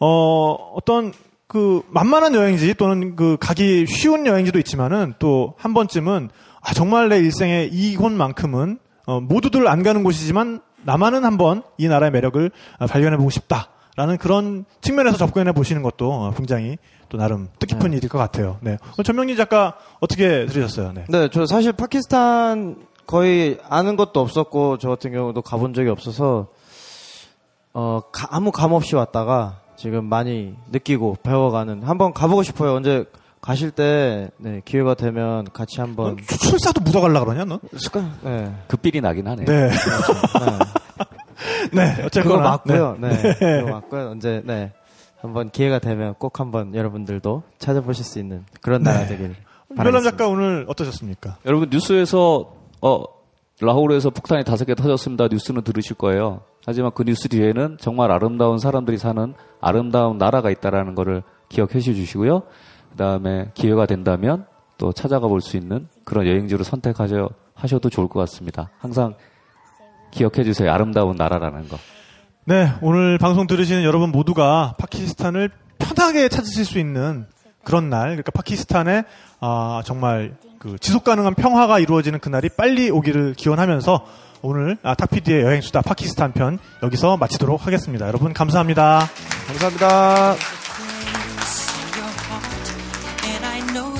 어, 0.00 0.52
어떤 0.74 1.12
그 1.46 1.82
만만한 1.90 2.34
여행지 2.34 2.72
또는 2.72 3.14
그 3.14 3.36
가기 3.38 3.84
쉬운 3.86 4.24
여행지도 4.24 4.58
있지만은 4.58 5.12
또 5.18 5.52
한 5.58 5.74
번쯤은 5.74 6.30
아, 6.62 6.72
정말 6.72 7.10
내 7.10 7.18
일생에 7.18 7.68
이곳만큼은 7.70 8.78
어, 9.04 9.20
모두들 9.20 9.68
안 9.68 9.82
가는 9.82 10.02
곳이지만 10.02 10.62
나만은 10.84 11.26
한번 11.26 11.62
이 11.76 11.88
나라의 11.88 12.10
매력을 12.10 12.50
아, 12.78 12.86
발견해보고 12.86 13.28
싶다 13.28 13.68
라는 13.96 14.18
그런 14.18 14.64
측면에서 14.82 15.16
접근해 15.16 15.52
보시는 15.52 15.82
것도 15.82 16.12
어, 16.12 16.30
굉장히 16.36 16.76
또 17.08 17.16
나름 17.16 17.48
뜻깊은 17.58 17.92
일일 17.94 18.08
것 18.08 18.18
같아요. 18.18 18.58
네. 18.60 18.76
전명리 19.04 19.36
작가 19.36 19.74
어떻게 20.00 20.44
들으셨어요? 20.46 20.92
네. 20.92 21.04
네, 21.08 21.28
저 21.32 21.46
사실 21.46 21.72
파키스탄 21.72 22.76
거의 23.06 23.58
아는 23.68 23.96
것도 23.96 24.20
없었고 24.20 24.78
저 24.78 24.88
같은 24.90 25.12
경우도 25.12 25.40
가본 25.42 25.72
적이 25.74 25.88
없어서 25.90 26.48
어 27.72 28.00
가- 28.12 28.28
아무 28.30 28.50
감 28.50 28.72
없이 28.72 28.96
왔다가 28.96 29.60
지금 29.76 30.04
많이 30.06 30.54
느끼고 30.72 31.18
배워가는 31.22 31.82
한번 31.82 32.12
가보고 32.12 32.42
싶어요. 32.42 32.74
언제 32.74 33.04
가실 33.40 33.70
때 33.70 34.28
네, 34.38 34.60
기회가 34.64 34.94
되면 34.94 35.46
같이 35.52 35.80
한번 35.80 36.16
출- 36.26 36.38
출사도 36.38 36.80
묻어갈라 36.80 37.20
그러냐, 37.20 37.44
너? 37.44 37.60
습관 37.76 38.12
네. 38.24 38.52
그 38.66 38.76
삘이 38.76 39.00
나긴 39.00 39.28
하네요. 39.28 39.46
네. 39.46 39.68
네. 39.68 39.74
네. 41.72 41.94
그거 41.94 42.06
어쨌거나. 42.06 42.42
맞고요. 42.50 42.96
네. 43.00 43.08
네. 43.10 43.60
그거 43.60 43.70
맞고요. 43.72 44.10
언제 44.10 44.42
네. 44.44 44.72
한번 45.20 45.50
기회가 45.50 45.78
되면 45.78 46.14
꼭 46.14 46.40
한번 46.40 46.74
여러분들도 46.74 47.42
찾아보실 47.58 48.04
수 48.04 48.18
있는 48.18 48.44
그런 48.60 48.82
나라 48.82 49.00
네. 49.00 49.06
되길 49.08 49.34
바라겠습니다. 49.76 50.10
작가 50.10 50.28
오늘 50.28 50.64
어떠셨습니까? 50.68 51.38
여러분 51.46 51.68
뉴스에서 51.70 52.52
어 52.82 53.04
라호르에서 53.60 54.10
폭탄이 54.10 54.44
다섯 54.44 54.64
개 54.66 54.74
터졌습니다. 54.74 55.28
뉴스는 55.28 55.62
들으실 55.62 55.96
거예요. 55.96 56.42
하지만 56.66 56.90
그 56.94 57.04
뉴스 57.04 57.28
뒤에는 57.28 57.78
정말 57.80 58.10
아름다운 58.12 58.58
사람들이 58.58 58.98
사는 58.98 59.34
아름다운 59.60 60.18
나라가 60.18 60.50
있다라는 60.50 60.94
것을 60.94 61.22
기억해 61.48 61.80
주시고요. 61.80 62.42
그다음에 62.92 63.50
기회가 63.54 63.86
된다면 63.86 64.46
또 64.78 64.92
찾아가 64.92 65.26
볼 65.26 65.40
수 65.40 65.56
있는 65.56 65.88
그런 66.04 66.26
여행지로 66.26 66.64
선택하셔 66.64 67.30
하셔도 67.54 67.88
좋을 67.88 68.08
것 68.08 68.20
같습니다. 68.20 68.70
항상 68.78 69.14
기억해 70.16 70.44
주세요. 70.44 70.72
아름다운 70.72 71.14
나라라는 71.16 71.68
거. 71.68 71.78
네, 72.44 72.72
오늘 72.80 73.18
방송 73.18 73.46
들으시는 73.46 73.84
여러분 73.84 74.10
모두가 74.10 74.74
파키스탄을 74.78 75.50
편하게 75.78 76.28
찾으실 76.28 76.64
수 76.64 76.78
있는 76.78 77.26
그런 77.64 77.90
날, 77.90 78.08
그러니까 78.08 78.30
파키스탄에 78.32 79.02
아, 79.40 79.82
정말 79.84 80.36
그 80.58 80.78
지속 80.78 81.04
가능한 81.04 81.34
평화가 81.34 81.78
이루어지는 81.80 82.18
그날이 82.20 82.48
빨리 82.48 82.90
오기를 82.90 83.34
기원하면서 83.34 84.06
오늘 84.42 84.78
아, 84.82 84.94
탁피디의 84.94 85.42
여행 85.42 85.60
수다 85.60 85.82
파키스탄 85.82 86.32
편 86.32 86.58
여기서 86.82 87.16
마치도록 87.18 87.66
하겠습니다. 87.66 88.06
여러분 88.06 88.32
감사합니다. 88.32 89.08
감사합니다. 89.48 90.36
And 93.24 93.44
I 93.44 93.60
know 93.72 93.96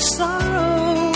sorrow. 0.00 1.12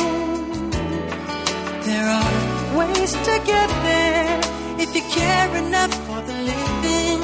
There 1.88 2.06
are 2.06 2.76
ways 2.78 3.12
to 3.12 3.34
get 3.44 3.68
there 3.88 4.40
if 4.78 4.94
you 4.94 5.02
care 5.10 5.56
enough 5.56 5.94
for 6.06 6.20
the 6.22 6.34
living. 6.50 7.20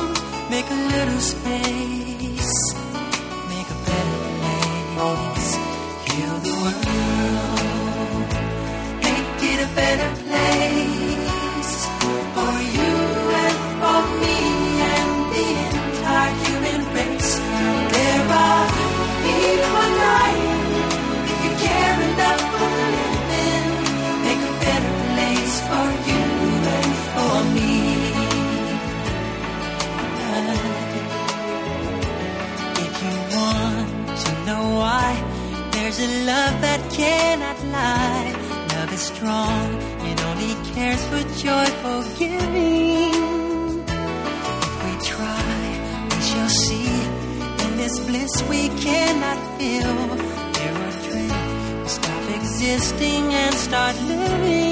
Make 0.51 0.69
a 0.71 0.81
little 0.95 1.21
space, 1.21 2.75
make 3.53 3.69
a 3.77 3.79
better 3.89 4.19
place. 4.97 5.51
Heal 6.09 6.37
the 6.47 6.55
world, 6.63 8.29
make 9.05 9.43
it 9.53 9.59
a 9.63 9.71
better 9.75 10.20
a 36.01 36.25
love 36.25 36.61
that 36.63 36.81
cannot 36.91 37.59
lie. 37.77 38.33
Love 38.75 38.93
is 38.93 39.01
strong, 39.13 39.67
it 40.11 40.19
only 40.29 40.55
cares 40.73 41.03
for 41.11 41.23
joyful 41.45 42.01
giving. 42.19 43.85
If 44.67 44.75
we 44.85 44.93
try, 45.13 45.53
we 46.11 46.19
shall 46.31 46.53
see. 46.65 46.91
In 47.65 47.77
this 47.77 48.01
bliss 48.07 48.35
we 48.49 48.69
cannot 48.87 49.39
feel. 49.59 49.97
There 50.57 50.77
are 50.87 50.97
dreams, 51.07 51.93
stop 51.93 52.25
existing 52.39 53.25
and 53.43 53.55
start 53.55 53.97
living. 54.03 54.70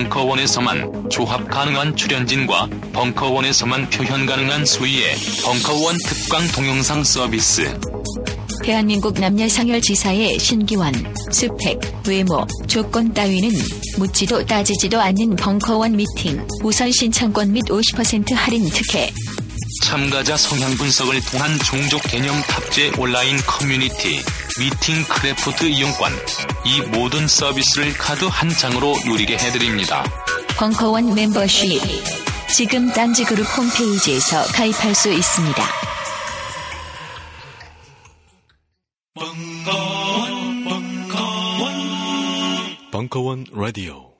벙커원에서만 0.00 1.10
조합 1.10 1.46
가능한 1.50 1.94
출연진과 1.94 2.68
벙커원에서만 2.92 3.90
표현 3.90 4.24
가능한 4.24 4.64
수위의 4.64 5.16
벙커원 5.44 5.96
특강 5.98 6.46
동영상 6.48 7.04
서비스. 7.04 7.78
대한민국 8.62 9.14
남녀 9.20 9.48
상열지사의 9.48 10.38
신기원, 10.38 10.92
스펙, 11.30 11.80
외모, 12.06 12.46
조건 12.66 13.12
따위는 13.12 13.50
묻지도 13.98 14.44
따지지도 14.46 14.98
않는 15.00 15.36
벙커원 15.36 15.96
미팅, 15.96 16.46
우선 16.62 16.90
신청권 16.90 17.52
및 17.52 17.62
50% 17.64 18.34
할인 18.34 18.68
특혜. 18.70 19.10
참가자 19.82 20.36
성향 20.36 20.74
분석을 20.76 21.20
통한 21.30 21.58
종족 21.58 22.02
개념 22.04 22.40
탑재 22.42 22.92
온라인 22.98 23.36
커뮤니티, 23.46 24.20
미팅 24.58 25.04
크래프트 25.04 25.64
이용권. 25.64 26.12
이 26.64 26.82
모든 26.82 27.26
서비스를 27.26 27.94
카드 27.94 28.24
한 28.26 28.48
장으로 28.50 28.94
누리게 29.06 29.38
해드립니다. 29.38 30.04
벙커원 30.58 31.14
멤버십. 31.14 31.80
지금 32.48 32.92
딴지그룹 32.92 33.46
홈페이지에서 33.56 34.42
가입할 34.52 34.94
수 34.94 35.10
있습니다. 35.10 35.62
벙커원 42.92 43.46
라디오 43.52 44.10